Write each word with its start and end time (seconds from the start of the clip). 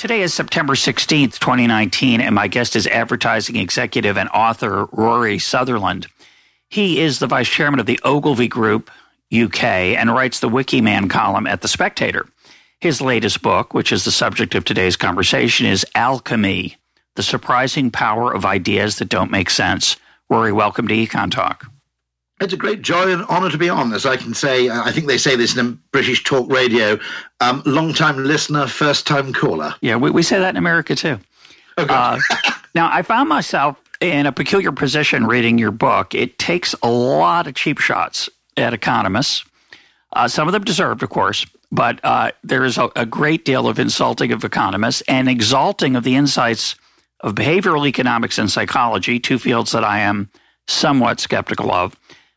Today 0.00 0.22
is 0.22 0.32
September 0.32 0.72
16th, 0.72 1.38
2019, 1.38 2.22
and 2.22 2.34
my 2.34 2.48
guest 2.48 2.74
is 2.74 2.86
advertising 2.86 3.56
executive 3.56 4.16
and 4.16 4.30
author 4.30 4.86
Rory 4.92 5.38
Sutherland. 5.38 6.06
He 6.70 7.02
is 7.02 7.18
the 7.18 7.26
vice 7.26 7.50
chairman 7.50 7.80
of 7.80 7.84
the 7.84 8.00
Ogilvy 8.02 8.48
Group 8.48 8.90
UK 9.30 9.62
and 9.62 10.10
writes 10.14 10.40
the 10.40 10.48
Wikiman 10.48 11.10
column 11.10 11.46
at 11.46 11.60
The 11.60 11.68
Spectator. 11.68 12.26
His 12.80 13.02
latest 13.02 13.42
book, 13.42 13.74
which 13.74 13.92
is 13.92 14.06
the 14.06 14.10
subject 14.10 14.54
of 14.54 14.64
today's 14.64 14.96
conversation, 14.96 15.66
is 15.66 15.84
Alchemy 15.94 16.78
The 17.16 17.22
Surprising 17.22 17.90
Power 17.90 18.32
of 18.32 18.46
Ideas 18.46 18.96
That 18.96 19.10
Don't 19.10 19.30
Make 19.30 19.50
Sense. 19.50 19.98
Rory, 20.30 20.50
welcome 20.50 20.88
to 20.88 20.94
Econ 20.94 21.30
Talk. 21.30 21.66
It's 22.40 22.54
a 22.54 22.56
great 22.56 22.80
joy 22.80 23.12
and 23.12 23.22
honour 23.24 23.50
to 23.50 23.58
be 23.58 23.68
on, 23.68 23.92
as 23.92 24.06
I 24.06 24.16
can 24.16 24.32
say. 24.32 24.70
I 24.70 24.90
think 24.90 25.06
they 25.06 25.18
say 25.18 25.36
this 25.36 25.56
in 25.56 25.78
British 25.92 26.24
talk 26.24 26.50
radio. 26.50 26.98
Um, 27.40 27.62
long 27.66 27.92
time 27.92 28.24
listener, 28.24 28.66
first 28.66 29.06
time 29.06 29.32
caller. 29.34 29.74
Yeah, 29.82 29.96
we, 29.96 30.10
we 30.10 30.22
say 30.22 30.38
that 30.38 30.50
in 30.50 30.56
America 30.56 30.94
too. 30.94 31.18
Okay. 31.76 31.92
Uh, 31.94 32.18
now, 32.74 32.88
I 32.90 33.02
found 33.02 33.28
myself 33.28 33.76
in 34.00 34.24
a 34.24 34.32
peculiar 34.32 34.72
position 34.72 35.26
reading 35.26 35.58
your 35.58 35.70
book. 35.70 36.14
It 36.14 36.38
takes 36.38 36.74
a 36.82 36.90
lot 36.90 37.46
of 37.46 37.54
cheap 37.54 37.78
shots 37.78 38.30
at 38.56 38.72
economists. 38.72 39.44
Uh, 40.12 40.26
some 40.26 40.48
of 40.48 40.52
them 40.52 40.64
deserved, 40.64 41.02
of 41.02 41.10
course, 41.10 41.46
but 41.70 42.00
uh, 42.02 42.32
there 42.42 42.64
is 42.64 42.78
a, 42.78 42.90
a, 42.96 43.06
great 43.06 43.44
deal 43.44 43.68
of 43.68 43.78
insulting 43.78 44.32
of 44.32 44.42
economists 44.42 45.02
and 45.06 45.28
exalting 45.28 45.94
of 45.94 46.02
the 46.02 46.16
insights 46.16 46.74
of 47.20 47.34
behavioral 47.34 47.86
economics 47.86 48.38
and 48.38 48.50
psychology, 48.50 49.20
two 49.20 49.38
fields 49.38 49.70
that 49.70 49.84
I 49.84 50.00
am 50.00 50.30
somewhat 50.66 51.20
skeptical 51.20 51.70
of. 51.70 51.94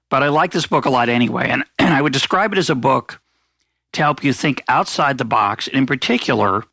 But 0.10 0.24
I 0.24 0.30
like 0.30 0.52
this 0.52 0.68
book 0.68 0.86
a 0.86 0.90
lot 0.90 1.10
anyway. 1.10 1.50
And, 1.50 1.64
and 1.80 1.94
I 1.94 2.02
would 2.02 2.14
describe 2.14 2.54
it 2.54 2.58
as 2.58 2.70
a 2.70 2.76
book 2.76 3.20
to 3.94 4.02
help 4.02 4.24
you 4.24 4.34
think 4.34 4.64
outside 4.68 5.18
the 5.18 5.26
box, 5.26 5.68
and 5.68 5.78
in 5.78 5.86
particular, 5.86 6.64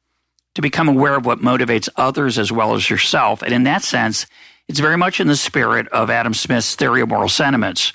to 0.54 0.62
become 0.62 0.88
aware 0.88 1.16
of 1.16 1.26
what 1.26 1.40
motivates 1.40 1.88
others 1.96 2.38
as 2.38 2.50
well 2.50 2.74
as 2.74 2.90
yourself. 2.90 3.42
And 3.42 3.52
in 3.52 3.64
that 3.64 3.82
sense, 3.82 4.26
it's 4.68 4.80
very 4.80 4.96
much 4.96 5.20
in 5.20 5.26
the 5.26 5.36
spirit 5.36 5.86
of 5.88 6.10
Adam 6.10 6.34
Smith's 6.34 6.74
theory 6.74 7.02
of 7.02 7.08
moral 7.08 7.28
sentiments. 7.28 7.92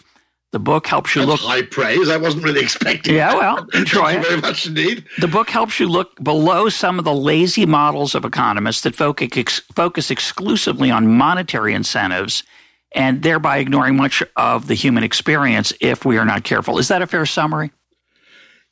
The 0.51 0.59
book 0.59 0.87
helps 0.87 1.15
you 1.15 1.25
That's 1.25 1.41
look 1.41 1.51
high 1.51 1.63
praise. 1.63 2.07
I 2.07 2.15
wasn't 2.15 2.45
really 2.45 2.61
expecting. 2.61 3.15
Yeah, 3.15 3.33
well, 3.33 3.67
enjoy 3.73 4.13
Thank 4.13 4.23
you 4.23 4.29
very 4.29 4.41
much 4.41 4.65
indeed. 4.67 5.03
The 5.19 5.27
book 5.27 5.49
helps 5.49 5.81
you 5.81 5.89
look 5.89 6.21
below 6.23 6.69
some 6.69 6.97
of 6.97 7.03
the 7.03 7.13
lazy 7.13 7.65
models 7.65 8.15
of 8.15 8.23
economists 8.23 8.81
that 8.81 8.95
focus, 8.95 9.59
focus 9.73 10.09
exclusively 10.09 10.91
on 10.91 11.17
monetary 11.17 11.73
incentives 11.73 12.43
and 12.95 13.21
thereby 13.21 13.57
ignoring 13.57 13.95
much 13.97 14.23
of 14.37 14.67
the 14.67 14.73
human 14.73 15.03
experience 15.03 15.73
if 15.81 16.05
we 16.05 16.17
are 16.17 16.25
not 16.25 16.43
careful. 16.43 16.79
Is 16.79 16.87
that 16.87 17.01
a 17.01 17.07
fair 17.07 17.25
summary? 17.25 17.71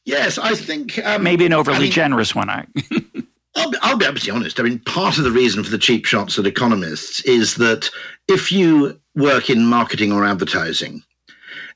Yes, 0.05 0.37
I 0.37 0.55
think 0.55 0.97
um, 1.05 1.23
maybe 1.23 1.45
an 1.45 1.53
overly 1.53 1.77
I 1.77 1.81
mean, 1.81 1.91
generous 1.91 2.33
one. 2.33 2.49
I. 2.49 2.65
I'll 3.55 3.71
I'll 3.81 3.97
be 3.97 4.05
absolutely 4.05 4.39
honest. 4.39 4.59
I 4.59 4.63
mean, 4.63 4.79
part 4.79 5.17
of 5.17 5.23
the 5.23 5.31
reason 5.31 5.63
for 5.63 5.69
the 5.69 5.77
cheap 5.77 6.05
shots 6.05 6.39
at 6.39 6.47
economists 6.47 7.23
is 7.25 7.55
that 7.55 7.89
if 8.27 8.51
you 8.51 8.99
work 9.15 9.49
in 9.49 9.65
marketing 9.65 10.11
or 10.11 10.25
advertising, 10.25 11.03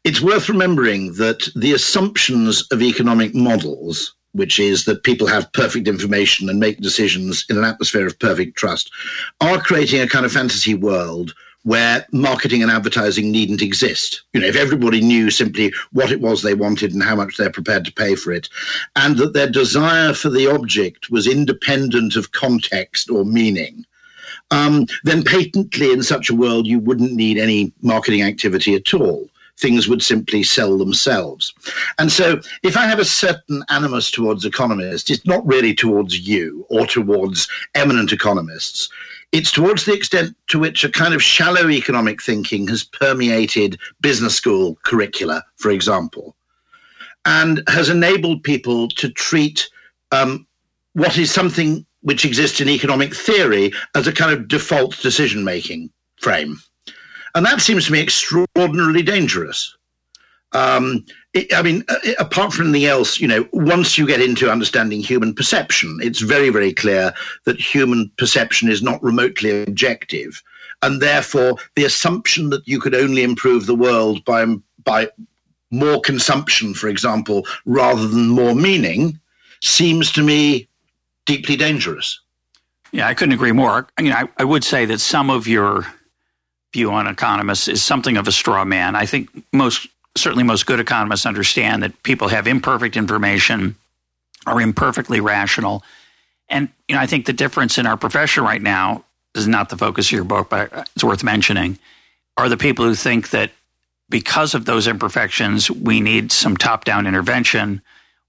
it's 0.03 0.21
worth 0.21 0.49
remembering 0.49 1.13
that 1.13 1.47
the 1.55 1.73
assumptions 1.73 2.65
of 2.71 2.81
economic 2.81 3.35
models, 3.35 4.15
which 4.31 4.59
is 4.59 4.85
that 4.85 5.03
people 5.03 5.27
have 5.27 5.51
perfect 5.53 5.87
information 5.87 6.49
and 6.49 6.59
make 6.59 6.79
decisions 6.79 7.45
in 7.49 7.57
an 7.57 7.63
atmosphere 7.63 8.07
of 8.07 8.19
perfect 8.19 8.57
trust, 8.57 8.91
are 9.39 9.59
creating 9.59 10.01
a 10.01 10.07
kind 10.07 10.25
of 10.25 10.31
fantasy 10.31 10.73
world 10.73 11.33
where 11.67 12.07
marketing 12.13 12.63
and 12.63 12.71
advertising 12.71 13.29
needn't 13.29 13.61
exist. 13.61 14.21
You 14.31 14.39
know, 14.39 14.47
if 14.47 14.55
everybody 14.55 15.01
knew 15.01 15.29
simply 15.29 15.73
what 15.91 16.13
it 16.13 16.21
was 16.21 16.41
they 16.41 16.53
wanted 16.53 16.93
and 16.93 17.03
how 17.03 17.17
much 17.17 17.35
they're 17.35 17.49
prepared 17.49 17.83
to 17.83 17.91
pay 17.91 18.15
for 18.15 18.31
it, 18.31 18.47
and 18.95 19.17
that 19.17 19.33
their 19.33 19.49
desire 19.49 20.13
for 20.13 20.29
the 20.29 20.47
object 20.47 21.11
was 21.11 21.27
independent 21.27 22.15
of 22.15 22.31
context 22.31 23.09
or 23.09 23.25
meaning, 23.25 23.85
um, 24.49 24.85
then 25.03 25.23
patently 25.23 25.91
in 25.91 26.03
such 26.03 26.29
a 26.29 26.35
world 26.35 26.65
you 26.65 26.79
wouldn't 26.79 27.11
need 27.11 27.37
any 27.37 27.73
marketing 27.81 28.21
activity 28.21 28.73
at 28.73 28.93
all. 28.93 29.29
Things 29.57 29.89
would 29.89 30.01
simply 30.01 30.43
sell 30.43 30.77
themselves. 30.77 31.53
And 31.99 32.09
so, 32.09 32.39
if 32.63 32.77
I 32.77 32.85
have 32.85 32.99
a 32.99 33.03
certain 33.03 33.61
animus 33.67 34.09
towards 34.09 34.45
economists, 34.45 35.09
it's 35.09 35.25
not 35.25 35.45
really 35.45 35.75
towards 35.75 36.25
you 36.25 36.65
or 36.69 36.87
towards 36.87 37.49
eminent 37.75 38.13
economists 38.13 38.89
it's 39.31 39.51
towards 39.51 39.85
the 39.85 39.93
extent 39.93 40.35
to 40.47 40.59
which 40.59 40.83
a 40.83 40.89
kind 40.89 41.13
of 41.13 41.21
shallow 41.21 41.69
economic 41.69 42.21
thinking 42.21 42.67
has 42.67 42.83
permeated 42.83 43.77
business 44.01 44.35
school 44.35 44.77
curricula, 44.83 45.43
for 45.57 45.71
example, 45.71 46.35
and 47.25 47.61
has 47.67 47.89
enabled 47.89 48.43
people 48.43 48.87
to 48.89 49.09
treat 49.09 49.69
um, 50.11 50.47
what 50.93 51.17
is 51.17 51.31
something 51.31 51.85
which 52.01 52.23
exists 52.25 52.61
in 52.61 52.69
economic 52.69 53.13
theory 53.13 53.71
as 53.95 54.07
a 54.07 54.13
kind 54.13 54.31
of 54.31 54.47
default 54.47 54.97
decision 55.01 55.43
making 55.43 55.89
frame. 56.21 56.57
And 57.35 57.45
that 57.45 57.61
seems 57.61 57.85
to 57.85 57.91
me 57.91 58.01
extraordinarily 58.01 59.03
dangerous. 59.03 59.76
Um, 60.57 61.05
I 61.53 61.61
mean, 61.61 61.83
uh, 61.87 61.97
apart 62.17 62.51
from 62.51 62.69
anything 62.69 62.89
else, 62.89 63.19
you 63.19 63.27
know, 63.27 63.47
once 63.53 63.95
you 63.97 64.07
get 64.07 64.21
into 64.21 64.49
understanding 64.49 65.01
human 65.01 65.35
perception, 65.35 65.99
it's 66.01 66.21
very, 66.21 66.49
very 66.49 66.73
clear 66.73 67.13
that 67.45 67.59
human 67.59 68.11
perception 68.17 68.69
is 68.69 68.81
not 68.81 69.03
remotely 69.03 69.63
objective. 69.63 70.41
And 70.81 70.99
therefore, 70.99 71.57
the 71.75 71.85
assumption 71.85 72.49
that 72.49 72.67
you 72.67 72.79
could 72.79 72.95
only 72.95 73.21
improve 73.21 73.65
the 73.67 73.75
world 73.75 74.25
by, 74.25 74.45
by 74.83 75.09
more 75.69 76.01
consumption, 76.01 76.73
for 76.73 76.87
example, 76.87 77.45
rather 77.65 78.07
than 78.07 78.29
more 78.29 78.55
meaning, 78.55 79.19
seems 79.61 80.11
to 80.13 80.23
me 80.23 80.67
deeply 81.25 81.55
dangerous. 81.55 82.19
Yeah, 82.91 83.07
I 83.07 83.13
couldn't 83.13 83.33
agree 83.33 83.51
more. 83.51 83.87
I 83.97 84.01
mean, 84.01 84.13
I, 84.13 84.27
I 84.37 84.43
would 84.43 84.63
say 84.63 84.85
that 84.85 85.01
some 85.01 85.29
of 85.29 85.47
your 85.47 85.85
view 86.73 86.91
on 86.91 87.05
economists 87.05 87.67
is 87.67 87.83
something 87.83 88.17
of 88.17 88.27
a 88.27 88.31
straw 88.31 88.65
man. 88.65 88.95
I 88.95 89.05
think 89.05 89.29
most 89.53 89.87
certainly 90.17 90.43
most 90.43 90.65
good 90.65 90.79
economists 90.79 91.25
understand 91.25 91.83
that 91.83 92.03
people 92.03 92.27
have 92.27 92.47
imperfect 92.47 92.97
information, 92.97 93.75
are 94.45 94.61
imperfectly 94.61 95.19
rational. 95.19 95.83
And 96.49 96.69
you 96.87 96.95
know, 96.95 97.01
I 97.01 97.05
think 97.05 97.25
the 97.25 97.33
difference 97.33 97.77
in 97.77 97.85
our 97.85 97.97
profession 97.97 98.43
right 98.43 98.61
now 98.61 99.03
is 99.35 99.47
not 99.47 99.69
the 99.69 99.77
focus 99.77 100.07
of 100.07 100.11
your 100.13 100.23
book, 100.23 100.49
but 100.49 100.89
it's 100.95 101.03
worth 101.03 101.23
mentioning, 101.23 101.77
are 102.37 102.49
the 102.49 102.57
people 102.57 102.85
who 102.85 102.95
think 102.95 103.29
that 103.31 103.51
because 104.09 104.55
of 104.55 104.65
those 104.65 104.87
imperfections, 104.87 105.69
we 105.69 105.99
need 105.99 106.31
some 106.31 106.55
top-down 106.55 107.05
intervention, 107.05 107.81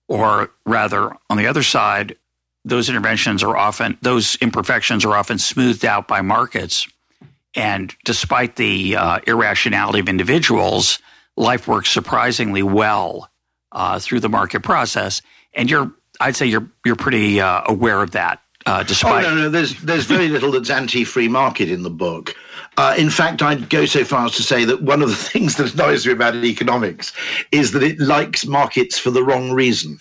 or 0.09 0.50
rather, 0.66 1.12
on 1.31 1.37
the 1.37 1.47
other 1.47 1.62
side, 1.62 2.16
those 2.65 2.88
interventions 2.88 3.43
are 3.43 3.56
often 3.56 3.97
those 4.03 4.37
imperfections 4.37 5.05
are 5.05 5.15
often 5.16 5.38
smoothed 5.38 5.84
out 5.84 6.09
by 6.09 6.20
markets. 6.20 6.88
And 7.55 7.94
despite 8.05 8.56
the 8.56 8.97
uh, 8.97 9.20
irrationality 9.26 10.00
of 10.00 10.09
individuals, 10.09 10.99
life 11.38 11.69
works 11.69 11.88
surprisingly 11.88 12.62
well 12.62 13.31
uh, 13.72 13.99
through 13.99 14.21
the 14.21 14.28
market 14.28 14.62
process. 14.62 15.22
And 15.54 15.71
you're, 15.71 15.93
I'd 16.21 16.37
say 16.37 16.47
you're 16.47 16.69
you're 16.85 16.96
pretty 16.96 17.40
uh, 17.40 17.62
aware 17.67 18.02
of 18.02 18.11
that. 18.12 18.43
Uh, 18.67 18.82
despite 18.82 19.25
oh 19.25 19.35
no, 19.35 19.43
no, 19.43 19.49
there's 19.49 19.81
there's 19.82 20.05
very 20.05 20.29
little 20.29 20.50
that's 20.50 20.69
anti-free 20.69 21.29
market 21.29 21.70
in 21.70 21.82
the 21.82 21.90
book. 21.90 22.35
Uh, 22.76 22.94
in 22.99 23.08
fact, 23.08 23.40
I'd 23.40 23.70
go 23.70 23.87
so 23.87 24.05
far 24.05 24.26
as 24.26 24.37
to 24.37 24.43
say 24.43 24.64
that 24.64 24.82
one 24.82 25.00
of 25.00 25.08
the 25.08 25.14
things 25.32 25.56
that 25.56 25.73
annoys 25.73 26.06
me 26.06 26.12
about 26.12 26.35
economics 26.35 27.12
is 27.50 27.73
that 27.73 27.82
it 27.82 27.99
likes 27.99 28.46
markets 28.46 28.99
for 28.99 29.11
the 29.11 29.23
wrong 29.23 29.52
reason. 29.52 29.99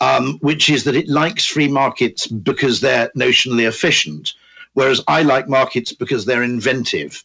Um, 0.00 0.38
which 0.40 0.68
is 0.68 0.82
that 0.82 0.96
it 0.96 1.06
likes 1.06 1.46
free 1.46 1.68
markets 1.68 2.26
because 2.26 2.80
they're 2.80 3.08
notionally 3.16 3.68
efficient, 3.68 4.34
whereas 4.72 5.00
I 5.06 5.22
like 5.22 5.48
markets 5.48 5.92
because 5.92 6.24
they're 6.24 6.42
inventive 6.42 7.22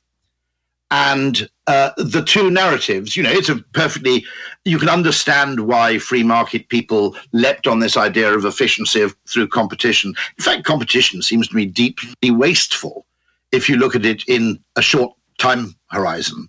and 0.92 1.50
uh, 1.68 1.92
the 1.98 2.24
two 2.24 2.50
narratives, 2.50 3.18
you 3.18 3.24
know, 3.24 3.32
it's 3.32 3.50
a 3.50 3.58
perfectly, 3.74 4.26
you 4.64 4.78
can 4.78 4.90
understand 4.90 5.68
why 5.68 5.98
free 6.00 6.24
market 6.24 6.70
people 6.70 7.16
leapt 7.34 7.68
on 7.68 7.80
this 7.80 7.98
idea 7.98 8.34
of 8.34 8.46
efficiency 8.46 9.02
of, 9.02 9.16
through 9.28 9.48
competition. 9.48 10.14
In 10.38 10.44
fact, 10.44 10.64
competition 10.64 11.22
seems 11.22 11.50
to 11.50 11.56
me 11.56 11.66
deeply 11.66 12.32
wasteful 12.32 13.06
if 13.52 13.68
you 13.68 13.76
look 13.76 13.96
at 13.96 14.06
it 14.06 14.24
in 14.28 14.60
a 14.78 14.82
short 14.82 15.14
time 15.38 15.76
horizon. 15.92 16.48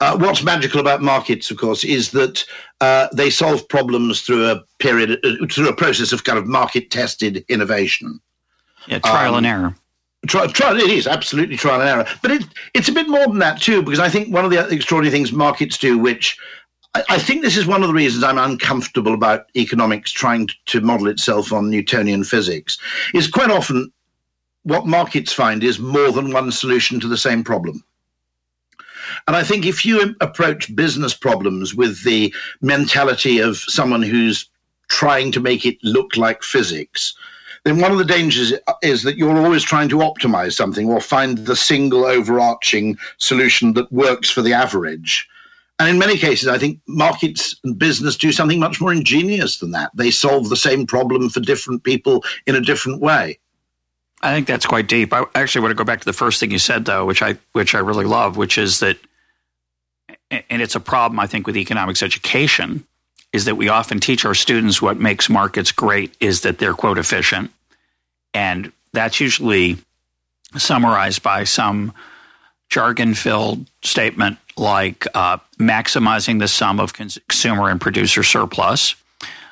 Uh, 0.00 0.16
what's 0.16 0.42
magical 0.42 0.80
about 0.80 1.02
markets, 1.02 1.50
of 1.50 1.58
course, 1.58 1.84
is 1.84 2.12
that 2.12 2.42
uh, 2.80 3.08
they 3.12 3.28
solve 3.28 3.68
problems 3.68 4.22
through 4.22 4.50
a 4.50 4.62
period, 4.78 5.18
uh, 5.24 5.46
through 5.50 5.68
a 5.68 5.76
process 5.76 6.10
of 6.10 6.24
kind 6.24 6.38
of 6.38 6.46
market 6.46 6.90
tested 6.90 7.44
innovation. 7.48 8.18
Yeah, 8.86 9.00
trial 9.00 9.32
um, 9.32 9.38
and 9.38 9.46
error 9.46 9.74
Trial, 10.26 10.48
trial, 10.48 10.76
it 10.76 10.90
is 10.90 11.06
absolutely 11.06 11.56
trial 11.56 11.80
and 11.80 11.88
error, 11.88 12.06
but 12.22 12.30
it, 12.30 12.44
it's 12.72 12.88
a 12.88 12.92
bit 12.92 13.08
more 13.08 13.26
than 13.26 13.38
that 13.40 13.60
too, 13.60 13.82
because 13.82 14.00
I 14.00 14.08
think 14.08 14.32
one 14.32 14.44
of 14.44 14.50
the 14.50 14.66
extraordinary 14.68 15.10
things 15.10 15.32
markets 15.32 15.76
do, 15.76 15.98
which 15.98 16.38
I, 16.94 17.02
I 17.10 17.18
think 17.18 17.42
this 17.42 17.56
is 17.56 17.66
one 17.66 17.82
of 17.82 17.88
the 17.88 17.94
reasons 17.94 18.24
I'm 18.24 18.38
uncomfortable 18.38 19.12
about 19.12 19.46
economics 19.56 20.12
trying 20.12 20.48
to 20.66 20.80
model 20.80 21.08
itself 21.08 21.52
on 21.52 21.70
Newtonian 21.70 22.24
physics, 22.24 22.78
is 23.12 23.28
quite 23.28 23.50
often 23.50 23.92
what 24.62 24.86
markets 24.86 25.32
find 25.32 25.62
is 25.62 25.78
more 25.78 26.10
than 26.10 26.32
one 26.32 26.50
solution 26.50 26.98
to 27.00 27.08
the 27.08 27.18
same 27.18 27.44
problem. 27.44 27.84
And 29.26 29.36
I 29.36 29.42
think 29.42 29.66
if 29.66 29.84
you 29.84 30.16
approach 30.20 30.74
business 30.74 31.12
problems 31.14 31.74
with 31.74 32.02
the 32.04 32.34
mentality 32.62 33.38
of 33.38 33.58
someone 33.58 34.02
who's 34.02 34.48
trying 34.88 35.32
to 35.32 35.40
make 35.40 35.66
it 35.66 35.76
look 35.82 36.16
like 36.16 36.42
physics, 36.42 37.14
then 37.64 37.80
one 37.80 37.90
of 37.90 37.98
the 37.98 38.04
dangers 38.04 38.52
is 38.82 39.02
that 39.02 39.16
you're 39.16 39.36
always 39.36 39.62
trying 39.62 39.88
to 39.88 39.98
optimize 39.98 40.52
something 40.52 40.88
or 40.88 41.00
find 41.00 41.38
the 41.38 41.56
single 41.56 42.04
overarching 42.04 42.96
solution 43.18 43.72
that 43.72 43.90
works 43.90 44.30
for 44.30 44.42
the 44.42 44.52
average. 44.52 45.26
And 45.78 45.88
in 45.88 45.98
many 45.98 46.16
cases, 46.16 46.46
I 46.46 46.58
think 46.58 46.78
markets 46.86 47.56
and 47.64 47.76
business 47.76 48.16
do 48.16 48.32
something 48.32 48.60
much 48.60 48.80
more 48.80 48.92
ingenious 48.92 49.58
than 49.58 49.72
that. 49.72 49.90
They 49.94 50.10
solve 50.10 50.50
the 50.50 50.56
same 50.56 50.86
problem 50.86 51.30
for 51.30 51.40
different 51.40 51.82
people 51.82 52.22
in 52.46 52.54
a 52.54 52.60
different 52.60 53.00
way. 53.00 53.38
I 54.22 54.32
think 54.32 54.46
that's 54.46 54.66
quite 54.66 54.86
deep. 54.86 55.12
I 55.12 55.24
actually 55.34 55.62
want 55.62 55.72
to 55.72 55.76
go 55.76 55.84
back 55.84 56.00
to 56.00 56.04
the 56.06 56.12
first 56.12 56.40
thing 56.40 56.50
you 56.50 56.58
said, 56.58 56.84
though, 56.84 57.04
which 57.04 57.22
I 57.22 57.36
which 57.52 57.74
I 57.74 57.80
really 57.80 58.06
love, 58.06 58.36
which 58.36 58.56
is 58.56 58.80
that, 58.80 58.96
and 60.30 60.62
it's 60.62 60.74
a 60.74 60.80
problem 60.80 61.18
I 61.18 61.26
think 61.26 61.46
with 61.46 61.56
economics 61.56 62.02
education, 62.02 62.86
is 63.34 63.44
that 63.46 63.56
we 63.56 63.68
often 63.68 63.98
teach 63.98 64.24
our 64.24 64.32
students 64.32 64.80
what 64.80 64.98
makes 64.98 65.28
markets 65.28 65.72
great 65.72 66.16
is 66.20 66.42
that 66.42 66.58
they're 66.58 66.72
quote 66.72 66.98
efficient, 66.98 67.50
and 68.34 68.72
that's 68.92 69.20
usually 69.20 69.78
summarized 70.56 71.22
by 71.22 71.44
some 71.44 71.92
jargon-filled 72.68 73.66
statement 73.82 74.38
like 74.56 75.06
uh, 75.14 75.38
maximizing 75.58 76.38
the 76.38 76.48
sum 76.48 76.78
of 76.78 76.92
consumer 76.92 77.70
and 77.70 77.80
producer 77.80 78.22
surplus. 78.22 78.94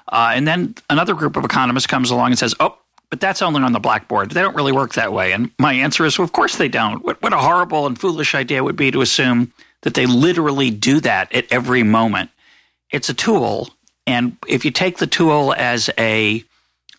Uh, 0.08 0.32
and 0.34 0.46
then 0.46 0.74
another 0.90 1.14
group 1.14 1.36
of 1.36 1.44
economists 1.44 1.86
comes 1.86 2.10
along 2.10 2.30
and 2.30 2.38
says, 2.38 2.54
"Oh, 2.60 2.76
but 3.08 3.20
that's 3.20 3.42
only 3.42 3.62
on 3.62 3.72
the 3.72 3.80
blackboard. 3.80 4.30
They 4.30 4.42
don't 4.42 4.54
really 4.54 4.72
work 4.72 4.94
that 4.94 5.12
way." 5.12 5.32
And 5.32 5.50
my 5.58 5.72
answer 5.72 6.04
is, 6.04 6.18
well, 6.18 6.24
"Of 6.24 6.32
course 6.32 6.56
they 6.56 6.68
don't. 6.68 7.02
What, 7.04 7.22
what 7.22 7.32
a 7.32 7.38
horrible 7.38 7.86
and 7.86 7.98
foolish 7.98 8.34
idea 8.34 8.62
would 8.62 8.76
be 8.76 8.90
to 8.90 9.00
assume 9.00 9.52
that 9.82 9.94
they 9.94 10.06
literally 10.06 10.70
do 10.70 11.00
that 11.00 11.32
at 11.34 11.50
every 11.50 11.82
moment." 11.82 12.30
it's 12.92 13.08
a 13.08 13.14
tool, 13.14 13.70
and 14.06 14.36
if 14.46 14.64
you 14.64 14.70
take 14.70 14.98
the 14.98 15.06
tool 15.06 15.54
as 15.56 15.90
a 15.98 16.44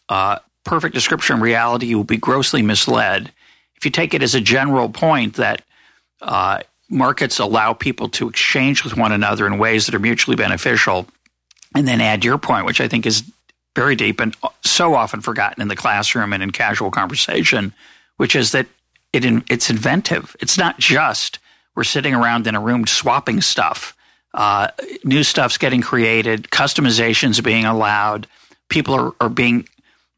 uh, 0.10 0.40
perfect 0.64 0.94
description 0.94 1.38
of 1.38 1.42
reality, 1.42 1.88
you 1.88 1.98
will 1.98 2.04
be 2.04 2.18
grossly 2.18 2.62
misled. 2.62 3.32
If 3.76 3.86
you 3.86 3.92
take 3.92 4.14
it 4.14 4.24
as 4.24 4.36
a 4.36 4.42
general 4.42 4.90
point 4.90 5.36
that 5.36 5.62
uh, 6.22 6.60
markets 6.90 7.40
allow 7.40 7.74
people 7.74 8.10
to 8.10 8.30
exchange 8.30 8.84
with 8.84 8.96
one 8.96 9.12
another 9.12 9.46
in 9.46 9.58
ways 9.58 9.86
that 9.86 9.96
are 9.96 10.00
mutually 10.00 10.36
beneficial, 10.36 11.08
and 11.76 11.88
then 11.88 12.02
add 12.02 12.24
your 12.24 12.38
point, 12.38 12.66
which 12.66 12.80
I 12.80 12.88
think 12.88 13.06
is 13.06 13.24
very 13.76 13.96
deep 13.96 14.20
and 14.20 14.36
so 14.64 14.94
often 14.94 15.22
forgotten 15.22 15.62
in 15.62 15.68
the 15.68 15.76
classroom 15.76 16.32
and 16.32 16.44
in 16.44 16.52
casual 16.52 16.92
conversation, 16.92 17.74
which 18.18 18.36
is 18.36 18.52
that 18.52 18.68
it 19.12 19.26
it's 19.50 19.70
inventive. 19.70 20.36
It's 20.40 20.58
not 20.58 20.78
just 20.78 21.40
we're 21.76 21.84
sitting 21.84 22.14
around 22.14 22.46
in 22.46 22.56
a 22.56 22.60
room 22.60 22.86
swapping 22.86 23.42
stuff 23.42 23.96
uh, 24.34 24.70
new 25.04 25.24
stuff's 25.24 25.58
getting 25.58 25.82
created, 25.82 26.44
customizations 26.46 27.44
being 27.44 27.66
allowed. 27.66 28.28
People 28.70 28.96
are, 28.96 29.12
are 29.20 29.30
being 29.30 29.68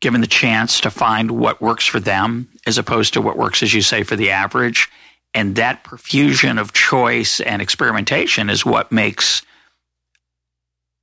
given 0.06 0.22
the 0.22 0.28
chance 0.28 0.80
to 0.82 0.92
find 0.92 1.32
what 1.32 1.60
works 1.60 1.84
for 1.88 2.00
them 2.00 2.48
as 2.68 2.78
opposed 2.78 3.12
to 3.12 3.20
what 3.20 3.38
works, 3.38 3.64
as 3.64 3.74
you 3.74 3.82
say, 3.82 4.04
for 4.04 4.16
the 4.16 4.30
average. 4.30 4.88
And 5.34 5.56
that 5.56 5.84
profusion 5.84 6.60
of 6.60 6.74
choice 6.74 7.40
and 7.40 7.60
experimentation 7.60 8.52
is 8.52 8.64
what 8.64 8.92
makes 8.92 9.42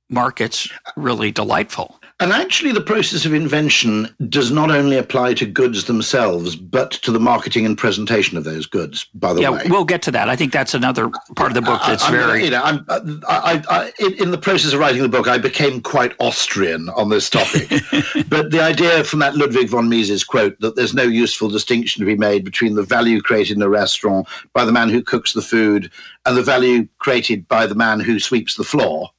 markets 0.09 0.69
really 0.95 1.31
delightful. 1.31 1.99
And 2.19 2.31
actually, 2.31 2.71
the 2.71 2.81
process 2.81 3.25
of 3.25 3.33
invention 3.33 4.07
does 4.29 4.51
not 4.51 4.69
only 4.69 4.97
apply 4.97 5.33
to 5.35 5.45
goods 5.45 5.85
themselves, 5.85 6.55
but 6.55 6.91
to 6.91 7.11
the 7.11 7.19
marketing 7.19 7.65
and 7.65 7.77
presentation 7.77 8.37
of 8.37 8.43
those 8.43 8.67
goods. 8.67 9.05
By 9.15 9.33
the 9.33 9.41
yeah, 9.41 9.49
way, 9.49 9.61
yeah, 9.65 9.71
we'll 9.71 9.83
get 9.83 10.03
to 10.03 10.11
that. 10.11 10.29
I 10.29 10.35
think 10.35 10.53
that's 10.53 10.75
another 10.75 11.09
part 11.35 11.51
of 11.51 11.55
the 11.55 11.61
book 11.61 11.81
uh, 11.83 11.89
that's 11.89 12.03
I, 12.03 12.11
very. 12.11 12.45
You 12.45 12.51
know, 12.51 12.61
I'm, 12.63 12.85
uh, 12.87 12.99
I, 13.27 13.63
I, 13.67 13.91
in 14.19 14.29
the 14.29 14.37
process 14.37 14.73
of 14.73 14.79
writing 14.79 15.01
the 15.01 15.09
book, 15.09 15.27
I 15.27 15.39
became 15.39 15.81
quite 15.81 16.13
Austrian 16.19 16.89
on 16.89 17.09
this 17.09 17.29
topic. 17.29 17.69
but 18.29 18.51
the 18.51 18.61
idea 18.61 19.03
from 19.03 19.19
that 19.19 19.35
Ludwig 19.35 19.69
von 19.69 19.89
Mises 19.89 20.23
quote 20.23 20.59
that 20.59 20.75
there's 20.75 20.93
no 20.93 21.03
useful 21.03 21.49
distinction 21.49 21.99
to 22.01 22.05
be 22.05 22.15
made 22.15 22.45
between 22.45 22.75
the 22.75 22.83
value 22.83 23.21
created 23.21 23.57
in 23.57 23.63
a 23.63 23.69
restaurant 23.69 24.27
by 24.53 24.65
the 24.65 24.71
man 24.71 24.89
who 24.89 25.01
cooks 25.01 25.33
the 25.33 25.41
food 25.41 25.91
and 26.25 26.37
the 26.37 26.43
value 26.43 26.87
created 26.99 27.47
by 27.47 27.65
the 27.65 27.75
man 27.75 27.99
who 27.99 28.19
sweeps 28.19 28.55
the 28.55 28.63
floor 28.63 29.09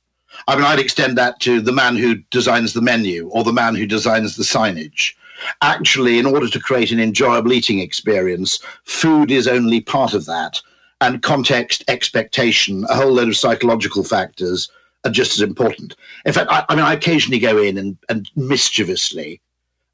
I 0.46 0.56
mean, 0.56 0.64
I'd 0.64 0.78
extend 0.78 1.16
that 1.18 1.40
to 1.40 1.60
the 1.60 1.72
man 1.72 1.96
who 1.96 2.16
designs 2.30 2.72
the 2.72 2.82
menu 2.82 3.28
or 3.28 3.44
the 3.44 3.52
man 3.52 3.74
who 3.74 3.86
designs 3.86 4.36
the 4.36 4.44
signage. 4.44 5.14
Actually, 5.62 6.18
in 6.18 6.26
order 6.26 6.48
to 6.48 6.60
create 6.60 6.92
an 6.92 7.00
enjoyable 7.00 7.52
eating 7.52 7.80
experience, 7.80 8.60
food 8.84 9.30
is 9.30 9.48
only 9.48 9.80
part 9.80 10.14
of 10.14 10.26
that. 10.26 10.60
And 11.00 11.22
context, 11.22 11.84
expectation, 11.88 12.84
a 12.88 12.94
whole 12.94 13.12
load 13.12 13.28
of 13.28 13.36
psychological 13.36 14.04
factors 14.04 14.70
are 15.04 15.10
just 15.10 15.36
as 15.36 15.42
important. 15.42 15.96
In 16.24 16.32
fact, 16.32 16.50
I, 16.50 16.64
I 16.68 16.74
mean, 16.74 16.84
I 16.84 16.94
occasionally 16.94 17.40
go 17.40 17.58
in 17.58 17.76
and, 17.76 17.96
and 18.08 18.30
mischievously 18.36 19.40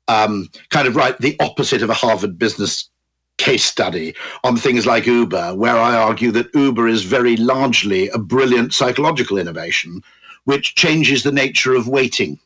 um, 0.09 0.49
kind 0.71 0.87
of 0.87 0.97
write 0.97 1.19
the 1.19 1.37
opposite 1.41 1.83
of 1.83 1.91
a 1.91 1.95
Harvard 1.95 2.39
business 2.39 2.91
case 3.39 3.65
study 3.65 4.15
on 4.45 4.57
things 4.57 4.85
like 4.85 5.07
Uber, 5.07 5.55
where 5.55 5.77
I 5.77 5.95
argue 5.95 6.31
that 6.33 6.55
Uber 6.55 6.89
is 6.89 7.05
very 7.05 7.37
largely 7.37 8.09
a 8.11 8.19
brilliant 8.19 8.75
psychological 8.75 9.39
innovation 9.39 10.03
which 10.45 10.75
changes 10.75 11.23
the 11.23 11.33
nature 11.33 11.75
of 11.75 11.89
waiting. 11.89 12.39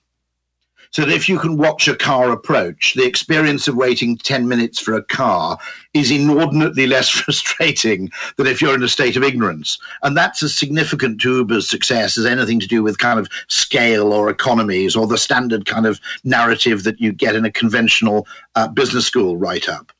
So 0.90 1.04
that 1.04 1.12
if 1.12 1.28
you 1.28 1.40
can 1.40 1.56
watch 1.56 1.88
a 1.88 1.96
car 1.96 2.30
approach, 2.30 2.94
the 2.94 3.04
experience 3.04 3.66
of 3.66 3.74
waiting 3.74 4.16
10 4.16 4.46
minutes 4.46 4.78
for 4.78 4.94
a 4.94 5.02
car 5.02 5.58
is 5.92 6.12
inordinately 6.12 6.86
less 6.86 7.08
frustrating 7.20 8.12
than 8.36 8.46
if 8.46 8.62
you're 8.62 8.76
in 8.76 8.82
a 8.84 8.88
state 8.88 9.16
of 9.16 9.24
ignorance. 9.24 9.76
And 10.04 10.16
that's 10.16 10.40
as 10.44 10.56
significant 10.56 11.20
to 11.22 11.38
Uber's 11.38 11.68
success 11.68 12.16
as 12.16 12.26
anything 12.26 12.60
to 12.60 12.68
do 12.68 12.84
with 12.84 12.98
kind 12.98 13.18
of 13.18 13.28
scale 13.48 14.12
or 14.12 14.30
economies 14.30 14.94
or 14.94 15.08
the 15.08 15.18
standard 15.18 15.66
kind 15.66 15.84
of 15.84 16.00
narrative 16.22 16.84
that 16.84 17.00
you 17.00 17.12
get 17.12 17.34
in 17.34 17.44
a 17.44 17.50
conventional 17.50 18.28
uh, 18.54 18.68
business 18.68 19.04
school 19.04 19.36
write 19.36 19.68
up. 19.68 19.90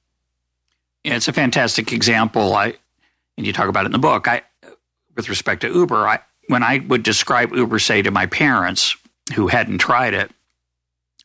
Yeah, 1.03 1.17
it's 1.17 1.27
a 1.27 1.33
fantastic 1.33 1.93
example. 1.93 2.55
I, 2.55 2.75
and 3.37 3.45
you 3.45 3.53
talk 3.53 3.69
about 3.69 3.85
it 3.85 3.87
in 3.87 3.93
the 3.93 3.99
book. 3.99 4.29
I, 4.29 4.43
with 5.17 5.29
respect 5.29 5.63
to 5.63 5.73
Uber, 5.73 6.07
I, 6.07 6.21
when 6.49 6.63
I 6.63 6.79
would 6.79 7.03
describe 7.03 7.53
Uber, 7.53 7.79
say, 7.79 8.03
to 8.03 8.11
my 8.11 8.27
parents 8.27 8.97
who 9.35 9.49
hadn't 9.49 9.79
tried 9.79 10.15
it, 10.15 10.31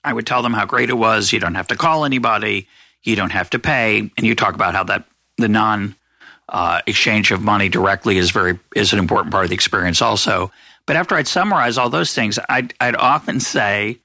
I 0.03 0.13
would 0.13 0.25
tell 0.25 0.41
them 0.41 0.53
how 0.53 0.65
great 0.65 0.89
it 0.89 0.97
was. 0.97 1.33
You 1.33 1.39
don't 1.39 1.55
have 1.55 1.67
to 1.67 1.75
call 1.75 2.05
anybody, 2.05 2.67
you 3.03 3.15
don't 3.15 3.31
have 3.31 3.49
to 3.51 3.59
pay, 3.59 3.99
and 3.99 4.25
you 4.25 4.35
talk 4.35 4.55
about 4.55 4.73
how 4.73 4.83
that 4.85 5.05
the 5.37 5.49
non 5.49 5.95
uh, 6.47 6.81
exchange 6.87 7.31
of 7.31 7.41
money 7.41 7.69
directly 7.69 8.17
is 8.17 8.31
very 8.31 8.59
is 8.75 8.93
an 8.93 8.99
important 8.99 9.31
part 9.31 9.43
of 9.43 9.49
the 9.49 9.55
experience 9.55 10.01
also. 10.01 10.51
But 10.85 10.95
after 10.95 11.15
I'd 11.15 11.27
summarize 11.27 11.77
all 11.77 11.89
those 11.89 12.13
things, 12.13 12.39
I'd, 12.49 12.73
I'd 12.79 12.95
often 12.95 13.39
say, 13.39 13.99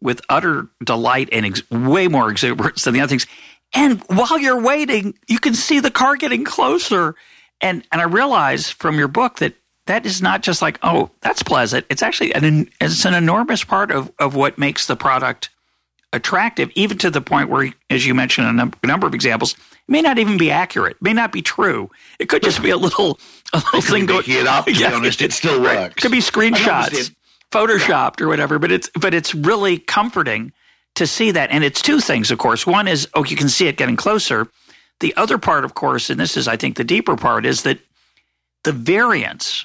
with 0.00 0.20
utter 0.28 0.68
delight 0.84 1.28
and 1.32 1.46
ex- 1.46 1.68
way 1.70 2.06
more 2.06 2.30
exuberance 2.30 2.84
than 2.84 2.94
the 2.94 3.00
other 3.00 3.10
things, 3.10 3.26
and 3.74 4.02
while 4.06 4.38
you're 4.38 4.60
waiting, 4.60 5.18
you 5.26 5.38
can 5.38 5.54
see 5.54 5.80
the 5.80 5.90
car 5.90 6.16
getting 6.16 6.44
closer. 6.44 7.14
And 7.60 7.84
and 7.90 8.00
I 8.00 8.04
realize 8.04 8.70
from 8.70 8.98
your 8.98 9.08
book 9.08 9.36
that 9.36 9.54
that 9.88 10.04
is 10.04 10.22
not 10.22 10.42
just 10.42 10.62
like, 10.62 10.78
oh, 10.82 11.10
that's 11.22 11.42
pleasant. 11.42 11.86
It's 11.88 12.02
actually 12.02 12.32
an 12.34 12.70
it's 12.80 13.04
an 13.04 13.14
enormous 13.14 13.64
part 13.64 13.90
of, 13.90 14.12
of 14.18 14.34
what 14.34 14.58
makes 14.58 14.86
the 14.86 14.96
product 14.96 15.48
attractive, 16.12 16.70
even 16.74 16.98
to 16.98 17.10
the 17.10 17.20
point 17.20 17.48
where, 17.48 17.72
as 17.90 18.06
you 18.06 18.14
mentioned, 18.14 18.46
a 18.46 18.52
num- 18.52 18.72
number 18.84 19.06
of 19.06 19.14
examples, 19.14 19.54
it 19.54 19.58
may 19.88 20.02
not 20.02 20.18
even 20.18 20.36
be 20.36 20.50
accurate, 20.50 20.96
it 20.96 21.02
may 21.02 21.14
not 21.14 21.32
be 21.32 21.42
true. 21.42 21.90
It 22.18 22.28
could 22.28 22.42
just 22.42 22.62
be 22.62 22.70
a 22.70 22.76
little 22.76 23.18
a 23.54 23.58
little 23.58 23.80
thing 23.80 24.06
going. 24.06 24.24
it 24.26 24.46
up. 24.46 24.66
To 24.66 24.72
yeah, 24.72 24.90
be 24.90 24.94
honest, 24.94 25.22
it 25.22 25.32
still 25.32 25.60
works. 25.60 25.74
Right. 25.74 25.90
It 25.90 25.96
could 25.96 26.12
be 26.12 26.18
screenshots, 26.18 27.14
photoshopped 27.50 28.20
or 28.20 28.28
whatever, 28.28 28.58
but 28.58 28.70
it's 28.70 28.90
but 29.00 29.14
it's 29.14 29.34
really 29.34 29.78
comforting 29.78 30.52
to 30.96 31.06
see 31.06 31.30
that. 31.30 31.50
And 31.50 31.64
it's 31.64 31.80
two 31.80 32.00
things, 32.00 32.30
of 32.30 32.38
course. 32.38 32.66
One 32.66 32.88
is, 32.88 33.08
oh, 33.14 33.24
you 33.24 33.36
can 33.36 33.48
see 33.48 33.68
it 33.68 33.78
getting 33.78 33.96
closer. 33.96 34.48
The 35.00 35.16
other 35.16 35.38
part, 35.38 35.64
of 35.64 35.74
course, 35.74 36.10
and 36.10 36.20
this 36.20 36.36
is, 36.36 36.46
I 36.46 36.56
think, 36.56 36.76
the 36.76 36.84
deeper 36.84 37.16
part, 37.16 37.46
is 37.46 37.62
that 37.62 37.78
the 38.64 38.72
variance 38.72 39.64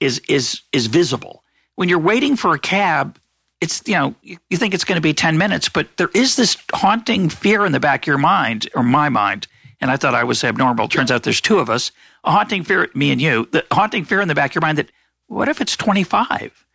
is 0.00 0.20
is 0.28 0.62
is 0.72 0.86
visible. 0.86 1.42
When 1.76 1.88
you're 1.88 1.98
waiting 1.98 2.36
for 2.36 2.54
a 2.54 2.58
cab, 2.58 3.18
it's 3.60 3.82
you 3.86 3.94
know 3.94 4.14
you 4.22 4.56
think 4.56 4.74
it's 4.74 4.84
going 4.84 4.96
to 4.96 5.02
be 5.02 5.14
10 5.14 5.38
minutes, 5.38 5.68
but 5.68 5.96
there 5.96 6.10
is 6.14 6.36
this 6.36 6.56
haunting 6.72 7.28
fear 7.28 7.64
in 7.64 7.72
the 7.72 7.80
back 7.80 8.02
of 8.02 8.06
your 8.06 8.18
mind 8.18 8.68
or 8.74 8.82
my 8.82 9.08
mind. 9.08 9.46
And 9.80 9.90
I 9.90 9.96
thought 9.96 10.14
I 10.14 10.24
was 10.24 10.42
abnormal. 10.42 10.88
Turns 10.88 11.12
out 11.12 11.22
there's 11.22 11.40
two 11.40 11.58
of 11.58 11.70
us. 11.70 11.92
A 12.24 12.32
haunting 12.32 12.64
fear, 12.64 12.88
me 12.94 13.12
and 13.12 13.20
you, 13.20 13.48
the 13.52 13.64
haunting 13.70 14.04
fear 14.04 14.20
in 14.20 14.26
the 14.26 14.34
back 14.34 14.50
of 14.50 14.54
your 14.56 14.62
mind 14.62 14.78
that 14.78 14.90
what 15.28 15.48
if 15.48 15.60
it's 15.60 15.76
25? 15.76 16.66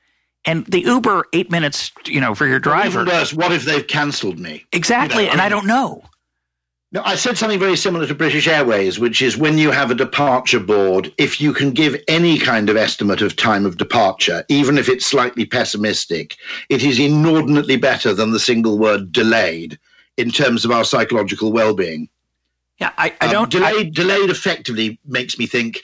And 0.46 0.66
the 0.68 0.82
Uber 0.82 1.26
eight 1.34 1.52
minutes, 1.52 1.92
you 2.06 2.22
know, 2.22 2.34
for 2.34 2.48
your 2.48 2.60
driver. 2.60 3.02
Even 3.02 3.14
worse, 3.14 3.34
what 3.34 3.52
if 3.52 3.66
they've 3.66 3.86
cancelled 3.86 4.40
me? 4.40 4.66
Exactly, 4.72 5.24
you 5.24 5.28
know, 5.28 5.34
and 5.34 5.42
I, 5.42 5.46
mean, 5.46 5.54
I 5.54 5.56
don't 5.56 5.68
know. 5.68 6.04
No, 6.94 7.02
I 7.04 7.16
said 7.16 7.40
something 7.40 7.60
very 7.60 7.76
similar 7.76 8.06
to 8.06 8.14
British 8.14 8.48
Airways, 8.48 9.00
which 9.00 9.24
is 9.24 9.36
when 9.36 9.58
you 9.58 9.72
have 9.72 9.90
a 9.90 9.96
departure 9.96 10.60
board, 10.60 11.12
if 11.18 11.42
you 11.42 11.52
can 11.52 11.72
give 11.72 12.00
any 12.08 12.38
kind 12.38 12.70
of 12.70 12.78
estimate 12.78 13.20
of 13.24 13.36
time 13.36 13.66
of 13.66 13.78
departure, 13.78 14.46
even 14.48 14.78
if 14.78 14.88
it's 14.88 15.08
slightly 15.08 15.44
pessimistic, 15.44 16.38
it 16.70 16.84
is 16.84 17.00
inordinately 17.00 17.78
better 17.78 18.14
than 18.14 18.30
the 18.30 18.40
single 18.40 18.78
word 18.78 19.12
delayed 19.12 19.80
in 20.18 20.30
terms 20.30 20.66
of 20.66 20.72
our 20.72 20.86
psychological 20.86 21.52
well 21.52 21.74
being. 21.74 22.08
Yeah, 22.78 22.92
I, 23.00 23.12
I 23.22 23.32
don't. 23.32 23.46
Um, 23.46 23.62
delayed, 23.62 23.88
I, 23.88 23.90
delayed 23.90 24.30
effectively 24.30 25.00
makes 25.04 25.40
me 25.40 25.48
think 25.48 25.82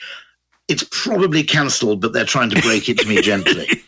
it's 0.68 0.86
probably 0.92 1.42
cancelled, 1.42 2.02
but 2.02 2.14
they're 2.14 2.24
trying 2.24 2.52
to 2.52 2.62
break 2.62 2.88
it 2.88 3.00
to 3.00 3.08
me 3.08 3.22
gently. 3.22 3.68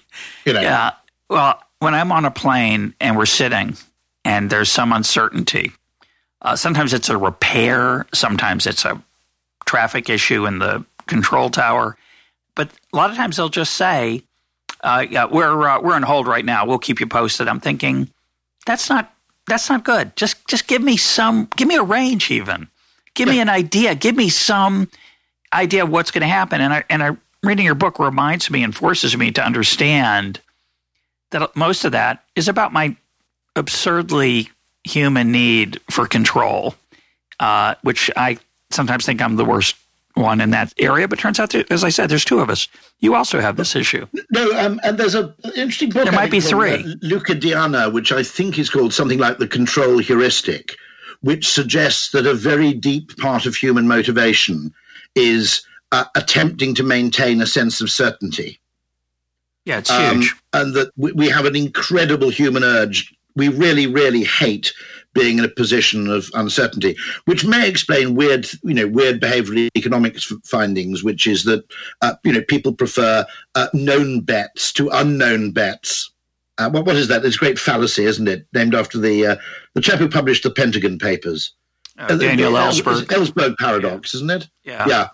You 0.46 0.54
know? 0.54 0.62
Yeah. 0.62 0.92
Well, 1.30 1.62
when 1.80 1.94
I'm 1.94 2.12
on 2.12 2.26
a 2.26 2.32
plane 2.32 2.94
and 3.00 3.16
we're 3.16 3.26
sitting 3.26 3.78
and 4.26 4.50
there's 4.50 4.70
some 4.70 4.92
uncertainty, 4.92 5.72
uh, 6.42 6.56
sometimes 6.56 6.94
it's 6.94 7.10
a 7.10 7.18
repair, 7.18 8.06
sometimes 8.14 8.68
it's 8.68 8.86
a 8.86 9.02
traffic 9.66 10.10
issue 10.10 10.46
in 10.46 10.60
the 10.60 10.86
control 11.08 11.50
tower. 11.50 11.98
But 12.56 12.72
a 12.94 12.98
lot 12.98 13.10
of 13.10 13.16
times 13.16 13.38
they'll 13.38 13.50
just 13.50 13.74
say, 13.76 14.24
uh, 14.84 15.06
"Yeah, 15.10 15.26
we're 15.26 15.68
uh, 15.68 15.82
we're 15.82 15.94
on 15.94 16.04
hold 16.04 16.28
right 16.28 16.46
now. 16.46 16.66
We'll 16.66 16.80
keep 16.80 17.00
you 17.00 17.08
posted." 17.08 17.48
I'm 17.48 17.60
thinking, 17.60 18.10
that's 18.66 18.90
not 18.90 19.14
that's 19.48 19.70
not 19.70 19.84
good. 19.84 20.16
Just 20.16 20.46
just 20.48 20.68
give 20.68 20.82
me 20.82 20.98
some, 20.98 21.48
give 21.56 21.68
me 21.68 21.76
a 21.76 21.84
range, 21.84 22.30
even 22.32 22.68
give 23.14 23.30
me 23.30 23.40
an 23.40 23.50
idea, 23.50 23.96
give 23.96 24.16
me 24.16 24.30
some 24.30 24.90
idea 25.54 25.84
of 25.84 25.90
what's 25.90 26.12
going 26.12 26.22
to 26.22 26.28
happen. 26.28 26.62
And 26.62 26.74
I 26.74 26.84
and 26.90 27.04
I 27.04 27.18
reading 27.44 27.66
your 27.66 27.76
book 27.76 28.00
reminds 28.00 28.50
me 28.50 28.64
and 28.64 28.76
forces 28.76 29.18
me 29.18 29.32
to 29.32 29.44
understand 29.44 30.40
that 31.32 31.56
most 31.56 31.86
of 31.86 31.92
that 31.94 32.24
is 32.36 32.48
about 32.48 32.74
my 32.74 32.96
absurdly 33.56 34.50
human 34.84 35.32
need 35.32 35.80
for 35.90 36.08
control, 36.08 36.76
uh, 37.40 37.76
which 37.82 38.10
I 38.16 38.38
sometimes 38.70 39.06
think 39.06 39.22
I'm 39.22 39.36
the 39.36 39.46
worst 39.46 39.76
one 40.16 40.42
in 40.42 40.50
that 40.52 40.74
area. 40.78 41.08
But 41.08 41.20
turns 41.20 41.40
out, 41.40 41.54
as 41.72 41.84
I 41.84 41.90
said, 41.90 42.10
there's 42.10 42.26
two 42.26 42.40
of 42.40 42.50
us. 42.50 42.68
You 43.00 43.16
also 43.16 43.40
have 43.40 43.58
this 43.58 43.76
issue. 43.76 44.08
No, 44.32 44.52
um, 44.60 44.80
and 44.84 44.98
there's 44.98 45.16
a 45.16 45.34
interesting 45.56 45.90
book. 45.90 46.04
There 46.04 46.14
might 46.14 46.32
be 46.32 46.42
three. 46.42 46.74
Uh, 46.74 46.96
Luca 47.02 47.36
Diana, 47.36 47.90
which 47.90 48.12
I 48.12 48.24
think 48.24 48.60
is 48.60 48.70
called 48.70 48.94
something 48.94 49.20
like 49.20 49.38
the 49.38 49.48
control 49.48 50.00
heuristic, 50.00 50.76
which 51.22 51.48
suggests 51.48 52.12
that 52.12 52.26
a 52.26 52.34
very 52.34 52.74
deep 52.74 53.18
part 53.18 53.46
of 53.46 53.56
human 53.56 53.88
motivation 53.88 54.74
is 55.16 55.66
uh, 55.92 56.06
attempting 56.16 56.74
to 56.76 56.84
maintain 56.84 57.42
a 57.42 57.48
sense 57.48 57.82
of 57.82 57.90
certainty. 57.90 58.60
Yeah, 59.66 59.78
it's 59.78 59.92
huge. 59.92 60.32
Um, 60.54 60.62
and 60.62 60.74
that 60.74 60.92
we, 60.98 61.12
we 61.12 61.30
have 61.30 61.46
an 61.46 61.56
incredible 61.56 62.30
human 62.30 62.64
urge 62.64 63.14
we 63.36 63.50
really, 63.50 63.88
really 63.88 64.24
hate 64.24 64.74
being 65.14 65.40
in 65.40 65.46
a 65.46 65.50
position 65.50 66.10
of 66.10 66.30
uncertainty, 66.34 66.96
which 67.26 67.46
may 67.46 67.68
explain 67.68 68.16
weird, 68.16 68.48
you 68.64 68.74
know, 68.74 68.88
weird 68.88 69.20
behavioral 69.20 69.68
economics 69.76 70.32
findings, 70.46 71.04
which 71.04 71.28
is 71.28 71.44
that, 71.44 71.64
uh, 72.02 72.14
you 72.24 72.32
know, 72.32 72.42
people 72.48 72.74
prefer 72.74 73.26
uh, 73.56 73.68
known 73.74 74.22
bets 74.22 74.72
to 74.74 74.90
unknown 74.90 75.52
bets. 75.52 76.12
Uh, 76.58 76.70
what, 76.70 76.86
what 76.86 76.96
is 76.96 77.08
that? 77.08 77.26
It's 77.26 77.36
a 77.36 77.40
great 77.40 77.60
fallacy, 77.60 78.06
isn't 78.06 78.28
it? 78.28 78.46
Named 78.54 78.76
after 78.76 78.98
the 78.98 79.28
uh, 79.28 79.36
the 79.74 79.82
chap 79.82 80.00
who 80.00 80.08
published 80.08 80.44
the 80.44 80.52
Pentagon 80.52 80.98
Papers. 80.98 81.54
Uh, 81.98 82.16
Daniel 82.16 82.54
Ellsberg. 82.54 83.04
Ellsberg 83.06 83.58
paradox, 83.58 84.14
yeah. 84.14 84.18
isn't 84.18 84.30
it? 84.30 84.50
Yeah. 84.64 84.86
Yeah. 84.88 85.08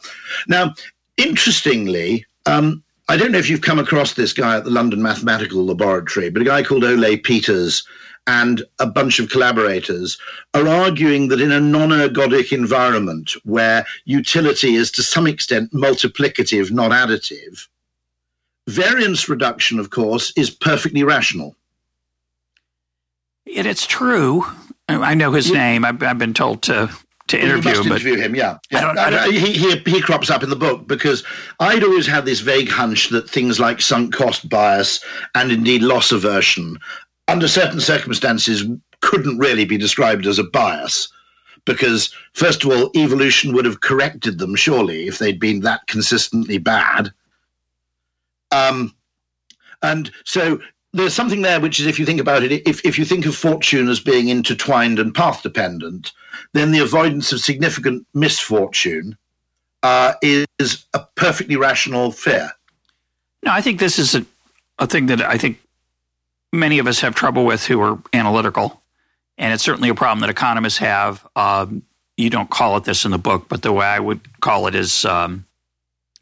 Now, 0.47 0.73
interestingly, 1.17 2.25
um, 2.45 2.83
I 3.09 3.17
don't 3.17 3.31
know 3.31 3.37
if 3.37 3.49
you've 3.49 3.61
come 3.61 3.79
across 3.79 4.13
this 4.13 4.33
guy 4.33 4.57
at 4.57 4.63
the 4.63 4.69
London 4.69 5.01
Mathematical 5.01 5.65
Laboratory, 5.65 6.29
but 6.29 6.41
a 6.41 6.45
guy 6.45 6.63
called 6.63 6.83
Ole 6.83 7.17
Peters 7.17 7.85
and 8.27 8.63
a 8.79 8.85
bunch 8.85 9.19
of 9.19 9.29
collaborators 9.29 10.17
are 10.53 10.67
arguing 10.67 11.29
that 11.29 11.41
in 11.41 11.51
a 11.51 11.59
non 11.59 11.89
ergodic 11.89 12.51
environment 12.51 13.31
where 13.43 13.85
utility 14.05 14.75
is 14.75 14.91
to 14.91 15.01
some 15.01 15.25
extent 15.25 15.71
multiplicative, 15.71 16.69
not 16.69 16.91
additive, 16.91 17.67
variance 18.67 19.29
reduction, 19.29 19.79
of 19.79 19.89
course, 19.89 20.33
is 20.35 20.49
perfectly 20.49 21.03
rational. 21.03 21.55
And 23.55 23.65
it's 23.65 23.87
true. 23.87 24.45
I 24.89 25.13
know 25.15 25.31
his 25.31 25.49
yeah. 25.49 25.57
name. 25.57 25.85
I've, 25.85 26.01
I've, 26.03 26.17
been 26.17 26.33
told 26.33 26.61
to 26.63 26.89
to 27.27 27.39
interview 27.39 27.71
him. 27.71 27.89
But 27.89 28.01
interview 28.01 28.15
him, 28.15 28.35
yeah. 28.35 28.57
yeah. 28.71 28.77
I 28.77 28.81
don't, 28.81 28.97
I 28.97 29.09
don't, 29.09 29.19
uh, 29.19 29.31
he, 29.31 29.51
he, 29.53 29.75
he 29.79 30.01
crops 30.01 30.29
up 30.29 30.43
in 30.43 30.49
the 30.49 30.55
book 30.55 30.87
because 30.87 31.23
I'd 31.59 31.83
always 31.83 32.07
had 32.07 32.25
this 32.25 32.39
vague 32.39 32.69
hunch 32.69 33.09
that 33.09 33.29
things 33.29 33.59
like 33.59 33.81
sunk 33.81 34.13
cost 34.13 34.47
bias 34.47 35.03
and 35.35 35.51
indeed 35.51 35.81
loss 35.81 36.11
aversion 36.13 36.77
under 37.27 37.47
certain 37.47 37.79
circumstances, 37.79 38.63
couldn't 39.01 39.37
really 39.37 39.65
be 39.65 39.77
described 39.77 40.25
as 40.25 40.39
a 40.39 40.43
bias. 40.43 41.09
Because, 41.65 42.13
first 42.33 42.63
of 42.63 42.71
all, 42.71 42.91
evolution 42.95 43.53
would 43.53 43.65
have 43.65 43.81
corrected 43.81 44.39
them, 44.39 44.55
surely, 44.55 45.07
if 45.07 45.17
they'd 45.17 45.39
been 45.39 45.59
that 45.61 45.85
consistently 45.87 46.57
bad. 46.57 47.11
Um, 48.51 48.95
and 49.81 50.09
so 50.23 50.61
there's 50.93 51.13
something 51.13 51.41
there 51.41 51.59
which 51.59 51.79
is, 51.81 51.85
if 51.85 51.99
you 51.99 52.05
think 52.05 52.21
about 52.21 52.43
it, 52.43 52.65
if, 52.65 52.85
if 52.85 52.97
you 52.97 53.03
think 53.03 53.25
of 53.25 53.35
fortune 53.35 53.89
as 53.89 53.99
being 53.99 54.29
intertwined 54.29 54.97
and 54.97 55.13
path 55.13 55.43
dependent, 55.43 56.13
then 56.53 56.71
the 56.71 56.79
avoidance 56.79 57.33
of 57.33 57.41
significant 57.41 58.07
misfortune 58.13 59.17
uh, 59.83 60.13
is 60.21 60.85
a 60.93 60.99
perfectly 61.15 61.57
rational 61.57 62.11
fear. 62.11 62.49
No, 63.43 63.51
I 63.51 63.59
think 63.59 63.79
this 63.79 63.99
is 63.99 64.15
a, 64.15 64.25
a 64.79 64.87
thing 64.87 65.07
that 65.07 65.21
I 65.21 65.37
think 65.37 65.59
many 66.51 66.79
of 66.79 66.87
us 66.87 67.01
have 67.01 67.15
trouble 67.15 67.45
with 67.45 67.65
who 67.65 67.81
are 67.81 67.99
analytical. 68.13 68.81
And 69.37 69.53
it's 69.53 69.63
certainly 69.63 69.89
a 69.89 69.95
problem 69.95 70.21
that 70.21 70.29
economists 70.29 70.79
have. 70.79 71.25
Um, 71.35 71.83
you 72.15 72.29
don't 72.29 72.49
call 72.49 72.77
it 72.77 72.83
this 72.83 73.05
in 73.05 73.11
the 73.11 73.17
book, 73.17 73.47
but 73.47 73.61
the 73.61 73.71
way 73.71 73.85
I 73.85 73.99
would 73.99 74.39
call 74.41 74.67
it 74.67 74.73
is 74.75 75.05
um, 75.05 75.45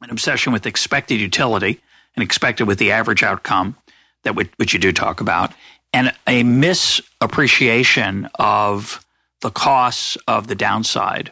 an 0.02 0.10
obsession 0.10 0.52
with 0.52 0.66
expected 0.66 1.22
utility 1.22 1.80
and 2.16 2.24
expected 2.24 2.68
with 2.68 2.80
the 2.80 2.92
average 2.92 3.24
outcome 3.24 3.76
that 4.24 4.36
which 4.36 4.74
you 4.74 4.80
do 4.80 4.92
talk 4.92 5.22
about, 5.22 5.54
and 5.94 6.12
a 6.28 6.44
misappreciation 6.44 8.30
of 8.36 9.06
the 9.42 9.52
costs 9.52 10.18
of 10.28 10.48
the 10.48 10.56
downside. 10.56 11.32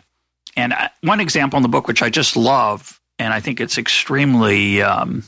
And 0.55 0.73
uh, 0.73 0.89
one 1.01 1.19
example 1.19 1.57
in 1.57 1.63
the 1.63 1.69
book, 1.69 1.87
which 1.87 2.03
I 2.03 2.09
just 2.09 2.37
love, 2.37 3.01
and 3.17 3.33
I 3.33 3.39
think 3.39 3.59
it's 3.59 3.77
extremely 3.77 4.81
um, 4.81 5.23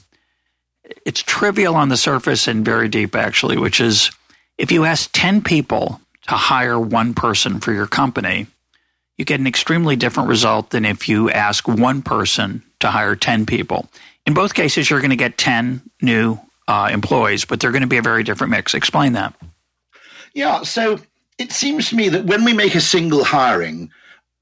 it's 1.06 1.22
trivial 1.22 1.76
on 1.76 1.90
the 1.90 1.98
surface 1.98 2.48
and 2.48 2.66
very 2.66 2.88
deep, 2.88 3.16
actually, 3.16 3.58
which 3.58 3.80
is 3.80 4.12
if 4.58 4.72
you 4.72 4.86
ask 4.86 5.10
10 5.14 5.42
people 5.42 6.00
to 6.28 6.36
hire 6.36 6.80
one 6.80 7.14
person 7.14 7.60
for 7.60 7.74
your 7.74 7.88
company, 7.88 8.48
you 9.18 9.26
get 9.26 9.40
an 9.40 9.48
extremely 9.48 9.96
different 9.96 10.30
result 10.30 10.72
than 10.72 10.86
if 10.86 11.08
you 11.08 11.30
ask 11.30 11.68
one 11.68 12.02
person 12.02 12.64
to 12.80 12.90
hire 12.90 13.16
10 13.16 13.46
people. 13.46 13.88
In 14.26 14.34
both 14.34 14.54
cases, 14.54 14.90
you're 14.90 15.00
going 15.00 15.12
to 15.12 15.16
get 15.16 15.38
10 15.38 15.82
new 16.02 16.40
uh, 16.68 16.90
employees, 16.92 17.46
but 17.46 17.60
they're 17.60 17.72
going 17.72 17.82
to 17.82 17.88
be 17.88 17.98
a 17.98 18.02
very 18.02 18.24
different 18.24 18.52
mix. 18.52 18.74
Explain 18.74 19.14
that. 19.14 19.34
Yeah. 20.34 20.64
So 20.64 21.00
it 21.38 21.52
seems 21.52 21.90
to 21.90 21.96
me 21.96 22.10
that 22.10 22.26
when 22.26 22.44
we 22.44 22.54
make 22.54 22.76
a 22.76 22.82
single 22.82 23.24
hiring, 23.24 23.92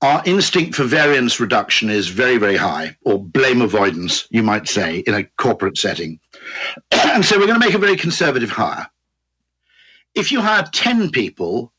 our 0.04 0.22
instinct 0.26 0.76
for 0.76 0.84
variance 0.84 1.40
reduction 1.40 1.90
is 1.90 2.10
very, 2.10 2.38
very 2.38 2.58
high, 2.58 2.96
or 3.06 3.24
blame 3.24 3.62
avoidance, 3.62 4.28
you 4.32 4.44
might 4.44 4.68
say, 4.68 5.00
in 5.08 5.14
a 5.14 5.24
corporate 5.38 5.78
setting. 5.78 6.20
and 6.92 7.24
so 7.24 7.40
we're 7.40 7.48
going 7.48 7.60
to 7.60 7.66
make 7.66 7.74
a 7.74 7.80
very 7.80 7.96
conservative 7.96 8.50
hire. 8.50 8.86
If 10.14 10.30
you 10.30 10.42
hire 10.42 10.68
10 10.74 11.12
people, 11.12 11.72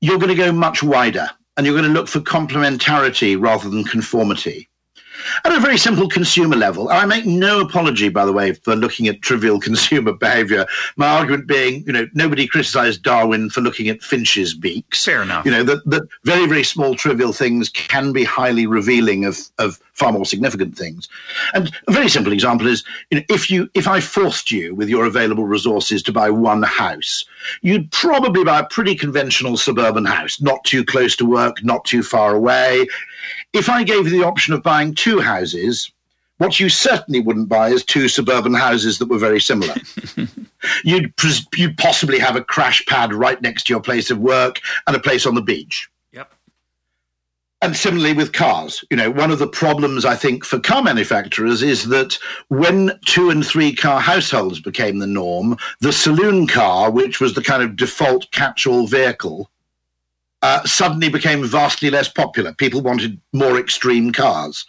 you're 0.00 0.18
going 0.18 0.34
to 0.34 0.34
go 0.34 0.50
much 0.50 0.82
wider 0.82 1.28
and 1.56 1.66
you're 1.66 1.76
going 1.76 1.86
to 1.86 1.92
look 1.92 2.08
for 2.08 2.20
complementarity 2.20 3.38
rather 3.38 3.68
than 3.68 3.84
conformity 3.84 4.68
at 5.44 5.52
a 5.52 5.60
very 5.60 5.78
simple 5.78 6.08
consumer 6.08 6.56
level. 6.56 6.88
I 6.88 7.04
make 7.06 7.26
no 7.26 7.60
apology, 7.60 8.08
by 8.08 8.24
the 8.24 8.32
way, 8.32 8.52
for 8.52 8.76
looking 8.76 9.08
at 9.08 9.22
trivial 9.22 9.60
consumer 9.68 10.12
behavior. 10.12 10.66
My 10.96 11.08
argument 11.08 11.46
being, 11.46 11.84
you 11.86 11.92
know, 11.92 12.06
nobody 12.14 12.46
criticized 12.46 13.02
Darwin 13.02 13.50
for 13.50 13.60
looking 13.60 13.88
at 13.88 14.02
finches' 14.02 14.54
beaks. 14.54 15.04
Fair 15.04 15.22
enough. 15.22 15.44
You 15.44 15.50
know, 15.50 15.62
that, 15.64 15.84
that 15.86 16.02
very, 16.24 16.46
very 16.46 16.64
small 16.64 16.94
trivial 16.94 17.32
things 17.32 17.68
can 17.68 18.12
be 18.12 18.24
highly 18.24 18.66
revealing 18.66 19.24
of, 19.24 19.38
of 19.58 19.80
far 19.98 20.12
more 20.12 20.24
significant 20.24 20.78
things. 20.78 21.08
And 21.54 21.72
a 21.88 21.92
very 21.92 22.08
simple 22.08 22.32
example 22.32 22.66
is, 22.68 22.84
you 23.10 23.18
know, 23.18 23.24
if 23.28 23.50
you 23.50 23.68
if 23.74 23.88
I 23.88 24.00
forced 24.00 24.50
you 24.50 24.74
with 24.74 24.88
your 24.88 25.04
available 25.04 25.44
resources 25.44 26.02
to 26.04 26.12
buy 26.12 26.30
one 26.30 26.62
house, 26.62 27.24
you'd 27.62 27.90
probably 27.90 28.44
buy 28.44 28.60
a 28.60 28.66
pretty 28.66 28.94
conventional 28.94 29.56
suburban 29.56 30.04
house, 30.04 30.40
not 30.40 30.62
too 30.64 30.84
close 30.84 31.16
to 31.16 31.26
work, 31.26 31.62
not 31.64 31.84
too 31.84 32.02
far 32.02 32.34
away. 32.34 32.86
If 33.52 33.68
I 33.68 33.82
gave 33.82 34.04
you 34.06 34.10
the 34.10 34.26
option 34.26 34.54
of 34.54 34.62
buying 34.62 34.94
two 34.94 35.20
houses, 35.20 35.90
what 36.38 36.60
you 36.60 36.68
certainly 36.68 37.20
wouldn't 37.20 37.48
buy 37.48 37.70
is 37.70 37.84
two 37.84 38.08
suburban 38.08 38.54
houses 38.54 38.98
that 38.98 39.08
were 39.08 39.18
very 39.18 39.40
similar. 39.40 39.74
you'd, 40.84 41.12
you'd 41.56 41.78
possibly 41.78 42.18
have 42.18 42.36
a 42.36 42.44
crash 42.44 42.84
pad 42.86 43.12
right 43.12 43.40
next 43.42 43.64
to 43.64 43.72
your 43.72 43.80
place 43.80 44.10
of 44.10 44.18
work 44.18 44.60
and 44.86 44.94
a 44.94 45.00
place 45.00 45.26
on 45.26 45.34
the 45.34 45.42
beach. 45.42 45.88
Yep. 46.12 46.32
And 47.60 47.76
similarly 47.76 48.12
with 48.12 48.32
cars, 48.32 48.84
you 48.90 48.96
know, 48.96 49.10
one 49.10 49.32
of 49.32 49.40
the 49.40 49.48
problems 49.48 50.04
I 50.04 50.14
think 50.14 50.44
for 50.44 50.60
car 50.60 50.82
manufacturers 50.82 51.62
is 51.62 51.88
that 51.88 52.16
when 52.48 52.92
two 53.04 53.30
and 53.30 53.44
three 53.44 53.74
car 53.74 53.98
households 53.98 54.60
became 54.60 54.98
the 54.98 55.06
norm, 55.08 55.56
the 55.80 55.92
saloon 55.92 56.46
car, 56.46 56.90
which 56.90 57.20
was 57.20 57.34
the 57.34 57.42
kind 57.42 57.64
of 57.64 57.74
default 57.74 58.30
catch-all 58.30 58.86
vehicle, 58.86 59.50
uh, 60.42 60.62
suddenly 60.64 61.08
became 61.08 61.44
vastly 61.44 61.90
less 61.90 62.08
popular. 62.08 62.52
People 62.52 62.80
wanted 62.80 63.20
more 63.32 63.58
extreme 63.58 64.12
cars. 64.12 64.64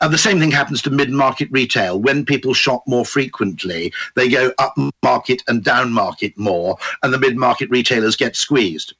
And 0.00 0.12
the 0.12 0.18
same 0.18 0.38
thing 0.38 0.50
happens 0.50 0.82
to 0.82 0.90
mid 0.90 1.10
market 1.10 1.48
retail. 1.50 2.00
When 2.00 2.24
people 2.24 2.54
shop 2.54 2.84
more 2.86 3.04
frequently, 3.04 3.92
they 4.14 4.28
go 4.28 4.52
up 4.58 4.74
market 5.02 5.42
and 5.48 5.64
down 5.64 5.92
market 5.92 6.36
more, 6.38 6.76
and 7.02 7.12
the 7.12 7.18
mid 7.18 7.36
market 7.36 7.70
retailers 7.70 8.16
get 8.16 8.36
squeezed. 8.36 8.94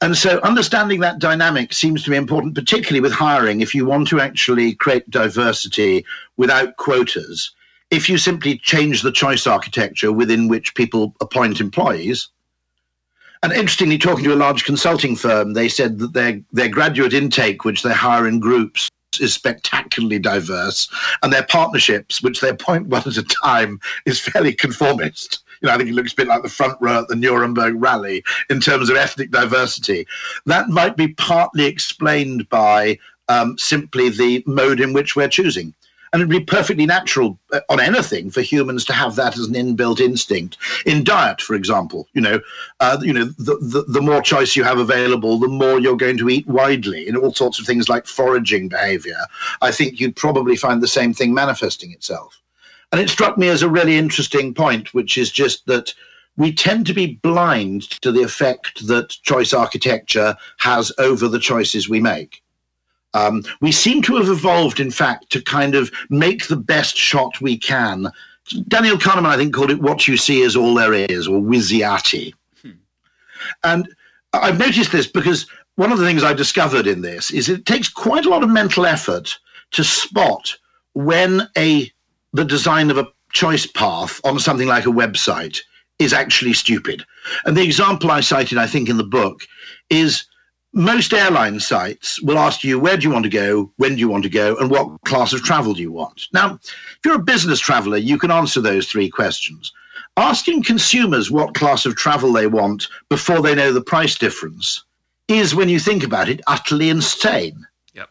And 0.00 0.16
so 0.16 0.40
understanding 0.40 1.00
that 1.00 1.20
dynamic 1.20 1.72
seems 1.72 2.02
to 2.04 2.10
be 2.10 2.16
important, 2.16 2.54
particularly 2.54 3.00
with 3.00 3.12
hiring. 3.12 3.60
If 3.60 3.74
you 3.74 3.86
want 3.86 4.08
to 4.08 4.20
actually 4.20 4.74
create 4.74 5.08
diversity 5.08 6.04
without 6.36 6.76
quotas, 6.76 7.52
if 7.90 8.08
you 8.08 8.18
simply 8.18 8.58
change 8.58 9.02
the 9.02 9.12
choice 9.12 9.46
architecture 9.46 10.10
within 10.10 10.48
which 10.48 10.74
people 10.74 11.14
appoint 11.20 11.60
employees, 11.60 12.28
and 13.42 13.52
interestingly, 13.52 13.98
talking 13.98 14.24
to 14.24 14.34
a 14.34 14.36
large 14.36 14.64
consulting 14.64 15.16
firm, 15.16 15.52
they 15.52 15.68
said 15.68 15.98
that 15.98 16.12
their, 16.12 16.40
their 16.52 16.68
graduate 16.68 17.12
intake, 17.12 17.64
which 17.64 17.82
they 17.82 17.92
hire 17.92 18.26
in 18.26 18.40
groups, 18.40 18.90
is 19.20 19.32
spectacularly 19.32 20.18
diverse, 20.18 20.88
and 21.22 21.32
their 21.32 21.44
partnerships, 21.44 22.22
which 22.22 22.40
they 22.40 22.48
appoint 22.48 22.86
one 22.88 23.02
at 23.06 23.16
a 23.16 23.22
time, 23.22 23.80
is 24.04 24.20
fairly 24.20 24.52
conformist. 24.52 25.42
You 25.60 25.68
know, 25.68 25.74
I 25.74 25.78
think 25.78 25.88
it 25.88 25.94
looks 25.94 26.12
a 26.12 26.16
bit 26.16 26.28
like 26.28 26.42
the 26.42 26.48
front 26.48 26.76
row 26.80 27.00
at 27.00 27.08
the 27.08 27.16
Nuremberg 27.16 27.74
rally 27.76 28.22
in 28.50 28.60
terms 28.60 28.90
of 28.90 28.96
ethnic 28.96 29.30
diversity. 29.30 30.06
That 30.44 30.68
might 30.68 30.96
be 30.96 31.08
partly 31.08 31.64
explained 31.64 32.48
by 32.50 32.98
um, 33.28 33.56
simply 33.58 34.10
the 34.10 34.44
mode 34.46 34.80
in 34.80 34.92
which 34.92 35.16
we're 35.16 35.28
choosing. 35.28 35.74
And 36.16 36.22
it'd 36.22 36.30
be 36.30 36.50
perfectly 36.50 36.86
natural 36.86 37.38
uh, 37.52 37.60
on 37.68 37.78
anything 37.78 38.30
for 38.30 38.40
humans 38.40 38.86
to 38.86 38.94
have 38.94 39.16
that 39.16 39.36
as 39.36 39.48
an 39.48 39.52
inbuilt 39.52 40.00
instinct. 40.00 40.56
In 40.86 41.04
diet, 41.04 41.42
for 41.42 41.54
example, 41.54 42.08
you 42.14 42.22
know, 42.22 42.40
uh, 42.80 42.96
you 43.02 43.12
know, 43.12 43.26
the, 43.36 43.58
the, 43.60 43.84
the 43.86 44.00
more 44.00 44.22
choice 44.22 44.56
you 44.56 44.64
have 44.64 44.78
available, 44.78 45.38
the 45.38 45.46
more 45.46 45.78
you're 45.78 45.94
going 45.94 46.16
to 46.16 46.30
eat 46.30 46.46
widely 46.46 47.06
in 47.06 47.18
all 47.18 47.34
sorts 47.34 47.60
of 47.60 47.66
things 47.66 47.90
like 47.90 48.06
foraging 48.06 48.66
behavior. 48.66 49.18
I 49.60 49.70
think 49.70 50.00
you'd 50.00 50.16
probably 50.16 50.56
find 50.56 50.82
the 50.82 50.88
same 50.88 51.12
thing 51.12 51.34
manifesting 51.34 51.92
itself. 51.92 52.40
And 52.92 53.00
it 53.02 53.10
struck 53.10 53.36
me 53.36 53.48
as 53.48 53.60
a 53.60 53.68
really 53.68 53.98
interesting 53.98 54.54
point, 54.54 54.94
which 54.94 55.18
is 55.18 55.30
just 55.30 55.66
that 55.66 55.92
we 56.38 56.50
tend 56.50 56.86
to 56.86 56.94
be 56.94 57.16
blind 57.16 57.90
to 58.00 58.10
the 58.10 58.22
effect 58.22 58.86
that 58.86 59.10
choice 59.10 59.52
architecture 59.52 60.34
has 60.60 60.90
over 60.96 61.28
the 61.28 61.38
choices 61.38 61.90
we 61.90 62.00
make. 62.00 62.42
Um, 63.16 63.42
we 63.60 63.72
seem 63.72 64.02
to 64.02 64.16
have 64.16 64.28
evolved, 64.28 64.78
in 64.78 64.90
fact, 64.90 65.30
to 65.30 65.40
kind 65.40 65.74
of 65.74 65.90
make 66.10 66.48
the 66.48 66.56
best 66.56 66.96
shot 66.96 67.40
we 67.40 67.56
can. 67.56 68.12
Daniel 68.68 68.98
Kahneman, 68.98 69.26
I 69.26 69.36
think, 69.36 69.54
called 69.54 69.70
it 69.70 69.80
"What 69.80 70.06
you 70.06 70.16
see 70.16 70.42
is 70.42 70.54
all 70.54 70.74
there 70.74 70.92
is," 70.92 71.26
or 71.26 71.40
"WYSIATI." 71.40 72.34
Hmm. 72.62 72.70
And 73.64 73.88
I've 74.34 74.58
noticed 74.58 74.92
this 74.92 75.06
because 75.06 75.46
one 75.76 75.92
of 75.92 75.98
the 75.98 76.04
things 76.04 76.22
I 76.22 76.34
discovered 76.34 76.86
in 76.86 77.00
this 77.00 77.30
is 77.30 77.48
it 77.48 77.64
takes 77.64 77.88
quite 77.88 78.26
a 78.26 78.30
lot 78.30 78.42
of 78.42 78.50
mental 78.50 78.84
effort 78.84 79.38
to 79.72 79.82
spot 79.82 80.54
when 80.92 81.48
a 81.56 81.90
the 82.34 82.44
design 82.44 82.90
of 82.90 82.98
a 82.98 83.08
choice 83.32 83.66
path 83.66 84.20
on 84.24 84.38
something 84.38 84.68
like 84.68 84.86
a 84.86 84.90
website 85.02 85.60
is 85.98 86.12
actually 86.12 86.52
stupid. 86.52 87.04
And 87.46 87.56
the 87.56 87.64
example 87.64 88.10
I 88.10 88.20
cited, 88.20 88.58
I 88.58 88.66
think, 88.66 88.90
in 88.90 88.98
the 88.98 89.04
book 89.04 89.46
is 89.88 90.26
most 90.76 91.14
airline 91.14 91.58
sites 91.58 92.20
will 92.20 92.38
ask 92.38 92.62
you 92.62 92.78
where 92.78 92.98
do 92.98 93.08
you 93.08 93.10
want 93.10 93.24
to 93.24 93.30
go, 93.30 93.72
when 93.76 93.94
do 93.94 94.00
you 94.00 94.10
want 94.10 94.22
to 94.24 94.28
go, 94.28 94.56
and 94.56 94.70
what 94.70 95.00
class 95.06 95.32
of 95.32 95.42
travel 95.42 95.72
do 95.72 95.80
you 95.80 95.90
want. 95.90 96.26
Now, 96.34 96.58
if 96.62 96.98
you're 97.02 97.14
a 97.14 97.18
business 97.18 97.58
traveler, 97.58 97.96
you 97.96 98.18
can 98.18 98.30
answer 98.30 98.60
those 98.60 98.86
three 98.86 99.08
questions. 99.08 99.72
Asking 100.18 100.62
consumers 100.62 101.30
what 101.30 101.54
class 101.54 101.86
of 101.86 101.96
travel 101.96 102.30
they 102.30 102.46
want 102.46 102.88
before 103.08 103.40
they 103.40 103.54
know 103.54 103.72
the 103.72 103.80
price 103.80 104.18
difference 104.18 104.84
is, 105.28 105.54
when 105.54 105.70
you 105.70 105.78
think 105.80 106.04
about 106.04 106.28
it, 106.28 106.42
utterly 106.46 106.90
insane. 106.90 107.66
Yep. 107.94 108.10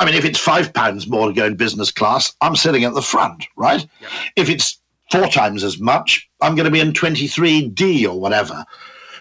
I 0.00 0.04
mean, 0.04 0.16
if 0.16 0.24
it's 0.24 0.38
five 0.38 0.74
pounds 0.74 1.06
more 1.06 1.28
to 1.28 1.32
go 1.32 1.46
in 1.46 1.54
business 1.54 1.92
class, 1.92 2.34
I'm 2.40 2.56
sitting 2.56 2.82
at 2.82 2.94
the 2.94 3.02
front, 3.02 3.46
right? 3.56 3.86
Yep. 4.00 4.10
If 4.34 4.48
it's 4.50 4.80
four 5.12 5.28
times 5.28 5.62
as 5.62 5.78
much, 5.78 6.28
I'm 6.40 6.56
going 6.56 6.64
to 6.64 6.72
be 6.72 6.80
in 6.80 6.92
23D 6.92 8.04
or 8.04 8.18
whatever. 8.18 8.64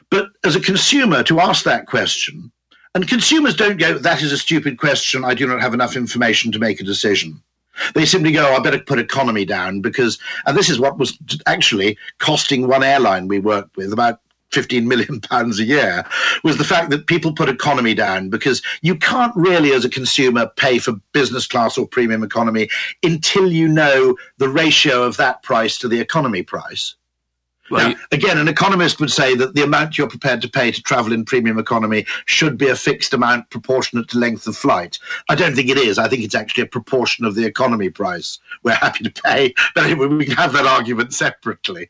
But 0.10 0.30
as 0.44 0.56
a 0.56 0.60
consumer, 0.60 1.22
to 1.22 1.40
ask 1.40 1.64
that 1.66 1.86
question 1.86 2.52
and 2.96 3.08
consumers 3.08 3.56
don't 3.56 3.78
go, 3.78 3.98
that 3.98 4.22
is 4.22 4.32
a 4.32 4.38
stupid 4.38 4.78
question. 4.78 5.24
I 5.24 5.34
do 5.34 5.48
not 5.48 5.62
have 5.62 5.74
enough 5.74 5.96
information 5.96 6.52
to 6.52 6.60
make 6.60 6.80
a 6.82 6.84
decision. 6.84 7.42
They 7.94 8.06
simply 8.06 8.32
go, 8.32 8.50
oh, 8.50 8.56
I 8.56 8.60
better 8.60 8.80
put 8.80 9.00
economy 9.00 9.46
down 9.46 9.82
because, 9.82 10.18
and 10.46 10.58
this 10.58 10.70
is 10.70 10.80
what 10.80 10.98
was 10.98 11.18
actually 11.46 11.98
costing 12.18 12.68
one 12.68 12.84
airline 12.84 13.28
we 13.28 13.40
worked 13.40 13.78
with 13.78 13.94
about 13.94 14.20
15 14.52 14.88
million 14.88 15.22
pounds 15.30 15.60
a 15.60 15.64
year 15.64 16.04
was 16.44 16.58
the 16.58 16.64
fact 16.64 16.90
that 16.90 17.08
people 17.08 17.32
put 17.32 17.48
economy 17.48 17.94
down 17.94 18.30
because 18.30 18.62
you 18.82 18.96
can't 18.96 19.36
really 19.36 19.72
as 19.72 19.86
a 19.86 19.90
consumer 19.90 20.50
pay 20.58 20.80
for 20.80 20.94
business 21.14 21.48
class 21.48 21.78
or 21.78 21.88
premium 21.88 22.24
economy 22.24 22.68
until 23.04 23.52
you 23.52 23.68
know 23.68 24.18
the 24.40 24.50
ratio 24.50 25.04
of 25.04 25.18
that 25.18 25.44
price 25.44 25.78
to 25.78 25.88
the 25.88 26.00
economy 26.00 26.42
price 26.42 26.96
well, 27.70 27.90
now, 27.90 27.96
again, 28.12 28.38
an 28.38 28.48
economist 28.48 29.00
would 29.00 29.12
say 29.12 29.36
that 29.36 29.54
the 29.54 29.64
amount 29.64 29.98
you're 29.98 30.08
prepared 30.08 30.42
to 30.42 30.50
pay 30.50 30.72
to 30.72 30.82
travel 30.82 31.14
in 31.14 31.26
premium 31.26 31.60
economy 31.60 32.06
should 32.26 32.58
be 32.58 32.68
a 32.68 32.76
fixed 32.76 33.14
amount 33.14 33.50
proportionate 33.50 34.08
to 34.10 34.18
length 34.18 34.48
of 34.48 34.56
flight. 34.56 34.98
I 35.30 35.36
don't 35.36 35.56
think 35.56 35.70
it 35.70 35.78
is. 35.78 35.98
I 35.98 36.08
think 36.08 36.24
it's 36.24 36.36
actually 36.36 36.64
a 36.64 36.68
proportion 36.68 37.26
of 37.26 37.36
the 37.36 37.46
economy 37.46 37.90
price 37.90 38.40
we're 38.64 38.74
happy 38.74 39.04
to 39.04 39.22
pay, 39.24 39.54
but 39.76 39.86
anyway, 39.86 40.08
we 40.08 40.26
can 40.26 40.36
have 40.36 40.54
that 40.54 40.66
argument 40.66 41.14
separately. 41.14 41.90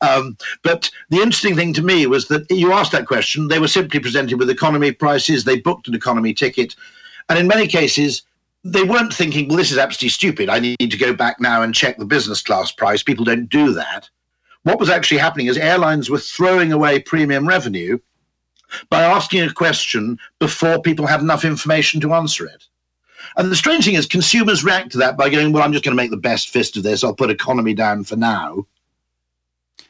Um, 0.00 0.36
but 0.62 0.90
the 1.10 1.18
interesting 1.18 1.56
thing 1.56 1.72
to 1.74 1.82
me 1.82 2.06
was 2.06 2.28
that 2.28 2.46
you 2.50 2.72
asked 2.72 2.92
that 2.92 3.06
question, 3.06 3.48
they 3.48 3.58
were 3.58 3.68
simply 3.68 4.00
presented 4.00 4.38
with 4.38 4.50
economy 4.50 4.92
prices, 4.92 5.44
they 5.44 5.60
booked 5.60 5.88
an 5.88 5.94
economy 5.94 6.34
ticket, 6.34 6.74
and 7.28 7.38
in 7.38 7.46
many 7.46 7.66
cases, 7.66 8.22
they 8.64 8.82
weren't 8.82 9.14
thinking, 9.14 9.48
well, 9.48 9.58
this 9.58 9.70
is 9.70 9.78
absolutely 9.78 10.08
stupid. 10.08 10.48
I 10.48 10.58
need 10.58 10.90
to 10.90 10.96
go 10.96 11.14
back 11.14 11.40
now 11.40 11.62
and 11.62 11.74
check 11.74 11.98
the 11.98 12.04
business 12.04 12.42
class 12.42 12.72
price. 12.72 13.02
People 13.02 13.24
don't 13.24 13.48
do 13.48 13.72
that 13.72 14.08
what 14.66 14.80
was 14.80 14.90
actually 14.90 15.18
happening 15.18 15.46
is 15.46 15.56
airlines 15.56 16.10
were 16.10 16.18
throwing 16.18 16.72
away 16.72 16.98
premium 16.98 17.46
revenue 17.46 18.00
by 18.90 19.04
asking 19.04 19.44
a 19.44 19.52
question 19.52 20.18
before 20.40 20.82
people 20.82 21.06
had 21.06 21.20
enough 21.20 21.44
information 21.44 22.00
to 22.00 22.12
answer 22.12 22.44
it. 22.46 22.64
And 23.36 23.52
the 23.52 23.54
strange 23.54 23.84
thing 23.84 23.94
is, 23.94 24.06
consumers 24.06 24.64
react 24.64 24.90
to 24.90 24.98
that 24.98 25.16
by 25.16 25.30
going, 25.30 25.52
Well, 25.52 25.62
I'm 25.62 25.72
just 25.72 25.84
going 25.84 25.96
to 25.96 26.02
make 26.02 26.10
the 26.10 26.16
best 26.16 26.48
fist 26.48 26.76
of 26.76 26.82
this. 26.82 27.04
I'll 27.04 27.14
put 27.14 27.30
economy 27.30 27.74
down 27.74 28.02
for 28.02 28.16
now. 28.16 28.66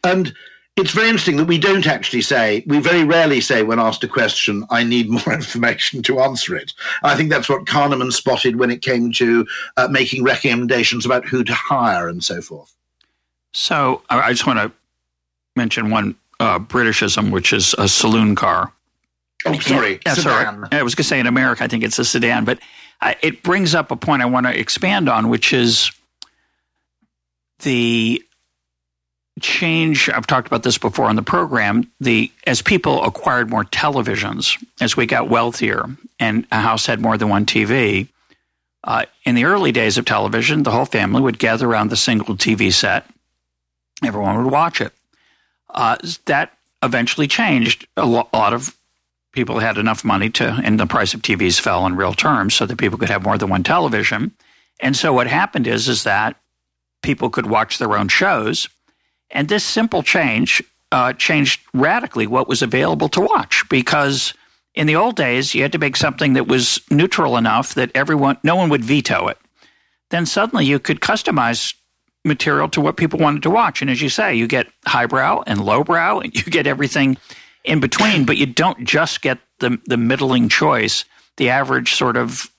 And 0.04 0.34
it's 0.76 0.92
very 0.92 1.08
interesting 1.08 1.38
that 1.38 1.46
we 1.46 1.56
don't 1.56 1.86
actually 1.86 2.20
say, 2.20 2.62
we 2.66 2.78
very 2.78 3.02
rarely 3.02 3.40
say 3.40 3.62
when 3.62 3.80
asked 3.80 4.04
a 4.04 4.08
question, 4.08 4.66
I 4.68 4.84
need 4.84 5.08
more 5.08 5.32
information 5.32 6.02
to 6.02 6.20
answer 6.20 6.54
it. 6.54 6.74
I 7.02 7.14
think 7.16 7.30
that's 7.30 7.48
what 7.48 7.64
Kahneman 7.64 8.12
spotted 8.12 8.56
when 8.56 8.70
it 8.70 8.82
came 8.82 9.10
to 9.12 9.46
uh, 9.78 9.88
making 9.90 10.22
recommendations 10.22 11.06
about 11.06 11.24
who 11.24 11.44
to 11.44 11.54
hire 11.54 12.10
and 12.10 12.22
so 12.22 12.42
forth. 12.42 12.76
So 13.56 14.02
I 14.10 14.32
just 14.32 14.46
want 14.46 14.58
to 14.58 14.70
mention 15.56 15.88
one 15.88 16.14
uh, 16.38 16.58
Britishism, 16.58 17.30
which 17.30 17.54
is 17.54 17.74
a 17.78 17.88
saloon 17.88 18.34
car. 18.34 18.70
Oh, 19.46 19.58
sorry. 19.60 19.98
Yeah, 20.04 20.12
sorry. 20.12 20.68
I 20.72 20.82
was 20.82 20.94
going 20.94 21.04
to 21.04 21.08
say 21.08 21.18
in 21.18 21.26
America, 21.26 21.64
I 21.64 21.66
think 21.66 21.82
it's 21.82 21.98
a 21.98 22.04
sedan, 22.04 22.44
but 22.44 22.58
uh, 23.00 23.14
it 23.22 23.42
brings 23.42 23.74
up 23.74 23.90
a 23.90 23.96
point 23.96 24.20
I 24.20 24.26
want 24.26 24.44
to 24.44 24.58
expand 24.58 25.08
on, 25.08 25.30
which 25.30 25.54
is 25.54 25.90
the 27.60 28.22
change. 29.40 30.10
I've 30.10 30.26
talked 30.26 30.48
about 30.48 30.62
this 30.62 30.76
before 30.76 31.06
on 31.06 31.16
the 31.16 31.22
program. 31.22 31.90
The 31.98 32.30
as 32.46 32.60
people 32.60 33.02
acquired 33.04 33.48
more 33.48 33.64
televisions, 33.64 34.62
as 34.82 34.98
we 34.98 35.06
got 35.06 35.30
wealthier, 35.30 35.86
and 36.20 36.46
a 36.52 36.60
house 36.60 36.84
had 36.84 37.00
more 37.00 37.16
than 37.16 37.30
one 37.30 37.46
TV. 37.46 38.08
Uh, 38.84 39.06
in 39.24 39.34
the 39.34 39.44
early 39.44 39.72
days 39.72 39.96
of 39.96 40.04
television, 40.04 40.62
the 40.62 40.70
whole 40.70 40.84
family 40.84 41.22
would 41.22 41.38
gather 41.38 41.66
around 41.66 41.88
the 41.88 41.96
single 41.96 42.36
TV 42.36 42.70
set 42.70 43.06
everyone 44.04 44.42
would 44.42 44.52
watch 44.52 44.80
it. 44.80 44.92
Uh, 45.68 45.96
that 46.26 46.56
eventually 46.82 47.26
changed. 47.26 47.86
A, 47.96 48.06
lo- 48.06 48.28
a 48.32 48.38
lot 48.38 48.52
of 48.52 48.76
people 49.32 49.58
had 49.58 49.78
enough 49.78 50.04
money 50.04 50.30
to, 50.30 50.60
and 50.64 50.80
the 50.80 50.86
price 50.86 51.12
of 51.12 51.22
TVs 51.22 51.60
fell 51.60 51.86
in 51.86 51.96
real 51.96 52.14
terms, 52.14 52.54
so 52.54 52.66
that 52.66 52.78
people 52.78 52.98
could 52.98 53.10
have 53.10 53.24
more 53.24 53.36
than 53.36 53.50
one 53.50 53.62
television. 53.62 54.32
And 54.80 54.96
so 54.96 55.12
what 55.12 55.26
happened 55.26 55.66
is, 55.66 55.88
is 55.88 56.04
that 56.04 56.36
people 57.02 57.30
could 57.30 57.46
watch 57.46 57.78
their 57.78 57.96
own 57.96 58.08
shows, 58.08 58.68
and 59.30 59.48
this 59.48 59.64
simple 59.64 60.02
change 60.02 60.62
uh, 60.92 61.12
changed 61.12 61.60
radically 61.74 62.26
what 62.26 62.48
was 62.48 62.62
available 62.62 63.08
to 63.10 63.20
watch 63.20 63.64
because 63.68 64.32
in 64.74 64.86
the 64.86 64.96
old 64.96 65.16
days 65.16 65.54
you 65.54 65.62
had 65.62 65.72
to 65.72 65.78
make 65.78 65.96
something 65.96 66.34
that 66.34 66.46
was 66.46 66.80
neutral 66.90 67.36
enough 67.36 67.74
that 67.74 67.90
everyone, 67.94 68.38
no 68.44 68.56
one 68.56 68.68
would 68.68 68.84
veto 68.84 69.26
it. 69.28 69.38
Then 70.10 70.26
suddenly 70.26 70.64
you 70.64 70.78
could 70.78 71.00
customize 71.00 71.74
material 72.26 72.68
to 72.70 72.80
what 72.80 72.96
people 72.96 73.18
wanted 73.18 73.42
to 73.44 73.50
watch. 73.50 73.80
And 73.80 73.90
as 73.90 74.02
you 74.02 74.08
say, 74.08 74.34
you 74.34 74.46
get 74.46 74.66
highbrow 74.86 75.44
and 75.46 75.64
lowbrow, 75.64 76.20
and 76.20 76.34
you 76.34 76.42
get 76.44 76.66
everything 76.66 77.16
in 77.64 77.80
between, 77.80 78.24
but 78.26 78.36
you 78.36 78.46
don't 78.46 78.84
just 78.84 79.22
get 79.22 79.38
the 79.60 79.78
the 79.86 79.96
middling 79.96 80.48
choice, 80.48 81.04
the 81.36 81.48
average 81.48 81.94
sort 81.94 82.16
of 82.16 82.50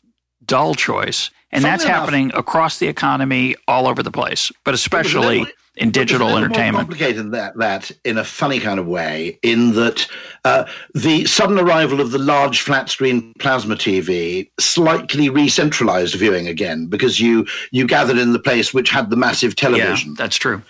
dull 0.45 0.73
choice. 0.73 1.29
And 1.51 1.63
that's 1.63 1.85
enough, 1.85 1.95
happening 1.95 2.31
across 2.33 2.79
the 2.79 2.87
economy 2.87 3.55
all 3.67 3.87
over 3.87 4.03
the 4.03 4.11
place, 4.11 4.51
but 4.65 4.73
especially 4.73 5.45
in 5.77 5.91
digital 5.91 6.35
entertainment. 6.35 6.73
More 6.73 6.81
complicated 6.81 7.31
that, 7.31 7.57
that 7.57 7.91
in 8.03 8.17
a 8.17 8.23
funny 8.23 8.59
kind 8.59 8.79
of 8.79 8.87
way, 8.87 9.39
in 9.43 9.73
that 9.73 10.07
uh, 10.43 10.65
the 10.93 11.25
sudden 11.25 11.59
arrival 11.59 12.01
of 12.01 12.11
the 12.11 12.17
large 12.17 12.61
flat 12.61 12.89
screen 12.89 13.33
plasma 13.39 13.75
TV 13.75 14.49
slightly 14.59 15.29
re-centralized 15.29 16.15
viewing 16.15 16.47
again 16.47 16.87
because 16.87 17.19
you 17.19 17.45
you 17.71 17.87
gathered 17.87 18.17
in 18.17 18.33
the 18.33 18.39
place 18.39 18.73
which 18.73 18.89
had 18.89 19.09
the 19.09 19.15
massive 19.15 19.55
television. 19.55 20.09
Yeah, 20.09 20.15
that's 20.17 20.37
true. 20.37 20.61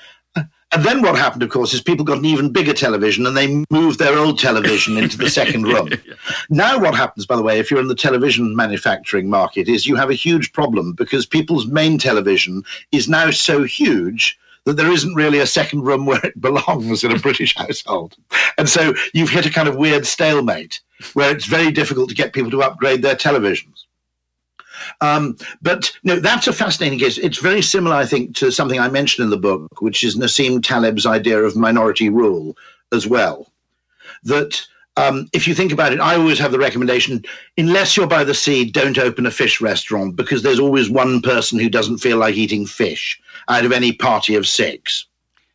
And 0.74 0.84
then 0.84 1.02
what 1.02 1.18
happened, 1.18 1.44
of 1.44 1.50
course, 1.50 1.74
is 1.74 1.82
people 1.82 2.04
got 2.04 2.18
an 2.18 2.26
even 2.26 2.52
bigger 2.52 2.74
television 2.74 3.26
and 3.26 3.38
they 3.38 3.64
moved 3.70 4.00
their 4.00 4.18
old 4.18 4.38
television 4.38 4.98
into 5.02 5.18
the 5.18 5.30
second 5.30 5.64
room. 5.64 5.90
Now, 6.50 6.78
what 6.78 6.94
happens, 6.94 7.26
by 7.26 7.38
the 7.38 7.42
way, 7.42 7.58
if 7.58 7.72
you're 7.72 7.80
in 7.80 7.88
the 7.88 7.96
television 7.96 8.54
manufacturing 8.54 9.30
market, 9.30 9.70
is 9.70 9.88
you 9.88 9.96
have 9.96 10.10
a 10.10 10.14
huge 10.14 10.52
problem 10.52 10.92
because 10.92 11.26
people's 11.26 11.68
main 11.68 11.98
television 11.98 12.64
is 12.92 13.08
now 13.08 13.32
so 13.32 13.64
huge 13.64 14.38
that 14.68 14.76
there 14.76 14.92
isn't 14.92 15.16
really 15.16 15.40
a 15.40 15.48
second 15.48 15.84
room 15.84 16.06
where 16.06 16.20
it 16.26 16.42
belongs 16.42 17.02
in 17.06 17.14
a 17.14 17.20
British 17.20 17.56
household. 17.56 18.18
And 18.58 18.68
so 18.68 18.94
you've 19.14 19.30
hit 19.30 19.46
a 19.46 19.50
kind 19.50 19.70
of 19.70 19.78
weird 19.78 20.06
stalemate 20.06 20.82
where 21.14 21.34
it's 21.34 21.46
very 21.46 21.72
difficult 21.72 22.10
to 22.10 22.16
get 22.16 22.34
people 22.34 22.52
to 22.52 22.64
upgrade 22.64 23.02
their 23.02 23.16
televisions. 23.16 23.86
Um, 25.00 25.38
but 25.62 25.98
no, 26.04 26.20
that's 26.20 26.48
a 26.48 26.54
fascinating 26.54 27.00
case. 27.00 27.18
It's 27.18 27.38
very 27.38 27.62
similar, 27.62 27.96
I 27.96 28.06
think, 28.06 28.36
to 28.38 28.52
something 28.52 28.78
I 28.78 28.90
mentioned 28.90 29.24
in 29.24 29.30
the 29.30 29.38
book, 29.38 29.82
which 29.82 30.04
is 30.04 30.18
Nassim 30.18 30.62
Taleb's 30.62 31.06
idea 31.06 31.42
of 31.42 31.56
minority 31.56 32.10
rule 32.10 32.58
as 32.92 33.08
well. 33.08 33.48
That 34.24 34.62
um, 34.98 35.30
if 35.32 35.48
you 35.48 35.56
think 35.56 35.72
about 35.72 35.94
it, 35.94 36.02
I 36.02 36.16
always 36.16 36.40
have 36.40 36.52
the 36.52 36.60
recommendation 36.60 37.24
unless 37.58 37.96
you're 37.96 38.06
by 38.06 38.26
the 38.26 38.34
sea, 38.34 38.66
don't 38.66 38.98
open 38.98 39.26
a 39.26 39.32
fish 39.32 39.62
restaurant 39.62 40.18
because 40.18 40.44
there's 40.44 40.60
always 40.60 40.90
one 40.90 41.22
person 41.22 41.58
who 41.58 41.70
doesn't 41.70 42.00
feel 42.00 42.18
like 42.18 42.36
eating 42.36 42.66
fish 42.66 43.18
out 43.50 43.66
of 43.66 43.72
any 43.72 43.94
party 43.94 44.36
of 44.36 44.48
six. 44.48 45.06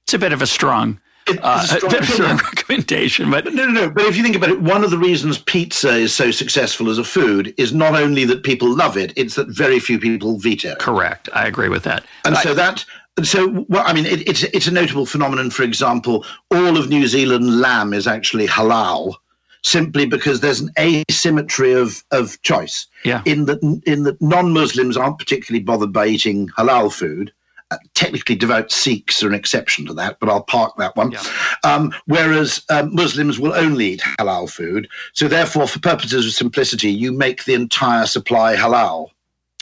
It's 0.04 0.14
a 0.14 0.18
bit 0.18 0.32
of 0.32 0.42
a 0.42 0.46
strong 0.46 1.00
uh, 1.28 1.66
strong 2.04 2.36
recommendation, 2.36 3.30
but 3.30 3.46
no, 3.46 3.66
no, 3.66 3.72
no. 3.86 3.90
But 3.90 4.04
if 4.04 4.16
you 4.16 4.22
think 4.22 4.36
about 4.36 4.50
it, 4.50 4.60
one 4.60 4.84
of 4.84 4.90
the 4.90 4.98
reasons 4.98 5.38
pizza 5.38 5.90
is 5.90 6.14
so 6.14 6.30
successful 6.30 6.90
as 6.90 6.98
a 6.98 7.04
food 7.04 7.54
is 7.56 7.72
not 7.72 7.94
only 7.94 8.24
that 8.24 8.42
people 8.42 8.74
love 8.74 8.96
it; 8.96 9.12
it's 9.16 9.36
that 9.36 9.48
very 9.48 9.78
few 9.78 9.98
people 9.98 10.38
veto. 10.38 10.72
it. 10.72 10.78
Correct. 10.78 11.28
I 11.32 11.46
agree 11.46 11.68
with 11.68 11.84
that. 11.84 12.04
And 12.24 12.34
I, 12.34 12.42
so 12.42 12.54
that. 12.54 12.84
So, 13.22 13.66
well, 13.68 13.84
I 13.86 13.92
mean, 13.92 14.06
it, 14.06 14.26
it's 14.26 14.42
it's 14.42 14.66
a 14.66 14.72
notable 14.72 15.06
phenomenon. 15.06 15.50
For 15.50 15.62
example, 15.62 16.24
all 16.50 16.76
of 16.76 16.88
New 16.88 17.06
Zealand 17.06 17.60
lamb 17.60 17.92
is 17.92 18.06
actually 18.06 18.46
halal, 18.46 19.14
simply 19.62 20.06
because 20.06 20.40
there's 20.40 20.60
an 20.60 20.70
asymmetry 20.78 21.72
of, 21.72 22.02
of 22.10 22.40
choice. 22.42 22.86
Yeah. 23.04 23.22
In 23.26 23.44
that 23.46 23.62
in 23.86 24.04
that 24.04 24.20
non-Muslims 24.22 24.96
aren't 24.96 25.18
particularly 25.18 25.62
bothered 25.62 25.92
by 25.92 26.06
eating 26.06 26.48
halal 26.56 26.90
food, 26.90 27.32
technically 27.94 28.34
devout 28.34 28.70
Sikhs 28.70 29.22
are 29.22 29.28
an 29.28 29.34
exception 29.34 29.86
to 29.86 29.94
that, 29.94 30.18
but 30.20 30.28
I'll 30.28 30.42
park 30.42 30.74
that 30.78 30.96
one. 30.96 31.12
Yeah. 31.12 31.22
Um, 31.64 31.92
whereas 32.06 32.62
um, 32.70 32.94
Muslims 32.94 33.38
will 33.38 33.54
only 33.54 33.92
eat 33.92 34.02
halal 34.18 34.50
food. 34.50 34.88
So, 35.12 35.28
therefore, 35.28 35.66
for 35.66 35.80
purposes 35.80 36.26
of 36.26 36.32
simplicity, 36.32 36.90
you 36.90 37.12
make 37.12 37.44
the 37.44 37.54
entire 37.54 38.06
supply 38.06 38.56
halal. 38.56 39.08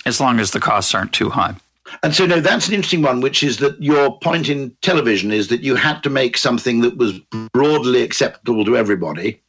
As 0.07 0.21
long 0.21 0.41
as 0.41 0.53
the 0.53 0.61
costs 0.61 0.95
aren't 0.95 1.13
too 1.13 1.31
high. 1.31 1.55
And 2.03 2.15
so, 2.15 2.25
no, 2.25 2.41
that's 2.41 2.69
an 2.69 2.75
interesting 2.75 3.03
one, 3.03 3.21
which 3.21 3.43
is 3.43 3.59
that 3.59 3.81
your 3.83 4.19
point 4.21 4.49
in 4.49 4.75
television 4.81 5.33
is 5.33 5.49
that 5.49 5.63
you 5.63 5.75
had 5.75 6.03
to 6.03 6.11
make 6.11 6.37
something 6.37 6.81
that 6.81 6.97
was 6.97 7.19
broadly 7.53 8.03
acceptable 8.03 8.65
to 8.65 8.77
everybody. 8.77 9.41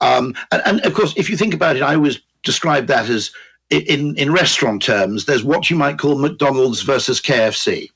Um, 0.00 0.34
and, 0.52 0.62
and, 0.64 0.80
of 0.86 0.94
course, 0.94 1.14
if 1.16 1.28
you 1.28 1.36
think 1.36 1.54
about 1.54 1.76
it, 1.76 1.82
I 1.82 1.94
always 1.94 2.20
describe 2.42 2.86
that 2.86 3.08
as 3.08 3.32
in, 3.70 4.16
in 4.16 4.32
restaurant 4.32 4.82
terms, 4.82 5.24
there's 5.24 5.44
what 5.44 5.70
you 5.70 5.76
might 5.76 5.98
call 5.98 6.18
McDonald's 6.18 6.82
versus 6.82 7.20
KFC. 7.20 7.90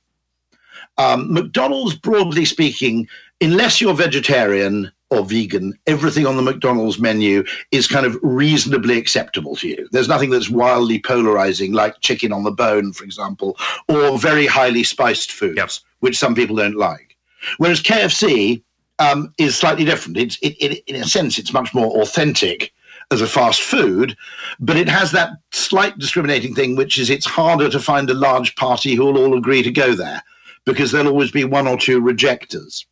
Um, 0.99 1.33
McDonald's, 1.33 1.95
broadly 1.95 2.45
speaking, 2.45 3.09
unless 3.41 3.81
you're 3.81 3.95
vegetarian 3.95 4.91
or 5.11 5.25
vegan, 5.25 5.77
everything 5.87 6.27
on 6.27 6.37
the 6.37 6.43
McDonald's 6.43 6.99
menu 6.99 7.45
is 7.73 7.87
kind 7.87 8.07
of 8.07 8.19
reasonably 8.23 8.99
acceptable 8.99 9.57
to 9.57 9.69
you. 9.69 9.89
There's 9.93 10.09
nothing 10.09 10.31
that's 10.31 10.51
wildly 10.51 11.01
polarizing, 11.01 11.73
like 11.73 12.01
chicken 12.01 12.33
on 12.33 12.45
the 12.45 12.51
bone, 12.51 12.93
for 12.93 13.05
example, 13.05 13.57
or 13.89 14.19
very 14.19 14.47
highly 14.47 14.85
spiced 14.85 15.33
foods, 15.33 15.57
yep. 15.57 15.71
which 16.01 16.19
some 16.19 16.35
people 16.35 16.57
don't 16.57 16.77
like. 16.77 17.17
Whereas 17.59 17.83
KFC 17.83 18.63
um, 18.99 19.33
is 19.39 19.57
slightly 19.57 19.85
different. 19.85 20.19
It's, 20.19 20.39
it, 20.43 20.57
it, 20.61 20.85
in 20.87 20.97
a 20.97 21.05
sense, 21.05 21.39
it's 21.39 21.53
much 21.53 21.75
more 21.75 22.01
authentic 22.03 22.73
as 23.11 23.21
a 23.21 23.27
fast 23.27 23.61
food, 23.61 24.17
but 24.61 24.77
it 24.77 24.89
has 24.89 25.11
that 25.13 25.33
slight 25.51 25.99
discriminating 25.99 26.55
thing, 26.55 26.77
which 26.77 26.99
is 26.99 27.11
it's 27.11 27.27
harder 27.27 27.69
to 27.69 27.81
find 27.81 28.09
a 28.09 28.15
large 28.15 28.55
party 28.57 28.95
who 28.95 29.05
will 29.05 29.19
all 29.19 29.37
agree 29.37 29.63
to 29.63 29.71
go 29.71 29.95
there 29.95 30.23
because 30.65 30.93
there'll 30.93 31.09
always 31.09 31.31
be 31.31 31.45
one 31.45 31.67
or 31.67 31.77
two 31.77 32.01
rejectors. 32.01 32.87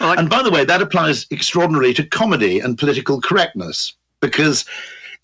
Well, 0.00 0.18
and 0.18 0.30
by 0.30 0.42
the 0.42 0.50
way, 0.50 0.64
that 0.64 0.80
applies 0.80 1.26
extraordinarily 1.30 1.92
to 1.94 2.06
comedy 2.06 2.60
and 2.60 2.78
political 2.78 3.20
correctness 3.20 3.94
because 4.20 4.64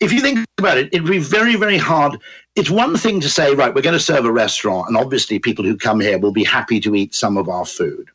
if 0.00 0.12
you 0.12 0.20
think 0.20 0.46
about 0.58 0.78
it, 0.78 0.90
it'd 0.92 1.08
be 1.08 1.18
very, 1.18 1.56
very 1.56 1.78
hard. 1.78 2.20
It's 2.54 2.70
one 2.70 2.96
thing 2.96 3.20
to 3.20 3.28
say, 3.28 3.54
right, 3.54 3.74
we're 3.74 3.82
going 3.82 3.98
to 3.98 4.00
serve 4.00 4.24
a 4.24 4.32
restaurant, 4.32 4.88
and 4.88 4.96
obviously 4.96 5.38
people 5.38 5.64
who 5.64 5.76
come 5.76 6.00
here 6.00 6.18
will 6.18 6.32
be 6.32 6.44
happy 6.44 6.78
to 6.80 6.94
eat 6.94 7.14
some 7.14 7.36
of 7.36 7.48
our 7.48 7.64
food 7.64 8.10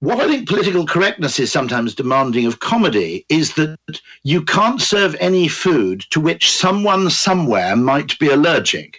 what 0.00 0.20
I 0.20 0.26
think 0.26 0.48
political 0.48 0.86
correctness 0.86 1.38
is 1.38 1.50
sometimes 1.50 1.94
demanding 1.94 2.46
of 2.46 2.60
comedy 2.60 3.24
is 3.28 3.54
that 3.54 3.78
you 4.24 4.42
can't 4.42 4.80
serve 4.80 5.16
any 5.20 5.48
food 5.48 6.04
to 6.10 6.20
which 6.20 6.50
someone 6.50 7.08
somewhere 7.08 7.74
might 7.76 8.18
be 8.18 8.28
allergic. 8.28 8.98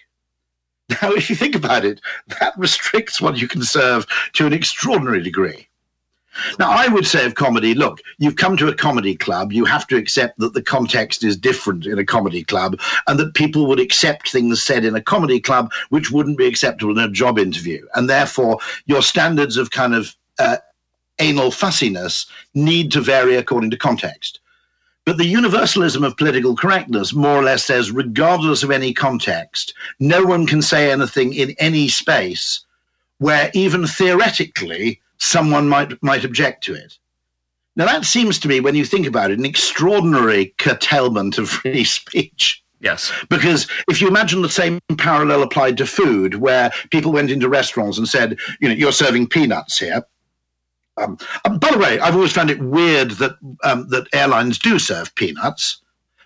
Now, 1.02 1.12
if 1.12 1.30
you 1.30 1.36
think 1.36 1.54
about 1.54 1.84
it, 1.84 2.00
that 2.40 2.54
restricts 2.58 3.20
what 3.20 3.42
you 3.42 3.48
can 3.50 3.62
serve 3.62 4.08
to 4.34 4.46
an 4.46 4.54
extraordinary 4.54 5.22
degree. 5.22 5.68
Now, 6.60 6.72
I 6.72 6.88
would 6.88 7.06
say 7.06 7.26
of 7.26 7.36
comedy, 7.36 7.74
look, 7.74 8.00
you've 8.20 8.38
come 8.38 8.56
to 8.58 8.70
a 8.70 8.74
comedy 8.74 9.14
club, 9.16 9.52
you 9.52 9.66
have 9.66 9.86
to 9.88 9.98
accept 9.98 10.40
that 10.40 10.54
the 10.54 10.62
context 10.62 11.26
is 11.26 11.36
different 11.36 11.86
in 11.86 12.00
a 12.00 12.06
comedy 12.06 12.44
club 12.44 12.80
and 13.08 13.20
that 13.20 13.34
people 13.34 13.66
would 13.68 13.82
accept 13.82 14.32
things 14.32 14.64
said 14.64 14.86
in 14.86 14.96
a 14.96 15.02
comedy 15.02 15.42
club 15.42 15.72
which 15.90 16.10
wouldn't 16.10 16.38
be 16.38 16.48
acceptable 16.48 16.98
in 16.98 17.04
a 17.04 17.12
job 17.12 17.38
interview. 17.38 17.86
And 17.96 18.10
therefore, 18.10 18.60
your 18.86 19.02
standards 19.02 19.58
of 19.58 19.72
kind 19.72 19.94
of 19.94 20.16
uh, 20.40 20.58
anal 21.20 21.52
fussiness 21.52 22.26
need 22.54 22.92
to 22.92 23.02
vary 23.02 23.36
according 23.36 23.72
to 23.72 23.78
context. 23.78 24.40
But 25.06 25.18
the 25.18 25.26
universalism 25.26 26.04
of 26.04 26.18
political 26.18 26.56
correctness 26.56 27.14
more 27.14 27.38
or 27.38 27.44
less 27.44 27.64
says, 27.64 27.92
regardless 27.92 28.62
of 28.62 28.72
any 28.72 28.94
context, 28.94 29.74
no 30.00 30.26
one 30.26 30.46
can 30.46 30.62
say 30.62 30.92
anything 30.92 31.34
in 31.34 31.56
any 31.60 31.88
space 31.88 32.66
where 33.20 33.50
even 33.54 33.88
theoretically 33.88 35.00
someone 35.18 35.70
might, 35.70 36.02
might 36.04 36.26
object 36.26 36.64
to 36.66 36.74
it. 36.74 36.98
Now, 37.78 37.86
that 37.86 38.06
seems 38.06 38.38
to 38.40 38.48
me, 38.48 38.60
when 38.60 38.76
you 38.76 38.84
think 38.84 39.08
about 39.08 39.32
it, 39.32 39.40
an 39.40 39.46
extraordinary 39.46 40.54
curtailment 40.58 41.38
of 41.38 41.50
free 41.50 41.84
speech. 41.86 42.62
Yes. 42.82 43.12
Because 43.30 43.68
if 43.88 44.02
you 44.02 44.08
imagine 44.08 44.42
the 44.42 44.50
same 44.50 44.80
parallel 44.98 45.42
applied 45.42 45.78
to 45.78 45.86
food, 45.86 46.36
where 46.36 46.72
people 46.92 47.12
went 47.12 47.32
into 47.32 47.48
restaurants 47.48 47.98
and 47.98 48.08
said, 48.08 48.38
you 48.60 48.68
know, 48.68 48.76
you're 48.76 48.92
serving 48.92 49.28
peanuts 49.28 49.80
here, 49.80 50.04
um, 50.98 51.18
um, 51.46 51.60
by 51.60 51.72
the 51.72 51.78
way, 51.78 52.00
I've 52.00 52.16
always 52.16 52.32
found 52.32 52.50
it 52.50 52.60
weird 52.60 53.12
that 53.12 53.38
um, 53.64 53.88
that 53.90 54.08
airlines 54.14 54.58
do 54.58 54.80
serve 54.80 55.14
peanuts. 55.16 55.82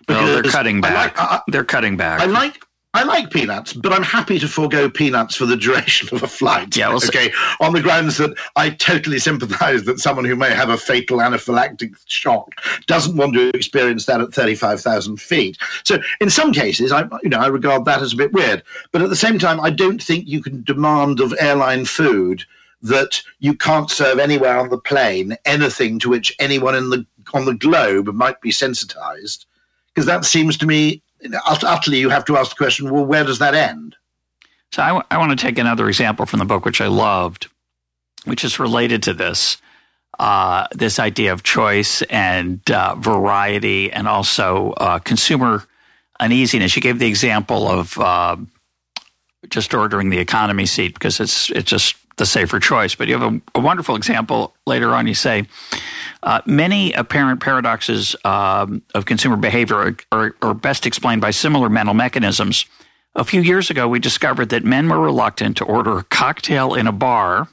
Because 0.06 0.30
oh, 0.30 0.32
they're 0.32 0.50
cutting 0.50 0.80
back. 0.80 1.16
Like, 1.16 1.30
I, 1.30 1.40
they're 1.46 1.64
cutting 1.64 1.96
back. 1.96 2.20
I 2.20 2.24
like 2.24 2.64
I 2.94 3.04
like 3.04 3.30
peanuts, 3.30 3.72
but 3.72 3.90
I'm 3.90 4.02
happy 4.02 4.38
to 4.38 4.46
forego 4.46 4.90
peanuts 4.90 5.34
for 5.34 5.46
the 5.46 5.56
duration 5.66 6.08
of 6.12 6.22
a 6.22 6.28
flight. 6.28 6.76
Yeah, 6.76 6.88
well, 6.88 6.96
okay, 6.96 7.32
on 7.60 7.72
the 7.72 7.80
grounds 7.80 8.18
that 8.18 8.36
I 8.56 8.70
totally 8.70 9.18
sympathise 9.18 9.84
that 9.84 9.98
someone 9.98 10.26
who 10.26 10.36
may 10.36 10.50
have 10.50 10.68
a 10.68 10.76
fatal 10.76 11.18
anaphylactic 11.18 11.96
shock 12.06 12.52
doesn't 12.86 13.16
want 13.16 13.34
to 13.34 13.48
experience 13.56 14.04
that 14.06 14.20
at 14.20 14.34
35,000 14.34 15.18
feet. 15.18 15.56
So, 15.84 16.00
in 16.20 16.28
some 16.28 16.52
cases, 16.52 16.92
I 16.92 17.06
you 17.22 17.30
know 17.30 17.38
I 17.38 17.46
regard 17.46 17.86
that 17.86 18.02
as 18.02 18.12
a 18.12 18.16
bit 18.16 18.32
weird, 18.32 18.62
but 18.90 19.00
at 19.00 19.08
the 19.08 19.16
same 19.16 19.38
time, 19.38 19.60
I 19.60 19.70
don't 19.70 20.02
think 20.02 20.28
you 20.28 20.42
can 20.42 20.62
demand 20.62 21.20
of 21.20 21.34
airline 21.38 21.86
food 21.86 22.44
that 22.82 23.22
you 23.38 23.54
can't 23.54 23.90
serve 23.90 24.18
anywhere 24.18 24.58
on 24.58 24.68
the 24.68 24.78
plane 24.78 25.36
anything 25.44 25.98
to 26.00 26.10
which 26.10 26.34
anyone 26.38 26.74
in 26.74 26.90
the 26.90 27.06
on 27.32 27.44
the 27.44 27.54
globe 27.54 28.06
might 28.08 28.40
be 28.40 28.50
sensitized, 28.50 29.46
because 29.88 30.06
that 30.06 30.24
seems 30.24 30.56
to 30.58 30.66
me 30.66 31.02
utterly. 31.46 31.98
You 31.98 32.10
have 32.10 32.24
to 32.26 32.36
ask 32.36 32.50
the 32.50 32.56
question: 32.56 32.90
Well, 32.90 33.06
where 33.06 33.24
does 33.24 33.38
that 33.38 33.54
end? 33.54 33.96
So 34.72 34.82
I, 34.82 34.88
w- 34.88 35.04
I 35.10 35.18
want 35.18 35.38
to 35.38 35.46
take 35.46 35.58
another 35.58 35.88
example 35.88 36.26
from 36.26 36.38
the 36.38 36.44
book, 36.44 36.64
which 36.64 36.80
I 36.80 36.88
loved, 36.88 37.48
which 38.24 38.44
is 38.44 38.58
related 38.58 39.02
to 39.04 39.14
this. 39.14 39.58
Uh, 40.18 40.66
this 40.72 40.98
idea 40.98 41.32
of 41.32 41.42
choice 41.42 42.02
and 42.02 42.70
uh, 42.70 42.94
variety, 42.96 43.90
and 43.90 44.06
also 44.06 44.72
uh, 44.72 44.98
consumer 44.98 45.64
uneasiness. 46.20 46.76
You 46.76 46.82
gave 46.82 46.98
the 46.98 47.06
example 47.06 47.66
of 47.66 47.98
uh, 47.98 48.36
just 49.48 49.74
ordering 49.74 50.10
the 50.10 50.18
economy 50.18 50.66
seat 50.66 50.94
because 50.94 51.18
it's 51.18 51.50
it's 51.50 51.68
just 51.68 51.96
the 52.16 52.26
safer 52.26 52.60
choice. 52.60 52.94
But 52.94 53.08
you 53.08 53.18
have 53.18 53.34
a, 53.34 53.40
a 53.54 53.60
wonderful 53.60 53.96
example 53.96 54.54
later 54.66 54.94
on. 54.94 55.06
You 55.06 55.14
say 55.14 55.46
uh, 56.22 56.40
many 56.46 56.92
apparent 56.92 57.40
paradoxes 57.40 58.14
um, 58.24 58.82
of 58.94 59.06
consumer 59.06 59.36
behavior 59.36 59.76
are, 59.76 59.96
are, 60.12 60.36
are 60.42 60.54
best 60.54 60.86
explained 60.86 61.20
by 61.20 61.30
similar 61.30 61.68
mental 61.68 61.94
mechanisms. 61.94 62.66
A 63.14 63.24
few 63.24 63.42
years 63.42 63.68
ago, 63.68 63.88
we 63.88 63.98
discovered 63.98 64.48
that 64.50 64.64
men 64.64 64.88
were 64.88 65.00
reluctant 65.00 65.56
to 65.58 65.64
order 65.64 65.98
a 65.98 66.04
cocktail 66.04 66.74
in 66.74 66.86
a 66.86 66.92
bar, 66.92 67.48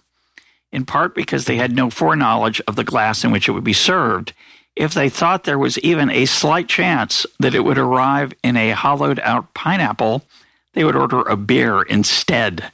in 0.72 0.86
part 0.86 1.14
because 1.14 1.46
they 1.46 1.58
had 1.58 1.76
no 1.76 1.90
foreknowledge 1.90 2.62
of 2.68 2.76
the 2.76 2.84
glass 2.84 3.24
in 3.24 3.32
which 3.32 3.50
it 3.50 3.52
would 3.52 3.64
be 3.64 3.74
served. 3.74 4.34
If 4.76 4.94
they 4.94 5.10
thought 5.10 5.44
there 5.44 5.60
was 5.60 5.78
even 5.80 6.10
a 6.10 6.26
slight 6.26 6.70
chance 6.70 7.26
that 7.40 7.54
it 7.54 7.66
would 7.66 7.78
arrive 7.78 8.34
in 8.42 8.56
a 8.56 8.72
hollowed 8.72 9.20
out 9.20 9.54
pineapple, 9.54 10.24
they 10.74 10.86
would 10.86 10.96
order 10.96 11.22
a 11.22 11.36
beer 11.36 11.82
instead. 11.82 12.72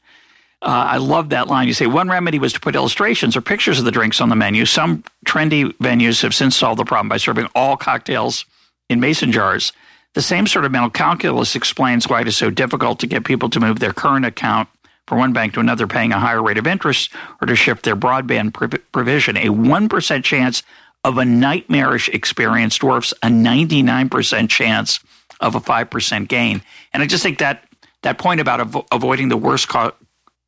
Uh, 0.66 0.94
I 0.94 0.98
love 0.98 1.30
that 1.30 1.48
line. 1.48 1.68
You 1.68 1.76
say 1.76 1.86
one 1.86 2.10
remedy 2.10 2.40
was 2.40 2.52
to 2.54 2.60
put 2.60 2.76
illustrations 2.76 3.38
or 3.38 3.42
pictures 3.42 3.78
of 3.78 3.86
the 3.86 3.92
drinks 3.92 4.20
on 4.20 4.30
the 4.30 4.36
menu. 4.36 4.66
Some 4.66 5.04
trendy 5.24 5.72
venues 5.78 6.24
have 6.24 6.34
since 6.34 6.58
solved 6.58 6.80
the 6.80 6.86
problem 6.86 7.08
by 7.08 7.18
serving 7.18 7.48
all 7.54 7.78
cocktails 7.78 8.46
in 8.90 9.00
mason 9.00 9.32
jars. 9.32 9.74
The 10.16 10.24
same 10.24 10.48
sort 10.48 10.66
of 10.66 10.72
mental 10.72 10.90
calculus 10.90 11.56
explains 11.56 12.08
why 12.08 12.22
it 12.22 12.28
is 12.28 12.36
so 12.36 12.50
difficult 12.50 13.00
to 13.02 13.08
get 13.08 13.26
people 13.26 13.50
to 13.52 13.60
move 13.60 13.78
their 13.80 13.94
current 13.94 14.26
account 14.26 14.68
from 15.06 15.20
one 15.20 15.34
bank 15.34 15.54
to 15.54 15.60
another, 15.60 15.86
paying 15.86 16.12
a 16.12 16.20
higher 16.20 16.42
rate 16.42 16.58
of 16.58 16.66
interest, 16.66 17.12
or 17.40 17.46
to 17.46 17.56
shift 17.56 17.84
their 17.84 17.96
broadband 17.96 18.54
provision. 18.92 19.38
A 19.38 19.48
1% 19.50 20.24
chance 20.24 20.64
of 21.04 21.20
a 21.20 21.26
nightmarish 21.26 22.10
experience 22.10 22.80
dwarfs 22.80 23.14
a 23.22 23.28
99% 23.28 24.50
chance 24.50 25.00
of 25.42 25.54
a 25.54 25.60
5% 25.60 26.28
gain. 26.28 26.64
And 26.92 27.04
I 27.04 27.06
just 27.06 27.22
think 27.22 27.38
that 27.38 27.66
that 28.02 28.18
point 28.18 28.40
about 28.40 28.60
avo- 28.62 28.88
avoiding 28.92 29.30
the 29.30 29.38
worst 29.38 29.68
co- 29.68 29.94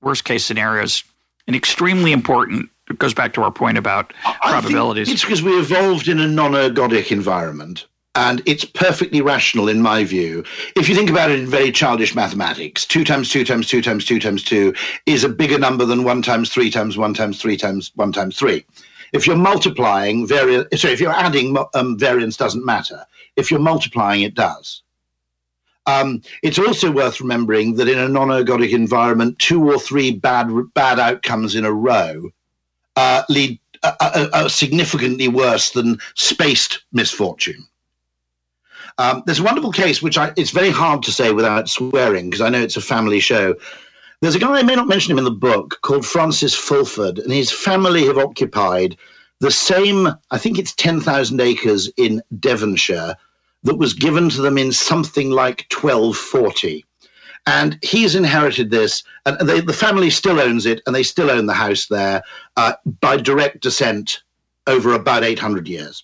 worst 0.01 0.23
case 0.25 0.45
scenarios 0.45 1.03
and 1.47 1.55
extremely 1.55 2.11
important. 2.11 2.69
It 2.89 2.99
goes 2.99 3.13
back 3.13 3.33
to 3.33 3.41
our 3.41 3.51
point 3.51 3.77
about 3.77 4.13
probabilities. 4.41 5.09
it's 5.09 5.23
because 5.23 5.41
we 5.41 5.51
evolved 5.59 6.07
in 6.07 6.19
a 6.19 6.27
non-ergodic 6.27 7.11
environment. 7.11 7.85
And 8.15 8.41
it's 8.47 8.65
perfectly 8.65 9.21
rational, 9.21 9.69
in 9.69 9.79
my 9.79 10.03
view. 10.03 10.43
If 10.75 10.89
you 10.89 10.95
think 10.95 11.11
about 11.11 11.29
it 11.29 11.39
in 11.39 11.45
very 11.45 11.71
childish 11.71 12.15
mathematics, 12.15 12.83
two 12.83 13.03
times 13.03 13.29
two 13.29 13.45
times 13.45 13.67
two 13.67 13.81
times 13.81 14.05
two 14.05 14.19
times 14.19 14.43
two 14.43 14.73
is 15.05 15.23
a 15.23 15.29
bigger 15.29 15.59
number 15.59 15.85
than 15.85 16.03
one 16.03 16.23
times 16.23 16.49
three 16.49 16.71
times 16.71 16.97
one 16.97 17.13
times 17.13 17.39
three 17.39 17.57
times 17.57 17.91
one 17.93 18.11
times 18.11 18.35
three. 18.35 18.65
If 19.13 19.27
you're 19.27 19.37
multiplying, 19.37 20.25
variance, 20.25 20.81
sorry, 20.81 20.95
if 20.95 20.99
you're 20.99 21.11
adding, 21.11 21.55
um, 21.75 21.97
variance 21.99 22.37
doesn't 22.37 22.65
matter. 22.65 23.05
If 23.35 23.51
you're 23.51 23.59
multiplying, 23.59 24.21
it 24.21 24.33
does. 24.33 24.81
Um, 25.87 26.21
it's 26.43 26.59
also 26.59 26.91
worth 26.91 27.21
remembering 27.21 27.75
that 27.75 27.87
in 27.87 27.97
a 27.97 28.09
non-ergodic 28.09 28.71
environment, 28.71 29.39
two 29.39 29.63
or 29.71 29.79
three 29.79 30.11
bad 30.11 30.51
bad 30.73 30.99
outcomes 30.99 31.55
in 31.55 31.63
a 31.63 31.71
row 31.71 32.29
uh, 32.97 33.23
lead 33.29 33.59
uh, 33.83 33.93
uh, 33.99 34.27
uh 34.33 34.49
significantly 34.49 35.29
worse 35.29 35.71
than 35.71 35.97
spaced 36.15 36.83
misfortune. 36.91 37.65
Um, 38.97 39.23
there's 39.25 39.39
a 39.39 39.43
wonderful 39.43 39.71
case 39.71 40.01
which 40.01 40.17
I, 40.17 40.33
it's 40.35 40.51
very 40.51 40.71
hard 40.71 41.03
to 41.03 41.11
say 41.11 41.31
without 41.31 41.69
swearing 41.69 42.29
because 42.29 42.41
I 42.41 42.49
know 42.49 42.61
it's 42.61 42.77
a 42.77 42.81
family 42.81 43.19
show. 43.19 43.55
There's 44.21 44.35
a 44.35 44.39
guy 44.39 44.57
I 44.57 44.63
may 44.63 44.75
not 44.75 44.87
mention 44.87 45.11
him 45.11 45.19
in 45.19 45.23
the 45.23 45.31
book 45.31 45.79
called 45.83 46.05
Francis 46.05 46.55
Fulford, 46.55 47.19
and 47.19 47.31
his 47.31 47.51
family 47.51 48.05
have 48.07 48.17
occupied 48.17 48.97
the 49.39 49.51
same. 49.51 50.09
I 50.31 50.37
think 50.37 50.59
it's 50.59 50.73
ten 50.73 50.99
thousand 50.99 51.39
acres 51.39 51.89
in 51.95 52.21
Devonshire 52.39 53.15
that 53.63 53.77
was 53.77 53.93
given 53.93 54.29
to 54.29 54.41
them 54.41 54.57
in 54.57 54.71
something 54.71 55.31
like 55.31 55.65
1240. 55.71 56.85
And 57.45 57.79
he's 57.81 58.15
inherited 58.15 58.71
this, 58.71 59.03
and 59.25 59.39
they, 59.47 59.61
the 59.61 59.73
family 59.73 60.09
still 60.09 60.39
owns 60.39 60.65
it, 60.65 60.81
and 60.85 60.93
they 60.93 61.03
still 61.03 61.31
own 61.31 61.45
the 61.45 61.53
house 61.53 61.87
there 61.87 62.21
uh, 62.57 62.73
by 62.99 63.17
direct 63.17 63.61
descent 63.61 64.21
over 64.67 64.93
about 64.93 65.23
800 65.23 65.67
years. 65.67 66.03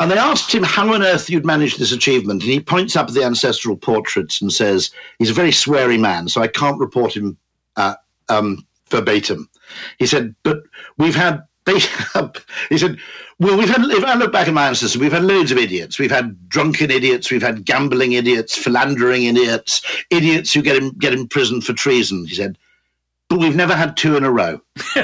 And 0.00 0.10
they 0.10 0.16
asked 0.16 0.52
him 0.52 0.62
how 0.62 0.92
on 0.94 1.02
earth 1.02 1.28
you'd 1.28 1.44
managed 1.44 1.78
this 1.78 1.92
achievement. 1.92 2.42
And 2.42 2.50
he 2.50 2.58
points 2.58 2.96
up 2.96 3.08
at 3.08 3.14
the 3.14 3.22
ancestral 3.22 3.76
portraits 3.76 4.40
and 4.40 4.50
says, 4.50 4.90
he's 5.18 5.30
a 5.30 5.34
very 5.34 5.50
sweary 5.50 6.00
man, 6.00 6.28
so 6.28 6.40
I 6.40 6.48
can't 6.48 6.80
report 6.80 7.14
him 7.14 7.36
uh, 7.76 7.94
um, 8.30 8.66
verbatim. 8.88 9.48
He 9.98 10.06
said, 10.06 10.34
but 10.42 10.62
we've 10.96 11.14
had, 11.14 11.42
he 11.66 12.78
said, 12.78 12.98
well, 13.38 13.56
we've 13.56 13.68
had, 13.68 13.82
if 13.82 14.04
I 14.04 14.14
look 14.14 14.32
back 14.32 14.48
at 14.48 14.54
my 14.54 14.68
ancestors, 14.68 15.00
we've 15.00 15.12
had 15.12 15.24
loads 15.24 15.50
of 15.50 15.58
idiots. 15.58 15.98
We've 15.98 16.10
had 16.10 16.48
drunken 16.48 16.90
idiots, 16.90 17.30
we've 17.30 17.42
had 17.42 17.64
gambling 17.64 18.12
idiots, 18.12 18.56
philandering 18.56 19.24
idiots, 19.24 19.82
idiots 20.10 20.52
who 20.52 20.62
get, 20.62 20.76
in, 20.76 20.90
get 20.90 21.12
imprisoned 21.12 21.64
for 21.64 21.72
treason, 21.72 22.26
he 22.26 22.34
said. 22.34 22.58
But 23.28 23.38
we've 23.38 23.56
never 23.56 23.74
had 23.74 23.96
two 23.96 24.16
in 24.16 24.24
a 24.24 24.30
row. 24.30 24.60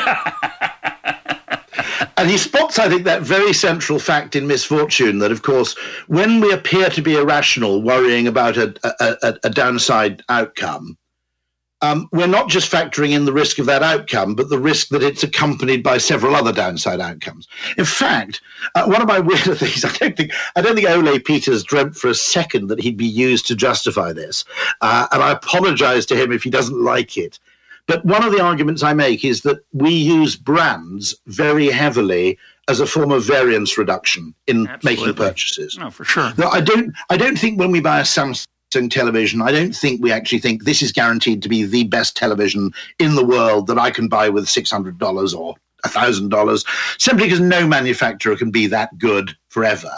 and 2.16 2.28
he 2.28 2.36
spots, 2.36 2.78
I 2.78 2.88
think, 2.88 3.04
that 3.04 3.22
very 3.22 3.52
central 3.52 3.98
fact 3.98 4.36
in 4.36 4.46
misfortune 4.46 5.18
that, 5.20 5.32
of 5.32 5.42
course, 5.42 5.76
when 6.08 6.40
we 6.40 6.52
appear 6.52 6.90
to 6.90 7.02
be 7.02 7.16
irrational, 7.16 7.82
worrying 7.82 8.26
about 8.26 8.56
a, 8.56 8.74
a, 9.00 9.38
a 9.44 9.50
downside 9.50 10.22
outcome, 10.28 10.98
um, 11.82 12.08
we're 12.12 12.26
not 12.26 12.48
just 12.48 12.72
factoring 12.72 13.10
in 13.10 13.24
the 13.24 13.32
risk 13.32 13.58
of 13.58 13.66
that 13.66 13.82
outcome, 13.82 14.34
but 14.34 14.48
the 14.48 14.58
risk 14.58 14.88
that 14.88 15.02
it's 15.02 15.22
accompanied 15.22 15.82
by 15.82 15.98
several 15.98 16.34
other 16.34 16.52
downside 16.52 17.00
outcomes. 17.00 17.46
In 17.76 17.84
fact, 17.84 18.40
uh, 18.74 18.86
one 18.86 19.02
of 19.02 19.08
my 19.08 19.18
weirder 19.20 19.54
things, 19.54 19.84
I 19.84 19.92
don't 19.92 20.16
think, 20.16 20.32
I 20.56 20.62
don't 20.62 20.74
think 20.74 20.88
Ole 20.88 21.18
Peters 21.18 21.64
dreamt 21.64 21.96
for 21.96 22.08
a 22.08 22.14
second 22.14 22.68
that 22.68 22.80
he'd 22.80 22.96
be 22.96 23.06
used 23.06 23.46
to 23.48 23.56
justify 23.56 24.12
this, 24.12 24.44
uh, 24.80 25.06
and 25.12 25.22
I 25.22 25.32
apologise 25.32 26.06
to 26.06 26.16
him 26.16 26.32
if 26.32 26.42
he 26.42 26.50
doesn't 26.50 26.82
like 26.82 27.16
it. 27.16 27.38
But 27.86 28.04
one 28.04 28.24
of 28.24 28.32
the 28.32 28.42
arguments 28.42 28.82
I 28.82 28.94
make 28.94 29.24
is 29.24 29.42
that 29.42 29.60
we 29.72 29.90
use 29.90 30.34
brands 30.34 31.14
very 31.26 31.68
heavily 31.68 32.36
as 32.68 32.80
a 32.80 32.86
form 32.86 33.12
of 33.12 33.24
variance 33.24 33.78
reduction 33.78 34.34
in 34.48 34.66
Absolutely. 34.66 35.06
making 35.06 35.14
purchases. 35.14 35.78
No, 35.78 35.90
for 35.90 36.04
sure. 36.04 36.32
No, 36.36 36.48
I 36.48 36.60
don't. 36.60 36.92
I 37.10 37.16
don't 37.16 37.38
think 37.38 37.60
when 37.60 37.70
we 37.70 37.80
buy 37.80 38.00
a 38.00 38.02
Samsung 38.02 38.46
television, 38.70 39.42
I 39.42 39.52
don't 39.52 39.74
think 39.74 40.02
we 40.02 40.12
actually 40.12 40.40
think 40.40 40.64
this 40.64 40.82
is 40.82 40.92
guaranteed 40.92 41.42
to 41.42 41.48
be 41.48 41.64
the 41.64 41.84
best 41.84 42.16
television 42.16 42.72
in 42.98 43.14
the 43.14 43.24
world 43.24 43.66
that 43.68 43.78
I 43.78 43.90
can 43.90 44.08
buy 44.08 44.28
with 44.28 44.46
$600 44.46 45.38
or 45.38 45.54
$1,000, 45.84 47.00
simply 47.00 47.24
because 47.24 47.40
no 47.40 47.66
manufacturer 47.66 48.36
can 48.36 48.50
be 48.50 48.66
that 48.66 48.96
good 48.98 49.36
forever. 49.48 49.92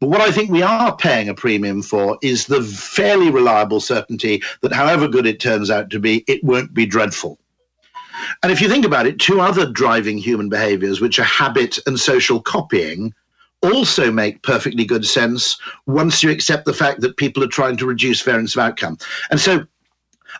But 0.00 0.10
what 0.10 0.20
I 0.20 0.30
think 0.30 0.50
we 0.50 0.62
are 0.62 0.96
paying 0.96 1.28
a 1.28 1.34
premium 1.34 1.82
for 1.82 2.18
is 2.22 2.46
the 2.46 2.62
fairly 2.62 3.30
reliable 3.30 3.80
certainty 3.80 4.42
that 4.62 4.72
however 4.72 5.08
good 5.08 5.26
it 5.26 5.40
turns 5.40 5.70
out 5.70 5.90
to 5.90 5.98
be, 5.98 6.24
it 6.28 6.44
won't 6.44 6.72
be 6.72 6.86
dreadful. 6.86 7.38
And 8.42 8.52
if 8.52 8.60
you 8.60 8.68
think 8.68 8.84
about 8.84 9.06
it, 9.06 9.18
two 9.18 9.40
other 9.40 9.70
driving 9.70 10.18
human 10.18 10.48
behaviors, 10.48 11.00
which 11.00 11.18
are 11.18 11.24
habit 11.24 11.78
and 11.86 11.98
social 11.98 12.40
copying, 12.40 13.12
also 13.62 14.10
make 14.10 14.42
perfectly 14.42 14.84
good 14.84 15.04
sense 15.04 15.58
once 15.86 16.22
you 16.22 16.30
accept 16.30 16.64
the 16.64 16.72
fact 16.72 17.00
that 17.00 17.16
people 17.16 17.42
are 17.42 17.48
trying 17.48 17.76
to 17.76 17.86
reduce 17.86 18.22
variance 18.22 18.54
of 18.54 18.62
outcome. 18.62 18.98
And 19.30 19.40
so 19.40 19.66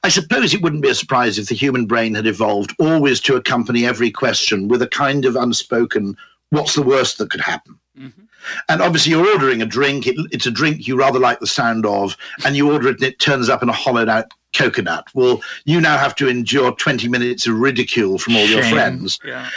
I 0.05 0.09
suppose 0.09 0.55
it 0.55 0.63
wouldn't 0.63 0.83
be 0.83 0.91
a 0.91 0.95
surprise 0.95 1.39
if 1.39 1.49
the 1.49 1.55
human 1.55 1.87
brain 1.87 2.15
had 2.15 2.27
evolved 2.27 2.75
always 2.79 3.21
to 3.23 3.37
accompany 3.37 3.85
every 3.85 4.11
question 4.11 4.69
with 4.69 4.83
a 4.83 4.89
kind 4.89 5.25
of 5.25 5.37
unspoken, 5.37 6.17
what's 6.51 6.75
the 6.75 6.83
worst 6.83 7.19
that 7.19 7.31
could 7.31 7.41
happen? 7.41 7.79
Mm-hmm. 7.99 8.23
And 8.69 8.81
obviously, 8.81 9.11
you're 9.11 9.29
ordering 9.29 9.61
a 9.61 9.67
drink. 9.67 10.07
It, 10.07 10.15
it's 10.31 10.47
a 10.47 10.51
drink 10.51 10.87
you 10.87 10.97
rather 10.97 11.19
like 11.19 11.41
the 11.41 11.47
sound 11.47 11.85
of, 11.85 12.17
and 12.45 12.57
you 12.57 12.73
order 12.73 12.89
it, 12.89 12.97
and 12.97 13.05
it 13.05 13.19
turns 13.19 13.49
up 13.49 13.63
in 13.63 13.69
a 13.69 13.73
hollowed 13.73 14.09
out 14.09 14.33
coconut. 14.55 15.09
Well, 15.13 15.43
you 15.65 15.81
now 15.81 15.99
have 15.99 16.15
to 16.17 16.29
endure 16.29 16.73
20 16.73 17.09
minutes 17.09 17.47
of 17.47 17.59
ridicule 17.59 18.19
from 18.19 18.37
all 18.37 18.47
Shame. 18.47 18.59
your 18.59 18.65
friends. 18.65 19.19
Yeah 19.25 19.51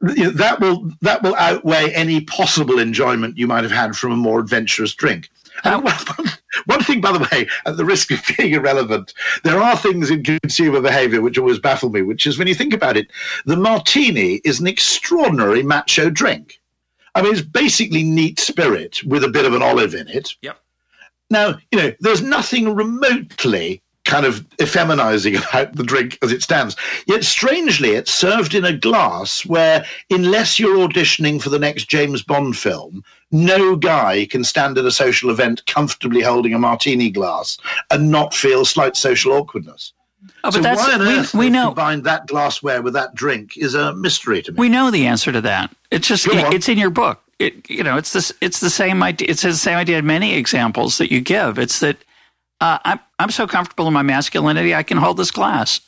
that 0.00 0.58
will 0.60 0.90
that 1.02 1.22
will 1.22 1.34
outweigh 1.34 1.92
any 1.92 2.20
possible 2.20 2.78
enjoyment 2.78 3.36
you 3.36 3.46
might 3.46 3.64
have 3.64 3.72
had 3.72 3.96
from 3.96 4.12
a 4.12 4.16
more 4.16 4.40
adventurous 4.40 4.94
drink. 4.94 5.28
And 5.64 5.82
one 6.66 6.84
thing, 6.84 7.00
by 7.00 7.12
the 7.12 7.28
way, 7.32 7.48
at 7.66 7.76
the 7.76 7.84
risk 7.84 8.10
of 8.12 8.22
being 8.36 8.54
irrelevant, 8.54 9.12
there 9.42 9.60
are 9.60 9.76
things 9.76 10.10
in 10.10 10.22
consumer 10.22 10.80
behavior 10.80 11.20
which 11.20 11.38
always 11.38 11.58
baffle 11.58 11.90
me, 11.90 12.02
which 12.02 12.26
is 12.26 12.38
when 12.38 12.46
you 12.46 12.54
think 12.54 12.72
about 12.72 12.96
it, 12.96 13.10
the 13.44 13.56
martini 13.56 14.40
is 14.44 14.60
an 14.60 14.68
extraordinary 14.68 15.62
macho 15.62 16.10
drink. 16.10 16.60
I 17.14 17.22
mean, 17.22 17.32
it's 17.32 17.42
basically 17.42 18.04
neat 18.04 18.38
spirit 18.38 19.02
with 19.04 19.24
a 19.24 19.28
bit 19.28 19.46
of 19.46 19.54
an 19.54 19.62
olive 19.62 19.94
in 19.94 20.06
it. 20.08 20.36
Yep. 20.42 20.58
Now, 21.30 21.58
you 21.72 21.78
know, 21.78 21.92
there's 22.00 22.22
nothing 22.22 22.74
remotely 22.74 23.82
kind 24.08 24.26
of 24.26 24.40
effeminizing 24.56 25.38
about 25.48 25.76
the 25.76 25.84
drink 25.84 26.18
as 26.22 26.32
it 26.32 26.42
stands. 26.42 26.74
Yet, 27.06 27.22
strangely, 27.22 27.90
it's 27.90 28.12
served 28.12 28.54
in 28.54 28.64
a 28.64 28.76
glass 28.76 29.46
where, 29.46 29.84
unless 30.10 30.58
you're 30.58 30.88
auditioning 30.88 31.40
for 31.40 31.50
the 31.50 31.58
next 31.58 31.88
James 31.88 32.22
Bond 32.22 32.56
film, 32.56 33.04
no 33.30 33.76
guy 33.76 34.26
can 34.26 34.42
stand 34.42 34.78
at 34.78 34.86
a 34.86 34.90
social 34.90 35.30
event 35.30 35.64
comfortably 35.66 36.22
holding 36.22 36.54
a 36.54 36.58
martini 36.58 37.10
glass 37.10 37.58
and 37.90 38.10
not 38.10 38.34
feel 38.34 38.64
slight 38.64 38.96
social 38.96 39.32
awkwardness. 39.32 39.92
Oh, 40.42 40.50
so 40.50 40.60
why 40.60 40.94
on 40.94 41.02
earth 41.02 41.34
we, 41.34 41.46
we 41.46 41.50
know 41.50 41.66
combine 41.66 42.02
that 42.02 42.26
glassware 42.26 42.82
with 42.82 42.94
that 42.94 43.14
drink 43.14 43.56
is 43.56 43.74
a 43.74 43.94
mystery 43.94 44.42
to 44.42 44.52
me. 44.52 44.56
We 44.58 44.68
know 44.68 44.90
the 44.90 45.06
answer 45.06 45.30
to 45.30 45.40
that. 45.42 45.74
It's 45.90 46.08
just 46.08 46.26
it's 46.28 46.68
in 46.68 46.78
your 46.78 46.90
book. 46.90 47.20
It 47.38 47.68
you 47.70 47.84
know 47.84 47.96
it's 47.96 48.12
this 48.12 48.32
it's 48.40 48.60
the 48.60 48.70
same 48.70 49.02
idea. 49.02 49.28
It's 49.30 49.42
the 49.42 49.54
same 49.54 49.76
idea 49.76 49.98
in 49.98 50.06
many 50.06 50.34
examples 50.34 50.98
that 50.98 51.12
you 51.12 51.20
give. 51.20 51.58
It's 51.58 51.80
that 51.80 51.98
uh, 52.60 52.78
I'm 52.84 53.00
I'm 53.18 53.30
so 53.30 53.46
comfortable 53.46 53.86
in 53.86 53.94
my 53.94 54.02
masculinity, 54.02 54.74
I 54.74 54.82
can 54.82 54.98
hold 54.98 55.16
this 55.16 55.30
glass. 55.30 55.80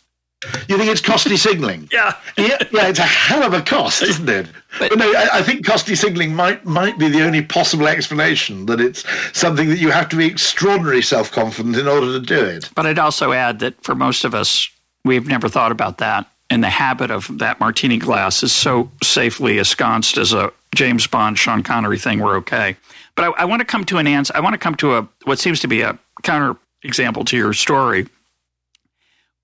You 0.68 0.78
think 0.78 0.90
it's 0.90 1.02
costly 1.02 1.36
signalling? 1.36 1.88
yeah. 1.92 2.16
yeah, 2.38 2.56
yeah, 2.72 2.88
it's 2.88 2.98
a 2.98 3.02
hell 3.02 3.42
of 3.42 3.52
a 3.52 3.60
cost, 3.60 4.02
isn't 4.02 4.28
it? 4.28 4.46
But, 4.78 4.88
but 4.88 4.98
no, 4.98 5.12
I, 5.12 5.28
I, 5.34 5.42
think 5.42 5.66
costly 5.66 5.94
signalling 5.94 6.34
might 6.34 6.64
might 6.64 6.98
be 6.98 7.08
the 7.08 7.22
only 7.22 7.42
possible 7.42 7.86
explanation 7.86 8.64
that 8.66 8.80
it's 8.80 9.04
something 9.38 9.68
that 9.68 9.78
you 9.78 9.90
have 9.90 10.08
to 10.08 10.16
be 10.16 10.26
extraordinarily 10.26 11.02
self 11.02 11.30
confident 11.30 11.76
in 11.76 11.86
order 11.86 12.06
to 12.18 12.20
do 12.20 12.42
it. 12.42 12.70
But 12.74 12.86
I'd 12.86 12.98
also 12.98 13.32
add 13.32 13.58
that 13.58 13.82
for 13.84 13.94
most 13.94 14.24
of 14.24 14.34
us, 14.34 14.70
we've 15.04 15.26
never 15.26 15.48
thought 15.48 15.72
about 15.72 15.98
that, 15.98 16.26
and 16.48 16.64
the 16.64 16.70
habit 16.70 17.10
of 17.10 17.38
that 17.38 17.60
martini 17.60 17.98
glass 17.98 18.42
is 18.42 18.52
so 18.52 18.90
safely 19.02 19.58
ensconced 19.58 20.16
as 20.16 20.32
a 20.32 20.50
James 20.74 21.06
Bond, 21.06 21.38
Sean 21.38 21.62
Connery 21.62 21.98
thing. 21.98 22.20
We're 22.20 22.36
okay. 22.38 22.76
But 23.20 23.34
I, 23.38 23.42
I 23.42 23.44
want 23.44 23.60
to 23.60 23.66
come 23.66 23.84
to 23.84 23.98
an 23.98 24.06
answer. 24.06 24.32
I 24.34 24.40
want 24.40 24.54
to 24.54 24.58
come 24.58 24.76
to 24.76 24.96
a 24.96 25.08
what 25.24 25.38
seems 25.38 25.60
to 25.60 25.68
be 25.68 25.82
a 25.82 25.98
counter 26.22 26.56
example 26.82 27.24
to 27.26 27.36
your 27.36 27.52
story 27.52 28.06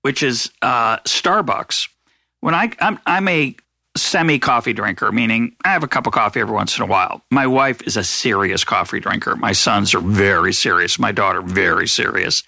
which 0.01 0.23
is 0.23 0.49
uh, 0.61 0.97
Starbucks. 0.99 1.89
When 2.39 2.55
I 2.55 2.71
I'm, 2.79 2.97
I'm 3.05 3.27
a 3.27 3.55
semi 3.95 4.39
coffee 4.39 4.73
drinker, 4.73 5.11
meaning 5.11 5.55
I 5.65 5.73
have 5.73 5.83
a 5.83 5.87
cup 5.87 6.07
of 6.07 6.13
coffee 6.13 6.39
every 6.39 6.55
once 6.55 6.77
in 6.77 6.83
a 6.83 6.87
while. 6.87 7.21
My 7.29 7.45
wife 7.45 7.85
is 7.85 7.97
a 7.97 8.03
serious 8.03 8.63
coffee 8.63 8.99
drinker. 8.99 9.35
My 9.35 9.51
sons 9.51 9.93
are 9.93 9.99
very 9.99 10.53
serious. 10.53 10.97
My 10.97 11.11
daughter 11.11 11.41
very 11.41 11.87
serious. 11.87 12.43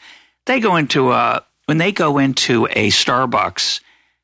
They 0.46 0.60
go 0.60 0.78
into 0.78 1.12
a 1.12 1.44
when 1.66 1.78
they 1.78 1.92
go 1.92 2.18
into 2.18 2.66
a 2.68 2.90
Starbucks. 2.90 3.82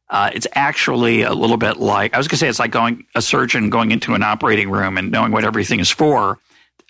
Uh, 0.09 0.31
it's 0.33 0.47
actually 0.53 1.23
a 1.23 1.33
little 1.33 1.57
bit 1.57 1.77
like 1.77 2.13
I 2.13 2.17
was 2.17 2.27
going 2.27 2.37
to 2.37 2.45
say 2.45 2.47
it's 2.47 2.59
like 2.59 2.71
going 2.71 3.05
a 3.15 3.21
surgeon 3.21 3.69
going 3.69 3.91
into 3.91 4.13
an 4.13 4.23
operating 4.23 4.71
room 4.71 4.97
and 4.97 5.11
knowing 5.11 5.31
what 5.31 5.43
everything 5.43 5.79
is 5.79 5.91
for. 5.91 6.39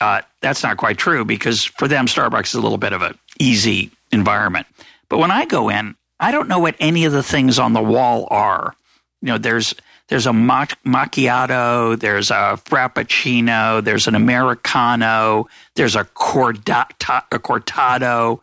Uh, 0.02 0.22
that's 0.42 0.64
not 0.64 0.78
quite 0.78 0.98
true 0.98 1.24
because 1.24 1.64
for 1.64 1.88
them 1.88 2.06
Starbucks 2.06 2.48
is 2.48 2.56
a 2.56 2.62
little 2.62 2.78
bit 2.78 2.94
of 2.94 3.02
an 3.02 3.18
easy 3.40 3.92
environment. 4.12 4.68
But 5.10 5.20
when 5.20 5.32
I 5.32 5.46
go 5.46 5.70
in, 5.70 5.96
I 6.20 6.32
don't 6.32 6.48
know 6.48 6.60
what 6.60 6.76
any 6.80 7.06
of 7.06 7.14
the 7.14 7.24
things 7.24 7.60
on 7.60 7.74
the 7.74 7.82
wall 7.82 8.28
are. 8.30 8.74
You 9.22 9.30
know, 9.30 9.38
there's 9.38 9.74
there's 10.08 10.28
a 10.28 10.32
macchiato, 10.32 12.00
there's 12.00 12.30
a 12.30 12.60
frappuccino, 12.64 13.84
there's 13.84 14.08
an 14.08 14.14
americano, 14.14 15.48
there's 15.76 15.96
a, 15.96 16.04
cordato, 16.04 17.24
a 17.32 17.40
cortado, 17.40 18.40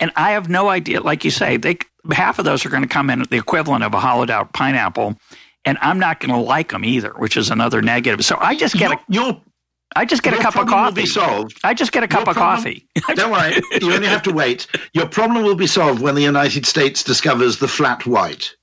and 0.00 0.10
I 0.16 0.32
have 0.32 0.48
no 0.48 0.68
idea. 0.68 1.00
Like 1.00 1.24
you 1.24 1.30
say, 1.30 1.56
they 1.56 1.78
half 2.12 2.38
of 2.38 2.44
those 2.44 2.66
are 2.66 2.68
going 2.68 2.82
to 2.82 2.88
come 2.88 3.10
in 3.10 3.22
the 3.30 3.36
equivalent 3.36 3.84
of 3.84 3.94
a 3.94 4.00
hollowed 4.00 4.30
out 4.30 4.52
pineapple, 4.52 5.16
and 5.64 5.78
I'm 5.80 6.00
not 6.00 6.18
going 6.18 6.34
to 6.34 6.40
like 6.40 6.72
them 6.72 6.84
either, 6.84 7.10
which 7.10 7.36
is 7.36 7.50
another 7.50 7.80
negative. 7.80 8.24
So 8.24 8.36
I 8.40 8.56
just 8.56 8.74
get 8.74 8.90
a 8.90 8.98
your 9.08 9.40
I 9.96 10.04
just 10.04 10.22
get 10.22 10.32
Your 10.32 10.40
a 10.40 10.42
cup 10.42 10.56
of 10.56 10.66
problem 10.66 10.76
will 10.84 10.90
coffee. 10.90 11.02
be 11.02 11.06
solved. 11.06 11.60
I 11.62 11.72
just 11.74 11.92
get 11.92 12.02
a 12.02 12.08
cup 12.08 12.22
Your 12.26 12.30
of 12.30 12.36
problem- 12.36 12.56
coffee. 12.56 12.88
Don't 13.14 13.30
worry, 13.30 13.60
you 13.80 13.92
only 13.92 14.08
have 14.08 14.22
to 14.24 14.32
wait. 14.32 14.66
Your 14.92 15.06
problem 15.06 15.44
will 15.44 15.54
be 15.54 15.66
solved 15.68 16.02
when 16.02 16.14
the 16.16 16.22
United 16.22 16.66
States 16.66 17.02
discovers 17.04 17.58
the 17.58 17.68
flat 17.68 18.04
white. 18.06 18.54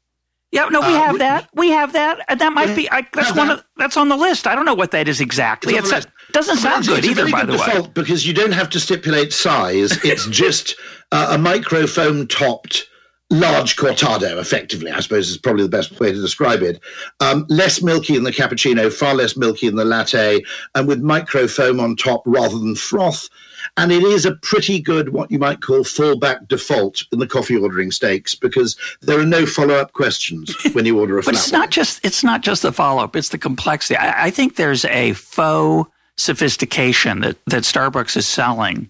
Yeah, 0.51 0.65
no, 0.65 0.81
we 0.81 0.87
Uh, 0.87 0.91
have 1.03 1.13
we- 1.13 1.19
that. 1.19 1.49
We 1.55 1.69
have 1.71 1.93
that. 1.93 2.19
And 2.27 2.41
that 2.41 2.51
might 2.51 2.69
Yeah, 2.69 2.75
be. 2.75 2.91
I, 2.91 3.07
that's 3.13 3.33
one 3.33 3.47
that. 3.47 3.59
of 3.59 3.65
that's 3.77 3.95
on 3.95 4.09
the 4.09 4.17
list. 4.17 4.45
I 4.47 4.55
don't 4.55 4.65
know 4.65 4.73
what 4.73 4.91
that 4.91 5.07
is 5.07 5.21
exactly. 5.21 5.75
It's 5.75 5.89
on 5.93 5.99
It's 5.99 6.05
the 6.07 6.11
a, 6.11 6.31
doesn't 6.33 6.57
sound 6.57 6.83
it's- 6.83 6.87
good 7.01 7.05
either, 7.09 7.21
very 7.21 7.31
by 7.31 7.45
the 7.45 7.57
way. 7.57 7.87
because 7.93 8.27
you 8.27 8.33
don't 8.33 8.51
have 8.51 8.69
to 8.71 8.79
stipulate 8.81 9.31
size. 9.31 9.97
It's 10.03 10.27
just 10.43 10.75
uh, 11.13 11.27
a 11.31 11.37
microfoam 11.37 12.27
topped 12.27 12.87
large 13.31 13.77
cortado, 13.77 14.37
effectively, 14.39 14.91
I 14.91 14.99
suppose 14.99 15.29
is 15.29 15.37
probably 15.37 15.63
the 15.63 15.69
best 15.69 15.99
way 15.99 16.11
to 16.11 16.21
describe 16.21 16.61
it. 16.61 16.79
Um, 17.21 17.45
less 17.49 17.81
milky 17.81 18.15
than 18.15 18.25
the 18.25 18.31
cappuccino, 18.31 18.91
far 18.91 19.15
less 19.15 19.37
milky 19.37 19.67
than 19.67 19.77
the 19.77 19.85
latte, 19.85 20.41
and 20.75 20.87
with 20.87 21.01
microfoam 21.01 21.81
on 21.81 21.95
top 21.95 22.21
rather 22.25 22.59
than 22.59 22.75
froth. 22.75 23.29
And 23.77 23.91
it 23.91 24.03
is 24.03 24.25
a 24.25 24.35
pretty 24.35 24.81
good, 24.81 25.09
what 25.09 25.31
you 25.31 25.39
might 25.39 25.61
call 25.61 25.79
fallback 25.79 26.47
default 26.47 27.03
in 27.11 27.19
the 27.19 27.27
coffee 27.27 27.55
ordering 27.55 27.91
stakes 27.91 28.35
because 28.35 28.75
there 29.01 29.19
are 29.19 29.25
no 29.25 29.45
follow 29.45 29.75
up 29.75 29.93
questions 29.93 30.53
when 30.73 30.85
you 30.85 30.99
order 30.99 31.17
a 31.17 31.23
But 31.23 31.35
it's 31.35 31.51
not 31.51 31.69
just 31.69 32.03
it's 32.03 32.23
not 32.23 32.41
just 32.41 32.63
the 32.63 32.73
follow 32.73 33.03
up. 33.03 33.15
It's 33.15 33.29
the 33.29 33.37
complexity. 33.37 33.95
I, 33.95 34.25
I 34.25 34.31
think 34.31 34.55
there's 34.57 34.83
a 34.85 35.13
faux 35.13 35.89
sophistication 36.17 37.21
that 37.21 37.37
that 37.45 37.63
Starbucks 37.63 38.17
is 38.17 38.27
selling 38.27 38.89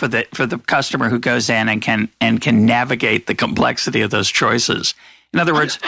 for 0.00 0.08
the 0.08 0.26
for 0.34 0.46
the 0.46 0.58
customer 0.58 1.10
who 1.10 1.18
goes 1.18 1.50
in 1.50 1.68
and 1.68 1.82
can 1.82 2.08
and 2.22 2.40
can 2.40 2.64
navigate 2.64 3.26
the 3.26 3.34
complexity 3.34 4.00
of 4.00 4.10
those 4.10 4.30
choices. 4.30 4.94
In 5.34 5.38
other 5.38 5.52
words, 5.52 5.78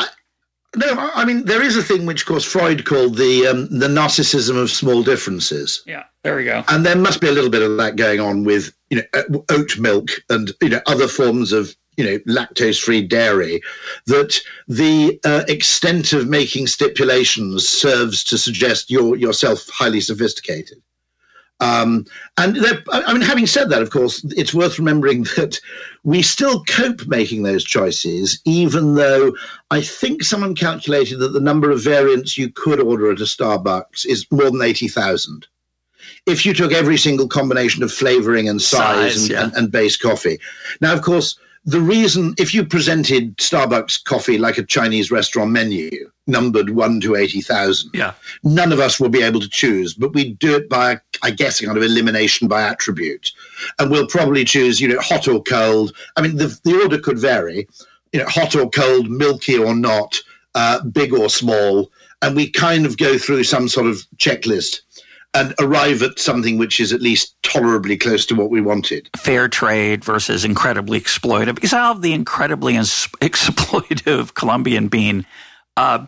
No, 0.76 0.86
I 0.86 1.22
I 1.22 1.24
mean 1.24 1.46
there 1.46 1.62
is 1.62 1.76
a 1.78 1.82
thing 1.82 2.04
which, 2.04 2.22
of 2.22 2.28
course, 2.28 2.44
Freud 2.44 2.84
called 2.84 3.16
the 3.16 3.46
um, 3.46 3.60
the 3.78 3.88
narcissism 3.88 4.56
of 4.62 4.70
small 4.70 5.02
differences, 5.02 5.82
yeah, 5.86 6.04
there 6.24 6.36
we 6.36 6.44
go. 6.44 6.62
and 6.68 6.84
there 6.84 6.96
must 6.96 7.20
be 7.22 7.28
a 7.28 7.32
little 7.32 7.50
bit 7.50 7.62
of 7.62 7.78
that 7.78 7.96
going 7.96 8.20
on 8.20 8.44
with 8.44 8.72
you 8.90 8.98
know 8.98 9.04
uh, 9.14 9.22
oat 9.48 9.78
milk 9.78 10.08
and 10.28 10.52
you 10.60 10.68
know 10.68 10.82
other 10.86 11.08
forms 11.08 11.52
of 11.52 11.74
you 11.96 12.04
know 12.04 12.18
lactose-free 12.36 13.06
dairy. 13.08 13.62
That 14.06 14.38
the 14.68 15.18
uh, 15.24 15.44
extent 15.48 16.12
of 16.12 16.28
making 16.28 16.66
stipulations 16.66 17.66
serves 17.66 18.22
to 18.24 18.36
suggest 18.36 18.90
you're 18.90 19.16
yourself 19.16 19.66
highly 19.70 20.02
sophisticated. 20.02 20.78
Um, 21.62 22.06
and 22.38 22.56
I 22.58 23.02
I 23.06 23.12
mean, 23.12 23.22
having 23.22 23.46
said 23.46 23.70
that, 23.70 23.82
of 23.82 23.90
course, 23.90 24.24
it's 24.36 24.52
worth 24.52 24.78
remembering 24.78 25.22
that 25.36 25.60
we 26.02 26.22
still 26.22 26.64
cope 26.64 27.06
making 27.06 27.44
those 27.44 27.64
choices, 27.64 28.40
even 28.44 28.96
though 28.96 29.32
I 29.70 29.80
think 29.80 30.24
someone 30.24 30.54
calculated 30.54 31.18
that 31.18 31.32
the 31.32 31.40
number 31.40 31.70
of 31.70 31.82
variants 31.82 32.36
you 32.36 32.50
could 32.50 32.80
order 32.80 33.12
at 33.12 33.20
a 33.20 33.24
Starbucks 33.24 34.04
is 34.06 34.26
more 34.32 34.50
than 34.50 34.60
80,000. 34.62 35.46
If 36.26 36.44
you 36.44 36.52
took 36.52 36.72
every 36.72 36.98
single 36.98 37.28
combination 37.28 37.82
of 37.82 37.92
flavoring 37.92 38.48
and 38.48 38.60
size, 38.60 39.14
Size, 39.14 39.22
and, 39.22 39.30
yeah. 39.30 39.44
and, 39.44 39.52
and 39.54 39.72
base 39.72 39.96
coffee. 39.96 40.38
Now, 40.80 40.92
of 40.92 41.02
course, 41.02 41.38
the 41.64 41.80
reason, 41.80 42.34
if 42.38 42.52
you 42.54 42.64
presented 42.64 43.36
Starbucks 43.36 44.04
coffee 44.04 44.36
like 44.36 44.58
a 44.58 44.64
Chinese 44.64 45.10
restaurant 45.10 45.52
menu, 45.52 46.10
numbered 46.26 46.70
1 46.70 47.00
to 47.02 47.14
80,000, 47.14 47.90
Yeah, 47.94 48.14
none 48.42 48.72
of 48.72 48.80
us 48.80 48.98
will 48.98 49.08
be 49.08 49.22
able 49.22 49.40
to 49.40 49.48
choose, 49.48 49.94
but 49.94 50.12
we 50.12 50.32
do 50.34 50.56
it 50.56 50.68
by, 50.68 50.98
I 51.22 51.30
guess, 51.30 51.60
a 51.60 51.66
kind 51.66 51.76
of 51.76 51.84
elimination 51.84 52.48
by 52.48 52.62
attribute. 52.62 53.30
And 53.78 53.90
we'll 53.90 54.08
probably 54.08 54.44
choose, 54.44 54.80
you 54.80 54.88
know, 54.88 55.00
hot 55.00 55.28
or 55.28 55.42
cold. 55.42 55.94
I 56.16 56.22
mean, 56.22 56.36
the, 56.36 56.58
the 56.64 56.80
order 56.82 56.98
could 56.98 57.18
vary, 57.18 57.68
you 58.12 58.20
know, 58.20 58.26
hot 58.26 58.56
or 58.56 58.68
cold, 58.68 59.08
milky 59.08 59.56
or 59.56 59.74
not, 59.74 60.18
uh, 60.56 60.82
big 60.84 61.12
or 61.12 61.28
small. 61.28 61.92
And 62.22 62.34
we 62.34 62.50
kind 62.50 62.86
of 62.86 62.98
go 62.98 63.18
through 63.18 63.44
some 63.44 63.68
sort 63.68 63.86
of 63.86 63.98
checklist 64.16 64.80
and 65.34 65.54
arrive 65.60 66.02
at 66.02 66.18
something 66.18 66.58
which 66.58 66.78
is 66.78 66.92
at 66.92 67.00
least 67.00 67.34
tolerably 67.42 67.96
close 67.96 68.26
to 68.26 68.34
what 68.34 68.50
we 68.50 68.60
wanted. 68.60 69.08
fair 69.16 69.48
trade 69.48 70.04
versus 70.04 70.44
incredibly 70.44 71.00
exploitive. 71.00 71.54
Because 71.54 71.72
I 71.72 71.88
love 71.88 72.02
the 72.02 72.12
incredibly 72.12 72.76
ins- 72.76 73.06
exploitive 73.20 74.34
Colombian 74.34 74.88
bean. 74.88 75.24
Uh, 75.76 76.06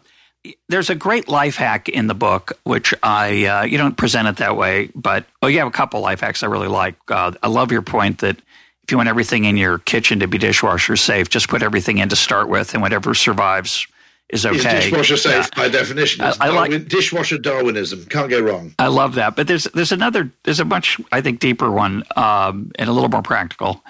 there's 0.69 0.91
a 0.91 0.95
great 0.95 1.27
life 1.27 1.57
hack 1.57 1.89
in 1.89 2.07
the 2.07 2.15
book, 2.15 2.53
which 2.65 2.93
I 3.03 3.47
uh, 3.47 3.63
you 3.63 3.79
don't 3.79 3.97
present 3.97 4.29
it 4.29 4.37
that 4.37 4.59
way, 4.59 4.91
but 4.95 5.25
oh, 5.41 5.47
you 5.47 5.59
have 5.59 5.69
a 5.69 5.73
couple 5.73 6.01
life 6.01 6.21
hacks 6.21 6.43
I 6.43 6.47
really 6.47 6.69
like. 6.69 6.97
Uh, 7.09 7.33
I 7.43 7.49
love 7.49 7.73
your 7.73 7.81
point 7.81 8.19
that 8.19 8.37
if 8.83 8.91
you 8.91 8.99
want 8.99 9.09
everything 9.09 9.47
in 9.47 9.57
your 9.57 9.79
kitchen 9.79 10.21
to 10.21 10.27
be 10.29 10.37
dishwasher 10.37 10.97
safe, 10.97 11.31
just 11.31 11.49
put 11.49 11.63
everything 11.63 11.97
in 11.97 12.11
to 12.11 12.17
start 12.17 12.51
with, 12.51 12.75
and 12.75 12.83
whatever 12.83 13.15
survives 13.15 13.87
is 14.31 14.47
okay. 14.47 14.57
Is 14.57 14.85
dishwasher 14.85 15.17
safe 15.17 15.49
Yeah. 15.53 15.63
by 15.63 15.69
definition? 15.69 16.25
It's 16.25 16.41
I- 16.41 16.47
I 16.47 16.49
like- 16.51 16.71
Darwin- 16.71 16.89
dishwasher 16.89 17.39
Darwinism. 17.39 18.07
Can't 18.07 18.31
go 18.31 18.41
wrong. 18.41 18.75
I 18.79 18.87
love 18.89 19.15
that. 19.17 19.37
But 19.37 19.47
there's 19.47 19.65
there's 19.75 19.93
another 19.93 20.31
there's 20.45 20.61
a 20.61 20.65
much 20.65 20.99
I 21.13 21.21
think 21.21 21.41
deeper 21.41 21.71
one 21.71 22.05
um, 22.17 22.73
and 22.79 22.89
a 22.89 22.93
little 22.93 23.11
more 23.11 23.23
practical. 23.23 23.85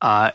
Uh, 0.00 0.30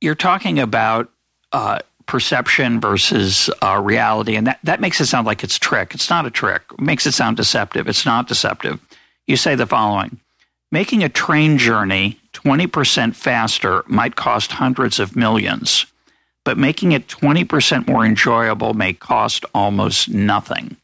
you're 0.00 0.14
talking 0.14 0.58
about 0.58 1.10
uh, 1.52 1.78
perception 2.06 2.80
versus 2.80 3.48
uh, 3.62 3.80
reality, 3.82 4.34
and 4.36 4.46
that 4.46 4.58
that 4.64 4.80
makes 4.80 5.00
it 5.00 5.06
sound 5.06 5.26
like 5.26 5.42
it's 5.44 5.58
trick. 5.58 5.94
It's 5.94 6.10
not 6.10 6.26
a 6.26 6.30
trick. 6.30 6.62
It 6.72 6.80
makes 6.80 7.06
it 7.06 7.12
sound 7.12 7.36
deceptive. 7.36 7.88
It's 7.88 8.04
not 8.06 8.28
deceptive. 8.28 8.80
You 9.26 9.36
say 9.36 9.54
the 9.54 9.66
following: 9.66 10.20
Making 10.72 11.02
a 11.04 11.08
train 11.08 11.56
journey 11.58 12.18
20% 12.32 13.14
faster 13.14 13.82
might 13.86 14.16
cost 14.16 14.52
hundreds 14.52 14.98
of 15.00 15.16
millions, 15.16 15.86
but 16.48 16.56
making 16.56 16.92
it 16.92 17.06
20% 17.08 17.86
more 17.86 18.06
enjoyable 18.06 18.72
may 18.72 18.94
cost 18.94 19.44
almost 19.54 20.08
nothing. 20.08 20.78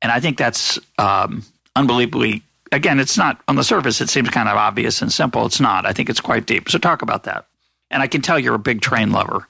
And 0.00 0.12
I 0.12 0.20
think 0.20 0.38
that's 0.38 0.78
um, 0.96 1.42
unbelievably, 1.74 2.40
again, 2.70 3.00
it's 3.00 3.18
not 3.18 3.40
on 3.48 3.56
the 3.56 3.64
surface, 3.64 4.00
it 4.00 4.08
seems 4.08 4.28
kind 4.28 4.48
of 4.48 4.56
obvious 4.56 5.02
and 5.02 5.12
simple. 5.12 5.44
It's 5.44 5.58
not. 5.58 5.86
I 5.86 5.92
think 5.92 6.08
it's 6.08 6.20
quite 6.20 6.46
deep. 6.46 6.70
So 6.70 6.78
talk 6.78 7.02
about 7.02 7.24
that. 7.24 7.46
And 7.90 8.00
I 8.00 8.06
can 8.06 8.22
tell 8.22 8.38
you're 8.38 8.54
a 8.54 8.60
big 8.60 8.80
train 8.80 9.10
lover. 9.10 9.48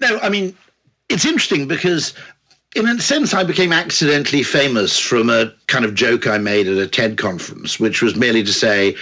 No, 0.00 0.18
I 0.18 0.30
mean, 0.30 0.56
it's 1.08 1.24
interesting 1.24 1.68
because, 1.68 2.12
in 2.74 2.88
a 2.88 2.98
sense, 2.98 3.34
I 3.34 3.44
became 3.44 3.72
accidentally 3.72 4.42
famous 4.42 4.98
from 4.98 5.30
a 5.30 5.52
kind 5.68 5.84
of 5.84 5.94
joke 5.94 6.26
I 6.26 6.38
made 6.38 6.66
at 6.66 6.76
a 6.76 6.88
TED 6.88 7.18
conference, 7.18 7.78
which 7.78 8.02
was 8.02 8.16
merely 8.16 8.42
to 8.42 8.52
say 8.52 8.96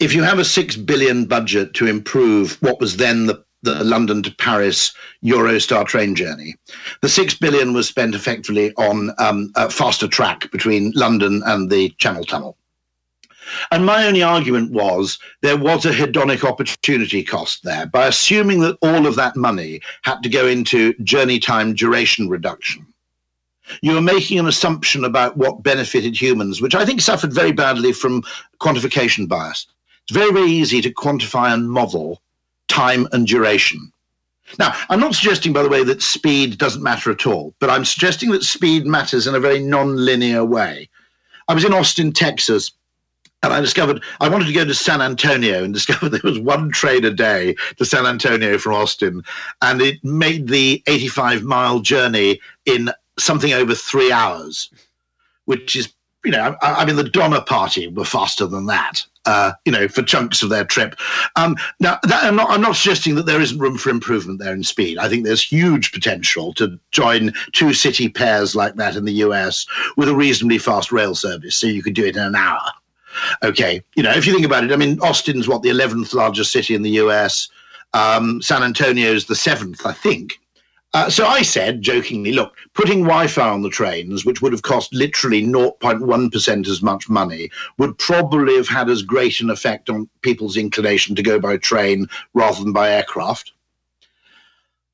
if 0.00 0.14
you 0.14 0.22
have 0.22 0.38
a 0.38 0.46
six 0.46 0.76
billion 0.76 1.26
budget 1.26 1.74
to 1.74 1.86
improve 1.86 2.56
what 2.62 2.80
was 2.80 2.96
then 2.96 3.26
the 3.26 3.44
the 3.62 3.82
London 3.84 4.22
to 4.22 4.34
Paris 4.34 4.92
Eurostar 5.24 5.86
train 5.86 6.14
journey. 6.14 6.54
The 7.02 7.08
six 7.08 7.34
billion 7.34 7.72
was 7.72 7.88
spent 7.88 8.14
effectively 8.14 8.72
on 8.74 9.10
um, 9.18 9.52
a 9.56 9.68
faster 9.70 10.06
track 10.06 10.50
between 10.50 10.92
London 10.94 11.42
and 11.44 11.70
the 11.70 11.90
Channel 11.98 12.24
Tunnel. 12.24 12.56
And 13.70 13.86
my 13.86 14.06
only 14.06 14.22
argument 14.22 14.72
was 14.72 15.18
there 15.40 15.56
was 15.56 15.86
a 15.86 15.92
hedonic 15.92 16.44
opportunity 16.44 17.24
cost 17.24 17.62
there 17.64 17.86
by 17.86 18.06
assuming 18.06 18.60
that 18.60 18.76
all 18.82 19.06
of 19.06 19.16
that 19.16 19.36
money 19.36 19.80
had 20.02 20.22
to 20.22 20.28
go 20.28 20.46
into 20.46 20.92
journey 21.02 21.38
time 21.38 21.74
duration 21.74 22.28
reduction. 22.28 22.86
You 23.82 23.94
were 23.94 24.02
making 24.02 24.38
an 24.38 24.46
assumption 24.46 25.04
about 25.04 25.36
what 25.36 25.62
benefited 25.62 26.20
humans, 26.20 26.60
which 26.60 26.74
I 26.74 26.84
think 26.84 27.00
suffered 27.00 27.32
very 27.32 27.52
badly 27.52 27.92
from 27.92 28.22
quantification 28.60 29.28
bias. 29.28 29.66
It's 30.04 30.16
very, 30.16 30.32
very 30.32 30.50
easy 30.50 30.80
to 30.80 30.92
quantify 30.92 31.52
and 31.52 31.70
model 31.70 32.22
time 32.68 33.08
and 33.12 33.26
duration. 33.26 33.92
Now, 34.58 34.74
I'm 34.88 35.00
not 35.00 35.14
suggesting, 35.14 35.52
by 35.52 35.62
the 35.62 35.68
way, 35.68 35.84
that 35.84 36.00
speed 36.00 36.56
doesn't 36.56 36.82
matter 36.82 37.10
at 37.10 37.26
all, 37.26 37.54
but 37.58 37.68
I'm 37.68 37.84
suggesting 37.84 38.30
that 38.30 38.42
speed 38.42 38.86
matters 38.86 39.26
in 39.26 39.34
a 39.34 39.40
very 39.40 39.60
non-linear 39.60 40.44
way. 40.44 40.88
I 41.48 41.54
was 41.54 41.64
in 41.64 41.74
Austin, 41.74 42.12
Texas, 42.12 42.72
and 43.42 43.52
I 43.52 43.60
discovered 43.60 44.02
I 44.20 44.28
wanted 44.28 44.46
to 44.46 44.52
go 44.52 44.64
to 44.64 44.74
San 44.74 45.00
Antonio 45.00 45.62
and 45.62 45.74
discovered 45.74 46.10
there 46.10 46.20
was 46.24 46.38
one 46.38 46.70
train 46.70 47.04
a 47.04 47.10
day 47.10 47.56
to 47.76 47.84
San 47.84 48.06
Antonio 48.06 48.58
from 48.58 48.74
Austin, 48.74 49.22
and 49.62 49.80
it 49.82 50.02
made 50.02 50.48
the 50.48 50.82
85 50.86 51.42
mile 51.42 51.80
journey 51.80 52.40
in 52.64 52.90
something 53.18 53.52
over 53.52 53.74
three 53.74 54.10
hours, 54.10 54.70
which 55.44 55.76
is 55.76 55.92
you 56.24 56.32
know, 56.32 56.56
I, 56.62 56.82
I, 56.82 56.84
mean, 56.84 56.96
the 56.96 57.04
Donner 57.04 57.40
Party 57.40 57.86
were 57.86 58.04
faster 58.04 58.46
than 58.46 58.66
that, 58.66 59.04
uh, 59.28 59.52
you 59.66 59.70
know, 59.70 59.86
for 59.86 60.02
chunks 60.02 60.42
of 60.42 60.48
their 60.48 60.64
trip. 60.64 60.98
Um, 61.36 61.54
now, 61.80 61.98
that, 62.04 62.24
I'm, 62.24 62.36
not, 62.36 62.48
I'm 62.48 62.62
not 62.62 62.76
suggesting 62.76 63.14
that 63.16 63.26
there 63.26 63.42
isn't 63.42 63.58
room 63.58 63.76
for 63.76 63.90
improvement 63.90 64.38
there 64.38 64.54
in 64.54 64.64
speed. 64.64 64.96
I 64.96 65.06
think 65.06 65.24
there's 65.24 65.42
huge 65.42 65.92
potential 65.92 66.54
to 66.54 66.80
join 66.92 67.34
two 67.52 67.74
city 67.74 68.08
pairs 68.08 68.56
like 68.56 68.76
that 68.76 68.96
in 68.96 69.04
the 69.04 69.12
US 69.24 69.66
with 69.98 70.08
a 70.08 70.14
reasonably 70.14 70.56
fast 70.56 70.90
rail 70.92 71.14
service, 71.14 71.56
so 71.56 71.66
you 71.66 71.82
could 71.82 71.92
do 71.92 72.06
it 72.06 72.16
in 72.16 72.22
an 72.22 72.36
hour. 72.36 72.62
Okay, 73.42 73.82
you 73.96 74.02
know, 74.02 74.12
if 74.12 74.26
you 74.26 74.32
think 74.32 74.46
about 74.46 74.64
it, 74.64 74.72
I 74.72 74.76
mean, 74.76 74.98
Austin's 75.00 75.46
what 75.46 75.60
the 75.60 75.68
11th 75.68 76.14
largest 76.14 76.50
city 76.50 76.74
in 76.74 76.80
the 76.80 76.98
US. 77.02 77.50
Um, 77.92 78.40
San 78.40 78.62
Antonio's 78.62 79.26
the 79.26 79.36
seventh, 79.36 79.84
I 79.84 79.92
think. 79.92 80.40
Uh, 80.94 81.10
so 81.10 81.26
I 81.26 81.42
said 81.42 81.82
jokingly, 81.82 82.32
look, 82.32 82.56
putting 82.72 83.02
Wi 83.02 83.26
Fi 83.26 83.46
on 83.46 83.60
the 83.60 83.68
trains, 83.68 84.24
which 84.24 84.40
would 84.40 84.52
have 84.52 84.62
cost 84.62 84.94
literally 84.94 85.42
0.1% 85.42 86.66
as 86.66 86.82
much 86.82 87.10
money, 87.10 87.50
would 87.76 87.98
probably 87.98 88.56
have 88.56 88.68
had 88.68 88.88
as 88.88 89.02
great 89.02 89.40
an 89.40 89.50
effect 89.50 89.90
on 89.90 90.08
people's 90.22 90.56
inclination 90.56 91.14
to 91.14 91.22
go 91.22 91.38
by 91.38 91.58
train 91.58 92.06
rather 92.32 92.62
than 92.62 92.72
by 92.72 92.90
aircraft. 92.90 93.52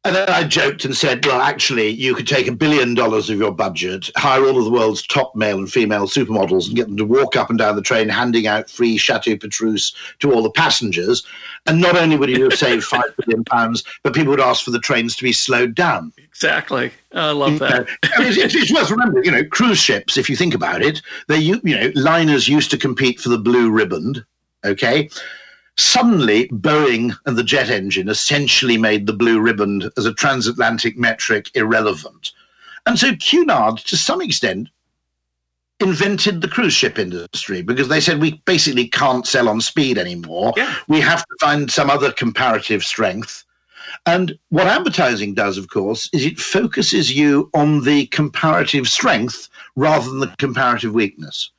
And 0.06 0.14
then 0.14 0.28
I 0.28 0.44
joked 0.44 0.84
and 0.84 0.94
said, 0.94 1.24
well, 1.24 1.40
actually, 1.40 1.88
you 1.88 2.14
could 2.14 2.26
take 2.26 2.46
a 2.46 2.52
billion 2.52 2.92
dollars 2.92 3.30
of 3.30 3.38
your 3.38 3.52
budget, 3.52 4.10
hire 4.16 4.44
all 4.44 4.58
of 4.58 4.64
the 4.64 4.70
world's 4.70 5.06
top 5.06 5.34
male 5.34 5.56
and 5.56 5.70
female 5.72 6.06
supermodels, 6.06 6.66
and 6.66 6.76
get 6.76 6.88
them 6.88 6.98
to 6.98 7.06
walk 7.06 7.36
up 7.36 7.48
and 7.48 7.58
down 7.58 7.74
the 7.74 7.80
train 7.80 8.10
handing 8.10 8.46
out 8.46 8.68
free 8.68 8.98
Chateau 8.98 9.38
Petrus 9.38 9.94
to 10.18 10.30
all 10.30 10.42
the 10.42 10.50
passengers. 10.50 11.24
And 11.66 11.80
not 11.80 11.96
only 11.96 12.18
would 12.18 12.28
you 12.28 12.44
have 12.44 12.58
saved 12.58 12.84
five 12.84 13.16
billion 13.16 13.44
pounds, 13.44 13.82
but 14.02 14.12
people 14.12 14.32
would 14.32 14.40
ask 14.40 14.62
for 14.62 14.72
the 14.72 14.78
trains 14.78 15.16
to 15.16 15.22
be 15.22 15.32
slowed 15.32 15.74
down. 15.74 16.12
Exactly. 16.18 16.90
Oh, 17.12 17.28
I 17.28 17.32
love 17.32 17.58
that. 17.60 17.88
I 18.02 18.22
mean, 18.22 18.32
it's, 18.36 18.54
it's, 18.54 18.72
worth 18.72 18.90
remembering, 18.90 19.24
you 19.24 19.30
know, 19.30 19.44
cruise 19.44 19.78
ships, 19.78 20.18
if 20.18 20.28
you 20.28 20.36
think 20.36 20.52
about 20.52 20.82
it, 20.82 21.00
they, 21.28 21.38
you 21.38 21.58
know, 21.62 21.90
liners 21.94 22.46
used 22.46 22.70
to 22.72 22.76
compete 22.76 23.20
for 23.20 23.30
the 23.30 23.38
blue 23.38 23.70
ribbon, 23.70 24.22
okay? 24.66 25.08
Suddenly, 25.76 26.48
Boeing 26.48 27.16
and 27.26 27.36
the 27.36 27.42
jet 27.42 27.68
engine 27.68 28.08
essentially 28.08 28.76
made 28.76 29.06
the 29.06 29.12
blue 29.12 29.40
ribbon 29.40 29.90
as 29.96 30.06
a 30.06 30.14
transatlantic 30.14 30.96
metric 30.96 31.50
irrelevant. 31.54 32.32
And 32.86 32.98
so 32.98 33.14
Cunard, 33.16 33.78
to 33.78 33.96
some 33.96 34.20
extent, 34.20 34.68
invented 35.80 36.40
the 36.40 36.48
cruise 36.48 36.72
ship 36.74 36.98
industry 36.98 37.62
because 37.62 37.88
they 37.88 38.00
said 38.00 38.20
we 38.20 38.40
basically 38.44 38.86
can't 38.86 39.26
sell 39.26 39.48
on 39.48 39.60
speed 39.60 39.98
anymore. 39.98 40.52
Yeah. 40.56 40.74
We 40.86 41.00
have 41.00 41.20
to 41.20 41.36
find 41.40 41.70
some 41.70 41.90
other 41.90 42.12
comparative 42.12 42.84
strength. 42.84 43.44
And 44.06 44.38
what 44.50 44.66
advertising 44.66 45.34
does, 45.34 45.58
of 45.58 45.68
course, 45.68 46.08
is 46.12 46.24
it 46.24 46.38
focuses 46.38 47.12
you 47.12 47.50
on 47.54 47.82
the 47.82 48.06
comparative 48.06 48.86
strength 48.86 49.48
rather 49.74 50.08
than 50.08 50.20
the 50.20 50.34
comparative 50.38 50.94
weakness 50.94 51.50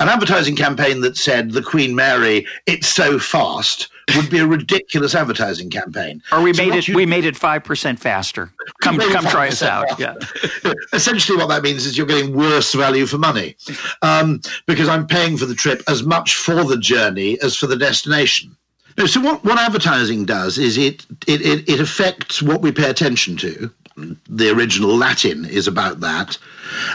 an 0.00 0.08
advertising 0.08 0.56
campaign 0.56 1.00
that 1.02 1.16
said 1.16 1.52
the 1.52 1.62
Queen 1.62 1.94
Mary, 1.94 2.46
it's 2.66 2.88
so 2.88 3.18
fast, 3.18 3.88
would 4.16 4.30
be 4.30 4.38
a 4.38 4.46
ridiculous 4.46 5.14
advertising 5.14 5.70
campaign. 5.70 6.22
Or 6.32 6.42
we 6.42 6.52
so 6.52 6.64
made 6.64 6.74
it 6.74 6.88
you, 6.88 6.96
we 6.96 7.06
made 7.06 7.24
it 7.24 7.36
five 7.36 7.64
percent 7.64 7.98
faster. 7.98 8.52
Come 8.80 8.98
come 8.98 9.24
try 9.26 9.48
us 9.48 9.62
out. 9.62 9.98
Yeah. 9.98 10.14
Essentially, 10.92 11.38
what 11.38 11.48
that 11.48 11.62
means 11.62 11.86
is 11.86 11.96
you're 11.96 12.06
getting 12.06 12.36
worse 12.36 12.72
value 12.74 13.06
for 13.06 13.18
money, 13.18 13.56
um, 14.02 14.40
because 14.66 14.88
I'm 14.88 15.06
paying 15.06 15.36
for 15.36 15.46
the 15.46 15.54
trip 15.54 15.82
as 15.88 16.02
much 16.02 16.36
for 16.36 16.64
the 16.64 16.78
journey 16.78 17.40
as 17.40 17.56
for 17.56 17.66
the 17.66 17.76
destination. 17.76 18.56
No, 18.98 19.06
so 19.06 19.20
what, 19.20 19.42
what 19.44 19.58
advertising 19.58 20.24
does 20.24 20.58
is 20.58 20.76
it, 20.76 21.06
it, 21.26 21.40
it, 21.40 21.68
it 21.68 21.80
affects 21.80 22.42
what 22.42 22.60
we 22.60 22.70
pay 22.72 22.90
attention 22.90 23.36
to. 23.38 23.70
The 23.96 24.50
original 24.50 24.96
Latin 24.96 25.44
is 25.44 25.66
about 25.66 26.00
that. 26.00 26.38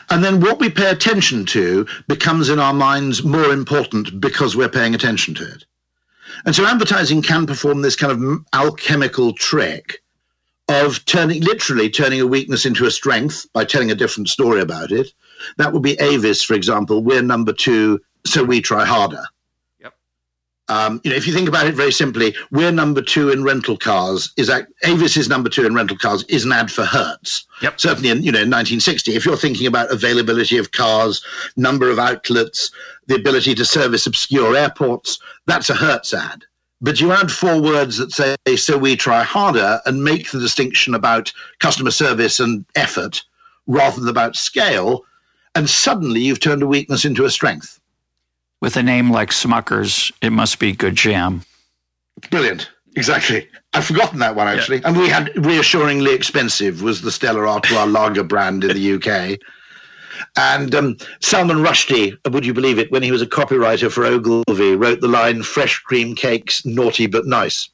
And 0.09 0.23
then 0.23 0.41
what 0.41 0.59
we 0.59 0.69
pay 0.69 0.89
attention 0.89 1.45
to 1.47 1.87
becomes 2.07 2.49
in 2.49 2.59
our 2.59 2.73
minds 2.73 3.23
more 3.23 3.51
important 3.51 4.19
because 4.19 4.55
we're 4.55 4.69
paying 4.69 4.95
attention 4.95 5.35
to 5.35 5.43
it. 5.43 5.65
And 6.45 6.55
so 6.55 6.65
advertising 6.65 7.21
can 7.21 7.45
perform 7.45 7.81
this 7.81 7.95
kind 7.95 8.11
of 8.11 8.45
alchemical 8.53 9.33
trick 9.33 10.01
of 10.69 11.03
turning, 11.05 11.41
literally 11.41 11.89
turning 11.89 12.19
a 12.19 12.27
weakness 12.27 12.65
into 12.65 12.85
a 12.85 12.91
strength 12.91 13.45
by 13.53 13.63
telling 13.63 13.91
a 13.91 13.95
different 13.95 14.29
story 14.29 14.61
about 14.61 14.91
it. 14.91 15.07
That 15.57 15.71
would 15.71 15.83
be 15.83 15.99
Avis, 15.99 16.43
for 16.43 16.53
example. 16.53 17.03
We're 17.03 17.21
number 17.21 17.53
two, 17.53 18.01
so 18.25 18.43
we 18.43 18.61
try 18.61 18.85
harder. 18.85 19.23
Um, 20.69 20.99
you 21.03 21.11
know, 21.11 21.15
if 21.15 21.25
you 21.25 21.33
think 21.33 21.47
about 21.47 21.67
it 21.67 21.75
very 21.75 21.91
simply, 21.91 22.35
we're 22.51 22.71
number 22.71 23.01
two 23.01 23.29
in 23.29 23.43
rental 23.43 23.77
cars. 23.77 24.33
Is 24.35 24.47
that 24.47 24.67
Avis 24.83 25.15
is 25.15 25.29
number 25.29 25.49
two 25.49 25.65
in 25.65 25.73
rental 25.73 25.97
cars? 25.97 26.23
Is 26.23 26.43
an 26.43 26.51
ad 26.51 26.71
for 26.71 26.83
Hertz. 26.83 27.45
Yep. 27.61 27.79
Certainly, 27.79 28.09
in 28.09 28.23
you 28.23 28.31
know 28.31 28.39
1960. 28.39 29.15
If 29.15 29.25
you're 29.25 29.37
thinking 29.37 29.67
about 29.67 29.91
availability 29.91 30.57
of 30.57 30.71
cars, 30.71 31.23
number 31.55 31.89
of 31.89 31.99
outlets, 31.99 32.71
the 33.07 33.15
ability 33.15 33.55
to 33.55 33.65
service 33.65 34.05
obscure 34.05 34.55
airports, 34.55 35.19
that's 35.45 35.69
a 35.69 35.75
Hertz 35.75 36.13
ad. 36.13 36.43
But 36.81 36.99
you 36.99 37.11
add 37.11 37.31
four 37.31 37.61
words 37.61 37.97
that 37.97 38.11
say, 38.11 38.35
"So 38.57 38.77
we 38.77 38.95
try 38.97 39.23
harder," 39.23 39.81
and 39.85 40.03
make 40.03 40.31
the 40.31 40.39
distinction 40.39 40.93
about 40.93 41.31
customer 41.59 41.91
service 41.91 42.39
and 42.39 42.65
effort 42.75 43.23
rather 43.67 44.01
than 44.01 44.09
about 44.09 44.35
scale, 44.35 45.05
and 45.55 45.69
suddenly 45.69 46.21
you've 46.21 46.39
turned 46.41 46.61
a 46.61 46.67
weakness 46.67 47.05
into 47.05 47.25
a 47.25 47.31
strength 47.31 47.79
with 48.61 48.77
a 48.77 48.83
name 48.83 49.11
like 49.11 49.29
Smuckers, 49.29 50.11
it 50.21 50.31
must 50.31 50.59
be 50.59 50.73
good 50.73 50.95
jam. 50.95 51.43
Brilliant. 52.29 52.69
Exactly. 52.95 53.47
I've 53.73 53.85
forgotten 53.85 54.19
that 54.19 54.35
one 54.35 54.47
actually. 54.47 54.77
Yeah. 54.77 54.87
And 54.87 54.97
we 54.97 55.07
had 55.07 55.29
reassuringly 55.45 56.13
expensive 56.13 56.81
was 56.81 57.01
the 57.01 57.11
Stella 57.11 57.47
Artois 57.47 57.83
lager 57.87 58.23
brand 58.23 58.63
in 58.63 58.75
the 58.75 58.93
UK. 58.95 59.39
And 60.35 60.73
um, 60.73 60.97
Salman 61.21 61.57
Rushdie, 61.57 62.17
would 62.31 62.43
you 62.43 62.53
believe 62.53 62.79
it, 62.79 62.91
when 62.91 63.03
he 63.03 63.11
was 63.11 63.21
a 63.21 63.27
copywriter 63.27 63.91
for 63.91 64.03
Ogilvy, 64.03 64.75
wrote 64.75 64.99
the 64.99 65.07
line 65.07 65.43
"Fresh 65.43 65.79
cream 65.81 66.15
cakes, 66.15 66.65
naughty 66.65 67.05
but 67.05 67.27
nice." 67.27 67.69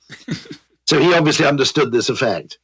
so 0.86 1.00
he 1.00 1.14
obviously 1.14 1.46
understood 1.46 1.94
this 1.94 2.10
effect. 2.10 2.58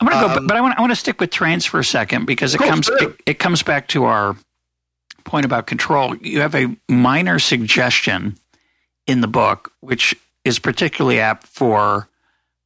I'm 0.00 0.08
going 0.08 0.18
to 0.18 0.26
um, 0.26 0.34
go, 0.40 0.46
but 0.46 0.56
I 0.56 0.60
want, 0.62 0.78
I 0.78 0.80
want 0.80 0.92
to 0.92 0.96
stick 0.96 1.20
with 1.20 1.30
trains 1.30 1.66
for 1.66 1.78
a 1.78 1.84
second 1.84 2.24
because 2.24 2.54
it 2.54 2.60
comes 2.62 2.88
it, 2.88 3.14
it 3.26 3.38
comes 3.38 3.62
back 3.62 3.88
to 3.88 4.04
our 4.04 4.36
point 5.30 5.46
about 5.46 5.66
control, 5.66 6.16
you 6.16 6.40
have 6.40 6.56
a 6.56 6.76
minor 6.88 7.38
suggestion 7.38 8.36
in 9.06 9.20
the 9.20 9.28
book, 9.28 9.72
which 9.80 10.14
is 10.44 10.58
particularly 10.58 11.20
apt 11.20 11.46
for 11.46 12.08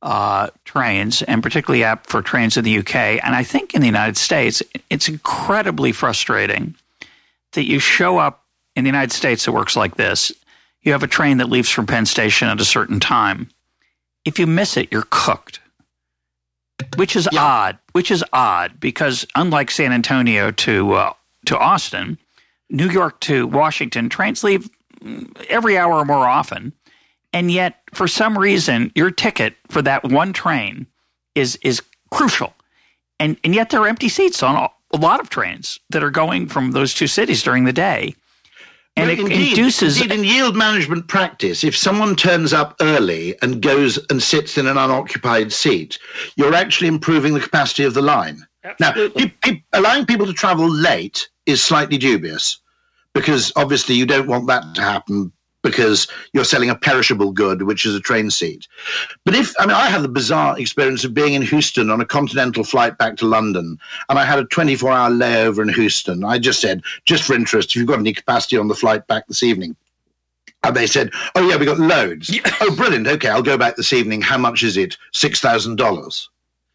uh, 0.00 0.48
trains 0.64 1.20
and 1.22 1.42
particularly 1.42 1.84
apt 1.84 2.08
for 2.08 2.22
trains 2.22 2.56
in 2.56 2.64
the 2.64 2.78
UK. 2.78 2.94
And 2.96 3.34
I 3.34 3.42
think 3.42 3.74
in 3.74 3.82
the 3.82 3.86
United 3.86 4.16
States, 4.16 4.62
it's 4.88 5.08
incredibly 5.08 5.92
frustrating 5.92 6.74
that 7.52 7.64
you 7.64 7.78
show 7.78 8.16
up 8.16 8.44
in 8.74 8.84
the 8.84 8.88
United 8.88 9.12
States, 9.12 9.46
it 9.46 9.52
works 9.52 9.76
like 9.76 9.96
this. 9.96 10.32
You 10.82 10.92
have 10.92 11.02
a 11.02 11.08
train 11.08 11.36
that 11.38 11.48
leaves 11.48 11.68
from 11.70 11.86
Penn 11.86 12.06
Station 12.06 12.48
at 12.48 12.60
a 12.60 12.64
certain 12.64 12.98
time. 12.98 13.50
If 14.24 14.38
you 14.38 14.46
miss 14.46 14.76
it, 14.76 14.90
you're 14.90 15.06
cooked. 15.10 15.60
Which 16.96 17.14
is 17.14 17.28
yeah. 17.30 17.42
odd. 17.42 17.78
Which 17.92 18.10
is 18.10 18.24
odd 18.32 18.80
because 18.80 19.26
unlike 19.34 19.70
San 19.70 19.92
Antonio 19.92 20.50
to 20.50 20.92
uh, 20.94 21.12
to 21.46 21.56
Austin, 21.56 22.18
New 22.74 22.90
York 22.90 23.20
to 23.20 23.46
Washington, 23.46 24.08
trains 24.08 24.42
leave 24.42 24.68
every 25.48 25.78
hour 25.78 25.94
or 25.94 26.04
more 26.04 26.26
often. 26.28 26.72
And 27.32 27.50
yet, 27.50 27.80
for 27.92 28.06
some 28.06 28.38
reason, 28.38 28.92
your 28.94 29.10
ticket 29.10 29.56
for 29.68 29.82
that 29.82 30.04
one 30.04 30.32
train 30.32 30.86
is 31.34 31.58
is 31.62 31.82
crucial. 32.10 32.54
And 33.18 33.36
and 33.44 33.54
yet 33.54 33.70
there 33.70 33.80
are 33.80 33.88
empty 33.88 34.08
seats 34.08 34.42
on 34.42 34.56
a 34.92 34.96
lot 34.96 35.20
of 35.20 35.30
trains 35.30 35.80
that 35.90 36.02
are 36.02 36.10
going 36.10 36.48
from 36.48 36.72
those 36.72 36.94
two 36.94 37.06
cities 37.06 37.42
during 37.42 37.64
the 37.64 37.72
day. 37.72 38.14
And 38.96 39.08
well, 39.08 39.18
it 39.18 39.20
indeed, 39.20 39.58
induces 39.58 40.00
indeed, 40.00 40.18
in 40.18 40.24
yield 40.24 40.54
management 40.54 41.08
practice, 41.08 41.64
if 41.64 41.76
someone 41.76 42.14
turns 42.14 42.52
up 42.52 42.76
early 42.80 43.34
and 43.42 43.60
goes 43.60 43.98
and 44.08 44.22
sits 44.22 44.56
in 44.56 44.68
an 44.68 44.78
unoccupied 44.78 45.52
seat, 45.52 45.98
you're 46.36 46.54
actually 46.54 46.86
improving 46.86 47.34
the 47.34 47.40
capacity 47.40 47.82
of 47.82 47.94
the 47.94 48.02
line. 48.02 48.46
Absolutely. 48.62 49.34
Now, 49.44 49.56
allowing 49.72 50.06
people 50.06 50.26
to 50.26 50.32
travel 50.32 50.70
late 50.70 51.28
is 51.44 51.60
slightly 51.60 51.98
dubious 51.98 52.60
because 53.14 53.52
obviously 53.56 53.94
you 53.94 54.06
don't 54.06 54.28
want 54.28 54.46
that 54.48 54.74
to 54.74 54.82
happen 54.82 55.32
because 55.62 56.06
you're 56.34 56.44
selling 56.44 56.68
a 56.68 56.74
perishable 56.74 57.32
good, 57.32 57.62
which 57.62 57.86
is 57.86 57.94
a 57.94 58.00
train 58.00 58.30
seat. 58.30 58.68
But 59.24 59.34
if, 59.34 59.54
I 59.58 59.64
mean, 59.66 59.74
I 59.74 59.88
had 59.88 60.02
the 60.02 60.08
bizarre 60.08 60.58
experience 60.58 61.04
of 61.04 61.14
being 61.14 61.32
in 61.32 61.42
Houston 61.42 61.90
on 61.90 62.02
a 62.02 62.04
continental 62.04 62.62
flight 62.62 62.98
back 62.98 63.16
to 63.16 63.26
London, 63.26 63.78
and 64.08 64.18
I 64.18 64.24
had 64.26 64.38
a 64.38 64.44
24 64.44 64.92
hour 64.92 65.10
layover 65.10 65.62
in 65.62 65.72
Houston. 65.72 66.22
I 66.22 66.38
just 66.38 66.60
said, 66.60 66.82
just 67.06 67.24
for 67.24 67.34
interest, 67.34 67.70
if 67.70 67.76
you've 67.76 67.88
got 67.88 67.98
any 67.98 68.12
capacity 68.12 68.58
on 68.58 68.68
the 68.68 68.74
flight 68.74 69.06
back 69.06 69.26
this 69.26 69.42
evening, 69.42 69.74
and 70.62 70.76
they 70.76 70.86
said, 70.86 71.10
"Oh 71.34 71.46
yeah, 71.46 71.56
we 71.56 71.66
got 71.66 71.78
loads. 71.78 72.38
Oh, 72.60 72.74
brilliant. 72.74 73.06
Okay, 73.06 73.28
I'll 73.28 73.42
go 73.42 73.58
back 73.58 73.76
this 73.76 73.92
evening. 73.92 74.22
How 74.22 74.38
much 74.38 74.62
is 74.62 74.76
it? 74.76 74.96
Six 75.12 75.40
thousand 75.40 75.76
dollars." 75.76 76.30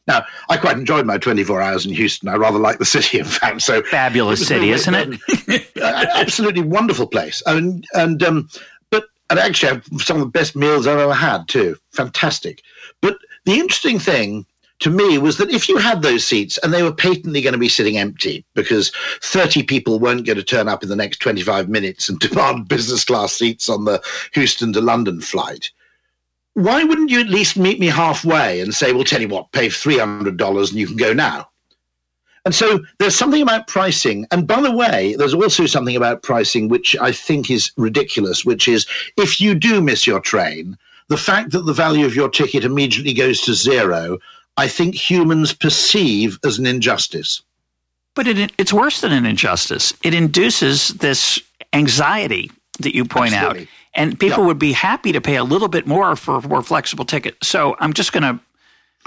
Now, 0.10 0.26
I 0.50 0.58
quite 0.58 0.76
enjoyed 0.76 1.06
my 1.06 1.20
24 1.20 1.62
hours 1.62 1.86
in 1.86 1.94
Houston. 1.94 2.30
I 2.30 2.36
rather 2.36 2.58
like 2.58 2.80
the 2.80 2.86
city, 2.86 3.20
in 3.20 3.26
fact. 3.26 3.62
So 3.62 3.84
fabulous 3.84 4.46
city, 4.46 4.72
isn't 4.72 4.96
it? 4.96 5.72
absolutely 5.78 6.64
wonderful 6.64 7.06
place. 7.06 7.44
And 7.46 7.86
and 7.94 8.22
um, 8.24 8.50
but 8.90 9.06
and 9.30 9.38
actually, 9.38 9.82
some 10.00 10.18
of 10.18 10.22
the 10.22 10.32
best 10.32 10.56
meals 10.56 10.88
I've 10.88 10.98
ever 10.98 11.14
had 11.14 11.48
too. 11.48 11.78
Fantastic. 11.92 12.64
But 13.02 13.20
the 13.46 13.60
interesting 13.60 14.00
thing 14.00 14.48
to 14.80 14.90
me 14.90 15.20
was 15.20 15.38
that 15.38 15.52
if 15.52 15.70
you 15.70 15.78
had 15.78 16.02
those 16.02 16.26
seats 16.26 16.58
and 16.64 16.74
they 16.74 16.82
were 16.82 16.94
patently 16.94 17.42
going 17.42 17.54
to 17.54 17.60
be 17.60 17.70
sitting 17.70 17.98
empty 17.98 18.46
because 18.56 18.92
30 19.22 19.64
people 19.64 20.00
weren't 20.00 20.26
going 20.26 20.38
to 20.38 20.44
turn 20.44 20.68
up 20.68 20.82
in 20.82 20.90
the 20.90 20.96
next 20.96 21.20
25 21.20 21.70
minutes 21.70 22.10
and 22.10 22.20
demand 22.20 22.68
business 22.68 23.04
class 23.04 23.34
seats 23.34 23.70
on 23.70 23.86
the 23.86 24.02
Houston 24.34 24.74
to 24.74 24.82
London 24.82 25.22
flight, 25.22 25.70
why 26.54 26.84
wouldn't 26.84 27.12
you 27.12 27.20
at 27.20 27.30
least 27.30 27.58
meet 27.58 27.80
me 27.80 27.88
halfway 27.88 28.60
and 28.60 28.74
say, 28.74 28.92
well, 28.92 29.04
tell 29.04 29.22
you 29.22 29.28
what, 29.28 29.52
pay 29.52 29.68
$300 29.68 30.70
and 30.70 30.80
you 30.80 30.88
can 30.88 30.98
go 30.98 31.14
now? 31.14 31.50
And 32.46 32.56
so 32.56 32.80
there's 32.98 33.16
something 33.16 33.42
about 33.42 33.68
pricing. 33.68 34.26
And 34.32 34.48
by 34.48 34.62
the 34.62 34.72
way, 34.72 35.16
there's 35.18 35.34
also 35.34 35.66
something 35.66 35.96
about 35.96 36.24
pricing 36.24 36.68
which 36.68 36.96
I 37.00 37.12
think 37.12 37.52
is 37.52 37.72
ridiculous, 37.78 38.46
which 38.46 38.68
is 38.68 38.88
if 39.18 39.40
you 39.40 39.54
do 39.54 39.82
miss 39.82 40.08
your 40.08 40.20
train, 40.20 40.78
the 41.10 41.18
fact 41.18 41.52
that 41.52 41.66
the 41.66 41.74
value 41.74 42.06
of 42.06 42.16
your 42.16 42.30
ticket 42.30 42.64
immediately 42.64 43.14
goes 43.14 43.42
to 43.42 43.54
zero, 43.54 44.18
I 44.58 44.68
think 44.68 44.96
humans 44.96 45.54
perceive 45.54 46.40
as 46.44 46.58
an 46.58 46.66
injustice. 46.66 47.42
But 48.16 48.28
it, 48.28 48.52
it's 48.58 48.74
worse 48.74 49.02
than 49.02 49.12
an 49.12 49.26
injustice. 49.26 49.94
It 50.04 50.14
induces 50.14 50.90
this 50.90 51.40
anxiety 51.74 52.52
that 52.80 52.96
you 52.96 53.06
point 53.06 53.34
Absolutely. 53.34 53.62
out 53.64 53.68
and 54.00 54.18
people 54.18 54.46
would 54.46 54.58
be 54.58 54.72
happy 54.72 55.12
to 55.12 55.20
pay 55.20 55.36
a 55.36 55.44
little 55.44 55.68
bit 55.68 55.86
more 55.86 56.16
for 56.16 56.38
a 56.38 56.48
more 56.48 56.64
flexible 56.64 57.04
ticket. 57.04 57.36
So 57.44 57.76
I'm 57.80 57.92
just 57.94 58.14
going 58.14 58.24
to. 58.24 58.40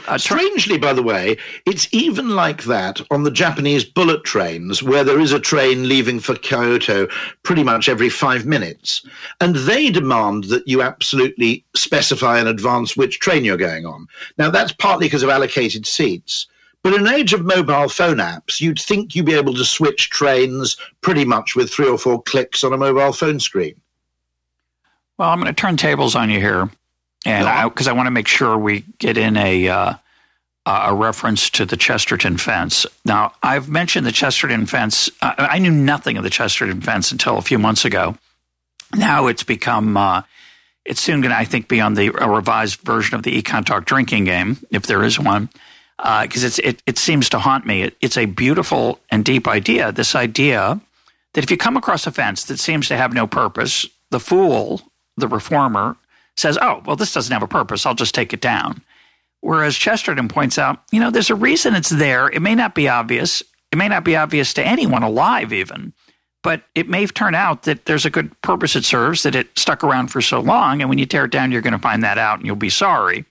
Uh, 0.07 0.19
Strangely, 0.19 0.79
by 0.79 0.93
the 0.93 1.03
way, 1.03 1.37
it's 1.67 1.87
even 1.93 2.31
like 2.31 2.65
that 2.65 3.01
on 3.11 3.23
the 3.23 3.31
Japanese 3.31 3.85
bullet 3.85 4.25
trains, 4.25 4.83
where 4.83 5.05
there 5.05 5.21
is 5.21 5.33
a 5.33 5.41
train 5.41 5.89
leaving 5.89 6.21
for 6.21 6.35
Kyoto 6.35 7.09
pretty 7.43 7.63
much 7.63 7.89
every 7.89 8.09
five 8.09 8.45
minutes. 8.45 9.05
And 9.41 9.57
they 9.57 9.91
demand 9.91 10.45
that 10.45 10.67
you 10.69 10.83
absolutely 10.83 11.65
specify 11.75 12.39
in 12.41 12.47
advance 12.47 12.97
which 12.97 13.19
train 13.19 13.45
you're 13.45 13.57
going 13.57 13.87
on. 13.87 14.07
Now, 14.39 14.51
that's 14.51 14.73
partly 14.73 15.07
because 15.07 15.23
of 15.23 15.31
allocated 15.31 15.87
seats. 15.87 16.47
But 16.83 16.95
in 16.95 17.07
an 17.07 17.15
age 17.15 17.33
of 17.33 17.45
mobile 17.45 17.89
phone 17.89 18.17
apps, 18.17 18.61
you'd 18.61 18.81
think 18.81 19.15
you'd 19.15 19.27
be 19.27 19.35
able 19.35 19.55
to 19.55 19.65
switch 19.65 20.11
trains 20.11 20.77
pretty 21.01 21.25
much 21.25 21.55
with 21.55 21.71
three 21.71 21.89
or 21.89 21.99
four 21.99 22.21
clicks 22.23 22.65
on 22.65 22.73
a 22.73 22.79
mobile 22.79 23.13
phone 23.13 23.41
screen. 23.41 23.75
Well, 25.23 25.31
I'm 25.31 25.39
going 25.39 25.55
to 25.55 25.61
turn 25.61 25.77
tables 25.77 26.17
on 26.17 26.31
you 26.31 26.41
here, 26.41 26.69
and 27.25 27.71
because 27.71 27.87
I, 27.87 27.93
I, 27.93 27.95
want 27.95 28.09
to 28.09 28.11
make 28.11 28.27
sure 28.27 28.59
we 28.59 28.85
get 28.99 29.17
in 29.17 29.37
a 29.37 29.69
uh, 29.69 29.95
a 30.67 30.93
reference 30.93 31.49
to 31.51 31.65
the 31.65 31.77
Chesterton 31.77 32.39
fence. 32.39 32.87
Now, 33.05 33.33
I've 33.41 33.69
mentioned 33.69 34.05
the 34.05 34.11
Chesterton 34.11 34.67
fence. 34.67 35.09
I, 35.23 35.35
I 35.39 35.59
knew 35.61 35.71
nothing 35.71 36.17
of 36.17 36.25
the 36.25 36.29
Chesterton 36.29 36.81
fence 36.81 37.13
until 37.13 37.39
a 37.39 37.41
few 37.41 37.57
months 37.57 37.85
ago. 37.85 38.17
Now 38.97 39.29
it's 39.29 39.45
become. 39.45 39.97
Uh, 39.97 40.23
it's 40.85 41.01
soon 41.01 41.21
going 41.21 41.31
to, 41.31 41.39
I 41.39 41.45
think, 41.45 41.69
be 41.69 41.81
on 41.81 41.95
the 41.95 42.09
a 42.21 42.29
revised 42.29 42.81
version 42.81 43.15
of 43.15 43.23
the 43.23 43.41
EconTalk 43.41 43.85
drinking 43.85 44.25
game, 44.25 44.57
if 44.73 44.87
there 44.87 45.05
is 45.05 45.21
one, 45.21 45.51
because 45.99 46.43
uh, 46.43 46.49
it's 46.49 46.59
it, 46.59 46.83
it 46.85 46.99
seems 46.99 47.29
to 47.29 47.39
haunt 47.39 47.65
me. 47.65 47.83
It, 47.83 47.97
it's 48.01 48.17
a 48.17 48.25
beautiful 48.25 48.99
and 49.09 49.25
deep 49.25 49.47
idea. 49.47 49.93
This 49.93 50.17
idea 50.17 50.81
that 51.35 51.45
if 51.45 51.51
you 51.53 51.57
come 51.57 51.77
across 51.77 52.09
a 52.09 52.11
fence 52.11 52.43
that 52.47 52.59
seems 52.59 52.89
to 52.89 52.97
have 52.97 53.15
no 53.15 53.29
purpose, 53.29 53.87
the 54.11 54.19
fool 54.19 54.83
the 55.17 55.29
reformer 55.29 55.97
says, 56.37 56.59
oh, 56.61 56.83
well, 56.87 56.97
this 56.97 57.13
doesn't 57.13 57.33
have 57.33 57.43
a 57.43 57.49
purpose. 57.49 57.85
I'll 57.85 57.95
just 57.95 58.15
take 58.15 58.33
it 58.33 58.41
down. 58.41 58.83
Whereas 59.41 59.77
Chesterton 59.77 60.29
points 60.29 60.57
out, 60.57 60.83
you 60.93 61.01
know, 61.01 61.11
there's 61.11 61.31
a 61.31 61.35
reason 61.35 61.75
it's 61.75 61.91
there. 61.91 62.29
It 62.29 62.43
may 62.43 62.55
not 62.55 62.75
be 62.75 62.89
obvious. 62.89 63.43
It 63.73 63.77
may 63.77 63.89
not 63.89 64.05
be 64.05 64.17
obvious 64.17 64.55
to 64.55 64.65
anyone 64.65 65.03
alive, 65.03 65.53
even, 65.53 65.93
but 66.43 66.63
it 66.75 66.89
may 66.89 67.07
turn 67.07 67.35
out 67.35 67.63
that 67.63 67.87
there's 67.87 68.07
a 68.07 68.11
good 68.11 68.41
purpose 68.43 68.77
it 68.77 68.85
serves, 68.85 69.23
that 69.23 69.35
it 69.35 69.59
stuck 69.59 69.83
around 69.83 70.09
for 70.09 70.21
so 70.21 70.41
long. 70.41 70.81
And 70.81 70.89
when 70.89 70.99
you 70.99 71.07
tear 71.07 71.25
it 71.25 71.33
down, 71.33 71.51
you're 71.51 71.63
going 71.63 71.73
to 71.73 71.79
find 71.79 72.03
that 72.05 72.19
out 72.19 72.39
and 72.39 72.47
you'll 72.47 72.57
be 72.57 72.71
sorry. 72.71 73.25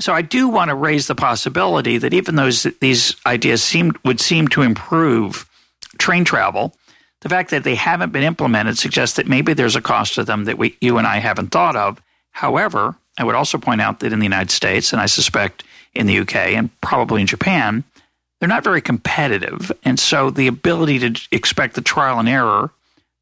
So 0.00 0.12
I 0.12 0.22
do 0.22 0.48
want 0.48 0.70
to 0.70 0.74
raise 0.74 1.06
the 1.06 1.14
possibility 1.14 1.98
that 1.98 2.14
even 2.14 2.36
though 2.36 2.50
these 2.50 3.16
ideas 3.26 3.62
seem, 3.62 3.92
would 4.04 4.20
seem 4.20 4.48
to 4.48 4.62
improve 4.62 5.48
train 5.98 6.24
travel, 6.24 6.76
the 7.20 7.28
fact 7.28 7.50
that 7.50 7.64
they 7.64 7.74
haven't 7.74 8.12
been 8.12 8.22
implemented 8.22 8.78
suggests 8.78 9.16
that 9.16 9.26
maybe 9.26 9.54
there's 9.54 9.76
a 9.76 9.82
cost 9.82 10.14
to 10.14 10.24
them 10.24 10.44
that 10.44 10.58
we, 10.58 10.76
you 10.80 10.98
and 10.98 11.06
I 11.06 11.18
haven't 11.18 11.48
thought 11.48 11.76
of. 11.76 12.00
However, 12.30 12.96
I 13.18 13.24
would 13.24 13.34
also 13.34 13.58
point 13.58 13.80
out 13.80 14.00
that 14.00 14.12
in 14.12 14.20
the 14.20 14.24
United 14.24 14.50
States, 14.50 14.92
and 14.92 15.00
I 15.00 15.06
suspect 15.06 15.64
in 15.94 16.06
the 16.06 16.18
UK 16.20 16.36
and 16.36 16.70
probably 16.80 17.20
in 17.20 17.26
Japan, 17.26 17.82
they're 18.38 18.48
not 18.48 18.62
very 18.62 18.80
competitive. 18.80 19.72
And 19.84 19.98
so 19.98 20.30
the 20.30 20.46
ability 20.46 20.98
to 21.00 21.20
expect 21.32 21.74
the 21.74 21.80
trial 21.80 22.20
and 22.20 22.28
error 22.28 22.70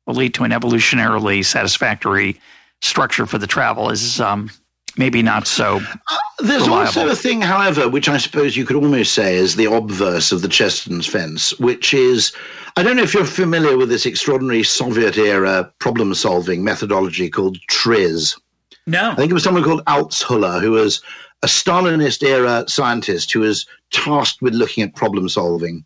will 0.06 0.14
lead 0.14 0.34
to 0.34 0.44
an 0.44 0.50
evolutionarily 0.50 1.44
satisfactory 1.44 2.38
structure 2.82 3.24
for 3.24 3.38
the 3.38 3.46
travel 3.46 3.90
is 3.90 4.20
um, 4.20 4.50
maybe 4.96 5.22
not 5.22 5.46
so. 5.46 5.80
Uh, 6.10 6.16
there's 6.38 6.62
reliable. 6.62 6.86
also 6.86 7.08
a 7.08 7.14
thing, 7.14 7.40
however, 7.40 7.88
which 7.88 8.08
I 8.08 8.16
suppose 8.16 8.56
you 8.56 8.64
could 8.64 8.76
almost 8.76 9.14
say 9.14 9.36
is 9.36 9.56
the 9.56 9.70
obverse 9.70 10.32
of 10.32 10.42
the 10.42 10.48
Chesterton's 10.48 11.06
fence, 11.06 11.58
which 11.58 11.94
is 11.94 12.32
I 12.76 12.82
don't 12.82 12.96
know 12.96 13.02
if 13.02 13.14
you're 13.14 13.24
familiar 13.24 13.76
with 13.76 13.88
this 13.88 14.04
extraordinary 14.04 14.62
Soviet 14.62 15.16
era 15.16 15.72
problem 15.78 16.14
solving 16.14 16.62
methodology 16.62 17.30
called 17.30 17.58
TRIZ. 17.70 18.38
No. 18.86 19.12
I 19.12 19.14
think 19.16 19.30
it 19.30 19.34
was 19.34 19.42
someone 19.42 19.64
called 19.64 19.84
Altshuller, 19.86 20.60
who 20.60 20.72
was 20.72 21.00
a 21.42 21.46
Stalinist 21.46 22.22
era 22.22 22.64
scientist 22.68 23.32
who 23.32 23.40
was 23.40 23.66
tasked 23.90 24.42
with 24.42 24.54
looking 24.54 24.84
at 24.84 24.94
problem 24.94 25.28
solving. 25.28 25.84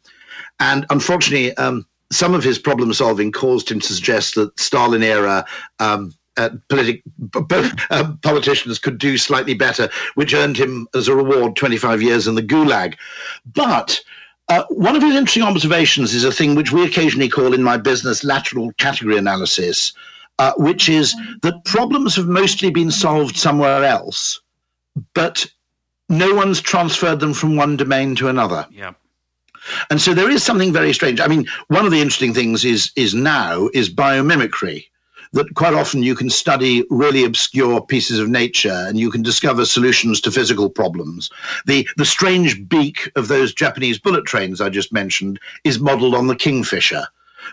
And 0.58 0.84
unfortunately, 0.90 1.54
um, 1.56 1.86
some 2.12 2.34
of 2.34 2.42
his 2.42 2.58
problem 2.58 2.92
solving 2.92 3.32
caused 3.32 3.70
him 3.70 3.80
to 3.80 3.94
suggest 3.94 4.34
that 4.34 4.58
Stalin 4.58 5.02
era 5.02 5.44
um, 5.78 6.12
uh, 6.40 6.50
politic, 6.68 7.02
uh, 7.90 8.12
politicians 8.22 8.78
could 8.78 8.98
do 8.98 9.18
slightly 9.18 9.54
better, 9.54 9.90
which 10.14 10.34
earned 10.34 10.56
him 10.56 10.88
as 10.94 11.06
a 11.06 11.14
reward 11.14 11.54
25 11.56 12.00
years 12.00 12.26
in 12.26 12.34
the 12.34 12.42
Gulag. 12.42 12.94
But 13.44 14.00
uh, 14.48 14.64
one 14.70 14.96
of 14.96 15.02
his 15.02 15.14
interesting 15.14 15.42
observations 15.42 16.14
is 16.14 16.24
a 16.24 16.32
thing 16.32 16.54
which 16.54 16.72
we 16.72 16.84
occasionally 16.84 17.28
call 17.28 17.52
in 17.52 17.62
my 17.62 17.76
business 17.76 18.24
lateral 18.24 18.72
category 18.78 19.18
analysis, 19.18 19.92
uh, 20.38 20.52
which 20.56 20.88
is 20.88 21.14
that 21.42 21.64
problems 21.64 22.16
have 22.16 22.26
mostly 22.26 22.70
been 22.70 22.90
solved 22.90 23.36
somewhere 23.36 23.84
else, 23.84 24.40
but 25.14 25.46
no 26.08 26.34
one's 26.34 26.60
transferred 26.60 27.20
them 27.20 27.34
from 27.34 27.54
one 27.56 27.76
domain 27.76 28.16
to 28.16 28.28
another. 28.28 28.66
Yeah. 28.70 28.94
And 29.90 30.00
so 30.00 30.14
there 30.14 30.30
is 30.30 30.42
something 30.42 30.72
very 30.72 30.94
strange. 30.94 31.20
I 31.20 31.26
mean, 31.28 31.46
one 31.68 31.84
of 31.84 31.92
the 31.92 32.00
interesting 32.00 32.32
things 32.32 32.64
is 32.64 32.90
is 32.96 33.14
now 33.14 33.68
is 33.74 33.92
biomimicry 33.92 34.86
that 35.32 35.54
quite 35.54 35.74
often 35.74 36.02
you 36.02 36.14
can 36.14 36.30
study 36.30 36.84
really 36.90 37.24
obscure 37.24 37.80
pieces 37.80 38.18
of 38.18 38.28
nature 38.28 38.84
and 38.86 38.98
you 38.98 39.10
can 39.10 39.22
discover 39.22 39.64
solutions 39.64 40.20
to 40.20 40.30
physical 40.30 40.68
problems. 40.68 41.30
The, 41.66 41.88
the 41.96 42.04
strange 42.04 42.68
beak 42.68 43.10
of 43.16 43.28
those 43.28 43.54
Japanese 43.54 43.98
bullet 43.98 44.24
trains 44.24 44.60
I 44.60 44.68
just 44.70 44.92
mentioned 44.92 45.38
is 45.64 45.78
modeled 45.78 46.14
on 46.14 46.26
the 46.26 46.36
kingfisher 46.36 47.06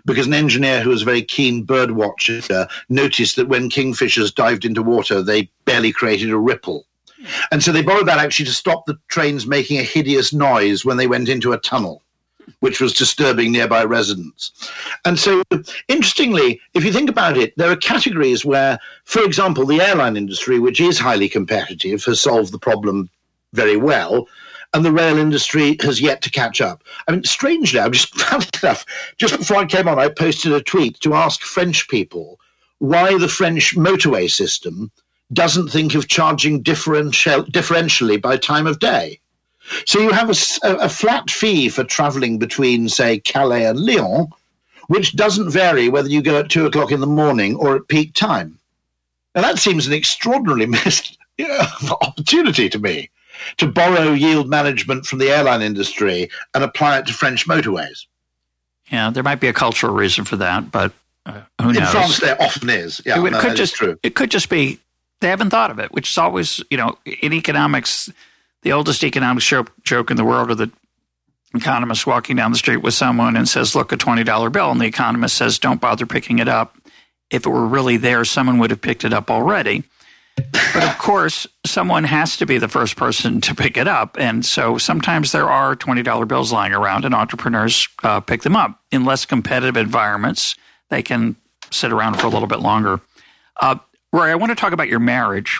because 0.06 0.28
an 0.28 0.34
engineer 0.34 0.82
who 0.82 0.90
was 0.90 1.04
a 1.04 1.06
very 1.06 1.22
keen 1.22 1.64
bird 1.64 1.92
watcher 1.92 2.68
noticed 2.90 3.36
that 3.36 3.48
when 3.48 3.70
kingfishers 3.70 4.34
dived 4.34 4.66
into 4.66 4.84
water, 4.84 5.22
they 5.22 5.50
barely 5.66 5.92
created 5.92 6.32
a 6.32 6.38
ripple. 6.38 6.86
And 7.52 7.64
so 7.64 7.72
they 7.72 7.82
borrowed 7.82 8.08
that 8.08 8.20
actually 8.20 8.46
to 8.46 8.52
stop 8.52 8.86
the 8.86 8.98
trains 9.08 9.48
making 9.48 9.80
a 9.80 9.84
hideous 9.84 10.34
noise 10.34 10.86
when 10.86 10.98
they 10.98 11.08
went 11.08 11.30
into 11.30 11.54
a 11.54 11.58
tunnel 11.60 12.04
which 12.60 12.80
was 12.80 12.94
disturbing 12.94 13.52
nearby 13.52 13.84
residents. 13.84 14.72
And 15.06 15.18
so, 15.20 15.44
interestingly, 15.88 16.60
if 16.74 16.84
you 16.84 16.92
think 16.92 17.10
about 17.10 17.38
it, 17.38 17.54
there 17.58 17.72
are 17.72 17.76
categories 17.76 18.46
where, 18.46 18.80
for 19.06 19.24
example, 19.24 19.66
the 19.66 19.82
airline 19.82 20.18
industry, 20.18 20.60
which 20.60 20.80
is 20.80 21.00
highly 21.00 21.30
competitive, 21.30 22.04
has 22.06 22.22
solved 22.22 22.52
the 22.52 22.60
problem 22.60 23.10
very 23.54 23.78
well. 23.78 24.28
And 24.74 24.84
the 24.84 24.92
rail 24.92 25.18
industry 25.18 25.78
has 25.82 26.02
yet 26.02 26.22
to 26.24 26.30
catch 26.30 26.60
up. 26.60 26.84
I 27.08 27.14
mean, 27.14 27.24
strangely, 27.24 27.80
I 27.82 27.90
just 27.90 28.14
enough. 28.64 28.86
Just 29.18 29.38
before 29.38 29.58
I 29.58 29.66
came 29.66 29.88
on, 29.88 30.00
I 30.00 30.10
posted 30.10 30.52
a 30.52 30.62
tweet 30.62 31.00
to 31.02 31.14
ask 31.14 31.42
French 31.42 31.88
people 31.88 32.40
why 32.80 33.18
the 33.18 33.30
French 33.30 33.76
motorway 33.76 34.30
system 34.30 34.92
doesn't 35.34 35.70
think 35.70 35.96
of 35.96 36.08
charging 36.08 36.62
differential, 36.62 37.44
differentially 37.44 38.22
by 38.22 38.38
time 38.38 38.68
of 38.68 38.80
day. 38.80 39.20
So 39.86 40.00
you 40.00 40.12
have 40.12 40.30
a, 40.30 40.36
a 40.64 40.90
flat 40.90 41.30
fee 41.30 41.70
for 41.70 41.84
traveling 41.84 42.40
between, 42.40 42.90
say, 42.90 43.20
Calais 43.20 43.66
and 43.66 43.80
Lyon, 43.80 44.28
which 44.88 45.16
doesn't 45.16 45.50
vary 45.50 45.90
whether 45.90 46.10
you 46.10 46.22
go 46.22 46.40
at 46.40 46.50
two 46.50 46.66
o'clock 46.66 46.92
in 46.92 47.02
the 47.02 47.08
morning 47.08 47.56
or 47.56 47.76
at 47.76 47.88
peak 47.88 48.14
time. 48.14 48.58
Now, 49.36 49.42
that 49.42 49.60
seems 49.60 49.88
an 49.88 49.94
extraordinarily 49.94 50.66
missed 50.86 51.18
opportunity 52.02 52.70
to 52.70 52.80
me 52.80 53.10
to 53.58 53.68
borrow 53.68 54.14
yield 54.14 54.50
management 54.50 55.06
from 55.06 55.20
the 55.20 55.30
airline 55.30 55.62
industry 55.62 56.30
and 56.54 56.64
apply 56.64 57.00
it 57.00 57.06
to 57.08 57.14
French 57.14 57.48
motorways. 57.48 58.06
Yeah, 58.92 59.10
there 59.10 59.24
might 59.24 59.40
be 59.40 59.48
a 59.48 59.54
cultural 59.54 59.94
reason 59.94 60.26
for 60.26 60.38
that, 60.38 60.72
but 60.72 60.94
uh, 61.26 61.42
who 61.62 61.74
knows? 61.74 61.78
In 61.78 61.86
France, 61.86 62.20
there 62.20 62.42
often 62.42 62.70
is. 62.70 63.02
Yeah, 63.06 63.24
it, 63.24 63.34
could 63.34 63.56
just 63.56 63.82
it 64.02 64.16
could 64.16 64.32
just 64.32 64.50
be 64.50 64.80
they 65.20 65.28
haven't 65.28 65.50
thought 65.50 65.72
of 65.72 65.80
it, 65.80 65.92
which 65.92 66.10
is 66.10 66.18
always 66.18 66.64
you 66.72 66.78
know 66.78 66.98
in 67.06 67.34
economics, 67.34 68.10
the 68.64 68.74
oldest 68.74 69.04
economic 69.04 69.44
joke, 69.44 70.12
in 70.12 70.18
the 70.18 70.24
world 70.26 70.52
are 70.52 70.56
the 70.56 70.72
economist 71.56 72.06
walking 72.06 72.36
down 72.36 72.52
the 72.52 72.58
street 72.58 72.78
with 72.78 72.94
someone 72.94 73.36
and 73.36 73.48
says, 73.48 73.76
"Look, 73.76 73.92
a 73.92 73.98
twenty 73.98 74.24
dollar 74.24 74.50
bill," 74.50 74.72
and 74.72 74.82
the 74.82 74.86
economist 74.86 75.38
says, 75.38 75.60
"Don't 75.60 75.82
bother 75.82 76.06
picking 76.06 76.40
it 76.40 76.48
up." 76.48 76.76
If 77.30 77.46
it 77.46 77.50
were 77.50 77.68
really 77.68 77.98
there, 77.98 78.24
someone 78.26 78.58
would 78.60 78.70
have 78.70 78.82
picked 78.82 79.04
it 79.04 79.14
up 79.14 79.30
already. 79.30 79.84
But 80.52 80.84
of 80.84 80.98
course, 81.00 81.48
someone 81.66 82.04
has 82.04 82.38
to 82.38 82.46
be 82.46 82.58
the 82.58 82.68
first 82.68 82.96
person 82.96 83.42
to 83.42 83.56
pick 83.56 83.76
it 83.76 83.88
up. 83.88 84.18
And 84.20 84.46
so 84.46 84.78
sometimes 84.78 85.32
there 85.32 85.50
are 85.50 85.76
$20 85.76 86.28
bills 86.28 86.52
lying 86.52 86.74
around, 86.74 87.06
and 87.06 87.16
entrepreneurs 87.16 87.88
uh, 88.04 88.20
pick 88.20 88.44
them 88.44 88.56
up. 88.56 88.80
In 88.92 89.04
less 89.04 89.26
competitive 89.26 89.78
environments, 89.78 90.56
they 90.90 91.02
can 91.02 91.36
sit 91.72 91.92
around 91.92 92.20
for 92.20 92.28
a 92.28 92.30
little 92.30 92.48
bit 92.48 92.60
longer. 92.60 93.02
Uh, 93.60 93.78
Rory, 94.14 94.32
I 94.32 94.36
want 94.36 94.52
to 94.52 94.56
talk 94.56 94.74
about 94.74 94.88
your 94.88 95.00
marriage. 95.00 95.60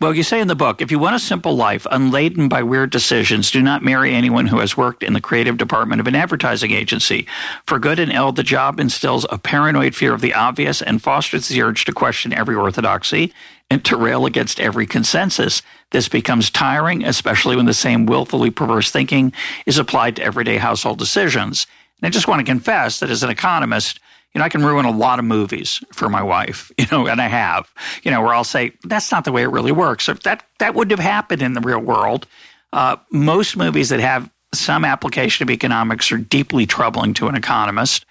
Well, 0.00 0.14
you 0.14 0.22
say 0.22 0.40
in 0.40 0.46
the 0.46 0.54
book 0.54 0.80
if 0.80 0.92
you 0.92 1.00
want 1.00 1.16
a 1.16 1.18
simple 1.18 1.56
life 1.56 1.84
unladen 1.90 2.48
by 2.48 2.62
weird 2.62 2.90
decisions, 2.90 3.50
do 3.50 3.60
not 3.60 3.82
marry 3.82 4.14
anyone 4.14 4.46
who 4.46 4.60
has 4.60 4.76
worked 4.76 5.02
in 5.02 5.14
the 5.14 5.20
creative 5.20 5.56
department 5.56 6.00
of 6.00 6.06
an 6.06 6.14
advertising 6.14 6.70
agency. 6.70 7.26
For 7.66 7.80
good 7.80 7.98
and 7.98 8.12
ill, 8.12 8.30
the 8.30 8.44
job 8.44 8.78
instills 8.78 9.26
a 9.28 9.38
paranoid 9.38 9.96
fear 9.96 10.14
of 10.14 10.20
the 10.20 10.32
obvious 10.32 10.80
and 10.80 11.02
fosters 11.02 11.48
the 11.48 11.60
urge 11.60 11.84
to 11.86 11.92
question 11.92 12.32
every 12.32 12.54
orthodoxy 12.54 13.32
and 13.68 13.84
to 13.84 13.96
rail 13.96 14.26
against 14.26 14.60
every 14.60 14.86
consensus. 14.86 15.60
This 15.90 16.08
becomes 16.08 16.48
tiring, 16.48 17.04
especially 17.04 17.56
when 17.56 17.66
the 17.66 17.74
same 17.74 18.06
willfully 18.06 18.50
perverse 18.50 18.92
thinking 18.92 19.32
is 19.66 19.76
applied 19.76 20.16
to 20.16 20.22
everyday 20.22 20.58
household 20.58 20.98
decisions. 20.98 21.66
And 22.00 22.06
I 22.06 22.10
just 22.10 22.28
want 22.28 22.38
to 22.40 22.52
confess 22.52 23.00
that 23.00 23.10
as 23.10 23.24
an 23.24 23.30
economist, 23.30 23.98
you 24.36 24.40
know, 24.40 24.44
I 24.44 24.50
can 24.50 24.62
ruin 24.62 24.84
a 24.84 24.90
lot 24.90 25.18
of 25.18 25.24
movies 25.24 25.82
for 25.94 26.10
my 26.10 26.22
wife, 26.22 26.70
you 26.78 26.84
know, 26.92 27.06
and 27.06 27.22
I 27.22 27.26
have, 27.26 27.72
you 28.02 28.10
know, 28.10 28.20
where 28.20 28.34
I'll 28.34 28.44
say, 28.44 28.72
that's 28.84 29.10
not 29.10 29.24
the 29.24 29.32
way 29.32 29.40
it 29.40 29.46
really 29.46 29.72
works. 29.72 30.10
If 30.10 30.24
that, 30.24 30.44
that 30.58 30.74
wouldn't 30.74 30.90
have 30.90 31.10
happened 31.10 31.40
in 31.40 31.54
the 31.54 31.62
real 31.62 31.78
world. 31.78 32.26
Uh, 32.70 32.96
most 33.10 33.56
movies 33.56 33.88
that 33.88 34.00
have 34.00 34.30
some 34.52 34.84
application 34.84 35.42
of 35.42 35.50
economics 35.50 36.12
are 36.12 36.18
deeply 36.18 36.66
troubling 36.66 37.14
to 37.14 37.28
an 37.28 37.34
economist. 37.34 38.04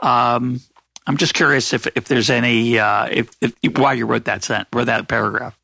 Um, 0.00 0.60
I'm 1.06 1.16
just 1.16 1.34
curious 1.34 1.72
if, 1.72 1.86
if 1.94 2.06
there's 2.06 2.28
any, 2.28 2.76
uh, 2.76 3.06
if, 3.12 3.30
if, 3.40 3.78
why 3.78 3.92
you 3.92 4.06
wrote 4.06 4.24
that 4.24 4.42
sent, 4.42 4.66
wrote 4.72 4.86
that 4.86 5.06
paragraph. 5.06 5.56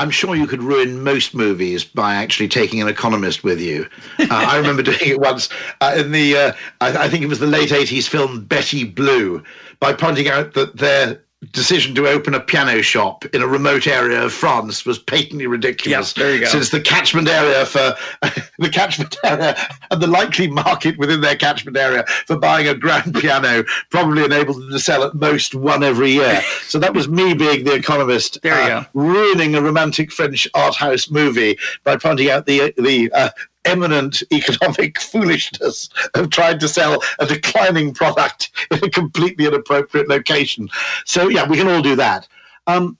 I'm 0.00 0.10
sure 0.10 0.34
you 0.34 0.48
could 0.48 0.62
ruin 0.62 1.04
most 1.04 1.34
movies 1.34 1.84
by 1.84 2.16
actually 2.16 2.48
taking 2.48 2.82
an 2.82 2.88
economist 2.88 3.44
with 3.44 3.60
you. 3.60 3.86
Uh, 4.18 4.26
I 4.30 4.56
remember 4.56 4.82
doing 4.90 4.98
it 5.00 5.20
once 5.20 5.48
uh, 5.80 5.94
in 5.96 6.10
the, 6.10 6.36
uh, 6.36 6.52
I, 6.80 7.04
I, 7.04 7.08
think 7.08 7.22
it 7.22 7.28
was 7.28 7.38
the 7.38 7.46
late 7.46 7.70
80s 7.70 8.08
film 8.08 8.44
Betty 8.44 8.82
Blue, 8.82 9.42
by 9.78 9.92
pointing 9.92 10.28
out 10.28 10.54
that 10.54 10.76
their 10.76 11.22
decision 11.52 11.94
to 11.94 12.06
open 12.06 12.34
a 12.34 12.40
piano 12.40 12.82
shop 12.82 13.24
in 13.26 13.42
a 13.42 13.46
remote 13.46 13.86
area 13.86 14.22
of 14.22 14.32
France 14.32 14.84
was 14.84 14.98
patently 14.98 15.46
ridiculous. 15.46 15.90
Yes, 15.90 16.12
there 16.12 16.34
you 16.34 16.40
go. 16.40 16.46
Since 16.46 16.70
the 16.70 16.80
catchment 16.80 17.28
area 17.28 17.66
for 17.66 17.94
the 18.58 18.70
catchment 18.70 19.16
area 19.24 19.56
and 19.90 20.00
the 20.00 20.06
likely 20.06 20.48
market 20.48 20.98
within 20.98 21.20
their 21.20 21.36
catchment 21.36 21.76
area 21.76 22.04
for 22.26 22.36
buying 22.36 22.68
a 22.68 22.74
grand 22.74 23.14
piano 23.20 23.64
probably 23.90 24.24
enabled 24.24 24.56
them 24.56 24.70
to 24.70 24.78
sell 24.78 25.04
at 25.04 25.14
most 25.14 25.54
one 25.54 25.82
every 25.82 26.10
year. 26.10 26.42
So 26.64 26.78
that 26.80 26.94
was 26.94 27.08
me 27.08 27.34
being 27.34 27.64
the 27.64 27.74
economist, 27.74 28.40
there 28.42 28.56
you 28.66 28.72
uh, 28.72 28.80
go. 28.82 28.86
ruining 28.94 29.54
a 29.54 29.62
romantic 29.62 30.10
French 30.10 30.48
art 30.54 30.74
house 30.74 31.08
movie 31.08 31.56
by 31.84 31.96
pointing 31.96 32.30
out 32.30 32.46
the 32.46 32.74
the 32.78 33.12
uh, 33.12 33.30
eminent 33.64 34.22
economic 34.32 35.00
foolishness 35.00 35.88
of 36.14 36.30
trying 36.30 36.58
to 36.58 36.68
sell 36.68 37.02
a 37.18 37.26
declining 37.26 37.92
product 37.94 38.50
in 38.70 38.84
a 38.84 38.90
completely 38.90 39.46
inappropriate 39.46 40.08
location. 40.08 40.68
So, 41.04 41.28
yeah, 41.28 41.46
we 41.46 41.56
can 41.56 41.68
all 41.68 41.82
do 41.82 41.96
that. 41.96 42.28
Um, 42.66 42.98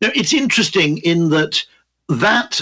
now, 0.00 0.10
it's 0.14 0.32
interesting 0.32 0.98
in 0.98 1.30
that 1.30 1.64
that 2.08 2.60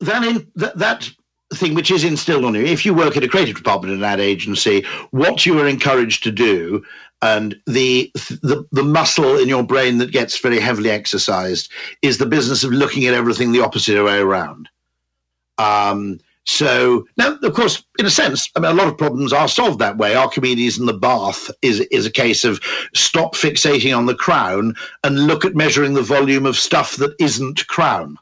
that, 0.00 0.24
in, 0.24 0.46
that 0.56 0.78
that 0.78 1.10
thing 1.54 1.74
which 1.74 1.90
is 1.90 2.04
instilled 2.04 2.44
on 2.44 2.54
you. 2.54 2.62
If 2.62 2.84
you 2.86 2.94
work 2.94 3.16
at 3.16 3.24
a 3.24 3.28
creative 3.28 3.56
department 3.56 3.92
in 3.92 3.98
an 4.00 4.04
ad 4.04 4.20
agency, 4.20 4.84
what 5.10 5.44
you 5.44 5.58
are 5.60 5.68
encouraged 5.68 6.22
to 6.24 6.32
do 6.32 6.82
and 7.22 7.54
the, 7.66 8.10
the 8.14 8.66
the 8.72 8.82
muscle 8.82 9.38
in 9.38 9.48
your 9.48 9.62
brain 9.62 9.98
that 9.98 10.10
gets 10.10 10.38
very 10.38 10.58
heavily 10.58 10.90
exercised 10.90 11.70
is 12.02 12.18
the 12.18 12.26
business 12.26 12.64
of 12.64 12.72
looking 12.72 13.06
at 13.06 13.14
everything 13.14 13.52
the 13.52 13.60
opposite 13.60 14.02
way 14.04 14.18
around. 14.18 14.68
Um, 15.58 16.18
so 16.44 17.06
now, 17.16 17.38
of 17.40 17.54
course, 17.54 17.84
in 17.98 18.06
a 18.06 18.10
sense, 18.10 18.50
I 18.56 18.60
mean, 18.60 18.72
a 18.72 18.74
lot 18.74 18.88
of 18.88 18.98
problems 18.98 19.32
are 19.32 19.46
solved 19.46 19.78
that 19.78 19.96
way. 19.96 20.16
Archimedes 20.16 20.78
and 20.78 20.88
the 20.88 20.92
bath 20.92 21.50
is 21.62 21.80
is 21.80 22.04
a 22.04 22.10
case 22.10 22.44
of 22.44 22.60
stop 22.94 23.34
fixating 23.34 23.96
on 23.96 24.06
the 24.06 24.14
crown 24.14 24.74
and 25.04 25.26
look 25.26 25.44
at 25.44 25.54
measuring 25.54 25.94
the 25.94 26.02
volume 26.02 26.46
of 26.46 26.56
stuff 26.56 26.96
that 26.96 27.14
isn't 27.20 27.66
crown. 27.68 28.18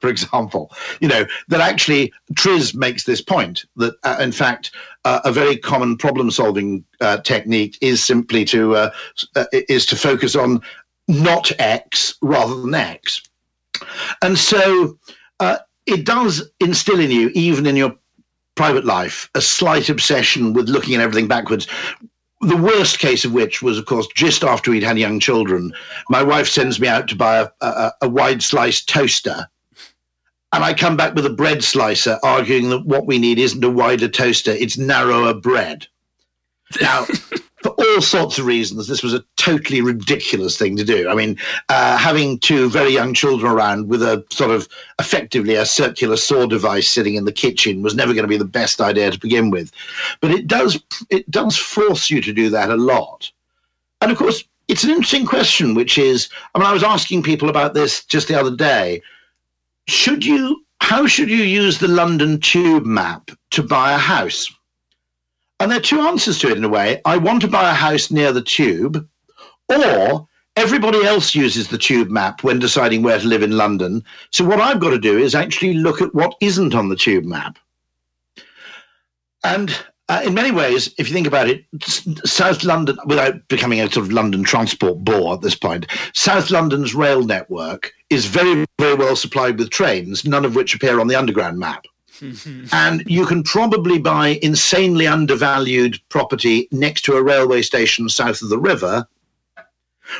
For 0.00 0.08
example, 0.08 0.72
you 1.00 1.06
know 1.06 1.26
that 1.48 1.60
actually 1.60 2.12
TRIZ 2.34 2.74
makes 2.74 3.04
this 3.04 3.20
point 3.20 3.64
that 3.76 3.94
uh, 4.02 4.16
in 4.18 4.32
fact 4.32 4.72
uh, 5.04 5.20
a 5.24 5.30
very 5.30 5.56
common 5.56 5.96
problem-solving 5.96 6.84
uh, 7.00 7.18
technique 7.18 7.78
is 7.80 8.02
simply 8.02 8.44
to 8.46 8.74
uh, 8.74 8.90
uh, 9.36 9.44
is 9.52 9.86
to 9.86 9.96
focus 9.96 10.34
on 10.34 10.60
not 11.06 11.52
X 11.60 12.14
rather 12.20 12.60
than 12.60 12.74
X, 12.74 13.22
and 14.22 14.36
so 14.36 14.98
uh, 15.38 15.58
it 15.86 16.04
does 16.04 16.50
instill 16.60 17.00
in 17.00 17.10
you, 17.10 17.30
even 17.34 17.66
in 17.66 17.76
your 17.76 17.94
private 18.54 18.84
life, 18.84 19.30
a 19.34 19.40
slight 19.40 19.88
obsession 19.88 20.52
with 20.52 20.68
looking 20.68 20.94
at 20.94 21.00
everything 21.00 21.28
backwards. 21.28 21.66
The 22.42 22.56
worst 22.56 22.98
case 22.98 23.24
of 23.24 23.32
which 23.32 23.62
was, 23.62 23.78
of 23.78 23.86
course, 23.86 24.06
just 24.14 24.44
after 24.44 24.70
we'd 24.70 24.82
had 24.82 24.98
young 24.98 25.20
children. 25.20 25.72
My 26.08 26.22
wife 26.22 26.48
sends 26.48 26.80
me 26.80 26.88
out 26.88 27.08
to 27.08 27.16
buy 27.16 27.38
a, 27.38 27.48
a, 27.60 27.92
a 28.02 28.08
wide 28.08 28.42
slice 28.42 28.82
toaster. 28.84 29.46
And 30.52 30.64
I 30.64 30.74
come 30.74 30.96
back 30.96 31.14
with 31.14 31.26
a 31.26 31.30
bread 31.30 31.62
slicer 31.62 32.18
arguing 32.22 32.70
that 32.70 32.84
what 32.84 33.06
we 33.06 33.18
need 33.18 33.38
isn't 33.38 33.62
a 33.62 33.70
wider 33.70 34.08
toaster, 34.08 34.50
it's 34.52 34.76
narrower 34.76 35.32
bread. 35.34 35.86
Now, 36.80 37.04
for 37.62 37.70
all 37.70 38.00
sorts 38.00 38.38
of 38.38 38.46
reasons, 38.46 38.86
this 38.86 39.02
was 39.02 39.14
a 39.14 39.24
totally 39.36 39.80
ridiculous 39.80 40.56
thing 40.56 40.76
to 40.76 40.84
do. 40.84 41.08
I 41.08 41.14
mean, 41.14 41.36
uh, 41.68 41.96
having 41.96 42.38
two 42.38 42.70
very 42.70 42.92
young 42.92 43.12
children 43.14 43.52
around 43.52 43.88
with 43.88 44.02
a 44.02 44.24
sort 44.30 44.50
of 44.50 44.68
effectively 44.98 45.54
a 45.54 45.66
circular 45.66 46.16
saw 46.16 46.46
device 46.46 46.90
sitting 46.90 47.14
in 47.14 47.24
the 47.24 47.32
kitchen 47.32 47.82
was 47.82 47.94
never 47.94 48.14
going 48.14 48.24
to 48.24 48.28
be 48.28 48.36
the 48.36 48.44
best 48.44 48.80
idea 48.80 49.10
to 49.10 49.18
begin 49.18 49.50
with. 49.50 49.72
But 50.20 50.30
it 50.30 50.46
does 50.46 50.82
it 51.10 51.30
does 51.30 51.56
force 51.56 52.10
you 52.10 52.22
to 52.22 52.32
do 52.32 52.48
that 52.50 52.70
a 52.70 52.76
lot. 52.76 53.30
And 54.00 54.10
of 54.10 54.18
course, 54.18 54.44
it's 54.68 54.84
an 54.84 54.90
interesting 54.90 55.26
question, 55.26 55.74
which 55.74 55.98
is, 55.98 56.28
I 56.54 56.58
mean, 56.58 56.68
I 56.68 56.72
was 56.72 56.84
asking 56.84 57.24
people 57.24 57.50
about 57.50 57.74
this 57.74 58.04
just 58.04 58.28
the 58.28 58.38
other 58.38 58.54
day. 58.54 59.02
Should 59.88 60.24
you, 60.24 60.64
how 60.80 61.08
should 61.08 61.28
you 61.28 61.42
use 61.42 61.78
the 61.78 61.88
London 61.88 62.38
Tube 62.38 62.86
map 62.86 63.32
to 63.50 63.62
buy 63.64 63.92
a 63.92 63.98
house? 63.98 64.48
And 65.60 65.70
there 65.70 65.78
are 65.78 65.82
two 65.82 66.00
answers 66.00 66.38
to 66.38 66.48
it 66.48 66.56
in 66.56 66.64
a 66.64 66.68
way. 66.68 67.02
I 67.04 67.18
want 67.18 67.42
to 67.42 67.48
buy 67.48 67.70
a 67.70 67.74
house 67.74 68.10
near 68.10 68.32
the 68.32 68.42
tube, 68.42 69.06
or 69.68 70.26
everybody 70.56 71.04
else 71.04 71.34
uses 71.34 71.68
the 71.68 71.78
tube 71.78 72.08
map 72.08 72.42
when 72.42 72.58
deciding 72.58 73.02
where 73.02 73.18
to 73.18 73.28
live 73.28 73.42
in 73.42 73.58
London. 73.58 74.02
So 74.30 74.42
what 74.42 74.60
I've 74.60 74.80
got 74.80 74.90
to 74.90 74.98
do 74.98 75.18
is 75.18 75.34
actually 75.34 75.74
look 75.74 76.00
at 76.00 76.14
what 76.14 76.34
isn't 76.40 76.74
on 76.74 76.88
the 76.88 76.96
tube 76.96 77.24
map. 77.24 77.58
And 79.44 79.78
uh, 80.08 80.22
in 80.24 80.32
many 80.32 80.50
ways, 80.50 80.92
if 80.98 81.08
you 81.08 81.14
think 81.14 81.26
about 81.26 81.48
it, 81.48 81.64
South 82.24 82.64
London, 82.64 82.98
without 83.04 83.46
becoming 83.48 83.80
a 83.80 83.90
sort 83.90 84.06
of 84.06 84.12
London 84.12 84.42
transport 84.42 85.04
bore 85.04 85.34
at 85.34 85.42
this 85.42 85.54
point, 85.54 85.86
South 86.14 86.50
London's 86.50 86.94
rail 86.94 87.22
network 87.22 87.92
is 88.08 88.24
very, 88.24 88.64
very 88.78 88.94
well 88.94 89.14
supplied 89.14 89.58
with 89.58 89.70
trains, 89.70 90.24
none 90.24 90.46
of 90.46 90.56
which 90.56 90.74
appear 90.74 91.00
on 91.00 91.06
the 91.06 91.16
underground 91.16 91.58
map. 91.58 91.84
And 92.72 93.02
you 93.06 93.26
can 93.26 93.42
probably 93.42 93.98
buy 93.98 94.38
insanely 94.42 95.06
undervalued 95.06 96.00
property 96.08 96.68
next 96.70 97.02
to 97.02 97.16
a 97.16 97.22
railway 97.22 97.62
station 97.62 98.08
south 98.08 98.42
of 98.42 98.48
the 98.48 98.58
river, 98.58 99.06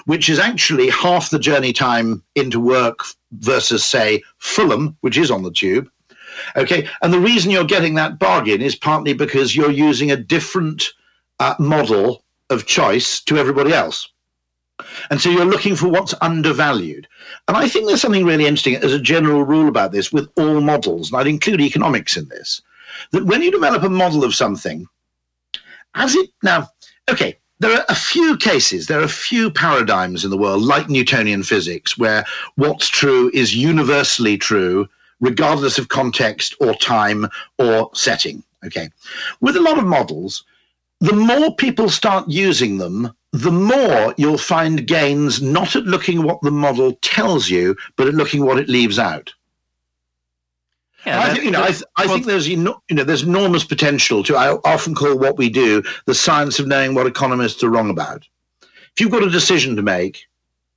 which 0.04 0.28
is 0.28 0.38
actually 0.38 0.88
half 0.88 1.30
the 1.30 1.38
journey 1.38 1.72
time 1.72 2.22
into 2.34 2.60
work 2.60 3.00
versus, 3.32 3.84
say, 3.84 4.22
Fulham, 4.38 4.96
which 5.00 5.18
is 5.18 5.30
on 5.30 5.42
the 5.42 5.50
tube. 5.50 5.90
Okay, 6.56 6.88
and 7.02 7.12
the 7.12 7.20
reason 7.20 7.50
you're 7.50 7.64
getting 7.64 7.94
that 7.94 8.18
bargain 8.18 8.62
is 8.62 8.76
partly 8.76 9.12
because 9.12 9.54
you're 9.54 9.70
using 9.70 10.10
a 10.10 10.16
different 10.16 10.84
uh, 11.38 11.54
model 11.58 12.24
of 12.50 12.66
choice 12.66 13.20
to 13.22 13.36
everybody 13.36 13.72
else. 13.72 14.08
And 15.10 15.20
so 15.20 15.30
you're 15.30 15.44
looking 15.44 15.76
for 15.76 15.88
what's 15.88 16.14
undervalued. 16.20 17.08
And 17.48 17.56
I 17.56 17.68
think 17.68 17.86
there's 17.86 18.00
something 18.00 18.24
really 18.24 18.46
interesting 18.46 18.76
as 18.76 18.92
a 18.92 19.00
general 19.00 19.44
rule 19.44 19.68
about 19.68 19.92
this 19.92 20.12
with 20.12 20.28
all 20.36 20.60
models, 20.60 21.10
and 21.10 21.20
I'd 21.20 21.26
include 21.26 21.60
economics 21.60 22.16
in 22.16 22.28
this, 22.28 22.62
that 23.12 23.26
when 23.26 23.42
you 23.42 23.50
develop 23.50 23.82
a 23.82 23.88
model 23.88 24.24
of 24.24 24.34
something, 24.34 24.86
as 25.94 26.14
it 26.14 26.30
now, 26.42 26.68
okay, 27.10 27.36
there 27.58 27.76
are 27.76 27.84
a 27.88 27.94
few 27.94 28.36
cases, 28.38 28.86
there 28.86 29.00
are 29.00 29.04
a 29.04 29.08
few 29.08 29.50
paradigms 29.50 30.24
in 30.24 30.30
the 30.30 30.38
world, 30.38 30.62
like 30.62 30.88
Newtonian 30.88 31.42
physics, 31.42 31.98
where 31.98 32.24
what's 32.56 32.88
true 32.88 33.30
is 33.34 33.54
universally 33.54 34.38
true, 34.38 34.88
regardless 35.20 35.76
of 35.78 35.88
context 35.88 36.54
or 36.60 36.74
time 36.74 37.28
or 37.58 37.90
setting. 37.92 38.42
Okay. 38.64 38.88
With 39.40 39.56
a 39.56 39.60
lot 39.60 39.78
of 39.78 39.84
models, 39.84 40.44
the 41.00 41.14
more 41.14 41.54
people 41.54 41.88
start 41.88 42.28
using 42.28 42.78
them, 42.78 43.12
the 43.32 43.52
more 43.52 44.14
you'll 44.16 44.38
find 44.38 44.86
gains 44.86 45.40
not 45.40 45.76
at 45.76 45.84
looking 45.84 46.22
what 46.22 46.40
the 46.42 46.50
model 46.50 46.94
tells 47.02 47.48
you, 47.48 47.76
but 47.96 48.08
at 48.08 48.14
looking 48.14 48.44
what 48.44 48.58
it 48.58 48.68
leaves 48.68 48.98
out. 48.98 49.32
Yeah, 51.06 51.20
I 51.20 51.32
think 51.32 51.44
you 51.44 51.50
know. 51.50 51.62
I, 51.62 51.68
th- 51.68 51.82
I 51.96 52.04
well, 52.04 52.14
think 52.14 52.26
there's 52.26 52.48
you 52.48 52.56
know 52.56 52.80
there's 52.90 53.22
enormous 53.22 53.64
potential 53.64 54.22
to. 54.24 54.36
I 54.36 54.52
often 54.64 54.94
call 54.94 55.16
what 55.16 55.38
we 55.38 55.48
do 55.48 55.82
the 56.06 56.14
science 56.14 56.58
of 56.58 56.66
knowing 56.66 56.94
what 56.94 57.06
economists 57.06 57.62
are 57.62 57.70
wrong 57.70 57.88
about. 57.88 58.26
If 58.62 59.00
you've 59.00 59.10
got 59.10 59.22
a 59.22 59.30
decision 59.30 59.76
to 59.76 59.82
make, 59.82 60.26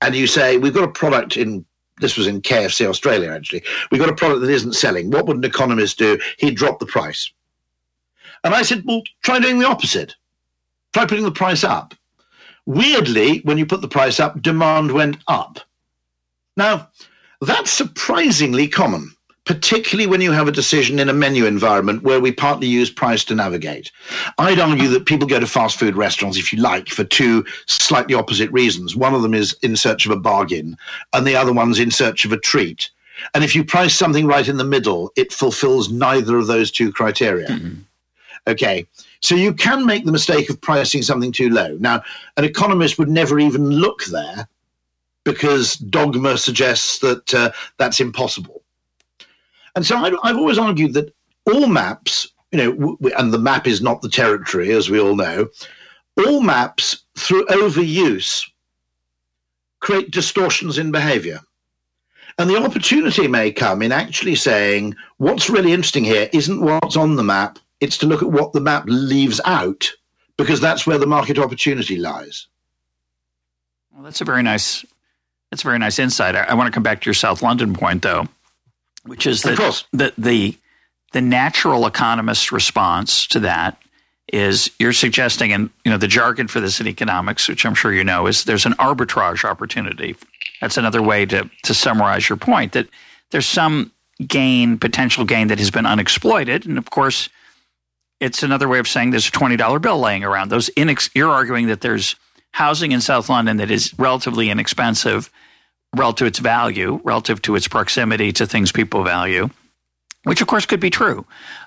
and 0.01 0.16
you 0.16 0.28
say 0.28 0.58
we've 0.58 0.74
got 0.74 0.86
a 0.88 0.91
product 0.91 1.36
in 1.36 1.66
this 1.99 2.18
was 2.18 2.28
in 2.28 2.41
KFC 2.41 2.86
Australia 2.86 3.32
actually, 3.32 3.64
we've 3.91 3.99
got 3.99 4.10
a 4.10 4.16
product 4.16 4.41
that 4.41 4.49
isn't 4.49 4.74
selling. 4.74 5.12
What 5.12 5.26
would 5.26 5.38
an 5.38 5.43
economist 5.43 5.97
do? 5.97 6.20
He'd 6.38 6.56
drop 6.56 6.80
the 6.80 6.86
price. 6.86 7.32
And 8.43 8.54
I 8.54 8.64
said, 8.64 8.84
well, 8.86 9.04
try 9.24 9.39
doing 9.39 9.60
the 9.60 9.68
opposite. 9.68 10.16
Try 10.93 11.06
putting 11.06 11.24
the 11.24 11.32
price 11.32 11.64
up. 11.64 11.93
Weirdly, 12.66 13.39
when 13.39 13.57
you 13.57 13.66
put 13.66 13.82
the 13.82 13.88
price 13.88 14.20
up, 14.20 14.41
demand 14.41 14.91
went 14.91 15.18
up. 15.28 15.59
Now, 16.55 16.89
that's 17.41 17.72
surprisingly 17.72 18.68
common 18.68 19.14
particularly 19.45 20.07
when 20.07 20.22
you 20.22 20.32
have 20.32 20.47
a 20.47 20.51
decision 20.51 20.99
in 20.99 21.09
a 21.09 21.14
menu 21.14 21.45
environment 21.45 22.03
where 22.03 22.20
we 22.20 22.32
partly 22.32 22.68
use 22.68 22.89
price 22.89 23.26
to 23.26 23.36
navigate. 23.36 23.91
I'd 24.38 24.59
argue 24.59 24.88
that 24.89 25.05
people 25.05 25.28
go 25.28 25.39
to 25.39 25.47
fast 25.47 25.78
food 25.78 25.95
restaurants, 25.95 26.38
if 26.38 26.53
you 26.53 26.61
like, 26.61 26.89
for 26.89 27.03
two 27.03 27.43
slightly 27.66 28.16
opposite 28.16 28.51
reasons. 28.51 28.95
One 28.95 29.14
of 29.14 29.22
them 29.22 29.34
is 29.34 29.53
in 29.61 29.76
search 29.76 30.05
of 30.05 30.11
a 30.11 30.20
bargain, 30.20 30.78
and 31.11 31.28
the 31.28 31.36
other 31.36 31.51
one's 31.51 31.80
in 31.80 31.91
search 31.91 32.24
of 32.24 32.32
a 32.32 32.39
treat. 32.39 32.89
And 33.34 33.43
if 33.43 33.53
you 33.53 33.64
price 33.64 33.93
something 33.93 34.26
right 34.26 34.47
in 34.47 34.57
the 34.57 34.64
middle, 34.64 35.11
it 35.16 35.34
fulfills 35.34 35.91
neither 35.91 36.38
of 36.38 36.47
those 36.47 36.72
two 36.72 36.91
criteria. 36.91 37.49
Mm-hmm. 37.49 37.82
Okay. 38.47 38.86
So 39.24 39.36
you 39.36 39.53
can 39.53 39.86
make 39.86 40.03
the 40.03 40.11
mistake 40.11 40.49
of 40.49 40.59
pricing 40.59 41.01
something 41.01 41.32
too 41.32 41.49
low. 41.49 41.78
Now, 41.80 42.03
an 42.36 42.43
economist 42.43 42.99
would 42.99 43.07
never 43.07 43.39
even 43.39 43.69
look 43.69 44.03
there 44.05 44.49
because 45.24 45.76
dogma 45.78 46.38
suggests 46.38 46.99
that 46.99 47.34
uh, 47.34 47.51
that's 47.78 48.01
impossible. 48.01 48.63
And 49.78 49.86
so 49.86 49.95
I, 49.95 50.28
have 50.28 50.38
always 50.38 50.57
argued 50.57 50.93
that 50.95 51.15
all 51.45 51.67
maps, 51.67 52.28
you 52.51 52.57
know, 52.57 52.97
and 53.17 53.34
the 53.34 53.39
map 53.39 53.65
is 53.65 53.82
not 53.82 54.01
the 54.01 54.09
territory, 54.09 54.74
as 54.74 54.89
we 54.89 54.99
all 54.99 55.15
know, 55.15 55.47
all 56.17 56.41
maps 56.41 57.05
through 57.17 57.45
overuse 57.45 58.45
create 59.80 60.11
distortions 60.11 60.78
in 60.78 60.91
behavior. 60.91 61.39
And 62.38 62.49
the 62.49 62.61
opportunity 62.61 63.30
may 63.30 63.53
come 63.53 63.82
in 63.82 63.93
actually 63.93 64.36
saying 64.36 64.95
what's 65.15 65.49
really 65.49 65.71
interesting 65.71 66.03
here 66.03 66.30
isn't 66.34 66.61
what's 66.61 66.97
on 66.97 67.15
the 67.15 67.24
map, 67.24 67.57
it's 67.84 67.97
to 67.99 68.07
look 68.07 68.23
at 68.23 68.31
what 68.31 68.53
the 68.53 68.61
map 68.61 68.86
leaves 68.88 69.39
out, 69.45 69.91
because 70.38 70.59
that's 70.61 70.88
where 70.88 70.97
the 70.97 71.05
market 71.05 71.38
opportunity 71.38 71.97
lies. 71.97 72.47
Well, 73.93 74.03
that's 74.03 74.21
a 74.21 74.25
very 74.25 74.43
nice 74.43 74.86
that's 75.51 75.63
a 75.63 75.67
very 75.67 75.77
nice 75.77 75.99
insight. 75.99 76.36
I, 76.36 76.43
I 76.43 76.53
want 76.55 76.67
to 76.67 76.71
come 76.71 76.84
back 76.84 77.01
to 77.01 77.05
your 77.05 77.13
South 77.13 77.43
London 77.43 77.73
point 77.73 78.01
though 78.01 78.27
which 79.05 79.27
is 79.27 79.41
that 79.43 79.84
the, 79.91 80.13
the 80.17 80.57
the 81.11 81.21
natural 81.21 81.86
economist's 81.86 82.51
response 82.51 83.27
to 83.27 83.39
that 83.41 83.77
is 84.31 84.71
you're 84.79 84.93
suggesting, 84.93 85.51
and 85.51 85.69
you 85.86 85.91
know 85.91 85.97
the 85.97 86.07
jargon 86.07 86.47
for 86.47 86.59
this 86.59 86.79
in 86.79 86.88
economics, 86.88 87.47
which 87.47 87.65
I'm 87.65 87.75
sure 87.75 87.93
you 87.93 88.03
know, 88.03 88.27
is 88.27 88.45
there's 88.45 88.65
an 88.65 88.73
arbitrage 88.73 89.43
opportunity. 89.43 90.15
That's 90.61 90.77
another 90.77 91.01
way 91.01 91.25
to 91.27 91.49
to 91.63 91.73
summarize 91.73 92.29
your 92.29 92.38
point 92.38 92.71
that 92.73 92.88
there's 93.31 93.45
some 93.45 93.91
gain, 94.25 94.77
potential 94.77 95.25
gain 95.25 95.47
that 95.47 95.59
has 95.59 95.71
been 95.71 95.86
unexploited, 95.86 96.65
and 96.65 96.77
of 96.77 96.89
course, 96.89 97.29
it's 98.24 98.41
another 98.41 98.67
way 98.67 98.80
of 98.80 98.88
saying 98.88 99.11
there's 99.11 99.28
a 99.28 99.32
twenty 99.32 99.57
dollar 99.57 99.80
bill 99.80 99.99
laying 99.99 100.24
around. 100.24 100.49
Those 100.49 100.69
inex- 100.71 101.09
you're 101.13 101.32
arguing 101.32 101.67
that 101.67 101.82
there's 101.82 102.15
housing 102.51 102.91
in 102.91 103.01
South 103.01 103.30
London 103.30 103.57
that 103.57 103.69
is 103.69 103.93
relatively 103.99 104.49
inexpensive 104.49 105.30
relative 105.95 106.17
to 106.19 106.26
its 106.26 106.39
value, 106.39 106.99
relative 107.03 107.41
to 107.43 107.55
its 107.55 107.67
proximity 107.67 108.32
to 108.34 108.47
things 108.47 108.71
people 108.71 109.03
value, 109.03 109.49
which 110.24 110.41
of 110.41 110.47
course 110.47 110.65
could 110.65 110.80
be 110.80 110.89
true. 110.89 111.26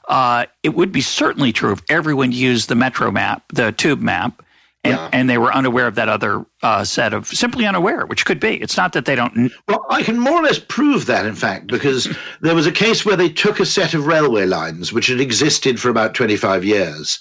Uh, 0.09 0.47
it 0.63 0.75
would 0.75 0.93
be 0.93 1.01
certainly 1.01 1.53
true 1.53 1.73
if 1.73 1.83
everyone 1.89 2.33
used 2.33 2.69
the 2.69 2.75
Metro 2.75 3.11
map, 3.11 3.45
the 3.53 3.73
tube 3.73 4.01
map, 4.01 4.43
and, 4.87 4.97
yeah. 4.97 5.09
and 5.13 5.29
they 5.29 5.39
were 5.39 5.53
unaware 5.53 5.87
of 5.87 5.95
that 5.97 6.09
other 6.09 6.45
uh, 6.63 6.85
set 6.85 7.13
of 7.13 7.27
simply 7.27 7.67
unaware, 7.67 8.07
which 8.07 8.25
could 8.25 8.41
be. 8.41 8.61
It's 8.61 8.77
not 8.77 8.93
that 8.93 9.05
they 9.05 9.15
don't. 9.15 9.53
Well, 9.69 9.85
I 9.91 10.03
can 10.03 10.19
more 10.19 10.41
or 10.41 10.43
less 10.43 10.59
prove 10.59 11.07
that, 11.07 11.27
in 11.27 11.35
fact, 11.35 11.67
because 11.67 12.09
there 12.41 12.55
was 12.55 12.67
a 12.67 12.73
case 12.73 13.05
where 13.05 13.17
they 13.17 13.29
took 13.29 13.61
a 13.61 13.67
set 13.67 13.95
of 13.95 14.07
railway 14.07 14.47
lines 14.47 14.93
which 14.93 15.09
had 15.09 15.21
existed 15.21 15.81
for 15.81 15.91
about 15.91 16.15
25 16.15 16.65
years 16.65 17.19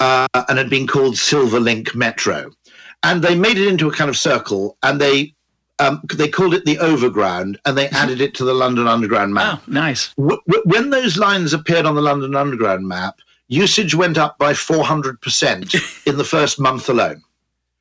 uh, 0.00 0.26
and 0.48 0.58
had 0.58 0.70
been 0.70 0.86
called 0.86 1.14
Silverlink 1.14 1.94
Metro. 1.94 2.50
And 3.02 3.22
they 3.22 3.34
made 3.34 3.58
it 3.58 3.68
into 3.68 3.88
a 3.88 3.92
kind 3.92 4.10
of 4.10 4.16
circle 4.16 4.76
and 4.82 5.00
they 5.00 5.34
um, 5.78 6.00
they 6.14 6.28
called 6.28 6.54
it 6.54 6.64
the 6.64 6.78
Overground, 6.78 7.58
and 7.66 7.76
they 7.76 7.88
added 7.90 8.22
it 8.22 8.34
to 8.36 8.44
the 8.44 8.54
London 8.54 8.86
Underground 8.86 9.34
map. 9.34 9.60
Oh, 9.60 9.70
nice. 9.70 10.14
W- 10.14 10.40
when 10.64 10.88
those 10.88 11.18
lines 11.18 11.52
appeared 11.52 11.84
on 11.84 11.94
the 11.94 12.00
London 12.00 12.34
Underground 12.34 12.88
map, 12.88 13.20
usage 13.48 13.94
went 13.94 14.18
up 14.18 14.38
by 14.38 14.52
400% 14.52 16.06
in 16.06 16.16
the 16.16 16.24
first 16.24 16.58
month 16.58 16.88
alone. 16.88 17.22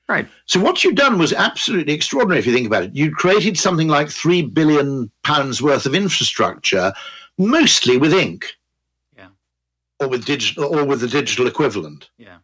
Right. 0.08 0.28
So 0.46 0.60
what 0.60 0.84
you'd 0.84 0.96
done 0.96 1.18
was 1.18 1.34
absolutely 1.34 1.94
extraordinary 1.94 2.40
if 2.40 2.46
you 2.46 2.54
think 2.54 2.68
about 2.68 2.84
it. 2.84 2.96
You'd 2.96 3.16
created 3.16 3.58
something 3.58 3.88
like 3.88 4.10
three 4.10 4.44
billion 4.44 5.10
pounds 5.24 5.64
worth 5.64 5.88
of 5.88 5.96
infrastructure, 5.96 6.94
mostly 7.40 7.98
with 7.98 8.14
ink. 8.14 8.46
Yeah. 9.18 9.30
Or 10.00 10.08
with 10.08 10.26
digital 10.26 10.66
or 10.66 10.86
with 10.86 11.02
the 11.02 11.08
digital 11.08 11.48
equivalent. 11.48 12.10
Yeah. 12.20 12.38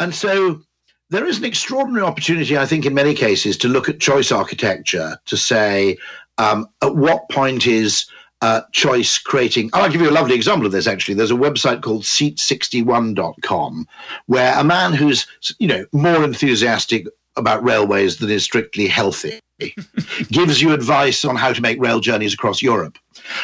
And 0.00 0.12
so 0.12 0.62
there 1.10 1.26
is 1.26 1.38
an 1.38 1.44
extraordinary 1.44 2.04
opportunity, 2.04 2.58
I 2.58 2.66
think, 2.66 2.86
in 2.86 2.94
many 2.94 3.14
cases, 3.14 3.56
to 3.58 3.68
look 3.68 3.88
at 3.88 4.00
choice 4.00 4.32
architecture 4.32 5.16
to 5.26 5.36
say 5.36 5.96
um, 6.38 6.66
at 6.82 6.96
what 6.96 7.28
point 7.30 7.66
is 7.68 8.06
uh, 8.42 8.62
choice 8.72 9.18
creating. 9.18 9.70
I'll 9.72 9.90
give 9.90 10.00
you 10.00 10.10
a 10.10 10.12
lovely 10.12 10.34
example 10.34 10.66
of 10.66 10.72
this, 10.72 10.86
actually. 10.86 11.14
There's 11.14 11.30
a 11.30 11.34
website 11.34 11.82
called 11.82 12.02
seat61.com 12.02 13.86
where 14.26 14.58
a 14.58 14.64
man 14.64 14.92
who's, 14.92 15.26
you 15.58 15.68
know, 15.68 15.84
more 15.92 16.24
enthusiastic 16.24 17.06
about 17.36 17.62
railways 17.62 18.16
than 18.18 18.30
is 18.30 18.44
strictly 18.44 18.86
healthy 18.86 19.40
gives 20.30 20.60
you 20.60 20.72
advice 20.72 21.24
on 21.24 21.36
how 21.36 21.52
to 21.52 21.62
make 21.62 21.80
rail 21.80 22.00
journeys 22.00 22.34
across 22.34 22.62
Europe. 22.62 22.98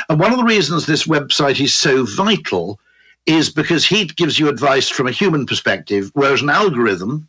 And 0.09 0.19
one 0.19 0.33
of 0.33 0.39
the 0.39 0.45
reasons 0.45 0.87
this 0.87 1.07
website 1.07 1.61
is 1.61 1.75
so 1.75 2.05
vital 2.05 2.81
is 3.27 3.51
because 3.51 3.85
he 3.85 4.05
gives 4.05 4.39
you 4.39 4.49
advice 4.49 4.89
from 4.89 5.09
a 5.09 5.13
human 5.13 5.47
perspective, 5.47 6.11
whereas 6.15 6.43
an 6.43 6.51
algorithm 6.51 7.29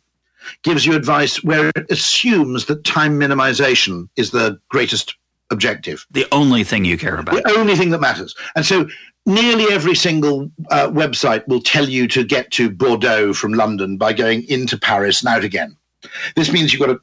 gives 0.62 0.86
you 0.86 0.94
advice 0.94 1.42
where 1.42 1.70
it 1.70 1.90
assumes 1.90 2.66
that 2.66 2.84
time 2.84 3.18
minimization 3.18 4.08
is 4.16 4.30
the 4.30 4.58
greatest 4.68 5.16
objective. 5.50 6.06
The 6.10 6.26
only 6.32 6.64
thing 6.64 6.84
you 6.84 6.98
care 6.98 7.18
about. 7.18 7.42
The 7.42 7.56
only 7.56 7.76
thing 7.76 7.90
that 7.90 8.00
matters. 8.00 8.34
And 8.54 8.64
so 8.64 8.88
nearly 9.26 9.66
every 9.72 9.94
single 9.94 10.50
uh, 10.70 10.88
website 10.88 11.46
will 11.48 11.60
tell 11.60 11.88
you 11.88 12.08
to 12.08 12.24
get 12.24 12.50
to 12.52 12.70
Bordeaux 12.70 13.32
from 13.32 13.52
London 13.52 13.96
by 13.96 14.12
going 14.12 14.48
into 14.48 14.78
Paris 14.78 15.22
and 15.22 15.28
out 15.28 15.44
again. 15.44 15.76
This 16.36 16.52
means 16.52 16.72
you've 16.72 16.80
got 16.80 16.92
to 16.92 17.00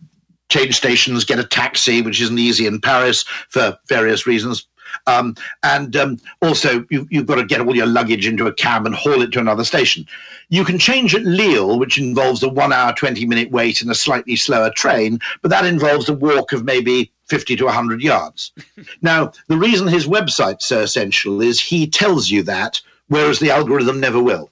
change 0.50 0.76
stations, 0.76 1.26
get 1.26 1.39
a 1.39 1.43
taxi, 1.43 2.02
which 2.02 2.22
isn't 2.22 2.39
easy 2.39 2.66
in 2.66 2.80
Paris 2.80 3.24
for 3.50 3.78
various 3.88 4.26
reasons. 4.28 4.68
Um, 5.08 5.36
and 5.64 5.96
um, 5.96 6.18
also, 6.41 6.86
you, 6.89 7.08
have 7.14 7.26
got 7.26 7.36
to 7.36 7.46
get 7.46 7.62
all 7.62 7.76
your 7.76 7.86
luggage 7.86 8.28
into 8.28 8.48
a 8.48 8.54
cab 8.54 8.86
and 8.86 8.96
haul 8.96 9.22
it 9.22 9.32
to 9.34 9.39
another 9.39 9.64
station. 9.64 10.06
You 10.50 10.64
can 10.64 10.80
change 10.80 11.14
at 11.16 11.24
Lille, 11.24 11.78
which 11.80 11.98
involves 11.98 12.43
a 12.43 12.50
one 12.50 12.72
hour, 12.72 12.93
20 12.93 13.26
minute 13.26 13.52
wait 13.52 13.82
and 13.82 13.91
a 13.91 13.96
slightly 13.96 14.36
slower 14.36 14.72
train, 14.76 15.20
but 15.41 15.52
that 15.52 15.66
involves 15.66 16.08
a 16.08 16.14
walk 16.14 16.54
of 16.54 16.64
maybe 16.64 17.12
50 17.28 17.55
to 17.57 17.65
100 17.65 18.01
yards. 18.01 18.51
now, 19.01 19.32
the 19.47 19.57
reason 19.57 19.88
his 19.88 20.07
website's 20.07 20.65
so 20.65 20.82
essential 20.82 21.41
is 21.41 21.59
he 21.59 21.88
tells 21.88 22.30
you 22.30 22.43
that, 22.43 22.82
whereas 23.07 23.39
the 23.39 23.51
algorithm 23.51 23.99
never 23.99 24.21
will. 24.21 24.49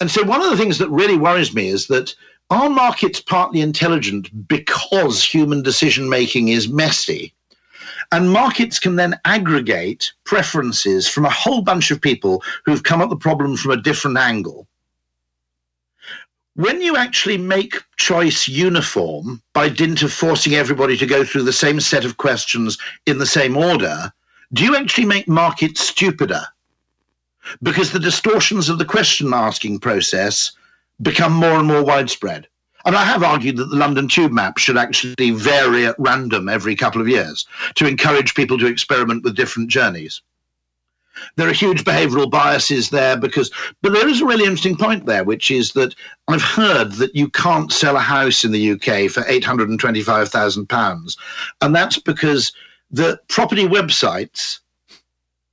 And 0.00 0.10
so, 0.10 0.22
one 0.24 0.40
of 0.40 0.50
the 0.50 0.56
things 0.56 0.78
that 0.78 0.88
really 0.90 1.16
worries 1.16 1.54
me 1.54 1.68
is 1.68 1.86
that 1.88 2.14
are 2.50 2.68
markets 2.68 3.20
partly 3.20 3.60
intelligent 3.60 4.48
because 4.48 5.22
human 5.22 5.62
decision 5.62 6.08
making 6.08 6.48
is 6.48 6.68
messy? 6.68 7.32
And 8.12 8.32
markets 8.32 8.80
can 8.80 8.96
then 8.96 9.20
aggregate 9.24 10.12
preferences 10.24 11.08
from 11.08 11.24
a 11.24 11.30
whole 11.30 11.62
bunch 11.62 11.92
of 11.92 12.00
people 12.00 12.42
who've 12.64 12.82
come 12.82 13.00
at 13.00 13.08
the 13.08 13.16
problem 13.16 13.56
from 13.56 13.70
a 13.70 13.80
different 13.80 14.18
angle. 14.18 14.66
When 16.60 16.82
you 16.82 16.94
actually 16.94 17.38
make 17.38 17.82
choice 17.96 18.46
uniform 18.46 19.40
by 19.54 19.70
dint 19.70 20.02
of 20.02 20.12
forcing 20.12 20.56
everybody 20.56 20.94
to 20.98 21.06
go 21.06 21.24
through 21.24 21.44
the 21.44 21.54
same 21.54 21.80
set 21.80 22.04
of 22.04 22.18
questions 22.18 22.76
in 23.06 23.16
the 23.16 23.24
same 23.24 23.56
order, 23.56 24.12
do 24.52 24.64
you 24.64 24.76
actually 24.76 25.06
make 25.06 25.26
markets 25.26 25.80
stupider? 25.80 26.42
Because 27.62 27.92
the 27.92 27.98
distortions 27.98 28.68
of 28.68 28.76
the 28.76 28.84
question 28.84 29.32
asking 29.32 29.78
process 29.78 30.52
become 31.00 31.32
more 31.32 31.58
and 31.58 31.66
more 31.66 31.82
widespread. 31.82 32.46
And 32.84 32.94
I 32.94 33.04
have 33.04 33.22
argued 33.22 33.56
that 33.56 33.70
the 33.70 33.76
London 33.76 34.06
Tube 34.06 34.32
map 34.32 34.58
should 34.58 34.76
actually 34.76 35.30
vary 35.30 35.86
at 35.86 35.96
random 35.98 36.46
every 36.50 36.76
couple 36.76 37.00
of 37.00 37.08
years 37.08 37.46
to 37.76 37.86
encourage 37.86 38.34
people 38.34 38.58
to 38.58 38.66
experiment 38.66 39.24
with 39.24 39.34
different 39.34 39.70
journeys. 39.70 40.20
There 41.36 41.48
are 41.48 41.52
huge 41.52 41.84
behavioral 41.84 42.30
biases 42.30 42.90
there 42.90 43.16
because, 43.16 43.50
but 43.82 43.92
there 43.92 44.08
is 44.08 44.20
a 44.20 44.26
really 44.26 44.44
interesting 44.44 44.76
point 44.76 45.06
there, 45.06 45.24
which 45.24 45.50
is 45.50 45.72
that 45.72 45.94
I've 46.28 46.42
heard 46.42 46.92
that 46.92 47.14
you 47.14 47.28
can't 47.28 47.72
sell 47.72 47.96
a 47.96 48.00
house 48.00 48.44
in 48.44 48.52
the 48.52 48.72
UK 48.72 49.10
for 49.10 49.22
£825,000. 49.22 51.16
And 51.60 51.74
that's 51.74 51.98
because 51.98 52.52
the 52.90 53.18
property 53.28 53.66
websites 53.66 54.58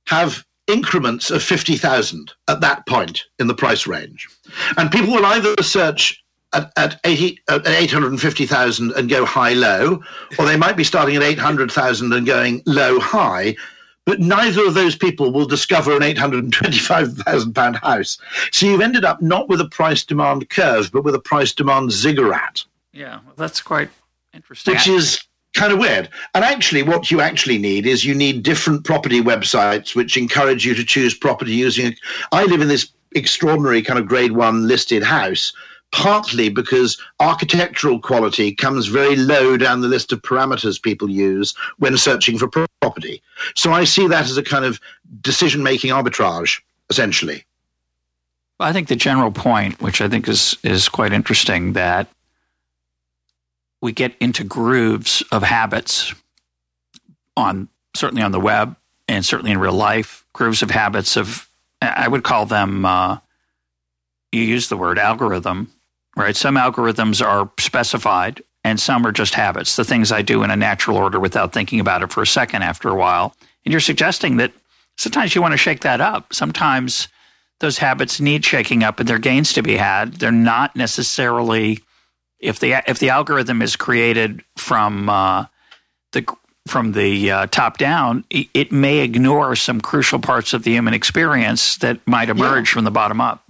have 0.06 0.44
increments 0.66 1.30
of 1.30 1.42
50,000 1.42 2.32
at 2.48 2.60
that 2.60 2.86
point 2.86 3.24
in 3.38 3.46
the 3.46 3.54
price 3.54 3.86
range. 3.86 4.28
And 4.76 4.90
people 4.90 5.14
will 5.14 5.26
either 5.26 5.54
search 5.62 6.22
at, 6.52 6.72
at, 6.76 7.00
80, 7.04 7.38
at 7.48 7.66
850,000 7.66 8.92
and 8.92 9.08
go 9.08 9.24
high 9.24 9.54
low, 9.54 10.02
or 10.38 10.46
they 10.46 10.56
might 10.56 10.76
be 10.76 10.84
starting 10.84 11.16
at 11.16 11.22
800,000 11.22 12.12
and 12.12 12.26
going 12.26 12.62
low 12.66 12.98
high. 13.00 13.56
But 14.08 14.20
neither 14.20 14.66
of 14.66 14.72
those 14.72 14.96
people 14.96 15.32
will 15.32 15.44
discover 15.44 15.94
an 15.94 16.00
£825,000 16.00 17.80
house. 17.82 18.16
So 18.52 18.64
you've 18.64 18.80
ended 18.80 19.04
up 19.04 19.20
not 19.20 19.50
with 19.50 19.60
a 19.60 19.68
price 19.68 20.02
demand 20.02 20.48
curve, 20.48 20.90
but 20.90 21.04
with 21.04 21.14
a 21.14 21.18
price 21.18 21.52
demand 21.52 21.92
ziggurat. 21.92 22.64
Yeah, 22.94 23.20
well, 23.26 23.34
that's 23.36 23.60
quite 23.60 23.90
interesting. 24.32 24.72
Which 24.72 24.88
is 24.88 25.22
kind 25.52 25.74
of 25.74 25.78
weird. 25.78 26.08
And 26.34 26.42
actually, 26.42 26.82
what 26.84 27.10
you 27.10 27.20
actually 27.20 27.58
need 27.58 27.84
is 27.84 28.02
you 28.02 28.14
need 28.14 28.44
different 28.44 28.82
property 28.82 29.20
websites 29.20 29.94
which 29.94 30.16
encourage 30.16 30.64
you 30.64 30.74
to 30.74 30.84
choose 30.84 31.12
property 31.12 31.52
using. 31.52 31.94
I 32.32 32.44
live 32.46 32.62
in 32.62 32.68
this 32.68 32.90
extraordinary 33.14 33.82
kind 33.82 33.98
of 33.98 34.06
grade 34.06 34.32
one 34.32 34.66
listed 34.66 35.02
house 35.02 35.52
partly 35.92 36.48
because 36.48 37.00
architectural 37.20 38.00
quality 38.00 38.54
comes 38.54 38.86
very 38.86 39.16
low 39.16 39.56
down 39.56 39.80
the 39.80 39.88
list 39.88 40.12
of 40.12 40.22
parameters 40.22 40.80
people 40.80 41.08
use 41.08 41.54
when 41.78 41.96
searching 41.96 42.38
for 42.38 42.48
property. 42.80 43.22
So 43.54 43.72
I 43.72 43.84
see 43.84 44.06
that 44.08 44.24
as 44.24 44.36
a 44.36 44.42
kind 44.42 44.64
of 44.64 44.80
decision 45.20 45.62
making 45.62 45.90
arbitrage, 45.90 46.60
essentially. 46.90 47.44
I 48.60 48.72
think 48.72 48.88
the 48.88 48.96
general 48.96 49.30
point, 49.30 49.80
which 49.80 50.00
I 50.00 50.08
think 50.08 50.28
is, 50.28 50.56
is 50.62 50.88
quite 50.88 51.12
interesting, 51.12 51.74
that 51.74 52.08
we 53.80 53.92
get 53.92 54.14
into 54.20 54.42
grooves 54.42 55.22
of 55.30 55.42
habits 55.42 56.12
on 57.36 57.68
certainly 57.94 58.22
on 58.22 58.32
the 58.32 58.40
web 58.40 58.76
and 59.06 59.24
certainly 59.24 59.52
in 59.52 59.58
real 59.58 59.72
life, 59.72 60.24
grooves 60.32 60.62
of 60.62 60.70
habits 60.70 61.16
of, 61.16 61.48
I 61.80 62.08
would 62.08 62.24
call 62.24 62.46
them, 62.46 62.84
uh, 62.84 63.18
you 64.32 64.42
use 64.42 64.68
the 64.68 64.76
word 64.76 64.98
algorithm, 64.98 65.72
right? 66.18 66.36
Some 66.36 66.56
algorithms 66.56 67.24
are 67.24 67.50
specified 67.58 68.42
and 68.64 68.78
some 68.80 69.06
are 69.06 69.12
just 69.12 69.34
habits, 69.34 69.76
the 69.76 69.84
things 69.84 70.10
I 70.10 70.22
do 70.22 70.42
in 70.42 70.50
a 70.50 70.56
natural 70.56 70.96
order 70.96 71.20
without 71.20 71.52
thinking 71.52 71.80
about 71.80 72.02
it 72.02 72.12
for 72.12 72.22
a 72.22 72.26
second 72.26 72.62
after 72.62 72.88
a 72.88 72.94
while. 72.94 73.34
And 73.64 73.72
you're 73.72 73.80
suggesting 73.80 74.36
that 74.38 74.52
sometimes 74.96 75.34
you 75.34 75.40
want 75.40 75.52
to 75.52 75.58
shake 75.58 75.80
that 75.80 76.00
up. 76.00 76.34
Sometimes 76.34 77.08
those 77.60 77.78
habits 77.78 78.20
need 78.20 78.44
shaking 78.44 78.82
up 78.82 78.98
and 78.98 79.08
there 79.08 79.16
are 79.16 79.20
gains 79.20 79.52
to 79.52 79.62
be 79.62 79.76
had. 79.76 80.14
They're 80.14 80.32
not 80.32 80.74
necessarily 80.74 81.80
if 82.40 82.60
the 82.60 82.74
if 82.88 82.98
the 82.98 83.10
algorithm 83.10 83.62
is 83.62 83.76
created 83.76 84.42
from 84.56 85.08
uh, 85.08 85.46
the 86.12 86.24
from 86.66 86.92
the 86.92 87.30
uh, 87.30 87.46
top 87.46 87.78
down, 87.78 88.24
it 88.30 88.70
may 88.70 88.98
ignore 88.98 89.56
some 89.56 89.80
crucial 89.80 90.18
parts 90.18 90.52
of 90.52 90.64
the 90.64 90.72
human 90.72 90.94
experience 90.94 91.78
that 91.78 92.06
might 92.06 92.28
emerge 92.28 92.68
yeah. 92.68 92.74
from 92.74 92.84
the 92.84 92.90
bottom 92.90 93.20
up. 93.20 93.47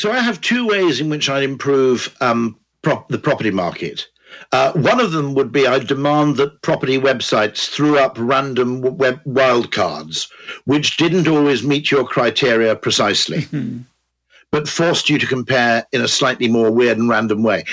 So 0.00 0.10
I 0.10 0.20
have 0.20 0.40
two 0.40 0.66
ways 0.66 0.98
in 0.98 1.10
which 1.10 1.28
I'd 1.28 1.42
improve 1.42 2.16
um, 2.22 2.58
prop- 2.80 3.10
the 3.10 3.18
property 3.18 3.50
market. 3.50 4.08
Uh, 4.50 4.72
one 4.72 4.98
of 4.98 5.12
them 5.12 5.34
would 5.34 5.52
be 5.52 5.66
I 5.66 5.78
demand 5.78 6.38
that 6.38 6.62
property 6.62 6.96
websites 6.96 7.68
threw 7.68 7.98
up 7.98 8.16
random 8.18 8.80
web 8.80 9.20
wildcards, 9.24 10.26
which 10.64 10.96
didn't 10.96 11.28
always 11.28 11.62
meet 11.62 11.90
your 11.90 12.06
criteria 12.06 12.74
precisely, 12.76 13.46
but 14.50 14.66
forced 14.66 15.10
you 15.10 15.18
to 15.18 15.26
compare 15.26 15.84
in 15.92 16.00
a 16.00 16.08
slightly 16.08 16.48
more 16.48 16.70
weird 16.70 16.96
and 16.96 17.10
random 17.10 17.42
way. 17.42 17.64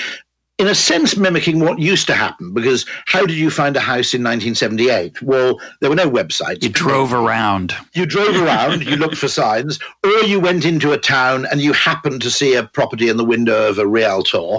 In 0.58 0.66
a 0.66 0.74
sense, 0.74 1.16
mimicking 1.16 1.60
what 1.60 1.78
used 1.78 2.08
to 2.08 2.14
happen, 2.14 2.52
because 2.52 2.84
how 3.06 3.24
did 3.24 3.36
you 3.36 3.48
find 3.48 3.76
a 3.76 3.80
house 3.80 4.12
in 4.12 4.24
1978? 4.24 5.22
Well, 5.22 5.60
there 5.80 5.88
were 5.88 5.94
no 5.94 6.10
websites. 6.10 6.64
You 6.64 6.68
drove 6.68 7.12
around. 7.12 7.74
You 7.94 8.06
drove 8.06 8.34
around, 8.42 8.84
you 8.84 8.96
looked 8.96 9.16
for 9.16 9.28
signs, 9.28 9.78
or 10.02 10.24
you 10.24 10.40
went 10.40 10.64
into 10.64 10.90
a 10.90 10.98
town 10.98 11.46
and 11.52 11.60
you 11.60 11.72
happened 11.72 12.22
to 12.22 12.30
see 12.30 12.56
a 12.56 12.64
property 12.64 13.08
in 13.08 13.16
the 13.16 13.24
window 13.24 13.68
of 13.68 13.78
a 13.78 13.86
realtor 13.86 14.58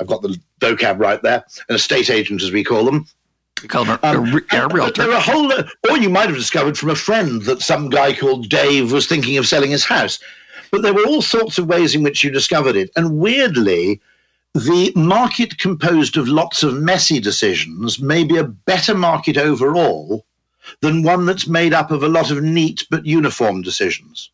I've 0.00 0.06
got 0.06 0.22
the 0.22 0.38
vocab 0.60 0.98
right 0.98 1.22
there, 1.22 1.44
an 1.68 1.76
estate 1.76 2.10
agent, 2.10 2.42
as 2.42 2.52
we 2.52 2.64
call 2.64 2.84
them. 2.84 3.06
We 3.62 3.68
call 3.68 3.84
them 3.84 3.98
a, 4.02 4.06
um, 4.06 4.42
a, 4.52 4.64
a 4.64 4.68
realtor. 4.68 5.02
There 5.02 5.12
are 5.12 5.18
a 5.18 5.20
whole, 5.20 5.52
or 5.90 5.98
you 5.98 6.10
might 6.10 6.28
have 6.28 6.36
discovered 6.36 6.76
from 6.76 6.90
a 6.90 6.94
friend 6.94 7.42
that 7.42 7.62
some 7.62 7.88
guy 7.88 8.12
called 8.12 8.48
Dave 8.48 8.92
was 8.92 9.06
thinking 9.06 9.38
of 9.38 9.46
selling 9.46 9.70
his 9.70 9.84
house. 9.84 10.18
But 10.70 10.82
there 10.82 10.92
were 10.92 11.06
all 11.06 11.22
sorts 11.22 11.58
of 11.58 11.66
ways 11.66 11.94
in 11.94 12.02
which 12.02 12.22
you 12.22 12.30
discovered 12.30 12.76
it. 12.76 12.90
And 12.96 13.18
weirdly, 13.18 14.00
the 14.64 14.92
market 14.96 15.58
composed 15.58 16.16
of 16.16 16.28
lots 16.28 16.62
of 16.62 16.74
messy 16.74 17.20
decisions 17.20 18.00
may 18.00 18.24
be 18.24 18.36
a 18.36 18.44
better 18.44 18.94
market 18.94 19.36
overall 19.36 20.24
than 20.80 21.02
one 21.02 21.26
that's 21.26 21.46
made 21.46 21.72
up 21.72 21.90
of 21.90 22.02
a 22.02 22.08
lot 22.08 22.30
of 22.30 22.42
neat 22.42 22.84
but 22.90 23.06
uniform 23.06 23.62
decisions. 23.62 24.30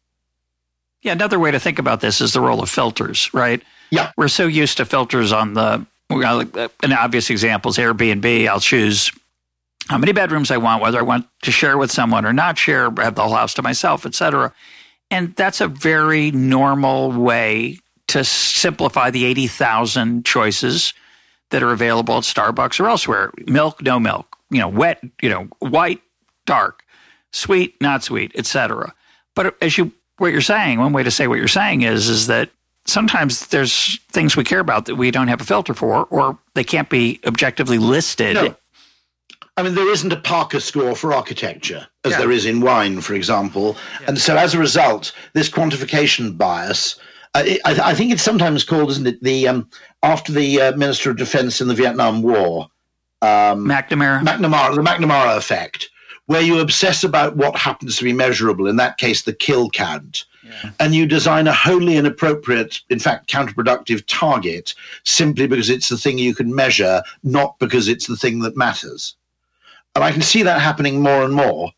Yeah, 1.03 1.13
another 1.13 1.39
way 1.39 1.51
to 1.51 1.59
think 1.59 1.79
about 1.79 2.01
this 2.01 2.21
is 2.21 2.33
the 2.33 2.41
role 2.41 2.63
of 2.63 2.71
filters, 2.71 3.33
right? 3.35 3.61
Yeah. 3.91 4.13
We're 4.17 4.29
so 4.29 4.47
used 4.47 4.77
to 4.77 4.85
filters 4.85 5.33
on 5.33 5.55
the, 5.55 5.85
an 6.11 6.93
obvious 6.93 7.29
example 7.29 7.71
is 7.71 7.79
Airbnb. 7.79 8.49
I'll 8.49 8.61
choose 8.61 9.11
how 9.89 9.99
many 9.99 10.13
bedrooms 10.13 10.51
I 10.51 10.59
want, 10.59 10.81
whether 10.81 10.99
I 10.99 11.03
want 11.03 11.27
to 11.43 11.51
share 11.51 11.77
with 11.77 11.91
someone 11.91 12.25
or 12.25 12.33
not 12.33 12.57
share, 12.57 12.91
have 12.99 13.17
the 13.17 13.23
whole 13.23 13.35
house 13.35 13.55
to 13.55 13.63
myself, 13.63 14.07
etc. 14.07 14.53
And 15.11 15.35
that's 15.35 15.61
a 15.61 15.69
very 15.69 16.31
normal 16.31 17.13
way 17.13 17.79
to 18.13 18.25
simplify 18.25 19.11
the 19.11 19.25
80,000 19.25 20.25
choices 20.25 20.95
that 21.51 21.63
are 21.63 21.73
available 21.73 22.17
at 22.17 22.25
Starbucks 22.25 22.81
or 22.81 22.89
elsewhere. 22.89 23.33
Milk, 23.47 23.83
no 23.83 24.01
milk, 24.01 24.37
you 24.51 24.59
know, 24.59 24.69
wet, 24.69 25.03
you 25.21 25.29
know, 25.29 25.49
white, 25.59 26.01
dark, 26.47 26.83
sweet, 27.33 27.81
not 27.81 28.03
sweet, 28.03 28.33
etc. 28.35 28.95
But 29.35 29.57
as 29.63 29.79
you 29.79 29.93
what 30.19 30.33
you're 30.33 30.41
saying, 30.41 30.79
one 30.79 30.93
way 30.93 31.03
to 31.03 31.11
say 31.11 31.27
what 31.27 31.39
you're 31.39 31.49
saying 31.49 31.83
is 31.83 32.09
is 32.09 32.27
that 32.27 32.51
sometimes 32.85 33.47
there's 33.49 33.99
things 34.09 34.37
we 34.37 34.45
care 34.45 34.61
about 34.61 34.87
that 34.87 34.97
we 34.97 35.11
don't 35.11 35.29
have 35.29 35.41
a 35.41 35.45
filter 35.45 35.75
for, 35.75 36.05
or 36.07 36.39
they 36.55 36.65
can't 36.65 36.89
be 36.89 37.21
objectively 37.27 37.79
listed. 37.79 38.35
No. 38.35 38.57
I 39.57 39.63
mean, 39.63 39.75
there 39.75 39.91
isn't 39.91 40.13
a 40.13 40.17
Parker 40.17 40.61
score 40.61 40.97
for 40.97 41.13
architecture, 41.13 41.87
as 42.05 42.13
yeah. 42.13 42.19
there 42.19 42.31
is 42.31 42.47
in 42.47 42.61
wine, 42.61 43.01
for 43.03 43.15
example. 43.15 43.77
Yeah. 44.01 44.07
And 44.09 44.19
so, 44.19 44.37
as 44.37 44.55
a 44.55 44.59
result, 44.59 45.13
this 45.35 45.51
quantification 45.51 46.39
bias, 46.39 46.99
I, 47.35 47.59
I, 47.65 47.95
think 47.95 48.13
it's 48.13 48.23
sometimes 48.23 48.63
called, 48.63 48.91
isn't 48.91 49.07
it, 49.07 49.23
the 49.23 49.49
um, 49.49 49.71
after 50.03 50.33
the 50.33 50.61
uh, 50.61 50.77
Minister 50.77 51.11
of 51.11 51.17
Defense 51.17 51.63
in 51.63 51.69
the 51.69 51.75
Vietnam 51.75 52.23
War, 52.23 52.69
um, 53.23 53.67
McNamara. 53.67 54.21
McNamara, 54.21 54.75
the 54.75 54.83
McNamara 54.83 55.39
effect, 55.39 55.89
where 56.27 56.43
you 56.43 56.61
obsess 56.61 57.05
about 57.05 57.37
what 57.37 57.57
happens 57.57 57.97
to 57.97 58.05
be 58.05 58.13
measurable. 58.13 58.67
In 58.67 58.77
that 58.77 58.99
case, 58.99 59.23
the 59.23 59.33
kill 59.33 59.71
count 59.71 60.27
and 60.81 60.95
you 60.95 61.07
design 61.07 61.47
a 61.47 61.53
wholly 61.53 61.97
inappropriate, 61.97 62.81
in 62.91 62.99
fact, 62.99 63.31
counterproductive 63.31 64.05
target 64.07 64.75
simply 65.05 65.47
because 65.47 65.71
it's 65.71 65.89
the 65.89 65.97
thing 65.97 66.19
you 66.19 66.35
can 66.35 66.55
measure, 66.55 67.03
not 67.23 67.59
because 67.59 67.89
it's 67.89 68.07
the 68.07 68.17
thing 68.17 68.41
that 68.41 68.57
matters. 68.57 69.15
And 69.95 70.03
I 70.03 70.13
can 70.13 70.23
see 70.23 70.43
that 70.43 70.61
happening 70.61 71.01
more 71.01 71.25
and 71.25 71.35
more. 71.35 71.71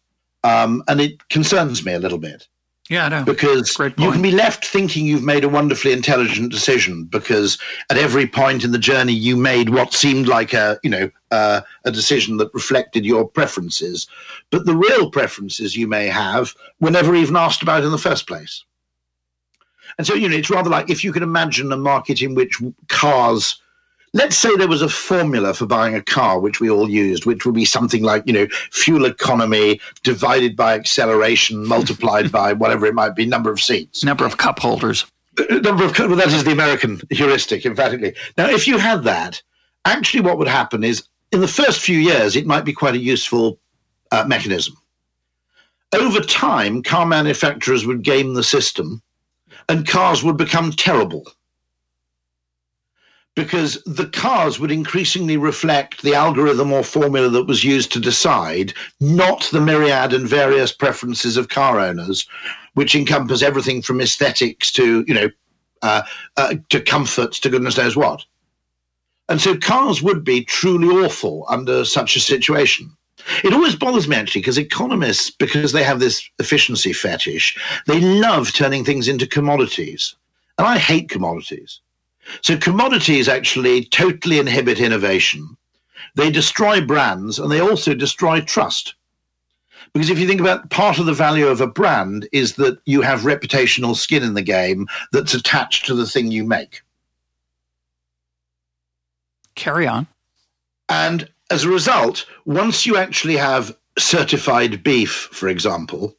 Um, 0.44 0.82
and 0.88 1.00
it 1.00 1.28
concerns 1.28 1.84
me 1.84 1.94
a 1.94 1.98
little 1.98 2.18
bit. 2.18 2.46
Yeah, 2.90 3.06
I 3.06 3.08
know. 3.08 3.24
Because 3.24 3.74
you 3.78 4.12
can 4.12 4.20
be 4.20 4.30
left 4.30 4.66
thinking 4.66 5.06
you've 5.06 5.22
made 5.22 5.42
a 5.42 5.48
wonderfully 5.48 5.92
intelligent 5.92 6.52
decision 6.52 7.04
because 7.04 7.56
at 7.88 7.96
every 7.96 8.26
point 8.26 8.62
in 8.62 8.72
the 8.72 8.78
journey 8.78 9.14
you 9.14 9.36
made 9.36 9.70
what 9.70 9.94
seemed 9.94 10.28
like 10.28 10.52
a, 10.52 10.78
you 10.82 10.90
know, 10.90 11.10
uh, 11.30 11.62
a 11.86 11.90
decision 11.90 12.36
that 12.36 12.52
reflected 12.52 13.06
your 13.06 13.26
preferences. 13.26 14.06
But 14.50 14.66
the 14.66 14.76
real 14.76 15.10
preferences 15.10 15.76
you 15.76 15.86
may 15.86 16.08
have 16.08 16.54
were 16.78 16.90
never 16.90 17.14
even 17.14 17.36
asked 17.36 17.62
about 17.62 17.84
in 17.84 17.90
the 17.90 17.96
first 17.96 18.26
place. 18.26 18.64
And 19.96 20.06
so, 20.06 20.12
you 20.12 20.28
know, 20.28 20.36
it's 20.36 20.50
rather 20.50 20.70
like 20.70 20.90
if 20.90 21.04
you 21.04 21.12
can 21.12 21.22
imagine 21.22 21.72
a 21.72 21.78
market 21.78 22.20
in 22.20 22.34
which 22.34 22.60
cars 22.88 23.62
let's 24.14 24.36
say 24.36 24.56
there 24.56 24.68
was 24.68 24.80
a 24.80 24.88
formula 24.88 25.52
for 25.52 25.66
buying 25.66 25.94
a 25.94 26.02
car, 26.02 26.40
which 26.40 26.60
we 26.60 26.70
all 26.70 26.88
used, 26.88 27.26
which 27.26 27.44
would 27.44 27.54
be 27.54 27.64
something 27.64 28.02
like, 28.02 28.22
you 28.26 28.32
know, 28.32 28.46
fuel 28.70 29.04
economy 29.04 29.80
divided 30.02 30.56
by 30.56 30.74
acceleration 30.74 31.66
multiplied 31.66 32.32
by 32.32 32.52
whatever 32.54 32.86
it 32.86 32.94
might 32.94 33.14
be, 33.14 33.26
number 33.26 33.50
of 33.50 33.60
seats. 33.60 34.02
Number 34.02 34.24
of 34.24 34.38
cup 34.38 34.58
holders. 34.58 35.04
Number 35.50 35.84
of, 35.84 35.98
well, 35.98 36.16
that 36.16 36.28
is 36.28 36.44
the 36.44 36.52
American 36.52 37.00
heuristic, 37.10 37.66
emphatically. 37.66 38.14
Now, 38.38 38.48
if 38.48 38.68
you 38.68 38.78
had 38.78 39.02
that, 39.02 39.42
actually 39.84 40.20
what 40.20 40.38
would 40.38 40.48
happen 40.48 40.84
is 40.84 41.02
in 41.32 41.40
the 41.40 41.48
first 41.48 41.80
few 41.80 41.98
years, 41.98 42.36
it 42.36 42.46
might 42.46 42.64
be 42.64 42.72
quite 42.72 42.94
a 42.94 42.98
useful 42.98 43.58
uh, 44.12 44.24
mechanism. 44.26 44.76
Over 45.92 46.20
time, 46.20 46.82
car 46.84 47.04
manufacturers 47.04 47.84
would 47.84 48.02
game 48.02 48.34
the 48.34 48.44
system 48.44 49.02
and 49.68 49.86
cars 49.86 50.22
would 50.22 50.36
become 50.36 50.70
terrible 50.70 51.24
because 53.34 53.82
the 53.84 54.06
cars 54.06 54.60
would 54.60 54.70
increasingly 54.70 55.36
reflect 55.36 56.02
the 56.02 56.14
algorithm 56.14 56.72
or 56.72 56.84
formula 56.84 57.28
that 57.28 57.46
was 57.46 57.64
used 57.64 57.92
to 57.92 58.00
decide, 58.00 58.72
not 59.00 59.48
the 59.52 59.60
myriad 59.60 60.12
and 60.12 60.28
various 60.28 60.72
preferences 60.72 61.36
of 61.36 61.48
car 61.48 61.80
owners, 61.80 62.26
which 62.74 62.94
encompass 62.94 63.42
everything 63.42 63.82
from 63.82 64.00
aesthetics 64.00 64.70
to, 64.72 65.04
you 65.08 65.14
know, 65.14 65.28
uh, 65.82 66.02
uh, 66.36 66.54
to 66.70 66.80
comforts 66.80 67.40
to 67.40 67.50
goodness 67.50 67.76
knows 67.76 67.96
what. 67.96 68.24
And 69.28 69.40
so 69.40 69.56
cars 69.56 70.02
would 70.02 70.22
be 70.22 70.44
truly 70.44 70.88
awful 71.04 71.44
under 71.48 71.84
such 71.84 72.14
a 72.16 72.20
situation. 72.20 72.96
It 73.42 73.54
always 73.54 73.74
bothers 73.74 74.06
me 74.06 74.16
actually 74.16 74.42
because 74.42 74.58
economists, 74.58 75.30
because 75.30 75.72
they 75.72 75.82
have 75.82 75.98
this 75.98 76.28
efficiency 76.38 76.92
fetish, 76.92 77.56
they 77.86 78.00
love 78.00 78.52
turning 78.52 78.84
things 78.84 79.08
into 79.08 79.26
commodities. 79.26 80.14
And 80.58 80.66
I 80.66 80.78
hate 80.78 81.08
commodities. 81.08 81.80
So 82.42 82.56
commodities 82.56 83.28
actually 83.28 83.84
totally 83.84 84.38
inhibit 84.38 84.80
innovation. 84.80 85.56
They 86.14 86.30
destroy 86.30 86.80
brands 86.80 87.38
and 87.38 87.50
they 87.50 87.60
also 87.60 87.94
destroy 87.94 88.40
trust. 88.40 88.94
Because 89.92 90.10
if 90.10 90.18
you 90.18 90.26
think 90.26 90.40
about 90.40 90.70
part 90.70 90.98
of 90.98 91.06
the 91.06 91.12
value 91.12 91.46
of 91.46 91.60
a 91.60 91.66
brand 91.66 92.28
is 92.32 92.54
that 92.54 92.78
you 92.84 93.02
have 93.02 93.20
reputational 93.20 93.94
skin 93.94 94.22
in 94.22 94.34
the 94.34 94.42
game 94.42 94.86
that's 95.12 95.34
attached 95.34 95.86
to 95.86 95.94
the 95.94 96.06
thing 96.06 96.30
you 96.30 96.44
make. 96.44 96.82
Carry 99.54 99.86
on. 99.86 100.06
And 100.88 101.28
as 101.50 101.64
a 101.64 101.68
result, 101.68 102.26
once 102.44 102.86
you 102.86 102.96
actually 102.96 103.36
have 103.36 103.76
certified 103.98 104.82
beef, 104.82 105.28
for 105.30 105.48
example, 105.48 106.16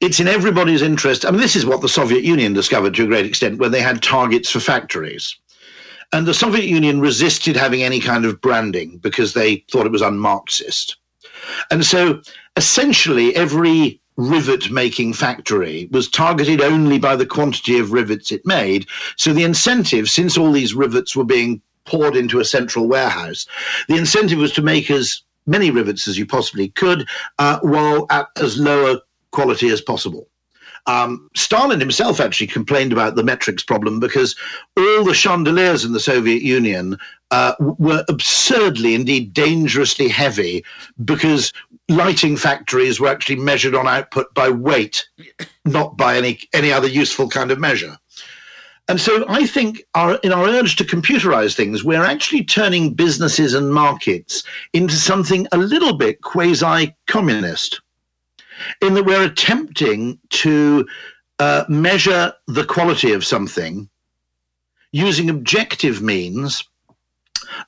it's 0.00 0.20
in 0.20 0.28
everybody's 0.28 0.82
interest. 0.82 1.24
I 1.24 1.30
mean, 1.30 1.40
this 1.40 1.56
is 1.56 1.66
what 1.66 1.80
the 1.80 1.88
Soviet 1.88 2.22
Union 2.22 2.52
discovered 2.52 2.94
to 2.94 3.04
a 3.04 3.08
great 3.08 3.26
extent 3.26 3.58
when 3.58 3.72
they 3.72 3.80
had 3.80 4.02
targets 4.02 4.50
for 4.50 4.60
factories. 4.60 5.36
And 6.12 6.26
the 6.26 6.34
Soviet 6.34 6.64
Union 6.64 7.00
resisted 7.00 7.56
having 7.56 7.82
any 7.82 8.00
kind 8.00 8.24
of 8.24 8.40
branding 8.40 8.98
because 8.98 9.34
they 9.34 9.64
thought 9.70 9.86
it 9.86 9.92
was 9.92 10.02
un-Marxist. 10.02 10.96
And 11.70 11.84
so 11.84 12.22
essentially 12.56 13.34
every 13.36 14.00
rivet 14.16 14.70
making 14.70 15.12
factory 15.12 15.88
was 15.92 16.08
targeted 16.08 16.60
only 16.60 16.98
by 16.98 17.14
the 17.14 17.26
quantity 17.26 17.78
of 17.78 17.92
rivets 17.92 18.32
it 18.32 18.44
made. 18.44 18.86
So 19.16 19.32
the 19.32 19.44
incentive, 19.44 20.08
since 20.08 20.36
all 20.36 20.50
these 20.50 20.74
rivets 20.74 21.14
were 21.14 21.24
being 21.24 21.60
poured 21.84 22.16
into 22.16 22.40
a 22.40 22.44
central 22.44 22.88
warehouse, 22.88 23.46
the 23.88 23.96
incentive 23.96 24.38
was 24.38 24.52
to 24.52 24.62
make 24.62 24.90
as 24.90 25.22
many 25.46 25.70
rivets 25.70 26.08
as 26.08 26.18
you 26.18 26.26
possibly 26.26 26.68
could 26.70 27.06
uh, 27.38 27.58
while 27.60 28.06
at 28.10 28.28
as 28.36 28.58
low 28.58 28.92
a 28.92 29.00
quality 29.32 29.68
as 29.68 29.80
possible. 29.80 30.28
Um, 30.86 31.28
Stalin 31.36 31.80
himself 31.80 32.20
actually 32.20 32.46
complained 32.46 32.92
about 32.92 33.14
the 33.14 33.22
metrics 33.22 33.62
problem 33.62 34.00
because 34.00 34.34
all 34.76 35.04
the 35.04 35.14
chandeliers 35.14 35.84
in 35.84 35.92
the 35.92 36.00
Soviet 36.00 36.42
Union 36.42 36.96
uh, 37.30 37.54
were 37.60 38.04
absurdly, 38.08 38.94
indeed 38.94 39.34
dangerously 39.34 40.08
heavy 40.08 40.64
because 41.04 41.52
lighting 41.90 42.36
factories 42.36 43.00
were 43.00 43.08
actually 43.08 43.36
measured 43.36 43.74
on 43.74 43.86
output 43.86 44.32
by 44.34 44.48
weight, 44.48 45.06
not 45.66 45.96
by 45.96 46.16
any, 46.16 46.40
any 46.54 46.72
other 46.72 46.88
useful 46.88 47.28
kind 47.28 47.50
of 47.50 47.58
measure. 47.58 47.98
And 48.88 48.98
so 48.98 49.26
I 49.28 49.46
think 49.46 49.82
our, 49.94 50.14
in 50.24 50.32
our 50.32 50.46
urge 50.46 50.76
to 50.76 50.84
computerize 50.84 51.54
things, 51.54 51.84
we're 51.84 52.04
actually 52.04 52.44
turning 52.44 52.94
businesses 52.94 53.52
and 53.52 53.74
markets 53.74 54.42
into 54.72 54.94
something 54.94 55.46
a 55.52 55.58
little 55.58 55.92
bit 55.92 56.22
quasi 56.22 56.96
communist 57.06 57.82
in 58.82 58.94
that 58.94 59.04
we're 59.04 59.24
attempting 59.24 60.18
to 60.30 60.86
uh, 61.38 61.64
measure 61.68 62.32
the 62.46 62.64
quality 62.64 63.12
of 63.12 63.24
something 63.24 63.88
using 64.92 65.30
objective 65.30 66.02
means. 66.02 66.64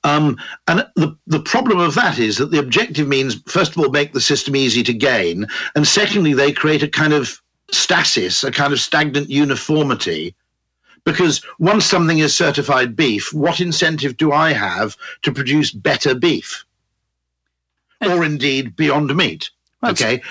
Um, 0.05 0.39
and 0.69 0.87
the, 0.97 1.17
the 1.27 1.41
problem 1.41 1.79
of 1.79 1.95
that 1.95 2.19
is 2.19 2.37
that 2.39 2.51
the 2.51 2.59
objective 2.59 3.07
means, 3.09 3.41
first 3.47 3.73
of 3.73 3.79
all, 3.79 3.91
make 3.91 4.13
the 4.13 4.21
system 4.21 4.57
easy 4.57 4.83
to 4.83 4.93
gain. 4.93 5.47
And 5.75 5.87
secondly, 5.87 6.33
they 6.33 6.53
create 6.53 6.83
a 6.83 6.89
kind 6.89 7.13
of 7.13 7.41
stasis, 7.71 8.43
a 8.45 8.51
kind 8.51 8.73
of 8.73 8.81
stagnant 8.81 9.31
uniformity. 9.31 10.35
Because 11.05 11.43
once 11.59 11.87
something 11.87 12.19
is 12.19 12.37
certified 12.37 12.95
beef, 12.95 13.33
what 13.33 13.61
incentive 13.61 14.17
do 14.17 14.33
I 14.33 14.53
have 14.53 14.97
to 15.23 15.33
produce 15.33 15.71
better 15.71 16.15
beef? 16.15 16.65
Or 18.03 18.25
indeed 18.25 18.77
beyond 18.77 19.15
meat? 19.15 19.51
okay 19.83 20.23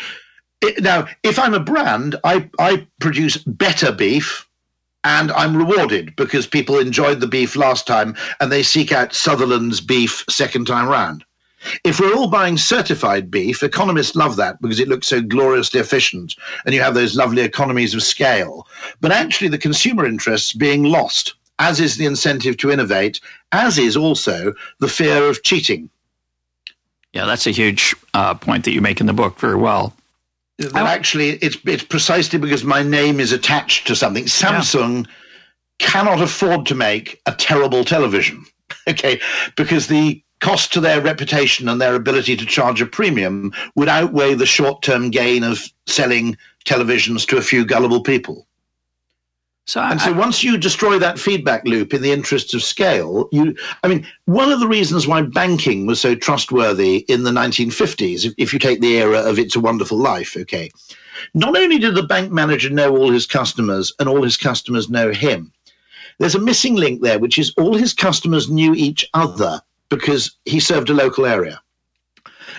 now, 0.80 1.08
if 1.24 1.40
I'm 1.40 1.54
a 1.54 1.60
brand, 1.60 2.16
I, 2.24 2.50
I 2.60 2.88
produce 3.00 3.38
better 3.38 3.92
beef 3.92 4.48
and 5.04 5.32
I'm 5.32 5.56
rewarded 5.56 6.16
because 6.16 6.46
people 6.46 6.78
enjoyed 6.78 7.22
the 7.22 7.28
beef 7.28 7.56
last 7.56 7.88
time 7.88 8.16
and 8.40 8.52
they 8.52 8.64
seek 8.64 8.92
out 8.92 9.14
Sutherland's 9.14 9.80
beef 9.80 10.26
second 10.30 10.68
time 10.68 10.90
round. 10.90 11.24
If 11.84 12.00
we're 12.00 12.16
all 12.16 12.30
buying 12.30 12.58
certified 12.58 13.30
beef, 13.30 13.64
economists 13.64 14.16
love 14.16 14.38
that 14.38 14.62
because 14.62 14.80
it 14.80 14.88
looks 14.88 15.08
so 15.08 15.22
gloriously 15.22 15.80
efficient 15.80 16.36
and 16.66 16.74
you 16.74 16.82
have 16.82 16.94
those 16.94 17.18
lovely 17.18 17.42
economies 17.42 17.94
of 17.94 18.02
scale. 18.02 18.68
But 19.02 19.12
actually, 19.12 19.50
the 19.50 19.58
consumer 19.58 20.06
interests 20.06 20.54
being 20.54 20.84
lost, 20.84 21.34
as 21.60 21.82
is 21.82 21.98
the 21.98 22.06
incentive 22.06 22.56
to 22.58 22.72
innovate, 22.72 23.20
as 23.52 23.78
is 23.78 23.98
also 23.98 24.54
the 24.80 24.88
fear 24.88 25.30
of 25.30 25.44
cheating. 25.44 25.90
Yeah, 27.12 27.26
that's 27.26 27.48
a 27.48 27.52
huge 27.52 27.94
uh, 28.14 28.36
point 28.36 28.64
that 28.64 28.72
you 28.72 28.82
make 28.82 29.02
in 29.02 29.08
the 29.08 29.14
book 29.14 29.38
very 29.38 29.56
well 29.56 29.94
that 30.60 30.86
actually 30.86 31.30
it's 31.42 31.58
it's 31.66 31.84
precisely 31.84 32.38
because 32.38 32.64
my 32.64 32.84
name 32.84 33.20
is 33.20 33.32
attached 33.32 33.88
to 33.88 33.96
something. 33.96 34.26
Samsung 34.26 35.06
yeah. 35.06 35.12
cannot 35.80 36.22
afford 36.22 36.66
to 36.68 36.76
make 36.76 37.22
a 37.26 37.34
terrible 37.34 37.86
television, 37.86 38.46
okay, 38.88 39.20
because 39.56 39.88
the 39.88 40.22
cost 40.42 40.72
to 40.74 40.80
their 40.80 41.02
reputation 41.02 41.68
and 41.68 41.82
their 41.82 41.96
ability 41.96 42.36
to 42.36 42.46
charge 42.46 42.82
a 42.82 42.86
premium 42.86 43.52
would 43.76 43.90
outweigh 43.90 44.34
the 44.34 44.46
short-term 44.46 45.10
gain 45.10 45.44
of 45.44 45.62
selling 45.86 46.38
televisions 46.66 47.28
to 47.28 47.38
a 47.38 47.42
few 47.42 47.66
gullible 47.66 48.02
people. 48.02 48.48
So 49.70 49.82
I, 49.82 49.92
and 49.92 50.02
so 50.02 50.12
once 50.14 50.44
you 50.44 50.58
destroy 50.58 50.98
that 50.98 51.20
feedback 51.20 51.64
loop 51.64 51.94
in 51.94 52.02
the 52.02 52.12
interests 52.12 52.56
of 52.56 52.64
scale, 52.64 53.30
you, 53.32 53.56
I 53.84 53.88
mean, 53.88 54.04
one 54.26 54.52
of 54.52 54.60
the 54.60 54.68
reasons 54.68 55.06
why 55.06 55.22
banking 55.22 55.86
was 55.86 56.02
so 56.02 56.16
trustworthy 56.16 57.06
in 57.08 57.22
the 57.22 57.30
1950s, 57.30 58.34
if 58.40 58.52
you 58.52 58.58
take 58.58 58.82
the 58.82 58.98
era 58.98 59.20
of 59.20 59.38
It's 59.38 59.56
a 59.56 59.60
Wonderful 59.60 60.00
Life, 60.00 60.36
okay, 60.36 60.72
not 61.36 61.56
only 61.56 61.78
did 61.78 61.94
the 61.94 62.02
bank 62.02 62.32
manager 62.32 62.72
know 62.72 62.98
all 62.98 63.12
his 63.12 63.28
customers 63.28 63.94
and 64.00 64.10
all 64.10 64.24
his 64.24 64.38
customers 64.38 64.90
know 64.90 65.12
him, 65.12 65.52
there's 66.18 66.34
a 66.34 66.40
missing 66.40 66.74
link 66.74 67.04
there, 67.04 67.20
which 67.20 67.38
is 67.38 67.54
all 67.56 67.76
his 67.76 67.94
customers 67.94 68.50
knew 68.50 68.74
each 68.74 69.08
other 69.14 69.62
because 69.90 70.36
he 70.46 70.60
served 70.60 70.90
a 70.90 70.96
local 70.96 71.28
area. 71.28 71.62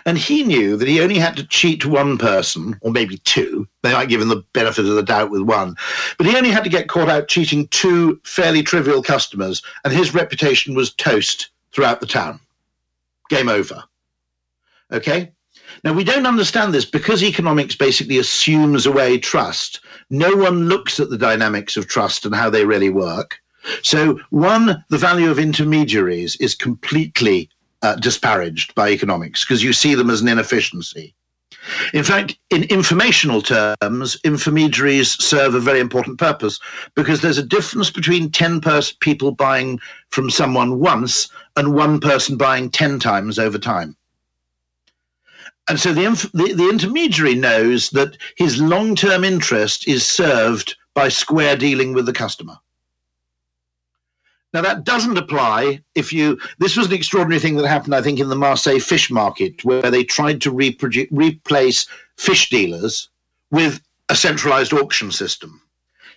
And 0.07 0.17
he 0.17 0.43
knew 0.43 0.77
that 0.77 0.89
he 0.89 1.01
only 1.01 1.19
had 1.19 1.37
to 1.37 1.47
cheat 1.47 1.85
one 1.85 2.19
person, 2.19 2.79
or 2.81 2.91
maybe 2.91 3.19
two. 3.19 3.67
They 3.83 3.93
might 3.93 4.09
give 4.09 4.21
him 4.21 4.29
the 4.29 4.45
benefit 4.53 4.87
of 4.87 4.95
the 4.95 5.03
doubt 5.03 5.31
with 5.31 5.43
one. 5.43 5.77
But 6.19 6.27
he 6.27 6.37
only 6.37 6.51
had 6.51 6.65
to 6.65 6.71
get 6.71 6.89
caught 6.89 7.09
out 7.09 7.29
cheating 7.29 7.69
two 7.69 8.21
fairly 8.25 8.63
trivial 8.63 9.03
customers, 9.03 9.63
and 9.85 9.93
his 9.93 10.15
reputation 10.15 10.75
was 10.75 10.95
toast 10.95 11.51
throughout 11.73 12.01
the 12.01 12.07
town. 12.07 12.41
Game 13.29 13.49
over. 13.49 13.85
Okay? 14.93 15.33
Now, 15.85 15.93
we 15.93 16.05
don't 16.05 16.27
understand 16.27 16.75
this 16.75 16.85
because 16.85 17.23
economics 17.23 17.77
basically 17.77 18.19
assumes 18.19 18.87
away 18.87 19.19
trust. 19.19 19.81
No 20.11 20.35
one 20.35 20.69
looks 20.69 20.99
at 20.99 21.11
the 21.11 21.19
dynamics 21.19 21.77
of 21.77 21.87
trust 21.87 22.27
and 22.27 22.35
how 22.35 22.51
they 22.51 22.65
really 22.65 22.91
work. 22.91 23.39
So, 23.83 24.19
one, 24.31 24.85
the 24.89 24.99
value 24.99 25.31
of 25.31 25.39
intermediaries 25.39 26.37
is 26.37 26.55
completely 26.55 27.51
uh, 27.83 27.97
disparaged 27.97 28.75
by 28.75 28.91
economics 28.91 29.45
because 29.45 29.63
you 29.63 29.73
see 29.73 29.95
them 29.95 30.11
as 30.11 30.21
an 30.21 30.29
inefficiency. 30.29 31.15
In 31.93 32.05
fact, 32.05 32.39
in 32.51 32.65
informational 32.65 33.43
terms, 33.43 34.17
intermediaries 34.25 35.23
serve 35.23 35.55
a 35.55 35.61
very 35.61 35.81
important 35.81 36.19
purpose 36.19 36.59
because 36.95 37.21
there's 37.21 37.39
a 37.39 37.43
difference 37.43 37.91
between 37.91 38.31
10 38.31 38.61
pers- 38.61 38.93
people 38.93 39.33
buying 39.33 39.79
from 40.09 40.31
someone 40.31 40.79
once 40.79 41.29
and 41.57 41.75
one 41.75 42.01
person 42.01 42.37
buying 42.37 42.71
10 42.71 42.99
times 42.99 43.39
over 43.39 43.59
time. 43.59 43.97
And 45.69 45.79
so 45.79 45.93
the, 45.93 46.05
inf- 46.05 46.33
the, 46.33 46.53
the 46.53 46.69
intermediary 46.69 47.35
knows 47.35 47.91
that 47.91 48.17
his 48.37 48.61
long 48.61 48.97
term 48.97 49.23
interest 49.23 49.87
is 49.87 50.07
served 50.07 50.77
by 50.95 51.09
square 51.09 51.57
dealing 51.57 51.93
with 51.93 52.07
the 52.07 52.13
customer. 52.13 52.59
Now, 54.53 54.63
that 54.63 54.83
doesn't 54.83 55.17
apply 55.17 55.81
if 55.95 56.13
you. 56.13 56.39
This 56.59 56.77
was 56.77 56.89
an 56.89 56.93
extraordinary 56.93 57.41
thing 57.41 57.57
that 57.57 57.69
happened, 57.69 57.95
I 57.95 58.03
think, 58.03 58.19
in 58.19 58.29
the 58.29 58.37
Marseille 58.37 58.81
fish 58.81 59.11
market, 59.11 59.65
where 59.65 59.91
they 59.91 60.03
tried 60.03 60.41
to 60.43 60.51
replace 60.51 61.87
fish 62.17 62.51
dealers 62.51 63.09
with 63.53 63.81
a 64.09 64.17
centralized 64.17 64.73
auction 64.73 65.13
system. 65.13 65.63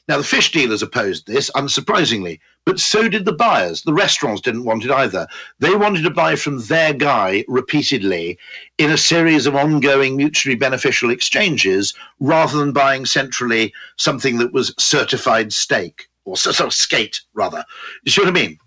Now, 0.07 0.17
the 0.17 0.23
fish 0.23 0.51
dealers 0.51 0.81
opposed 0.81 1.27
this, 1.27 1.51
unsurprisingly, 1.51 2.39
but 2.65 2.79
so 2.79 3.07
did 3.07 3.25
the 3.25 3.33
buyers. 3.33 3.83
The 3.83 3.93
restaurants 3.93 4.41
didn't 4.41 4.65
want 4.65 4.83
it 4.83 4.91
either. 4.91 5.27
They 5.59 5.75
wanted 5.75 6.01
to 6.03 6.09
buy 6.09 6.35
from 6.35 6.59
their 6.61 6.93
guy 6.93 7.45
repeatedly 7.47 8.37
in 8.79 8.91
a 8.91 8.97
series 8.97 9.45
of 9.45 9.55
ongoing 9.55 10.17
mutually 10.17 10.55
beneficial 10.55 11.11
exchanges 11.11 11.93
rather 12.19 12.57
than 12.57 12.73
buying 12.73 13.05
centrally 13.05 13.73
something 13.97 14.39
that 14.39 14.53
was 14.53 14.73
certified 14.77 15.53
steak 15.53 16.09
or 16.25 16.37
sort 16.37 16.59
of 16.59 16.73
skate 16.73 17.21
rather. 17.33 17.63
You 18.03 18.11
see 18.11 18.21
what 18.21 18.29
I 18.29 18.31
mean? 18.31 18.57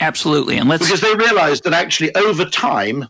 Absolutely, 0.00 0.58
and 0.58 0.68
let's 0.68 0.84
because 0.84 1.00
they 1.00 1.14
realised 1.14 1.64
that 1.64 1.72
actually 1.72 2.14
over 2.16 2.44
time, 2.44 3.08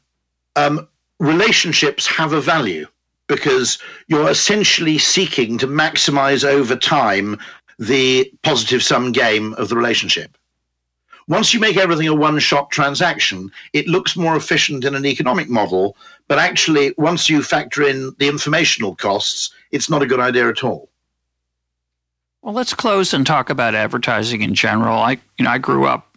um, 0.56 0.86
relationships 1.18 2.06
have 2.06 2.32
a 2.32 2.40
value 2.40 2.86
because 3.26 3.78
you're 4.06 4.28
essentially 4.28 4.98
seeking 4.98 5.56
to 5.58 5.66
maximise 5.66 6.44
over 6.44 6.76
time 6.76 7.38
the 7.78 8.30
positive 8.42 8.82
sum 8.82 9.12
game 9.12 9.54
of 9.54 9.68
the 9.68 9.76
relationship. 9.76 10.36
Once 11.26 11.54
you 11.54 11.60
make 11.60 11.78
everything 11.78 12.06
a 12.06 12.14
one 12.14 12.38
shot 12.38 12.70
transaction, 12.70 13.50
it 13.72 13.86
looks 13.86 14.14
more 14.14 14.36
efficient 14.36 14.84
in 14.84 14.94
an 14.94 15.06
economic 15.06 15.48
model. 15.48 15.96
But 16.28 16.38
actually, 16.38 16.94
once 16.98 17.30
you 17.30 17.42
factor 17.42 17.82
in 17.82 18.14
the 18.18 18.28
informational 18.28 18.94
costs, 18.94 19.50
it's 19.70 19.88
not 19.88 20.02
a 20.02 20.06
good 20.06 20.20
idea 20.20 20.48
at 20.48 20.62
all. 20.62 20.90
Well, 22.44 22.52
let's 22.52 22.74
close 22.74 23.14
and 23.14 23.26
talk 23.26 23.48
about 23.48 23.74
advertising 23.74 24.42
in 24.42 24.52
general. 24.52 24.98
I, 24.98 25.12
you 25.38 25.44
know, 25.46 25.50
I 25.50 25.56
grew 25.56 25.86
up 25.86 26.14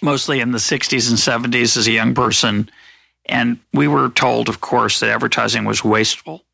mostly 0.00 0.40
in 0.40 0.52
the 0.52 0.58
60s 0.58 1.10
and 1.10 1.52
70s 1.52 1.76
as 1.76 1.86
a 1.86 1.92
young 1.92 2.14
person, 2.14 2.70
and 3.26 3.58
we 3.74 3.88
were 3.88 4.08
told, 4.08 4.48
of 4.48 4.62
course, 4.62 5.00
that 5.00 5.10
advertising 5.10 5.66
was 5.66 5.84
wasteful, 5.84 6.44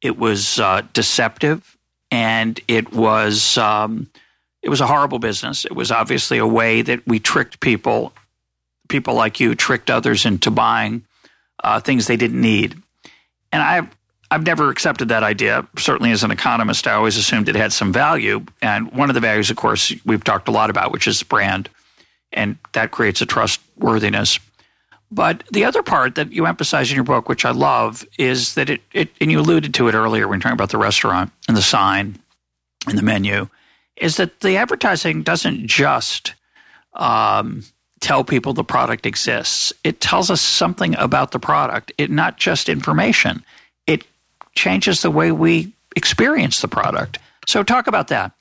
it 0.00 0.16
was 0.16 0.60
uh, 0.60 0.82
deceptive, 0.92 1.76
and 2.12 2.60
it 2.68 2.92
was 2.92 3.58
um, 3.58 4.08
it 4.62 4.68
was 4.68 4.80
a 4.80 4.86
horrible 4.86 5.18
business. 5.18 5.64
It 5.64 5.74
was 5.74 5.90
obviously 5.90 6.38
a 6.38 6.46
way 6.46 6.82
that 6.82 7.04
we 7.08 7.18
tricked 7.18 7.58
people, 7.58 8.12
people 8.88 9.14
like 9.14 9.40
you 9.40 9.56
tricked 9.56 9.90
others 9.90 10.24
into 10.24 10.52
buying 10.52 11.04
uh, 11.64 11.80
things 11.80 12.06
they 12.06 12.16
didn't 12.16 12.40
need. 12.40 12.80
And 13.50 13.60
I've 13.60 13.88
I've 14.34 14.44
never 14.44 14.68
accepted 14.68 15.08
that 15.10 15.22
idea. 15.22 15.64
Certainly, 15.78 16.10
as 16.10 16.24
an 16.24 16.32
economist, 16.32 16.88
I 16.88 16.94
always 16.94 17.16
assumed 17.16 17.48
it 17.48 17.54
had 17.54 17.72
some 17.72 17.92
value. 17.92 18.44
And 18.60 18.90
one 18.90 19.08
of 19.08 19.14
the 19.14 19.20
values, 19.20 19.48
of 19.48 19.56
course, 19.56 19.94
we've 20.04 20.24
talked 20.24 20.48
a 20.48 20.50
lot 20.50 20.70
about, 20.70 20.90
which 20.90 21.06
is 21.06 21.22
brand, 21.22 21.70
and 22.32 22.58
that 22.72 22.90
creates 22.90 23.20
a 23.20 23.26
trustworthiness. 23.26 24.40
But 25.08 25.44
the 25.52 25.64
other 25.64 25.84
part 25.84 26.16
that 26.16 26.32
you 26.32 26.46
emphasize 26.46 26.90
in 26.90 26.96
your 26.96 27.04
book, 27.04 27.28
which 27.28 27.44
I 27.44 27.52
love, 27.52 28.04
is 28.18 28.54
that 28.54 28.68
it, 28.70 28.80
it 28.92 29.10
and 29.20 29.30
you 29.30 29.38
alluded 29.38 29.72
to 29.74 29.86
it 29.86 29.94
earlier 29.94 30.26
when 30.26 30.40
talking 30.40 30.54
about 30.54 30.70
the 30.70 30.78
restaurant 30.78 31.30
and 31.46 31.56
the 31.56 31.62
sign 31.62 32.18
and 32.88 32.98
the 32.98 33.02
menu, 33.02 33.48
is 33.96 34.16
that 34.16 34.40
the 34.40 34.56
advertising 34.56 35.22
doesn't 35.22 35.64
just 35.68 36.34
um, 36.94 37.62
tell 38.00 38.24
people 38.24 38.52
the 38.52 38.64
product 38.64 39.06
exists. 39.06 39.72
It 39.84 40.00
tells 40.00 40.28
us 40.28 40.40
something 40.40 40.96
about 40.96 41.30
the 41.30 41.38
product. 41.38 41.92
It 41.98 42.10
not 42.10 42.36
just 42.36 42.68
information. 42.68 43.44
It 43.86 44.04
changes 44.54 45.02
the 45.02 45.10
way 45.10 45.32
we 45.32 45.72
experience 45.96 46.60
the 46.60 46.68
product. 46.68 47.18
So 47.46 47.62
talk 47.62 47.86
about 47.86 48.08
that. 48.08 48.32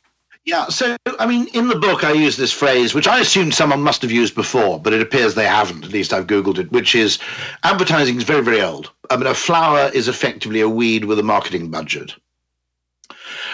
Yeah, 0.45 0.68
so 0.68 0.97
I 1.20 1.26
mean, 1.26 1.47
in 1.53 1.70
the 1.70 1.80
book, 1.80 2.03
I 2.03 2.11
use 2.11 2.36
this 2.36 2.51
phrase, 2.51 2.93
which 2.93 3.07
I 3.07 3.20
assumed 3.20 3.53
someone 3.53 3.82
must 3.82 4.01
have 4.01 4.11
used 4.11 4.36
before, 4.36 4.78
but 4.78 4.91
it 4.91 5.01
appears 5.01 5.36
they 5.36 5.45
haven't. 5.45 5.86
At 5.86 5.91
least 5.91 6.11
I've 6.11 6.28
googled 6.28 6.57
it, 6.57 6.70
which 6.70 6.95
is 6.95 7.18
advertising 7.64 8.18
is 8.18 8.24
very, 8.24 8.43
very 8.43 8.61
old. 8.61 8.91
Uh, 9.09 9.14
I 9.14 9.18
mean, 9.18 9.28
a 9.28 9.34
flower 9.34 9.89
is 9.93 10.09
effectively 10.09 10.59
a 10.59 10.68
weed 10.68 11.05
with 11.05 11.18
a 11.18 11.24
marketing 11.24 11.72
budget, 11.72 12.14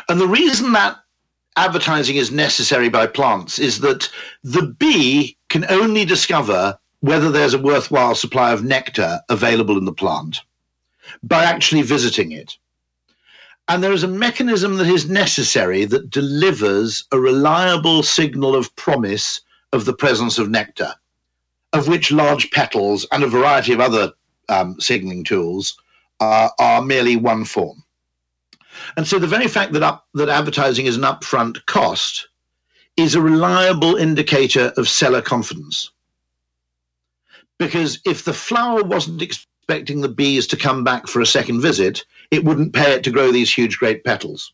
and 0.07 0.19
the 0.19 0.27
reason 0.27 0.71
that 0.71 0.97
advertising 1.57 2.15
is 2.15 2.31
necessary 2.31 2.89
by 2.89 3.05
plants 3.05 3.59
is 3.59 3.81
that 3.81 4.09
the 4.43 4.63
bee 4.63 5.37
can 5.49 5.65
only 5.69 6.05
discover 6.05 6.79
whether 7.01 7.29
there's 7.29 7.53
a 7.53 7.59
worthwhile 7.59 8.15
supply 8.15 8.51
of 8.51 8.63
nectar 8.63 9.19
available 9.29 9.77
in 9.77 9.85
the 9.85 9.93
plant 9.93 10.41
by 11.23 11.43
actually 11.43 11.81
visiting 11.81 12.31
it. 12.31 12.57
And 13.67 13.83
there 13.83 13.91
is 13.91 14.03
a 14.03 14.07
mechanism 14.07 14.77
that 14.77 14.87
is 14.87 15.09
necessary 15.09 15.85
that 15.85 16.09
delivers 16.09 17.05
a 17.11 17.19
reliable 17.19 18.01
signal 18.01 18.55
of 18.55 18.75
promise 18.75 19.41
of 19.73 19.85
the 19.85 19.93
presence 19.93 20.39
of 20.39 20.49
nectar, 20.49 20.93
of 21.73 21.87
which 21.87 22.11
large 22.11 22.49
petals 22.49 23.05
and 23.11 23.23
a 23.23 23.27
variety 23.27 23.73
of 23.73 23.79
other 23.79 24.11
um, 24.49 24.79
signaling 24.79 25.23
tools 25.23 25.77
uh, 26.19 26.49
are 26.59 26.81
merely 26.81 27.15
one 27.15 27.45
form. 27.45 27.83
And 28.97 29.07
so 29.07 29.19
the 29.19 29.27
very 29.27 29.47
fact 29.47 29.73
that, 29.73 29.83
up, 29.83 30.07
that 30.15 30.29
advertising 30.29 30.85
is 30.85 30.97
an 30.97 31.03
upfront 31.03 31.63
cost 31.65 32.27
is 32.97 33.15
a 33.15 33.21
reliable 33.21 33.95
indicator 33.95 34.73
of 34.77 34.89
seller 34.89 35.21
confidence. 35.21 35.91
Because 37.57 37.99
if 38.05 38.25
the 38.25 38.33
flower 38.33 38.83
wasn't 38.83 39.19
expecting 39.69 40.01
the 40.01 40.09
bees 40.09 40.47
to 40.47 40.57
come 40.57 40.83
back 40.83 41.07
for 41.07 41.21
a 41.21 41.27
second 41.27 41.61
visit, 41.61 42.03
it 42.31 42.43
wouldn't 42.43 42.73
pay 42.73 42.91
it 42.93 43.03
to 43.03 43.11
grow 43.11 43.31
these 43.31 43.53
huge, 43.53 43.77
great 43.77 44.03
petals. 44.03 44.51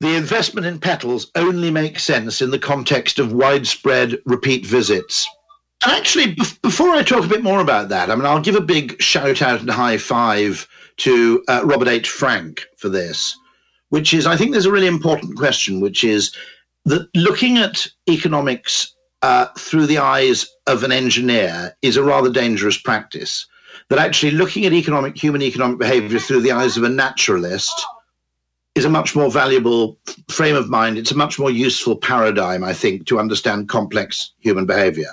The 0.00 0.14
investment 0.14 0.68
in 0.68 0.78
petals 0.78 1.28
only 1.34 1.72
makes 1.72 2.04
sense 2.04 2.40
in 2.40 2.52
the 2.52 2.60
context 2.60 3.18
of 3.18 3.32
widespread 3.32 4.18
repeat 4.24 4.64
visits. 4.64 5.28
And 5.82 5.90
actually, 5.90 6.36
before 6.62 6.90
I 6.90 7.02
talk 7.02 7.24
a 7.24 7.28
bit 7.28 7.42
more 7.42 7.60
about 7.60 7.88
that, 7.88 8.08
I 8.08 8.14
mean, 8.14 8.24
I'll 8.24 8.40
give 8.40 8.54
a 8.54 8.60
big 8.60 9.02
shout 9.02 9.42
out 9.42 9.60
and 9.60 9.70
high 9.70 9.98
five 9.98 10.68
to 10.98 11.42
uh, 11.48 11.62
Robert 11.64 11.88
H. 11.88 12.08
Frank 12.08 12.66
for 12.76 12.88
this, 12.88 13.36
which 13.88 14.14
is, 14.14 14.28
I 14.28 14.36
think 14.36 14.52
there's 14.52 14.66
a 14.66 14.70
really 14.70 14.86
important 14.86 15.36
question, 15.36 15.80
which 15.80 16.04
is 16.04 16.32
that 16.84 17.08
looking 17.16 17.58
at 17.58 17.84
economics 18.08 18.91
uh, 19.22 19.46
through 19.58 19.86
the 19.86 19.98
eyes 19.98 20.46
of 20.66 20.82
an 20.82 20.92
engineer 20.92 21.76
is 21.82 21.96
a 21.96 22.02
rather 22.02 22.30
dangerous 22.30 22.78
practice. 22.78 23.46
That 23.88 23.98
actually 23.98 24.32
looking 24.32 24.64
at 24.64 24.72
economic, 24.72 25.16
human 25.16 25.42
economic 25.42 25.78
behavior 25.78 26.18
through 26.18 26.40
the 26.40 26.52
eyes 26.52 26.76
of 26.76 26.82
a 26.82 26.88
naturalist 26.88 27.84
is 28.74 28.84
a 28.84 28.90
much 28.90 29.14
more 29.14 29.30
valuable 29.30 29.98
frame 30.28 30.56
of 30.56 30.70
mind. 30.70 30.98
It's 30.98 31.10
a 31.10 31.16
much 31.16 31.38
more 31.38 31.50
useful 31.50 31.96
paradigm, 31.96 32.64
I 32.64 32.72
think, 32.72 33.06
to 33.06 33.18
understand 33.18 33.68
complex 33.68 34.32
human 34.38 34.66
behavior. 34.66 35.10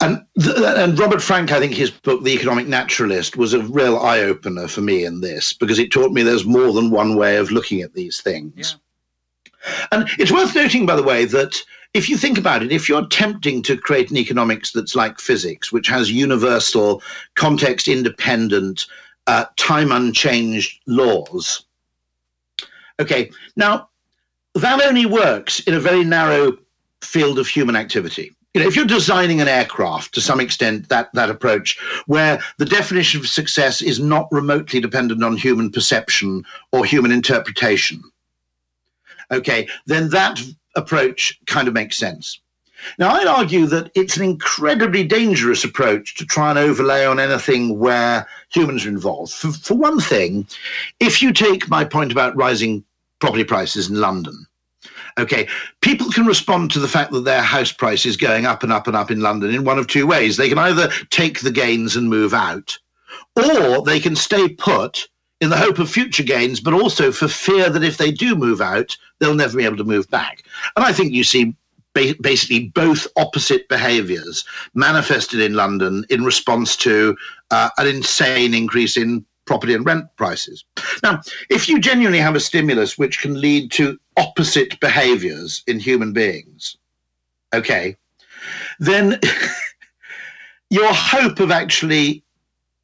And, 0.00 0.24
th- 0.40 0.56
and 0.56 0.96
Robert 0.98 1.20
Frank, 1.20 1.50
I 1.50 1.58
think 1.58 1.74
his 1.74 1.90
book, 1.90 2.22
The 2.22 2.32
Economic 2.32 2.68
Naturalist, 2.68 3.36
was 3.36 3.52
a 3.52 3.62
real 3.62 3.98
eye 3.98 4.20
opener 4.20 4.68
for 4.68 4.80
me 4.80 5.04
in 5.04 5.20
this 5.20 5.52
because 5.52 5.80
it 5.80 5.90
taught 5.90 6.12
me 6.12 6.22
there's 6.22 6.44
more 6.44 6.72
than 6.72 6.90
one 6.90 7.16
way 7.16 7.36
of 7.36 7.50
looking 7.50 7.82
at 7.82 7.94
these 7.94 8.20
things. 8.20 8.54
Yeah. 8.56 8.78
And 9.92 10.08
it's 10.18 10.32
worth 10.32 10.54
noting, 10.54 10.86
by 10.86 10.96
the 10.96 11.02
way, 11.02 11.24
that 11.26 11.56
if 11.94 12.08
you 12.08 12.16
think 12.16 12.38
about 12.38 12.62
it, 12.62 12.72
if 12.72 12.88
you're 12.88 13.02
attempting 13.02 13.62
to 13.62 13.76
create 13.76 14.10
an 14.10 14.16
economics 14.16 14.72
that's 14.72 14.94
like 14.94 15.18
physics, 15.18 15.72
which 15.72 15.88
has 15.88 16.10
universal, 16.10 17.02
context 17.34 17.88
independent, 17.88 18.86
uh, 19.26 19.46
time 19.56 19.90
unchanged 19.92 20.80
laws, 20.86 21.64
okay, 23.00 23.30
now 23.56 23.88
that 24.54 24.82
only 24.82 25.06
works 25.06 25.60
in 25.60 25.74
a 25.74 25.80
very 25.80 26.04
narrow 26.04 26.56
field 27.02 27.38
of 27.38 27.46
human 27.46 27.76
activity. 27.76 28.32
You 28.54 28.62
know, 28.62 28.68
if 28.68 28.76
you're 28.76 28.86
designing 28.86 29.40
an 29.40 29.48
aircraft 29.48 30.14
to 30.14 30.20
some 30.20 30.40
extent, 30.40 30.88
that, 30.88 31.12
that 31.12 31.30
approach, 31.30 31.78
where 32.06 32.40
the 32.58 32.64
definition 32.64 33.20
of 33.20 33.28
success 33.28 33.82
is 33.82 34.00
not 34.00 34.26
remotely 34.32 34.80
dependent 34.80 35.22
on 35.22 35.36
human 35.36 35.70
perception 35.70 36.44
or 36.72 36.84
human 36.84 37.12
interpretation, 37.12 38.02
okay, 39.30 39.68
then 39.86 40.10
that 40.10 40.40
approach 40.76 41.38
kind 41.46 41.68
of 41.68 41.74
makes 41.74 41.96
sense. 41.96 42.40
Now, 42.98 43.10
I'd 43.10 43.26
argue 43.26 43.66
that 43.66 43.90
it's 43.96 44.16
an 44.16 44.22
incredibly 44.22 45.02
dangerous 45.02 45.64
approach 45.64 46.14
to 46.16 46.24
try 46.24 46.50
and 46.50 46.58
overlay 46.58 47.04
on 47.04 47.18
anything 47.18 47.78
where 47.78 48.28
humans 48.50 48.86
are 48.86 48.90
involved. 48.90 49.32
For, 49.32 49.50
for 49.50 49.74
one 49.74 49.98
thing, 50.00 50.46
if 51.00 51.20
you 51.20 51.32
take 51.32 51.68
my 51.68 51.84
point 51.84 52.12
about 52.12 52.36
rising 52.36 52.84
property 53.18 53.42
prices 53.42 53.90
in 53.90 54.00
London, 54.00 54.46
Okay, 55.18 55.48
people 55.80 56.10
can 56.10 56.26
respond 56.26 56.70
to 56.70 56.78
the 56.78 56.86
fact 56.86 57.10
that 57.10 57.24
their 57.24 57.42
house 57.42 57.72
price 57.72 58.06
is 58.06 58.16
going 58.16 58.46
up 58.46 58.62
and 58.62 58.72
up 58.72 58.86
and 58.86 58.94
up 58.94 59.10
in 59.10 59.20
London 59.20 59.52
in 59.52 59.64
one 59.64 59.78
of 59.78 59.88
two 59.88 60.06
ways. 60.06 60.36
They 60.36 60.48
can 60.48 60.58
either 60.58 60.90
take 61.10 61.40
the 61.40 61.50
gains 61.50 61.96
and 61.96 62.08
move 62.08 62.32
out, 62.32 62.78
or 63.34 63.82
they 63.82 63.98
can 63.98 64.14
stay 64.14 64.48
put 64.48 65.08
in 65.40 65.50
the 65.50 65.56
hope 65.56 65.78
of 65.78 65.90
future 65.90 66.22
gains, 66.22 66.60
but 66.60 66.74
also 66.74 67.12
for 67.12 67.28
fear 67.28 67.70
that 67.70 67.84
if 67.84 67.96
they 67.96 68.10
do 68.10 68.34
move 68.34 68.60
out, 68.60 68.96
they'll 69.18 69.34
never 69.34 69.56
be 69.56 69.64
able 69.64 69.76
to 69.76 69.84
move 69.84 70.08
back. 70.10 70.42
And 70.76 70.84
I 70.84 70.92
think 70.92 71.12
you 71.12 71.24
see 71.24 71.54
basically 72.20 72.68
both 72.68 73.06
opposite 73.16 73.68
behaviors 73.68 74.44
manifested 74.74 75.40
in 75.40 75.54
London 75.54 76.04
in 76.10 76.24
response 76.24 76.76
to 76.76 77.16
uh, 77.50 77.70
an 77.78 77.86
insane 77.86 78.54
increase 78.54 78.96
in 78.96 79.24
property 79.46 79.74
and 79.74 79.84
rent 79.84 80.04
prices. 80.16 80.64
Now, 81.02 81.20
if 81.50 81.68
you 81.68 81.80
genuinely 81.80 82.20
have 82.20 82.36
a 82.36 82.40
stimulus 82.40 82.98
which 82.98 83.20
can 83.20 83.40
lead 83.40 83.72
to 83.72 83.98
opposite 84.16 84.78
behaviors 84.80 85.64
in 85.66 85.80
human 85.80 86.12
beings, 86.12 86.76
okay, 87.54 87.96
then 88.78 89.18
your 90.70 90.92
hope 90.92 91.40
of 91.40 91.50
actually 91.50 92.22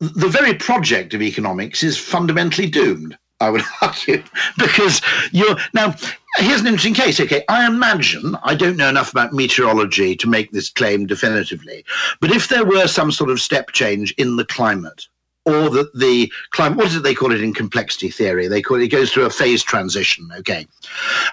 the 0.00 0.28
very 0.28 0.54
project 0.54 1.14
of 1.14 1.22
economics 1.22 1.82
is 1.82 1.98
fundamentally 1.98 2.68
doomed. 2.68 3.16
I 3.40 3.50
would 3.50 3.62
argue 3.82 4.22
because 4.58 5.00
you're 5.32 5.56
now. 5.72 5.94
Here's 6.36 6.60
an 6.60 6.66
interesting 6.66 6.94
case. 6.94 7.20
Okay, 7.20 7.44
I 7.48 7.66
imagine 7.66 8.36
I 8.42 8.54
don't 8.54 8.76
know 8.76 8.88
enough 8.88 9.12
about 9.12 9.32
meteorology 9.32 10.16
to 10.16 10.28
make 10.28 10.50
this 10.50 10.68
claim 10.70 11.06
definitively, 11.06 11.84
but 12.20 12.32
if 12.32 12.48
there 12.48 12.64
were 12.64 12.88
some 12.88 13.12
sort 13.12 13.30
of 13.30 13.40
step 13.40 13.70
change 13.70 14.12
in 14.18 14.36
the 14.36 14.44
climate, 14.44 15.06
or 15.46 15.70
that 15.70 15.94
the 15.94 16.32
climate, 16.50 16.78
what 16.78 16.86
is 16.86 16.96
it 16.96 17.02
they 17.02 17.14
call 17.14 17.32
it 17.32 17.42
in 17.42 17.54
complexity 17.54 18.08
theory? 18.08 18.48
They 18.48 18.62
call 18.62 18.78
it, 18.78 18.84
it 18.84 18.88
goes 18.88 19.12
through 19.12 19.26
a 19.26 19.30
phase 19.30 19.62
transition, 19.62 20.28
okay? 20.38 20.66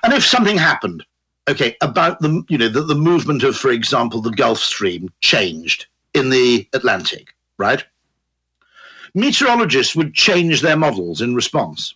And 0.03 0.13
if 0.13 0.23
something 0.23 0.57
happened, 0.57 1.03
okay, 1.49 1.75
about 1.81 2.19
the 2.19 2.43
you 2.49 2.57
know 2.57 2.69
that 2.69 2.83
the 2.83 2.95
movement 2.95 3.43
of, 3.43 3.57
for 3.57 3.71
example, 3.71 4.21
the 4.21 4.31
Gulf 4.31 4.59
Stream 4.59 5.09
changed 5.21 5.87
in 6.13 6.29
the 6.29 6.67
Atlantic, 6.73 7.33
right? 7.57 7.83
Meteorologists 9.13 9.95
would 9.95 10.13
change 10.13 10.61
their 10.61 10.77
models 10.77 11.21
in 11.21 11.35
response. 11.35 11.93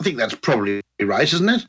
I 0.00 0.04
think 0.04 0.16
that's 0.16 0.34
probably 0.34 0.82
right, 1.00 1.32
isn't 1.32 1.48
it? 1.48 1.66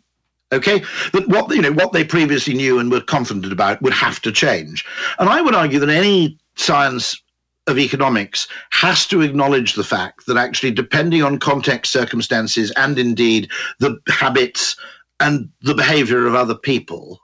Okay, 0.54 0.80
that 1.14 1.28
what 1.30 1.54
you 1.56 1.62
know 1.62 1.72
what 1.72 1.94
they 1.94 2.04
previously 2.04 2.54
knew 2.54 2.80
and 2.80 2.92
were 2.92 3.02
confident 3.02 3.54
about 3.54 3.82
would 3.82 3.94
have 3.94 4.22
to 4.22 4.32
change, 4.34 4.86
and 5.18 5.30
I 5.30 5.42
would 5.42 5.56
argue 5.56 5.80
that 5.80 5.90
any 5.90 6.38
science 6.56 7.22
of 7.68 7.78
economics 7.80 8.48
has 8.72 9.06
to 9.08 9.22
acknowledge 9.22 9.74
the 9.74 9.84
fact 9.84 10.26
that 10.26 10.36
actually, 10.36 10.72
depending 10.72 11.24
on 11.24 11.40
context, 11.40 11.94
circumstances, 11.94 12.72
and 12.76 13.00
indeed 13.00 13.50
the 13.80 13.98
habits 14.10 14.76
and 15.22 15.50
the 15.62 15.76
behavior 15.76 16.26
of 16.26 16.36
other 16.36 16.56
people, 16.56 17.20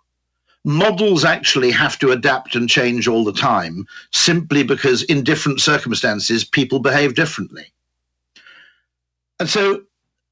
models 0.65 1.23
actually 1.23 1.71
have 1.71 1.97
to 1.99 2.11
adapt 2.11 2.55
and 2.55 2.69
change 2.69 3.07
all 3.07 3.23
the 3.23 3.33
time 3.33 3.85
simply 4.11 4.63
because 4.63 5.03
in 5.03 5.23
different 5.23 5.61
circumstances 5.61 6.43
people 6.43 6.79
behave 6.79 7.15
differently. 7.15 7.65
And 9.39 9.49
so 9.49 9.83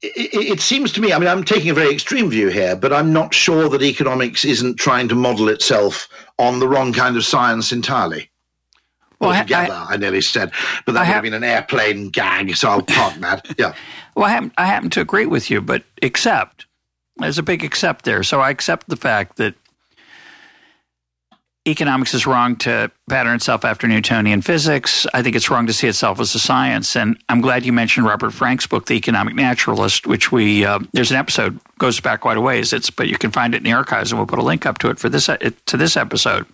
it, 0.02 0.34
it, 0.34 0.60
seems 0.60 0.92
to 0.94 1.02
me, 1.02 1.14
I 1.14 1.20
mean, 1.20 1.28
I'm 1.28 1.44
taking 1.44 1.70
a 1.70 1.74
very 1.74 1.94
extreme 1.94 2.30
view 2.30 2.50
here, 2.50 2.76
but 2.76 2.92
I'm 2.92 3.14
not 3.14 3.34
sure 3.34 3.70
that 3.70 3.82
economics 3.82 4.44
isn't 4.44 4.76
trying 4.76 5.08
to 5.10 5.16
model 5.16 5.50
itself 5.50 6.10
on 6.38 6.60
the 6.60 6.68
wrong 6.68 6.92
kind 6.92 7.16
of 7.16 7.26
science 7.26 7.72
entirely. 7.72 8.30
Well, 9.20 9.32
Altogether, 9.32 9.74
I, 9.74 9.86
I, 9.90 9.94
I 9.94 9.98
nearly 9.98 10.22
said, 10.22 10.52
but 10.86 10.94
that 10.94 11.02
I 11.02 11.04
would 11.04 11.14
have 11.14 11.24
been 11.24 11.34
an 11.34 11.44
airplane 11.44 12.10
gag, 12.10 12.56
so 12.56 12.70
I'll 12.70 12.82
park 12.82 13.16
that. 13.16 13.48
Yeah. 13.58 13.74
Well, 14.16 14.26
I 14.26 14.30
happen, 14.30 14.52
I 14.58 14.66
happen 14.66 14.90
to 14.92 15.02
agree 15.02 15.26
with 15.26 15.50
you, 15.50 15.62
but 15.62 15.84
except 16.02 16.66
there's 17.18 17.38
a 17.38 17.44
big 17.44 17.64
except 17.64 18.06
there. 18.06 18.24
So 18.24 18.42
I 18.42 18.50
accept 18.50 18.90
the 18.90 18.98
fact 18.98 19.38
that 19.38 19.56
economics 21.68 22.14
is 22.14 22.28
wrong 22.28 22.56
to 22.58 22.92
pattern 23.10 23.36
itself 23.36 23.66
after 23.66 23.88
Newtonian 23.88 24.42
physics. 24.42 25.08
I 25.14 25.22
think 25.22 25.36
it's 25.36 25.50
wrong 25.50 25.66
to 25.68 25.74
see 25.74 25.88
itself 25.88 26.20
as 26.20 26.36
a 26.36 26.40
science. 26.40 26.96
And 26.96 27.18
I'm 27.28 27.42
glad 27.42 27.66
you 27.66 27.74
mentioned 27.74 28.06
Robert 28.06 28.32
Frank's 28.32 28.68
book, 28.68 28.86
The 28.86 28.94
Economic 28.94 29.36
Naturalist, 29.36 30.06
which 30.06 30.32
we 30.32 30.64
uh, 30.64 30.80
there's 30.94 31.12
an 31.12 31.18
episode 31.18 31.60
goes 31.80 32.00
back 32.00 32.22
quite 32.22 32.38
a 32.38 32.42
ways. 32.42 32.72
It's 32.72 32.90
but 32.90 33.08
you 33.08 33.18
can 33.18 33.32
find 33.32 33.56
it 33.56 33.58
in 33.58 33.64
the 33.64 33.74
archives, 33.74 34.12
and 34.12 34.20
we'll 34.20 34.28
put 34.28 34.40
a 34.40 34.44
link 34.44 34.66
up 34.66 34.78
to 34.80 34.90
it 34.90 35.00
for 35.00 35.10
this 35.10 35.28
uh, 35.28 35.38
to 35.38 35.78
this 35.78 35.98
episode. 35.98 36.46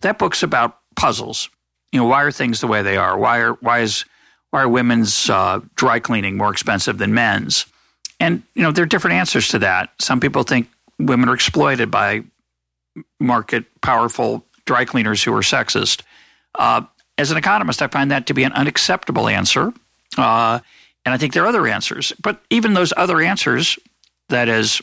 That 0.00 0.18
book's 0.18 0.42
about 0.42 0.78
puzzles. 0.96 1.48
You 1.92 2.00
know, 2.00 2.06
why 2.06 2.22
are 2.22 2.32
things 2.32 2.60
the 2.60 2.66
way 2.66 2.82
they 2.82 2.96
are? 2.96 3.16
Why 3.16 3.38
are 3.38 3.52
why 3.54 3.80
is 3.80 4.04
why 4.50 4.62
are 4.62 4.68
women's 4.68 5.30
uh, 5.30 5.60
dry 5.76 6.00
cleaning 6.00 6.36
more 6.36 6.50
expensive 6.50 6.98
than 6.98 7.14
men's? 7.14 7.66
And 8.18 8.42
you 8.54 8.62
know, 8.62 8.72
there 8.72 8.82
are 8.82 8.86
different 8.86 9.16
answers 9.16 9.48
to 9.48 9.60
that. 9.60 9.90
Some 10.00 10.18
people 10.20 10.42
think 10.42 10.68
women 10.98 11.28
are 11.28 11.34
exploited 11.34 11.90
by 11.90 12.24
market 13.20 13.64
powerful 13.80 14.44
dry 14.64 14.84
cleaners 14.84 15.22
who 15.22 15.32
are 15.34 15.40
sexist. 15.40 16.02
Uh, 16.54 16.82
as 17.18 17.30
an 17.30 17.36
economist, 17.36 17.82
I 17.82 17.88
find 17.88 18.10
that 18.10 18.26
to 18.26 18.34
be 18.34 18.44
an 18.44 18.52
unacceptable 18.52 19.28
answer. 19.28 19.72
Uh, 20.16 20.60
and 21.04 21.14
I 21.14 21.18
think 21.18 21.32
there 21.32 21.44
are 21.44 21.48
other 21.48 21.66
answers. 21.66 22.12
But 22.22 22.42
even 22.50 22.74
those 22.74 22.92
other 22.96 23.20
answers, 23.20 23.78
that 24.28 24.48
is, 24.48 24.80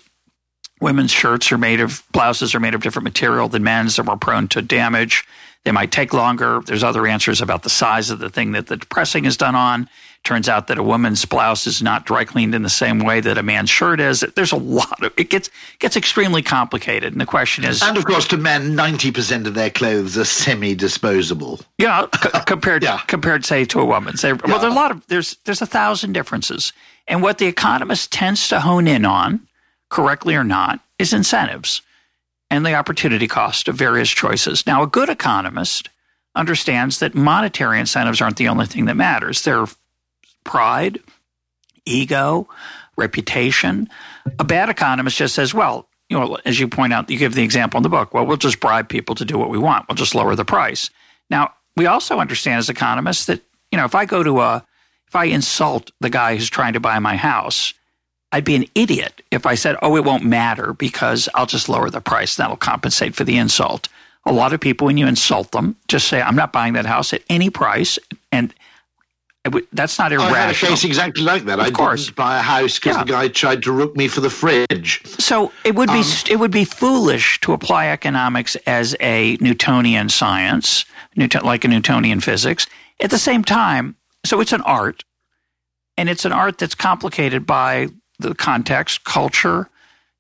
women's 0.81 1.11
shirts 1.11 1.51
are 1.51 1.57
made 1.57 1.79
of, 1.79 2.03
blouses 2.11 2.55
are 2.55 2.59
made 2.59 2.73
of 2.73 2.81
different 2.81 3.03
material 3.03 3.47
than 3.47 3.63
men's, 3.63 3.95
they're 3.95 4.05
more 4.05 4.17
prone 4.17 4.47
to 4.49 4.61
damage. 4.61 5.25
They 5.65 5.71
might 5.71 5.91
take 5.91 6.13
longer. 6.13 6.61
There's 6.65 6.83
other 6.83 7.05
answers 7.05 7.41
about 7.41 7.63
the 7.63 7.69
size 7.69 8.09
of 8.09 8.19
the 8.19 8.29
thing 8.29 8.53
that 8.53 8.67
the 8.67 8.77
pressing 8.77 9.25
is 9.25 9.35
done 9.35 9.55
on. 9.55 9.89
Turns 10.23 10.49
out 10.49 10.67
that 10.67 10.77
a 10.77 10.83
woman's 10.83 11.25
blouse 11.25 11.65
is 11.65 11.81
not 11.81 12.05
dry 12.05 12.23
cleaned 12.23 12.53
in 12.53 12.61
the 12.61 12.69
same 12.69 12.99
way 12.99 13.19
that 13.21 13.37
a 13.37 13.43
man's 13.43 13.69
shirt 13.69 13.99
is. 13.99 14.19
There's 14.19 14.51
a 14.51 14.57
lot 14.57 15.03
of 15.03 15.13
it 15.17 15.29
gets 15.29 15.49
gets 15.79 15.95
extremely 15.95 16.41
complicated, 16.41 17.13
and 17.13 17.21
the 17.21 17.25
question 17.25 17.63
is. 17.63 17.81
And 17.81 17.97
of 17.97 18.05
course, 18.05 18.27
to 18.27 18.37
men, 18.37 18.75
ninety 18.75 19.11
percent 19.11 19.47
of 19.47 19.55
their 19.55 19.69
clothes 19.69 20.17
are 20.17 20.25
semi-disposable. 20.25 21.61
Yeah, 21.77 22.07
c- 22.21 22.29
compared 22.45 22.83
yeah. 22.83 22.99
compared 23.07 23.45
say 23.45 23.65
to 23.65 23.79
a 23.79 23.85
woman. 23.85 24.17
Say, 24.17 24.33
well, 24.33 24.59
there's 24.59 24.71
a 24.71 24.75
lot 24.75 24.91
of 24.91 25.07
there's 25.07 25.37
there's 25.45 25.61
a 25.61 25.65
thousand 25.65 26.13
differences, 26.13 26.73
and 27.07 27.23
what 27.23 27.37
the 27.37 27.47
economist 27.47 28.11
tends 28.11 28.49
to 28.49 28.59
hone 28.59 28.87
in 28.87 29.05
on, 29.05 29.47
correctly 29.89 30.35
or 30.35 30.43
not, 30.43 30.79
is 30.99 31.13
incentives 31.13 31.81
and 32.51 32.65
the 32.65 32.73
opportunity 32.73 33.27
cost 33.27 33.67
of 33.67 33.75
various 33.75 34.09
choices. 34.09 34.65
Now, 34.65 34.83
a 34.83 34.87
good 34.87 35.09
economist 35.09 35.89
understands 36.35 36.99
that 36.99 37.15
monetary 37.15 37.79
incentives 37.79 38.21
aren't 38.21 38.37
the 38.37 38.47
only 38.47 38.65
thing 38.65 38.85
that 38.85 38.95
matters. 38.95 39.43
There 39.43 39.59
are 39.59 39.67
pride, 40.43 40.99
ego, 41.85 42.47
reputation. 42.95 43.89
A 44.37 44.43
bad 44.43 44.69
economist 44.69 45.17
just 45.17 45.35
says, 45.35 45.53
well, 45.53 45.87
you 46.09 46.19
know, 46.19 46.37
as 46.45 46.59
you 46.59 46.67
point 46.67 46.93
out, 46.93 47.09
you 47.09 47.17
give 47.17 47.35
the 47.35 47.43
example 47.43 47.77
in 47.77 47.83
the 47.83 47.89
book, 47.89 48.13
well, 48.13 48.25
we'll 48.25 48.37
just 48.37 48.59
bribe 48.59 48.89
people 48.89 49.15
to 49.15 49.25
do 49.25 49.37
what 49.37 49.49
we 49.49 49.57
want. 49.57 49.87
We'll 49.87 49.95
just 49.95 50.15
lower 50.15 50.35
the 50.35 50.45
price. 50.45 50.89
Now, 51.29 51.53
we 51.77 51.85
also 51.85 52.19
understand 52.19 52.59
as 52.59 52.69
economists 52.69 53.25
that, 53.25 53.41
you 53.71 53.77
know, 53.77 53.85
if 53.85 53.95
I 53.95 54.05
go 54.05 54.23
to 54.23 54.41
a, 54.41 54.65
if 55.07 55.15
I 55.15 55.25
insult 55.25 55.91
the 55.99 56.09
guy 56.09 56.35
who's 56.35 56.49
trying 56.49 56.73
to 56.73 56.79
buy 56.79 56.97
my 56.99 57.15
house, 57.15 57.73
I'd 58.31 58.45
be 58.45 58.55
an 58.55 58.65
idiot 58.75 59.21
if 59.31 59.45
I 59.45 59.55
said, 59.55 59.75
oh, 59.81 59.95
it 59.95 60.03
won't 60.03 60.23
matter 60.23 60.73
because 60.73 61.29
I'll 61.33 61.47
just 61.47 61.69
lower 61.69 61.89
the 61.89 62.01
price. 62.01 62.35
That'll 62.35 62.57
compensate 62.57 63.15
for 63.15 63.23
the 63.23 63.37
insult. 63.37 63.87
A 64.25 64.33
lot 64.33 64.53
of 64.53 64.59
people, 64.59 64.85
when 64.85 64.97
you 64.97 65.07
insult 65.07 65.51
them, 65.51 65.75
just 65.87 66.07
say, 66.07 66.21
I'm 66.21 66.35
not 66.35 66.51
buying 66.51 66.73
that 66.73 66.85
house 66.85 67.13
at 67.13 67.23
any 67.29 67.49
price. 67.49 67.97
And 68.31 68.53
that's 69.71 69.97
not 69.97 70.11
irrational. 70.11 70.35
I 70.35 70.39
had 70.39 70.55
a 70.55 70.57
case 70.57 70.83
exactly 70.83 71.23
like 71.23 71.45
that. 71.45 71.59
Of 71.59 71.65
I 71.65 71.71
course. 71.71 72.05
didn't 72.05 72.17
buy 72.17 72.39
a 72.39 72.41
house 72.41 72.77
because 72.77 72.97
yeah. 72.97 73.03
the 73.03 73.11
guy 73.11 73.27
tried 73.29 73.63
to 73.63 73.71
rook 73.71 73.95
me 73.95 74.07
for 74.07 74.21
the 74.21 74.29
fridge. 74.29 75.01
So 75.05 75.51
it 75.63 75.75
would 75.75 75.87
be 75.87 75.99
um, 75.99 76.05
it 76.29 76.39
would 76.39 76.51
be 76.51 76.65
foolish 76.65 77.39
to 77.41 77.53
apply 77.53 77.87
economics 77.87 78.55
as 78.67 78.95
a 78.99 79.37
Newtonian 79.39 80.09
science, 80.09 80.85
Newton, 81.15 81.43
like 81.43 81.63
a 81.63 81.67
Newtonian 81.67 82.19
physics. 82.19 82.67
At 82.99 83.11
the 83.11 83.17
same 83.17 83.43
time, 83.43 83.95
so 84.25 84.41
it's 84.41 84.51
an 84.51 84.61
art, 84.61 85.05
and 85.95 86.09
it's 86.09 86.25
an 86.25 86.33
art 86.33 86.57
that's 86.57 86.75
complicated 86.75 87.45
by 87.45 87.87
the 88.19 88.35
context, 88.35 89.05
culture, 89.05 89.69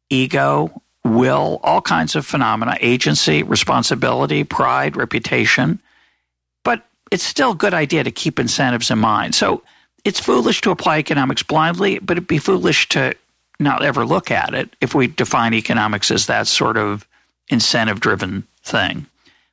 ego, 0.09 0.81
will, 1.03 1.59
all 1.61 1.81
kinds 1.81 2.15
of 2.15 2.25
phenomena, 2.25 2.77
agency, 2.79 3.43
responsibility, 3.43 4.45
pride, 4.45 4.95
reputation 4.95 5.81
it's 7.11 7.23
still 7.23 7.51
a 7.51 7.55
good 7.55 7.73
idea 7.73 8.03
to 8.03 8.11
keep 8.11 8.39
incentives 8.39 8.91
in 8.91 8.99
mind. 8.99 9.35
So 9.35 9.63
it's 10.05 10.19
foolish 10.19 10.61
to 10.61 10.71
apply 10.71 10.99
economics 10.99 11.43
blindly, 11.43 11.99
but 11.99 12.17
it'd 12.17 12.27
be 12.27 12.37
foolish 12.37 12.89
to 12.89 13.15
not 13.59 13.83
ever 13.83 14.05
look 14.05 14.31
at 14.31 14.53
it 14.53 14.75
if 14.79 14.95
we 14.95 15.07
define 15.07 15.53
economics 15.53 16.11
as 16.11 16.27
that 16.27 16.47
sort 16.47 16.77
of 16.77 17.05
incentive 17.49 17.99
driven 17.99 18.47
thing. 18.63 19.05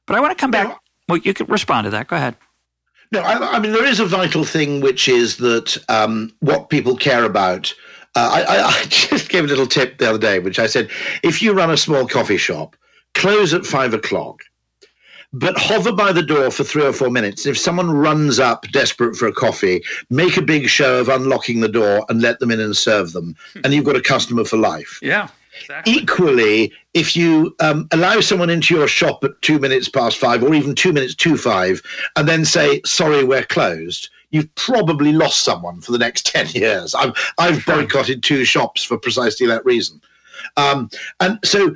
But 0.07 0.17
I 0.17 0.21
want 0.21 0.37
to 0.37 0.41
come 0.41 0.51
back. 0.51 0.79
Well, 1.09 1.19
you 1.19 1.35
can 1.35 1.47
respond 1.47 1.85
to 1.85 1.91
that. 1.91 2.09
Go 2.09 2.17
ahead. 2.17 2.37
No, 3.13 3.21
I, 3.21 3.57
I 3.57 3.59
mean, 3.59 3.73
there 3.73 3.85
is 3.85 4.01
a 4.01 4.07
vital 4.07 4.45
thing, 4.45 4.81
which 4.81 5.09
is 5.09 5.37
that 5.39 5.77
um, 5.89 6.33
what 6.41 6.71
people 6.71 6.97
care 6.97 7.25
about. 7.25 7.73
Uh, 8.15 8.45
I, 8.49 8.65
I 8.65 8.85
just 8.89 9.29
gave 9.29 9.45
a 9.45 9.47
little 9.47 9.67
tip 9.67 9.99
the 9.99 10.09
other 10.09 10.19
day, 10.19 10.39
which 10.39 10.59
I 10.59 10.67
said 10.67 10.91
if 11.23 11.43
you 11.43 11.53
run 11.53 11.71
a 11.71 11.77
small 11.77 12.07
coffee 12.07 12.37
shop, 12.37 12.77
close 13.15 13.55
at 13.55 13.65
five 13.65 13.95
o'clock 13.95 14.43
but 15.33 15.59
hover 15.59 15.93
by 15.93 16.13
the 16.13 16.23
door 16.23 16.51
for 16.51 16.65
three 16.65 16.85
or 16.85 16.93
four 16.93 17.11
minutes. 17.11 17.47
If 17.47 17.59
someone 17.59 17.91
runs 17.91 18.39
up 18.39 18.67
desperate 18.73 19.17
for 19.17 19.27
a 19.27 19.33
coffee, 19.33 19.83
make 20.11 20.37
a 20.37 20.43
big 20.43 20.69
show 20.69 21.01
of 21.01 21.09
unlocking 21.09 21.61
the 21.61 21.69
door 21.69 22.05
and 22.09 22.23
let 22.23 22.39
them 22.39 22.51
in 22.51 22.61
and 22.61 22.77
serve 22.77 23.13
them. 23.13 23.37
And 23.65 23.75
you've 23.75 23.85
got 23.85 23.97
a 23.97 24.03
customer 24.03 24.45
for 24.45 24.57
life. 24.57 24.99
Yeah. 25.03 25.29
Exactly. 25.61 25.93
Equally, 25.95 26.73
if 26.95 27.17
you 27.17 27.55
um, 27.61 27.89
allow 27.93 28.21
someone 28.21 28.51
into 28.51 28.75
your 28.75 28.89
shop 28.89 29.25
at 29.25 29.41
two 29.43 29.59
minutes 29.59 29.89
past 29.89 30.19
five 30.19 30.43
or 30.43 30.55
even 30.55 30.75
two 30.75 30.93
minutes 30.93 31.15
to 31.15 31.37
five 31.37 31.83
and 32.17 32.29
then 32.29 32.45
say, 32.45 32.81
sorry, 32.85 33.25
we're 33.25 33.45
closed, 33.45 34.11
you've 34.31 34.55
probably 34.55 35.13
lost 35.13 35.45
someone 35.45 35.81
for 35.81 35.93
the 35.93 35.99
next 35.99 36.27
10 36.33 36.49
years. 36.51 36.95
I've, 36.95 37.13
I've 37.39 37.65
boycotted 37.65 38.23
two 38.23 38.45
shops 38.45 38.85
for 38.85 38.99
precisely 38.99 39.47
that 39.47 39.65
reason. 39.65 40.01
Um, 40.57 40.91
and 41.21 41.39
so 41.45 41.75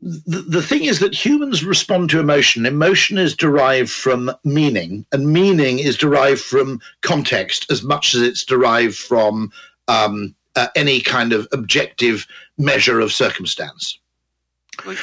the, 0.00 0.62
thing 0.62 0.84
is 0.84 1.00
that 1.00 1.14
humans 1.14 1.64
respond 1.64 2.10
to 2.10 2.20
emotion. 2.20 2.66
Emotion 2.66 3.18
is 3.18 3.34
derived 3.34 3.90
from 3.90 4.30
meaning, 4.44 5.04
and 5.12 5.32
meaning 5.32 5.78
is 5.78 5.96
derived 5.96 6.40
from 6.40 6.80
context 7.02 7.70
as 7.70 7.82
much 7.82 8.14
as 8.14 8.22
it's 8.22 8.44
derived 8.44 8.96
from 8.96 9.50
um, 9.88 10.34
uh, 10.56 10.68
any 10.76 11.00
kind 11.00 11.32
of 11.32 11.48
objective 11.52 12.26
measure 12.58 13.00
of 13.00 13.12
circumstance. 13.12 13.98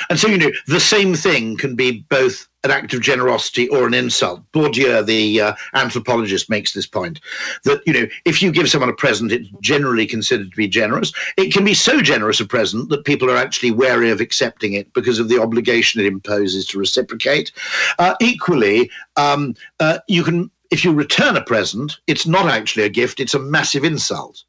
And 0.09 0.19
so, 0.19 0.27
you 0.27 0.37
know, 0.37 0.51
the 0.67 0.79
same 0.79 1.15
thing 1.15 1.57
can 1.57 1.75
be 1.75 2.05
both 2.09 2.47
an 2.63 2.71
act 2.71 2.93
of 2.93 3.01
generosity 3.01 3.67
or 3.69 3.85
an 3.85 3.93
insult. 3.93 4.41
Bourdieu, 4.51 5.05
the 5.05 5.41
uh, 5.41 5.53
anthropologist, 5.73 6.49
makes 6.49 6.73
this 6.73 6.87
point 6.87 7.19
that, 7.63 7.81
you 7.85 7.93
know, 7.93 8.07
if 8.25 8.41
you 8.41 8.51
give 8.51 8.69
someone 8.69 8.89
a 8.89 8.93
present, 8.93 9.31
it's 9.31 9.49
generally 9.61 10.07
considered 10.07 10.49
to 10.49 10.57
be 10.57 10.67
generous. 10.67 11.13
It 11.37 11.53
can 11.53 11.63
be 11.63 11.75
so 11.75 12.01
generous 12.01 12.39
a 12.39 12.45
present 12.45 12.89
that 12.89 13.05
people 13.05 13.29
are 13.29 13.37
actually 13.37 13.71
wary 13.71 14.09
of 14.09 14.19
accepting 14.19 14.73
it 14.73 14.91
because 14.93 15.19
of 15.19 15.29
the 15.29 15.39
obligation 15.39 16.01
it 16.01 16.07
imposes 16.07 16.65
to 16.67 16.79
reciprocate. 16.79 17.51
Uh, 17.99 18.15
equally, 18.19 18.89
um, 19.15 19.55
uh, 19.79 19.99
you 20.07 20.23
can, 20.23 20.49
if 20.71 20.83
you 20.83 20.91
return 20.91 21.37
a 21.37 21.43
present, 21.43 21.99
it's 22.07 22.25
not 22.25 22.47
actually 22.47 22.83
a 22.83 22.89
gift, 22.89 23.19
it's 23.19 23.35
a 23.35 23.39
massive 23.39 23.83
insult. 23.83 24.43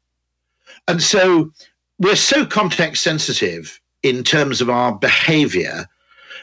And 0.87 1.03
so 1.03 1.51
we're 1.99 2.15
so 2.15 2.45
context 2.45 3.03
sensitive 3.03 3.79
in 4.03 4.23
terms 4.23 4.61
of 4.61 4.69
our 4.69 4.93
behavior 4.95 5.85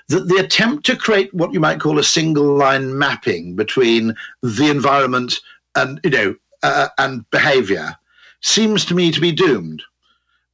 that 0.09 0.29
the 0.29 0.37
attempt 0.37 0.85
to 0.87 0.97
create 0.97 1.33
what 1.33 1.53
you 1.53 1.61
might 1.61 1.81
call 1.81 1.99
a 1.99 2.05
single 2.05 2.57
line 2.57 2.99
mapping 2.99 3.57
between 3.57 4.15
the 4.43 4.71
environment 4.71 5.41
and 5.77 6.01
you 6.05 6.11
know 6.11 6.35
uh, 6.63 6.89
and 6.99 7.29
behavior 7.31 7.97
seems 8.41 8.85
to 8.85 8.95
me 8.95 9.11
to 9.11 9.21
be 9.21 9.33
doomed. 9.33 9.83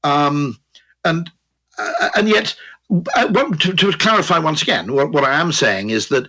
Um, 0.04 0.58
and 1.04 1.30
uh, 1.78 2.10
and 2.16 2.28
yet, 2.28 2.54
uh, 3.14 3.28
to, 3.28 3.72
to, 3.72 3.92
clarify 3.92 4.38
once 4.38 4.62
again, 4.62 4.92
what, 4.92 5.12
what, 5.12 5.24
I 5.24 5.40
am 5.40 5.52
saying 5.52 5.90
is 5.90 6.08
that. 6.08 6.28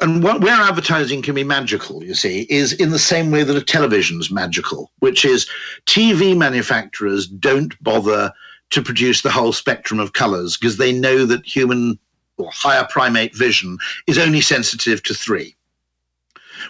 And 0.00 0.22
what, 0.22 0.40
where 0.40 0.54
advertising 0.54 1.20
can 1.20 1.34
be 1.34 1.44
magical, 1.44 2.02
you 2.02 2.14
see, 2.14 2.46
is 2.48 2.72
in 2.72 2.92
the 2.92 2.98
same 2.98 3.30
way 3.30 3.42
that 3.42 3.56
a 3.56 3.62
television's 3.62 4.30
magical, 4.30 4.90
which 5.00 5.22
is 5.22 5.46
TV 5.84 6.34
manufacturers 6.34 7.26
don't 7.26 7.74
bother 7.82 8.32
to 8.72 8.82
produce 8.82 9.22
the 9.22 9.30
whole 9.30 9.52
spectrum 9.52 10.00
of 10.00 10.12
colors 10.12 10.56
because 10.56 10.76
they 10.76 10.92
know 10.92 11.24
that 11.24 11.46
human 11.46 11.98
or 12.38 12.50
higher 12.52 12.86
primate 12.90 13.36
vision 13.36 13.78
is 14.06 14.18
only 14.18 14.40
sensitive 14.40 15.02
to 15.04 15.14
three. 15.14 15.54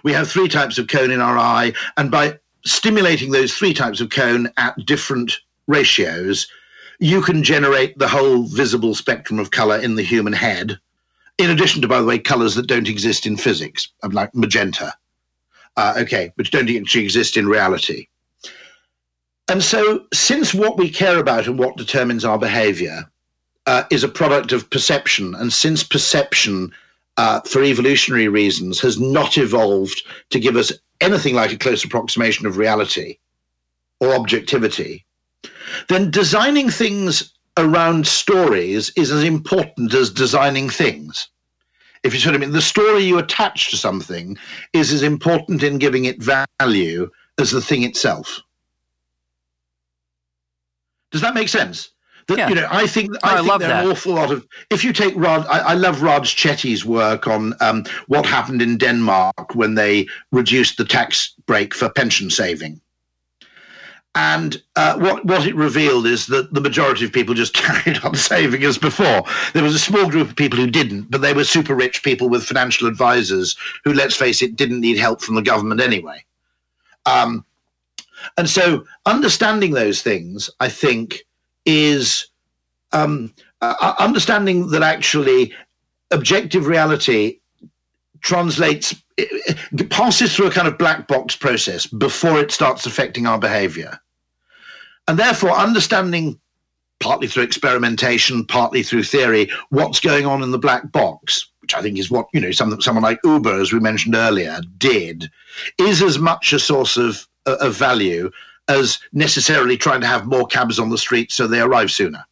We 0.05 0.12
have 0.12 0.31
three 0.31 0.49
types 0.49 0.79
of 0.79 0.89
cone 0.89 1.11
in 1.11 1.20
our 1.20 1.39
eye, 1.39 1.73
and 1.97 2.11
by 2.11 2.39
stimulating 2.65 3.31
those 3.31 3.55
three 3.55 3.74
types 3.74 4.01
of 4.01 4.11
cone 4.11 4.51
at 4.57 4.74
different 4.87 5.39
ratios, 5.66 6.47
you 6.99 7.20
can 7.20 7.43
generate 7.43 7.99
the 7.99 8.09
whole 8.09 8.45
visible 8.45 8.95
spectrum 8.95 9.39
of 9.39 9.51
color 9.51 9.79
in 9.79 9.97
the 9.97 10.03
human 10.03 10.33
head, 10.33 10.79
in 11.39 11.51
addition 11.51 11.83
to, 11.83 11.89
by 11.89 12.01
the 12.01 12.07
way, 12.07 12.19
colors 12.19 12.55
that 12.55 12.66
don't 12.69 12.89
exist 12.89 13.27
in 13.27 13.37
physics, 13.37 13.89
like 14.11 14.35
magenta, 14.35 14.95
uh, 15.77 15.95
okay, 15.99 16.33
which 16.37 16.51
don't 16.51 16.70
actually 16.70 17.05
exist 17.05 17.37
in 17.37 17.49
reality. 17.49 18.07
And 19.48 19.62
so, 19.62 20.06
since 20.12 20.55
what 20.55 20.78
we 20.78 20.89
care 20.89 21.19
about 21.19 21.47
and 21.47 21.59
what 21.59 21.77
determines 21.77 22.24
our 22.24 22.39
behavior 22.39 23.05
uh, 23.66 23.85
is 23.90 24.05
a 24.05 24.09
product 24.09 24.52
of 24.52 24.70
perception, 24.70 25.35
and 25.35 25.52
since 25.52 25.82
perception, 25.82 26.73
uh, 27.16 27.40
for 27.40 27.62
evolutionary 27.62 28.28
reasons, 28.28 28.81
has 28.81 29.01
not 29.01 29.36
evolved 29.39 30.02
to 30.31 30.40
give 30.40 30.56
us 30.56 30.73
anything 31.01 31.35
like 31.35 31.52
a 31.52 31.59
close 31.59 31.85
approximation 31.85 32.47
of 32.47 32.56
reality 32.56 33.19
or 34.01 34.14
objectivity, 34.14 35.05
then 35.89 36.10
designing 36.10 36.70
things 36.70 37.32
around 37.56 38.06
stories 38.06 38.93
is 38.97 39.10
as 39.10 39.23
important 39.24 39.93
as 39.93 40.10
designing 40.10 40.70
things. 40.70 41.28
If 42.02 42.14
you 42.14 42.20
sort 42.20 42.35
of 42.35 42.40
mean, 42.40 42.52
the 42.52 42.62
story 42.62 43.05
you 43.05 43.19
attach 43.19 43.70
to 43.70 43.77
something 43.77 44.36
is 44.73 44.93
as 44.93 45.02
important 45.02 45.62
in 45.62 45.78
giving 45.78 46.05
it 46.05 46.23
value 46.23 47.10
as 47.39 47.51
the 47.51 47.60
thing 47.60 47.85
itself. 47.85 48.40
Does 51.12 51.20
that 51.20 51.34
make 51.34 51.48
sense? 51.48 51.90
That, 52.28 52.39
yeah. 52.39 52.48
You 52.48 52.55
know, 52.55 52.68
I 52.70 52.86
think 52.86 53.10
I, 53.22 53.39
I 53.39 53.43
think 53.43 53.60
there 53.60 53.74
are 53.74 53.82
an 53.82 53.90
awful 53.90 54.14
lot 54.14 54.30
of. 54.30 54.47
If 54.70 54.84
you 54.84 54.93
take 54.93 55.14
Rod, 55.16 55.44
I, 55.47 55.59
I 55.59 55.74
love 55.74 56.02
Raj 56.02 56.36
Chetty's 56.36 56.84
work 56.84 57.26
on 57.26 57.55
um, 57.60 57.84
what 58.06 58.24
happened 58.26 58.62
in 58.62 58.78
Denmark 58.78 59.55
when 59.55 59.74
they 59.74 60.06
reduced 60.30 60.76
the 60.78 60.84
tax 60.84 61.34
break 61.47 61.74
for 61.74 61.89
pension 61.89 62.30
saving. 62.30 62.80
And 64.14 64.62
uh, 64.76 64.98
what 64.98 65.24
what 65.24 65.47
it 65.47 65.56
revealed 65.56 66.06
is 66.06 66.26
that 66.26 66.52
the 66.52 66.60
majority 66.60 67.05
of 67.05 67.12
people 67.12 67.34
just 67.34 67.55
carried 67.55 67.98
on 68.05 68.14
saving 68.14 68.62
as 68.62 68.78
before. 68.78 69.24
There 69.52 69.62
was 69.62 69.74
a 69.74 69.78
small 69.78 70.09
group 70.09 70.28
of 70.28 70.36
people 70.36 70.59
who 70.59 70.70
didn't, 70.70 71.10
but 71.10 71.22
they 71.22 71.32
were 71.32 71.44
super 71.44 71.74
rich 71.74 72.02
people 72.02 72.28
with 72.28 72.44
financial 72.44 72.86
advisors 72.86 73.56
who, 73.84 73.93
let's 73.93 74.16
face 74.16 74.43
it, 74.43 74.56
didn't 74.56 74.80
need 74.80 74.98
help 74.98 75.22
from 75.22 75.34
the 75.34 75.43
government 75.43 75.80
anyway. 75.80 76.24
Um, 77.06 77.44
and 78.36 78.49
so, 78.49 78.85
understanding 79.07 79.73
those 79.73 80.03
things, 80.03 80.51
I 80.61 80.69
think, 80.69 81.23
is 81.65 82.27
um, 82.93 83.32
uh, 83.61 83.94
understanding 83.99 84.69
that 84.70 84.82
actually 84.82 85.55
objective 86.11 86.66
reality 86.66 87.39
translates 88.20 88.94
it 89.16 89.90
passes 89.90 90.35
through 90.35 90.47
a 90.47 90.51
kind 90.51 90.69
of 90.69 90.78
black 90.78 91.07
box 91.07 91.36
process 91.36 91.86
before 91.86 92.39
it 92.39 92.51
starts 92.51 92.86
affecting 92.86 93.27
our 93.27 93.39
behavior. 93.39 93.99
And 95.07 95.19
therefore 95.19 95.51
understanding 95.51 96.39
partly 97.01 97.27
through 97.27 97.43
experimentation 97.43 98.44
partly 98.44 98.82
through 98.82 99.03
theory 99.03 99.51
what's 99.70 99.99
going 99.99 100.24
on 100.24 100.40
in 100.40 100.53
the 100.53 100.59
black 100.59 100.93
box 100.93 101.51
which 101.59 101.74
i 101.74 101.82
think 101.82 101.99
is 101.99 102.12
what 102.12 102.28
you 102.32 102.40
know 102.40 102.53
some, 102.53 102.81
someone 102.81 103.03
like 103.03 103.19
uber 103.24 103.61
as 103.61 103.73
we 103.73 103.81
mentioned 103.81 104.15
earlier 104.15 104.61
did 104.78 105.28
is 105.78 106.01
as 106.01 106.19
much 106.19 106.53
a 106.53 106.61
source 106.61 106.97
of, 106.97 107.27
of 107.47 107.77
value 107.77 108.31
as 108.69 108.98
necessarily 109.12 109.77
trying 109.77 110.01
to 110.01 110.06
have 110.06 110.27
more 110.27 110.47
cabs 110.47 110.78
on 110.78 110.90
the 110.90 110.98
street 110.98 111.32
so 111.32 111.47
they 111.47 111.60
arrive 111.60 111.90
sooner. 111.90 112.24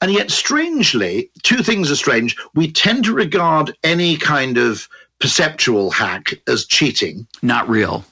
And 0.00 0.12
yet, 0.12 0.30
strangely, 0.30 1.30
two 1.42 1.62
things 1.62 1.90
are 1.90 1.96
strange. 1.96 2.36
We 2.54 2.70
tend 2.70 3.04
to 3.04 3.12
regard 3.12 3.76
any 3.82 4.16
kind 4.16 4.56
of 4.56 4.88
perceptual 5.20 5.90
hack 5.90 6.34
as 6.46 6.66
cheating. 6.66 7.26
Not 7.42 7.68
real. 7.68 8.04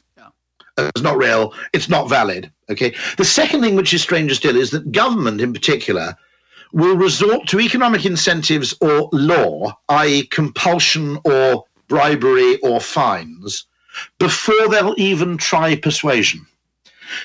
It's 0.79 1.03
not 1.03 1.19
real. 1.19 1.55
It's 1.73 1.89
not 1.89 2.09
valid. 2.09 2.51
Okay. 2.71 2.95
The 3.19 3.25
second 3.25 3.61
thing, 3.61 3.77
which 3.77 3.93
is 3.93 4.03
stranger 4.03 4.35
still, 4.35 4.57
is 4.57 4.71
that 4.71 4.91
government 4.91 5.41
in 5.41 5.53
particular 5.53 6.17
will 6.73 6.97
resort 6.97 7.47
to 7.49 7.61
economic 7.61 8.07
incentives 8.07 8.75
or 8.81 9.09
law, 9.13 9.77
i.e., 9.91 10.27
compulsion 10.29 11.19
or 11.25 11.65
bribery 11.89 12.59
or 12.61 12.81
fines, 12.81 13.67
before 14.19 14.69
they'll 14.69 14.95
even 14.97 15.37
try 15.37 15.77
persuasion. 15.77 16.47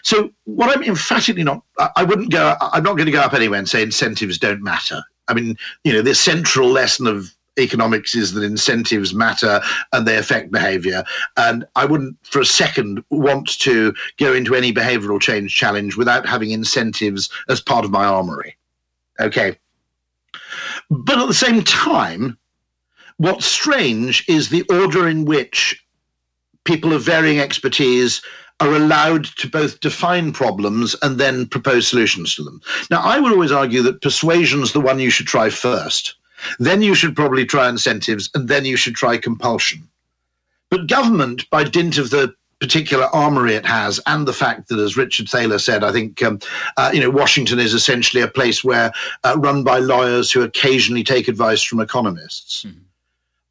So 0.03 0.31
what 0.45 0.75
I'm 0.75 0.83
emphatically 0.83 1.43
not, 1.43 1.63
I 1.95 2.03
wouldn't 2.03 2.31
go, 2.31 2.55
I'm 2.59 2.83
not 2.83 2.97
going 2.97 3.05
to 3.05 3.11
go 3.11 3.21
up 3.21 3.33
anywhere 3.33 3.59
and 3.59 3.69
say 3.69 3.81
incentives 3.81 4.37
don't 4.37 4.61
matter. 4.61 5.01
I 5.27 5.33
mean, 5.33 5.57
you 5.83 5.93
know, 5.93 6.01
the 6.01 6.15
central 6.15 6.69
lesson 6.69 7.07
of 7.07 7.33
economics 7.57 8.15
is 8.15 8.33
that 8.33 8.43
incentives 8.43 9.13
matter 9.13 9.61
and 9.93 10.07
they 10.07 10.17
affect 10.17 10.51
behavior. 10.51 11.03
And 11.37 11.65
I 11.75 11.85
wouldn't 11.85 12.15
for 12.23 12.39
a 12.39 12.45
second 12.45 13.03
want 13.09 13.59
to 13.59 13.93
go 14.17 14.33
into 14.33 14.55
any 14.55 14.73
behavioral 14.73 15.19
change 15.19 15.55
challenge 15.55 15.97
without 15.97 16.27
having 16.27 16.51
incentives 16.51 17.29
as 17.49 17.61
part 17.61 17.85
of 17.85 17.91
my 17.91 18.05
armory. 18.05 18.55
Okay. 19.19 19.57
But 20.89 21.19
at 21.19 21.27
the 21.27 21.33
same 21.33 21.63
time, 21.63 22.37
what's 23.17 23.45
strange 23.45 24.23
is 24.27 24.49
the 24.49 24.63
order 24.69 25.07
in 25.07 25.25
which 25.25 25.83
people 26.67 26.93
of 26.93 27.01
varying 27.01 27.39
expertise 27.39 28.21
are 28.59 28.73
allowed 28.73 29.25
to 29.37 29.47
both 29.47 29.79
define 29.79 30.33
problems 30.33 30.95
and 31.01 31.19
then 31.19 31.45
propose 31.45 31.87
solutions 31.87 32.35
to 32.35 32.43
them. 32.43 32.61
Now, 32.91 33.01
I 33.01 33.19
would 33.19 33.31
always 33.31 33.51
argue 33.51 33.81
that 33.83 34.01
persuasion 34.01 34.61
is 34.61 34.73
the 34.73 34.81
one 34.81 34.99
you 34.99 35.09
should 35.09 35.27
try 35.27 35.49
first. 35.49 36.15
Then 36.59 36.81
you 36.81 36.93
should 36.93 37.15
probably 37.15 37.45
try 37.45 37.69
incentives, 37.69 38.29
and 38.35 38.47
then 38.47 38.65
you 38.65 38.77
should 38.77 38.95
try 38.95 39.17
compulsion. 39.17 39.87
But 40.69 40.87
government, 40.87 41.49
by 41.49 41.63
dint 41.63 41.97
of 41.97 42.09
the 42.09 42.33
particular 42.59 43.05
armory 43.05 43.53
it 43.53 43.65
has, 43.65 43.99
and 44.05 44.27
the 44.27 44.33
fact 44.33 44.69
that, 44.69 44.79
as 44.79 44.97
Richard 44.97 45.29
Thaler 45.29 45.59
said, 45.59 45.83
I 45.83 45.91
think 45.91 46.21
um, 46.23 46.39
uh, 46.77 46.91
you 46.93 46.99
know 46.99 47.09
Washington 47.09 47.59
is 47.59 47.73
essentially 47.73 48.21
a 48.21 48.27
place 48.27 48.63
where 48.63 48.91
uh, 49.23 49.35
run 49.37 49.63
by 49.63 49.79
lawyers 49.79 50.31
who 50.31 50.41
occasionally 50.41 51.03
take 51.03 51.27
advice 51.27 51.63
from 51.63 51.79
economists. 51.79 52.65
Mm-hmm. 52.65 52.79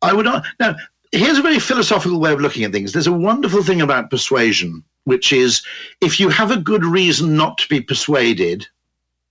I 0.02 0.12
would 0.12 0.24
not 0.24 0.44
now. 0.60 0.76
Here's 1.16 1.38
a 1.38 1.42
very 1.42 1.58
philosophical 1.58 2.20
way 2.20 2.32
of 2.32 2.40
looking 2.40 2.64
at 2.64 2.72
things. 2.72 2.92
There's 2.92 3.06
a 3.06 3.12
wonderful 3.12 3.62
thing 3.62 3.80
about 3.80 4.10
persuasion 4.10 4.84
which 5.06 5.32
is 5.32 5.62
if 6.00 6.20
you 6.20 6.28
have 6.28 6.50
a 6.50 6.56
good 6.56 6.84
reason 6.84 7.36
not 7.36 7.56
to 7.58 7.68
be 7.68 7.80
persuaded, 7.80 8.66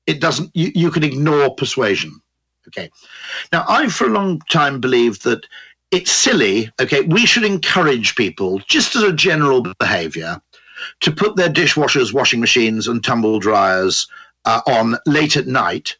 it 0.08 0.22
doesn't, 0.22 0.50
you, 0.54 0.72
you 0.74 0.90
can 0.90 1.04
ignore 1.04 1.54
persuasion. 1.54 2.22
Okay. 2.68 2.90
Now, 3.52 3.66
I've 3.68 3.94
for 3.94 4.08
a 4.08 4.12
long 4.12 4.40
time 4.50 4.80
believed 4.80 5.24
that 5.26 5.46
it's 5.92 6.12
silly. 6.12 6.72
Okay. 6.82 7.02
We 7.02 7.26
should 7.26 7.44
encourage 7.44 8.16
people, 8.16 8.60
just 8.68 8.96
as 8.96 9.04
a 9.04 9.12
general 9.12 9.62
behavior, 9.78 10.42
to 11.02 11.12
put 11.12 11.36
their 11.36 11.50
dishwashers, 11.50 12.14
washing 12.14 12.40
machines, 12.40 12.88
and 12.88 13.04
tumble 13.04 13.40
dryers 13.40 14.08
uh, 14.46 14.62
on 14.68 14.96
late 15.06 15.36
at 15.36 15.48
night 15.48 15.98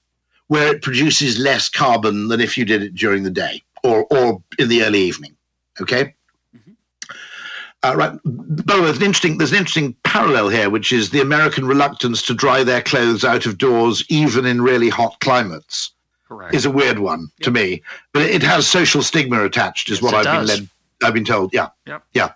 where 0.48 0.74
it 0.74 0.84
produces 0.84 1.38
less 1.38 1.68
carbon 1.68 2.30
than 2.30 2.40
if 2.40 2.58
you 2.58 2.64
did 2.64 2.82
it 2.82 2.96
during 2.96 3.24
the 3.24 3.32
day 3.32 3.62
or, 3.84 4.06
or 4.12 4.42
in 4.58 4.70
the 4.70 4.84
early 4.84 5.00
evening. 5.00 5.36
Okay. 5.82 6.16
Uh, 7.84 7.96
right. 7.96 8.20
But 8.24 8.82
there's 8.82 8.98
an 8.98 9.04
interesting 9.04 9.38
there's 9.38 9.52
an 9.52 9.60
interesting 9.60 9.96
parallel 10.04 10.50
here, 10.50 10.70
which 10.70 10.92
is 10.92 11.12
the 11.12 11.22
American 11.22 11.66
reluctance 11.66 12.22
to 12.24 12.34
dry 12.34 12.64
their 12.64 12.82
clothes 12.82 13.24
out 13.24 13.46
of 13.46 13.58
doors, 13.58 14.04
even 14.10 14.46
in 14.46 14.62
really 14.62 14.90
hot 14.90 15.20
climates. 15.20 15.92
Correct. 16.28 16.56
Is 16.56 16.66
a 16.66 16.72
weird 16.72 16.98
one 16.98 17.30
yep. 17.38 17.44
to 17.44 17.52
me, 17.52 17.84
but 18.12 18.24
it 18.24 18.42
has 18.42 18.66
social 18.66 19.04
stigma 19.04 19.44
attached, 19.44 19.92
is 19.92 20.02
yes, 20.02 20.04
what 20.04 20.16
I've 20.16 20.24
does. 20.24 20.50
been 20.50 20.60
led. 20.62 20.70
I've 21.04 21.14
been 21.14 21.26
told. 21.26 21.54
Yeah. 21.54 21.70
Yep. 21.86 22.04
Yeah. 22.14 22.32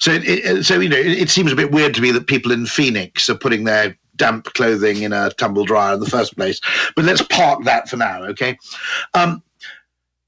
So, 0.00 0.10
it, 0.10 0.24
it, 0.24 0.64
so 0.64 0.80
you 0.80 0.88
know, 0.88 0.96
it, 0.96 1.06
it 1.06 1.30
seems 1.30 1.52
a 1.52 1.56
bit 1.56 1.70
weird 1.70 1.94
to 1.94 2.00
me 2.00 2.10
that 2.10 2.26
people 2.26 2.50
in 2.50 2.66
Phoenix 2.66 3.28
are 3.30 3.36
putting 3.36 3.62
their 3.62 3.96
damp 4.16 4.46
clothing 4.54 5.02
in 5.02 5.12
a 5.12 5.30
tumble 5.30 5.64
dryer 5.64 5.94
in 5.94 6.00
the 6.00 6.10
first 6.10 6.36
place. 6.36 6.60
But 6.96 7.04
let's 7.04 7.22
park 7.22 7.62
that 7.64 7.88
for 7.88 7.96
now, 7.96 8.24
okay? 8.24 8.58
Um, 9.14 9.42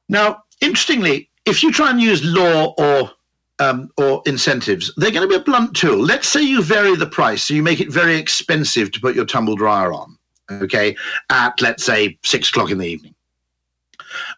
now, 0.08 0.44
interestingly, 0.60 1.29
if 1.46 1.62
you 1.62 1.72
try 1.72 1.90
and 1.90 2.00
use 2.00 2.24
law 2.24 2.74
or 2.78 3.10
um, 3.58 3.90
or 3.98 4.22
incentives, 4.24 4.92
they're 4.96 5.10
going 5.10 5.28
to 5.28 5.28
be 5.28 5.40
a 5.40 5.44
blunt 5.44 5.76
tool. 5.76 5.98
Let's 5.98 6.28
say 6.28 6.42
you 6.42 6.62
vary 6.62 6.96
the 6.96 7.06
price, 7.06 7.44
so 7.44 7.54
you 7.54 7.62
make 7.62 7.80
it 7.80 7.92
very 7.92 8.16
expensive 8.16 8.90
to 8.92 9.00
put 9.00 9.14
your 9.14 9.26
tumble 9.26 9.54
dryer 9.54 9.92
on. 9.92 10.16
okay, 10.50 10.96
at 11.30 11.60
let's 11.60 11.84
say 11.84 12.18
six 12.24 12.48
o'clock 12.48 12.70
in 12.70 12.78
the 12.78 12.86
evening. 12.86 13.14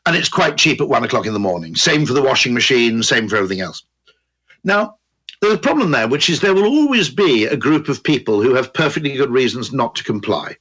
And 0.04 0.16
it's 0.16 0.28
quite 0.28 0.58
cheap 0.58 0.80
at 0.80 0.88
one 0.88 1.04
o'clock 1.04 1.26
in 1.26 1.32
the 1.32 1.38
morning. 1.38 1.74
Same 1.74 2.04
for 2.04 2.12
the 2.12 2.22
washing 2.22 2.52
machine, 2.52 3.02
same 3.02 3.28
for 3.28 3.36
everything 3.36 3.60
else. 3.60 3.84
Now, 4.64 4.96
there's 5.40 5.54
a 5.54 5.58
problem 5.58 5.90
there, 5.90 6.08
which 6.08 6.28
is 6.28 6.40
there 6.40 6.54
will 6.54 6.66
always 6.66 7.08
be 7.08 7.46
a 7.46 7.56
group 7.56 7.88
of 7.88 8.02
people 8.02 8.42
who 8.42 8.54
have 8.54 8.74
perfectly 8.74 9.14
good 9.14 9.30
reasons 9.30 9.72
not 9.72 9.94
to 9.96 10.04
comply. 10.04 10.56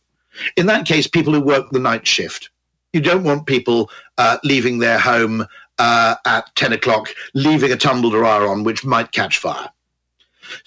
In 0.56 0.66
that 0.68 0.86
case, 0.86 1.08
people 1.08 1.34
who 1.34 1.42
work 1.42 1.70
the 1.72 1.80
night 1.80 2.08
shift. 2.08 2.50
You 2.94 3.02
don't 3.02 3.24
want 3.24 3.46
people 3.46 3.90
uh, 4.18 4.38
leaving 4.44 4.80
their 4.80 5.00
home 5.00 5.46
uh, 5.82 6.16
at 6.28 6.56
10 6.56 6.74
o'clock, 6.74 7.10
leaving 7.34 7.72
a 7.72 7.76
tumble 7.76 8.12
dryer 8.12 8.48
on, 8.48 8.64
which 8.64 8.86
might 8.86 9.12
catch 9.12 9.40
fire. 9.40 9.70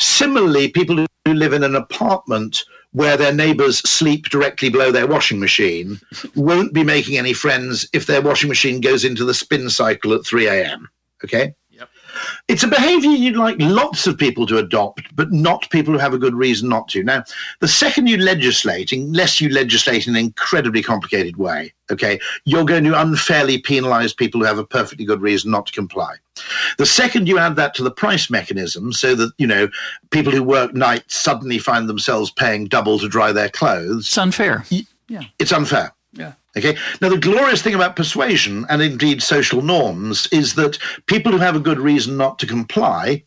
Similarly, 0.01 0.69
people 0.69 0.97
who 0.97 1.07
live 1.35 1.53
in 1.53 1.63
an 1.63 1.77
apartment 1.77 2.65
where 2.91 3.17
their 3.17 3.33
neighbors 3.33 3.79
sleep 3.89 4.29
directly 4.29 4.71
below 4.71 4.91
their 4.91 5.07
washing 5.07 5.39
machine 5.39 6.01
won't 6.35 6.73
be 6.73 6.83
making 6.83 7.17
any 7.17 7.33
friends 7.33 7.89
if 7.93 8.07
their 8.07 8.23
washing 8.23 8.49
machine 8.49 8.81
goes 8.81 9.05
into 9.05 9.25
the 9.25 9.35
spin 9.35 9.71
cycle 9.71 10.13
at 10.15 10.27
3 10.27 10.49
a.m. 10.49 10.89
Okay? 11.23 11.55
It's 12.49 12.63
a 12.63 12.69
behavior 12.69 13.11
you'd 13.11 13.37
like 13.37 13.57
lots 13.59 14.07
of 14.07 14.19
people 14.19 14.47
to 14.47 14.59
adopt, 14.59 15.15
but 15.17 15.33
not 15.33 15.71
people 15.71 15.93
who 15.95 15.99
have 15.99 16.15
a 16.15 16.19
good 16.19 16.35
reason 16.35 16.69
not 16.69 16.89
to. 16.89 17.03
Now, 17.03 17.25
the 17.61 17.69
second 17.69 18.07
you 18.07 18.19
legislate, 18.19 18.93
unless 18.93 19.41
you 19.41 19.49
legislate 19.49 20.07
in 20.07 20.15
an 20.15 20.21
incredibly 20.21 20.83
complicated 20.83 21.37
way, 21.37 21.73
okay, 21.91 22.21
you're 22.45 22.65
going 22.65 22.85
to 22.85 23.01
unfairly 23.01 23.59
penalize 23.59 24.13
people 24.13 24.41
who 24.41 24.47
have 24.47 24.59
a 24.59 24.67
perfectly 24.67 25.05
good 25.05 25.23
reason 25.23 25.51
not 25.51 25.67
to 25.67 25.73
comply. 25.73 26.17
The 26.79 26.87
second 26.87 27.29
you 27.29 27.39
add 27.39 27.57
that 27.57 27.75
to 27.77 27.83
the 27.83 27.91
price 27.91 28.29
mechanism, 28.29 28.93
so 28.93 29.15
that, 29.15 29.33
you 29.39 29.47
know, 29.47 29.69
people 30.11 30.33
who 30.33 30.43
work 30.43 30.75
nights 30.75 31.17
suddenly 31.17 31.59
find 31.59 31.89
themselves 31.89 32.31
paying 32.31 32.67
double 32.67 32.99
to 32.99 33.09
dry 33.09 33.33
their 33.33 33.49
clothes. 33.49 34.07
It's 34.07 34.19
unfair. 34.19 34.65
Yeah. 35.09 35.23
It's 35.39 35.53
unfair. 35.53 35.94
Okay. 36.57 36.77
Now, 37.01 37.09
the 37.09 37.19
glorious 37.19 37.63
thing 37.63 37.75
about 37.75 37.97
persuasion 37.97 38.65
and 38.69 38.81
indeed 38.81 39.23
social 39.23 39.61
norms 39.61 40.29
is 40.31 40.55
that 40.55 40.79
people 41.07 41.33
who 41.33 41.39
have 41.39 41.57
a 41.57 41.61
good 41.61 41.81
reason 41.81 42.17
not 42.17 42.39
to 42.39 42.47
comply 42.47 43.25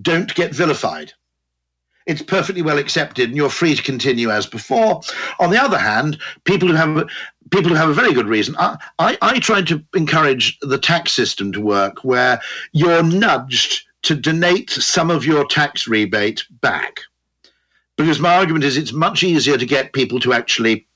don't 0.00 0.32
get 0.34 0.54
vilified. 0.54 1.12
It's 2.06 2.22
perfectly 2.22 2.62
well 2.62 2.78
accepted, 2.78 3.28
and 3.28 3.36
you're 3.36 3.50
free 3.50 3.74
to 3.74 3.82
continue 3.82 4.30
as 4.30 4.46
before. 4.46 5.00
On 5.38 5.50
the 5.50 5.62
other 5.62 5.78
hand, 5.78 6.18
people 6.44 6.68
who 6.68 6.74
have 6.74 7.08
people 7.50 7.70
who 7.70 7.76
have 7.76 7.90
a 7.90 7.94
very 7.94 8.14
good 8.14 8.28
reason, 8.28 8.54
I, 8.58 8.78
I, 8.98 9.18
I 9.20 9.38
tried 9.40 9.66
to 9.68 9.84
encourage 9.94 10.58
the 10.60 10.78
tax 10.78 11.12
system 11.12 11.52
to 11.52 11.60
work 11.60 12.04
where 12.04 12.40
you're 12.72 13.02
nudged 13.02 13.86
to 14.02 14.14
donate 14.14 14.70
some 14.70 15.10
of 15.10 15.26
your 15.26 15.46
tax 15.46 15.86
rebate 15.86 16.44
back. 16.62 17.00
Because 17.96 18.18
my 18.18 18.34
argument 18.34 18.64
is 18.64 18.76
it's 18.76 18.92
much 18.92 19.22
easier 19.22 19.58
to 19.58 19.66
get 19.66 19.92
people 19.92 20.20
to 20.20 20.32
actually 20.32 20.86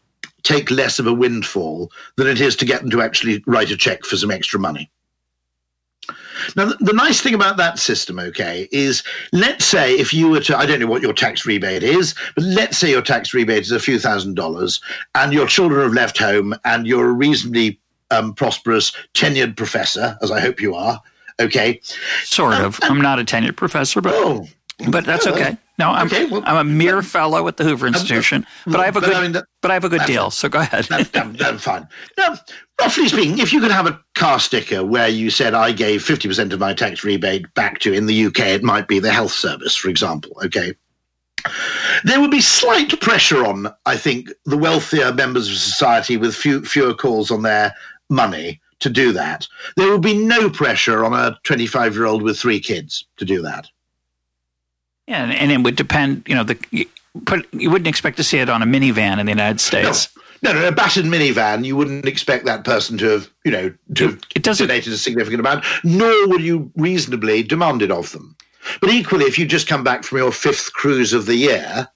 take 0.44 0.70
less 0.70 0.98
of 0.98 1.06
a 1.06 1.12
windfall 1.12 1.90
than 2.16 2.28
it 2.28 2.40
is 2.40 2.54
to 2.56 2.64
get 2.64 2.82
them 2.82 2.90
to 2.90 3.02
actually 3.02 3.42
write 3.46 3.70
a 3.70 3.76
check 3.76 4.04
for 4.04 4.16
some 4.16 4.30
extra 4.30 4.60
money. 4.60 4.90
Now, 6.56 6.72
the, 6.80 6.92
nice 6.92 7.20
thing 7.20 7.34
about 7.34 7.56
that 7.56 7.78
system, 7.78 8.18
okay, 8.18 8.68
is 8.70 9.02
let's 9.32 9.64
say 9.64 9.94
if 9.94 10.12
you 10.12 10.28
were 10.28 10.40
to, 10.40 10.56
I 10.56 10.66
don't 10.66 10.80
know 10.80 10.86
what 10.86 11.02
your 11.02 11.14
tax 11.14 11.46
rebate 11.46 11.82
is, 11.82 12.14
but 12.34 12.44
let's 12.44 12.76
say 12.76 12.90
your 12.90 13.02
tax 13.02 13.32
rebate 13.32 13.62
is 13.62 13.72
a 13.72 13.78
few 13.78 13.98
thousand 13.98 14.34
dollars 14.34 14.80
and 15.14 15.32
your 15.32 15.46
children 15.46 15.82
have 15.82 15.94
left 15.94 16.18
home 16.18 16.54
and 16.64 16.86
you're 16.86 17.08
a 17.08 17.12
reasonably 17.12 17.80
um, 18.10 18.34
prosperous 18.34 18.92
tenured 19.14 19.56
professor, 19.56 20.18
as 20.22 20.30
I 20.30 20.40
hope 20.40 20.60
you 20.60 20.74
are, 20.74 21.00
okay? 21.40 21.80
Sort 22.24 22.54
of. 22.54 22.78
I'm 22.82 23.00
not 23.00 23.18
a 23.18 23.24
tenured 23.24 23.56
professor, 23.56 24.00
but. 24.00 24.12
Oh, 24.14 24.46
but 24.90 25.06
that's 25.06 25.26
okay. 25.26 25.56
No, 25.78 25.90
I'm 25.90 26.06
okay, 26.06 26.26
well, 26.26 26.42
I'm 26.46 26.56
a 26.56 26.64
mere 26.64 27.02
fellow 27.02 27.48
at 27.48 27.56
the 27.56 27.64
Hoover 27.64 27.88
Institution, 27.88 28.46
but 28.64 28.78
I 28.78 28.84
have 28.84 28.96
a 28.96 29.00
good 29.00 29.10
but, 29.10 29.16
I 29.16 29.22
mean, 29.22 29.32
that, 29.32 29.46
but 29.60 29.70
I 29.72 29.74
have 29.74 29.84
a 29.84 29.88
good 29.88 30.04
deal. 30.06 30.30
So 30.30 30.48
go 30.48 30.60
ahead. 30.60 30.84
that's, 30.84 31.10
fine. 31.64 31.88
Now, 32.16 32.36
roughly 32.80 33.08
speaking, 33.08 33.38
if 33.38 33.52
you 33.52 33.60
could 33.60 33.72
have 33.72 33.86
a 33.86 34.00
car 34.14 34.38
sticker 34.38 34.84
where 34.84 35.08
you 35.08 35.30
said 35.30 35.52
I 35.52 35.72
gave 35.72 36.04
fifty 36.04 36.28
percent 36.28 36.52
of 36.52 36.60
my 36.60 36.74
tax 36.74 37.02
rebate 37.02 37.52
back 37.54 37.80
to 37.80 37.92
in 37.92 38.06
the 38.06 38.26
UK, 38.26 38.40
it 38.40 38.62
might 38.62 38.86
be 38.86 39.00
the 39.00 39.12
health 39.12 39.32
service, 39.32 39.74
for 39.74 39.88
example. 39.88 40.36
Okay. 40.44 40.74
There 42.04 42.20
would 42.20 42.30
be 42.30 42.40
slight 42.40 42.98
pressure 43.00 43.44
on, 43.44 43.68
I 43.84 43.96
think, 43.96 44.30
the 44.46 44.56
wealthier 44.56 45.12
members 45.12 45.50
of 45.50 45.56
society 45.56 46.16
with 46.16 46.34
few, 46.34 46.64
fewer 46.64 46.94
calls 46.94 47.30
on 47.30 47.42
their 47.42 47.74
money 48.08 48.60
to 48.80 48.90
do 48.90 49.12
that. 49.12 49.46
There 49.76 49.90
would 49.90 50.02
be 50.02 50.16
no 50.16 50.48
pressure 50.48 51.04
on 51.04 51.12
a 51.12 51.38
25 51.44 51.94
year 51.94 52.06
old 52.06 52.22
with 52.22 52.38
three 52.38 52.60
kids 52.60 53.06
to 53.16 53.24
do 53.24 53.42
that. 53.42 53.66
Yeah, 55.06 55.22
and, 55.22 55.32
and 55.32 55.52
it 55.52 55.62
would 55.62 55.76
depend. 55.76 56.24
You 56.26 56.34
know, 56.34 56.44
the 56.44 56.58
you, 56.70 56.86
put 57.26 57.46
you 57.52 57.70
wouldn't 57.70 57.88
expect 57.88 58.16
to 58.18 58.24
see 58.24 58.38
it 58.38 58.48
on 58.48 58.62
a 58.62 58.66
minivan 58.66 59.18
in 59.18 59.26
the 59.26 59.32
United 59.32 59.60
States. 59.60 60.08
No. 60.14 60.22
No, 60.42 60.52
no, 60.52 60.68
a 60.68 60.72
battered 60.72 61.06
minivan, 61.06 61.64
you 61.64 61.74
wouldn't 61.74 62.04
expect 62.04 62.44
that 62.44 62.64
person 62.64 62.98
to 62.98 63.06
have, 63.06 63.30
you 63.46 63.50
know, 63.50 63.72
to 63.94 64.18
it 64.36 64.42
doesn't, 64.42 64.66
donated 64.66 64.92
a 64.92 64.98
significant 64.98 65.40
amount, 65.40 65.64
nor 65.84 66.28
would 66.28 66.42
you 66.42 66.70
reasonably 66.76 67.42
demand 67.42 67.80
it 67.80 67.90
of 67.90 68.12
them. 68.12 68.36
But 68.82 68.90
equally, 68.90 69.24
if 69.24 69.38
you 69.38 69.46
just 69.46 69.68
come 69.68 69.82
back 69.82 70.04
from 70.04 70.18
your 70.18 70.32
fifth 70.32 70.74
cruise 70.74 71.14
of 71.14 71.24
the 71.24 71.36
year, 71.36 71.88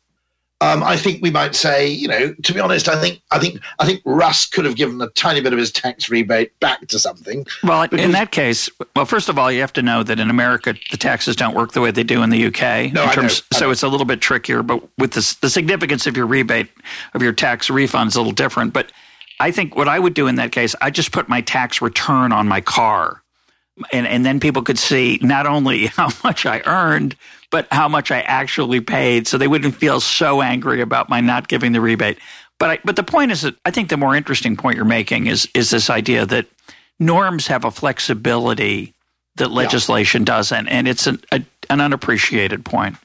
um, 0.60 0.82
I 0.82 0.96
think 0.96 1.22
we 1.22 1.30
might 1.30 1.54
say, 1.54 1.86
you 1.86 2.08
know, 2.08 2.34
to 2.34 2.52
be 2.52 2.58
honest, 2.58 2.88
I 2.88 3.00
think, 3.00 3.22
I 3.30 3.38
think, 3.38 3.60
I 3.78 3.86
think 3.86 4.02
Russ 4.04 4.44
could 4.44 4.64
have 4.64 4.74
given 4.74 5.00
a 5.00 5.06
tiny 5.10 5.40
bit 5.40 5.52
of 5.52 5.58
his 5.58 5.70
tax 5.70 6.10
rebate 6.10 6.58
back 6.58 6.88
to 6.88 6.98
something. 6.98 7.46
Well, 7.62 7.86
because, 7.86 8.04
in 8.04 8.10
that 8.12 8.32
case, 8.32 8.68
well, 8.96 9.04
first 9.04 9.28
of 9.28 9.38
all, 9.38 9.52
you 9.52 9.60
have 9.60 9.72
to 9.74 9.82
know 9.82 10.02
that 10.02 10.18
in 10.18 10.30
America, 10.30 10.74
the 10.90 10.96
taxes 10.96 11.36
don't 11.36 11.54
work 11.54 11.72
the 11.72 11.80
way 11.80 11.92
they 11.92 12.02
do 12.02 12.24
in 12.24 12.30
the 12.30 12.46
UK. 12.46 12.92
No, 12.92 13.04
in 13.04 13.10
terms, 13.10 13.42
I 13.52 13.56
know, 13.56 13.58
so 13.60 13.70
it's 13.70 13.84
a 13.84 13.88
little 13.88 14.06
bit 14.06 14.20
trickier. 14.20 14.64
But 14.64 14.82
with 14.98 15.12
the, 15.12 15.36
the 15.42 15.50
significance 15.50 16.08
of 16.08 16.16
your 16.16 16.26
rebate 16.26 16.68
of 17.14 17.22
your 17.22 17.32
tax 17.32 17.70
refund 17.70 18.08
is 18.08 18.16
a 18.16 18.20
little 18.20 18.32
different. 18.32 18.72
But 18.72 18.90
I 19.38 19.52
think 19.52 19.76
what 19.76 19.86
I 19.86 20.00
would 20.00 20.14
do 20.14 20.26
in 20.26 20.34
that 20.36 20.50
case, 20.50 20.74
I 20.80 20.90
just 20.90 21.12
put 21.12 21.28
my 21.28 21.40
tax 21.40 21.80
return 21.80 22.32
on 22.32 22.48
my 22.48 22.60
car 22.60 23.22
and, 23.92 24.06
and 24.06 24.24
then 24.24 24.40
people 24.40 24.62
could 24.62 24.78
see 24.78 25.18
not 25.22 25.46
only 25.46 25.86
how 25.96 26.08
much 26.24 26.46
I 26.46 26.60
earned, 26.66 27.16
but 27.50 27.66
how 27.72 27.88
much 27.88 28.10
I 28.10 28.20
actually 28.22 28.80
paid. 28.80 29.26
So 29.26 29.38
they 29.38 29.48
wouldn't 29.48 29.74
feel 29.74 30.00
so 30.00 30.42
angry 30.42 30.80
about 30.80 31.08
my 31.08 31.20
not 31.20 31.48
giving 31.48 31.72
the 31.72 31.80
rebate. 31.80 32.18
But 32.58 32.70
I, 32.70 32.78
but 32.84 32.96
the 32.96 33.04
point 33.04 33.30
is 33.30 33.42
that 33.42 33.54
I 33.64 33.70
think 33.70 33.88
the 33.88 33.96
more 33.96 34.16
interesting 34.16 34.56
point 34.56 34.76
you're 34.76 34.84
making 34.84 35.26
is 35.26 35.48
is 35.54 35.70
this 35.70 35.90
idea 35.90 36.26
that 36.26 36.46
norms 36.98 37.46
have 37.46 37.64
a 37.64 37.70
flexibility 37.70 38.94
that 39.36 39.50
legislation 39.50 40.22
yeah. 40.22 40.26
doesn't, 40.26 40.68
and 40.68 40.88
it's 40.88 41.06
an, 41.06 41.20
a, 41.32 41.42
an 41.70 41.80
unappreciated 41.80 42.64
point. 42.64 42.96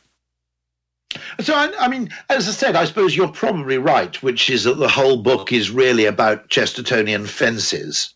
So, 1.42 1.54
I, 1.54 1.72
I, 1.80 1.88
mean, 1.88 2.10
as 2.30 2.48
I 2.48 2.52
said, 2.52 2.76
I 2.76 2.86
suppose 2.86 3.16
you're 3.16 3.28
probably 3.28 3.78
right, 3.78 4.22
which 4.24 4.50
is 4.50 4.64
that 4.64 4.78
the 4.78 4.90
whole 4.90 5.18
book 5.18 5.52
is 5.52 5.70
really 5.70 6.06
about 6.06 6.50
Chestertonian 6.50 7.28
fences, 7.28 8.14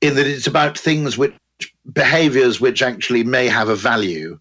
in 0.00 0.14
that 0.14 0.26
it's 0.26 0.46
about 0.46 0.78
things 0.78 1.18
which 1.18 1.34
behaviors 1.92 2.60
which 2.60 2.82
actually 2.82 3.24
may 3.24 3.46
have 3.46 3.68
a 3.68 3.76
value, 3.76 4.38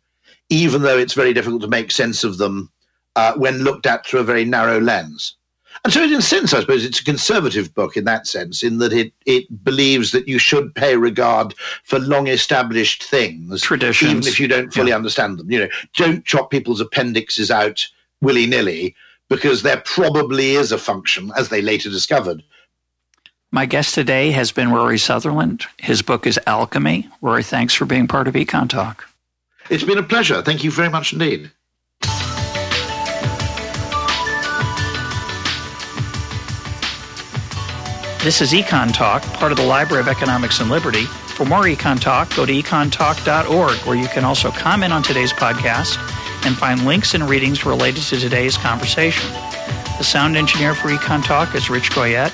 even 0.49 0.81
though 0.81 0.97
it's 0.97 1.13
very 1.13 1.33
difficult 1.33 1.61
to 1.61 1.67
make 1.67 1.91
sense 1.91 2.23
of 2.23 2.37
them 2.37 2.71
uh, 3.15 3.33
when 3.35 3.59
looked 3.59 3.85
at 3.85 4.05
through 4.05 4.19
a 4.19 4.25
very 4.25 4.45
narrow 4.45 4.79
lens. 4.79 5.35
And 5.83 5.93
so, 5.93 6.03
in 6.03 6.13
a 6.13 6.21
sense, 6.21 6.53
I 6.53 6.61
suppose 6.61 6.83
it's 6.83 6.99
a 6.99 7.03
conservative 7.03 7.73
book 7.73 7.95
in 7.95 8.05
that 8.05 8.25
sense, 8.25 8.63
in 8.63 8.79
that 8.79 8.93
it, 8.93 9.13
it 9.25 9.63
believes 9.63 10.11
that 10.11 10.27
you 10.27 10.39
should 10.39 10.73
pay 10.73 10.97
regard 10.97 11.53
for 11.83 11.99
long 11.99 12.27
established 12.27 13.03
things, 13.03 13.61
traditions, 13.61 14.11
even 14.11 14.27
if 14.27 14.39
you 14.39 14.47
don't 14.47 14.73
fully 14.73 14.89
yeah. 14.89 14.95
understand 14.95 15.37
them. 15.37 15.51
You 15.51 15.59
know, 15.59 15.69
don't 15.95 16.25
chop 16.25 16.49
people's 16.49 16.81
appendixes 16.81 17.51
out 17.51 17.87
willy 18.21 18.47
nilly 18.47 18.95
because 19.29 19.61
there 19.61 19.81
probably 19.85 20.51
is 20.51 20.71
a 20.71 20.77
function, 20.77 21.31
as 21.37 21.49
they 21.49 21.61
later 21.61 21.89
discovered, 21.89 22.43
my 23.51 23.65
guest 23.65 23.95
today 23.95 24.31
has 24.31 24.51
been 24.51 24.71
Rory 24.71 24.97
Sutherland. 24.97 25.65
His 25.77 26.01
book 26.01 26.27
is 26.27 26.39
Alchemy. 26.47 27.09
Rory, 27.21 27.43
thanks 27.43 27.73
for 27.73 27.85
being 27.85 28.07
part 28.07 28.27
of 28.27 28.33
EconTalk. 28.33 28.99
It's 29.69 29.83
been 29.83 29.97
a 29.97 30.03
pleasure. 30.03 30.41
Thank 30.41 30.63
you 30.63 30.71
very 30.71 30.89
much 30.89 31.13
indeed. 31.13 31.51
This 38.23 38.41
is 38.41 38.51
EconTalk, 38.51 39.21
part 39.35 39.53
of 39.53 39.57
the 39.57 39.65
Library 39.65 40.01
of 40.01 40.09
Economics 40.09 40.59
and 40.59 40.69
Liberty. 40.69 41.05
For 41.05 41.45
more 41.45 41.63
EconTalk, 41.63 42.35
go 42.35 42.45
to 42.45 42.51
econtalk.org, 42.51 43.77
where 43.87 43.95
you 43.95 44.07
can 44.07 44.25
also 44.25 44.51
comment 44.51 44.91
on 44.91 45.03
today's 45.03 45.31
podcast 45.31 45.97
and 46.45 46.57
find 46.57 46.85
links 46.85 47.13
and 47.13 47.29
readings 47.29 47.65
related 47.65 48.03
to 48.03 48.19
today's 48.19 48.57
conversation. 48.57 49.31
The 49.97 50.03
sound 50.03 50.35
engineer 50.35 50.75
for 50.75 50.89
EconTalk 50.89 51.55
is 51.55 51.69
Rich 51.69 51.91
Goyette. 51.91 52.33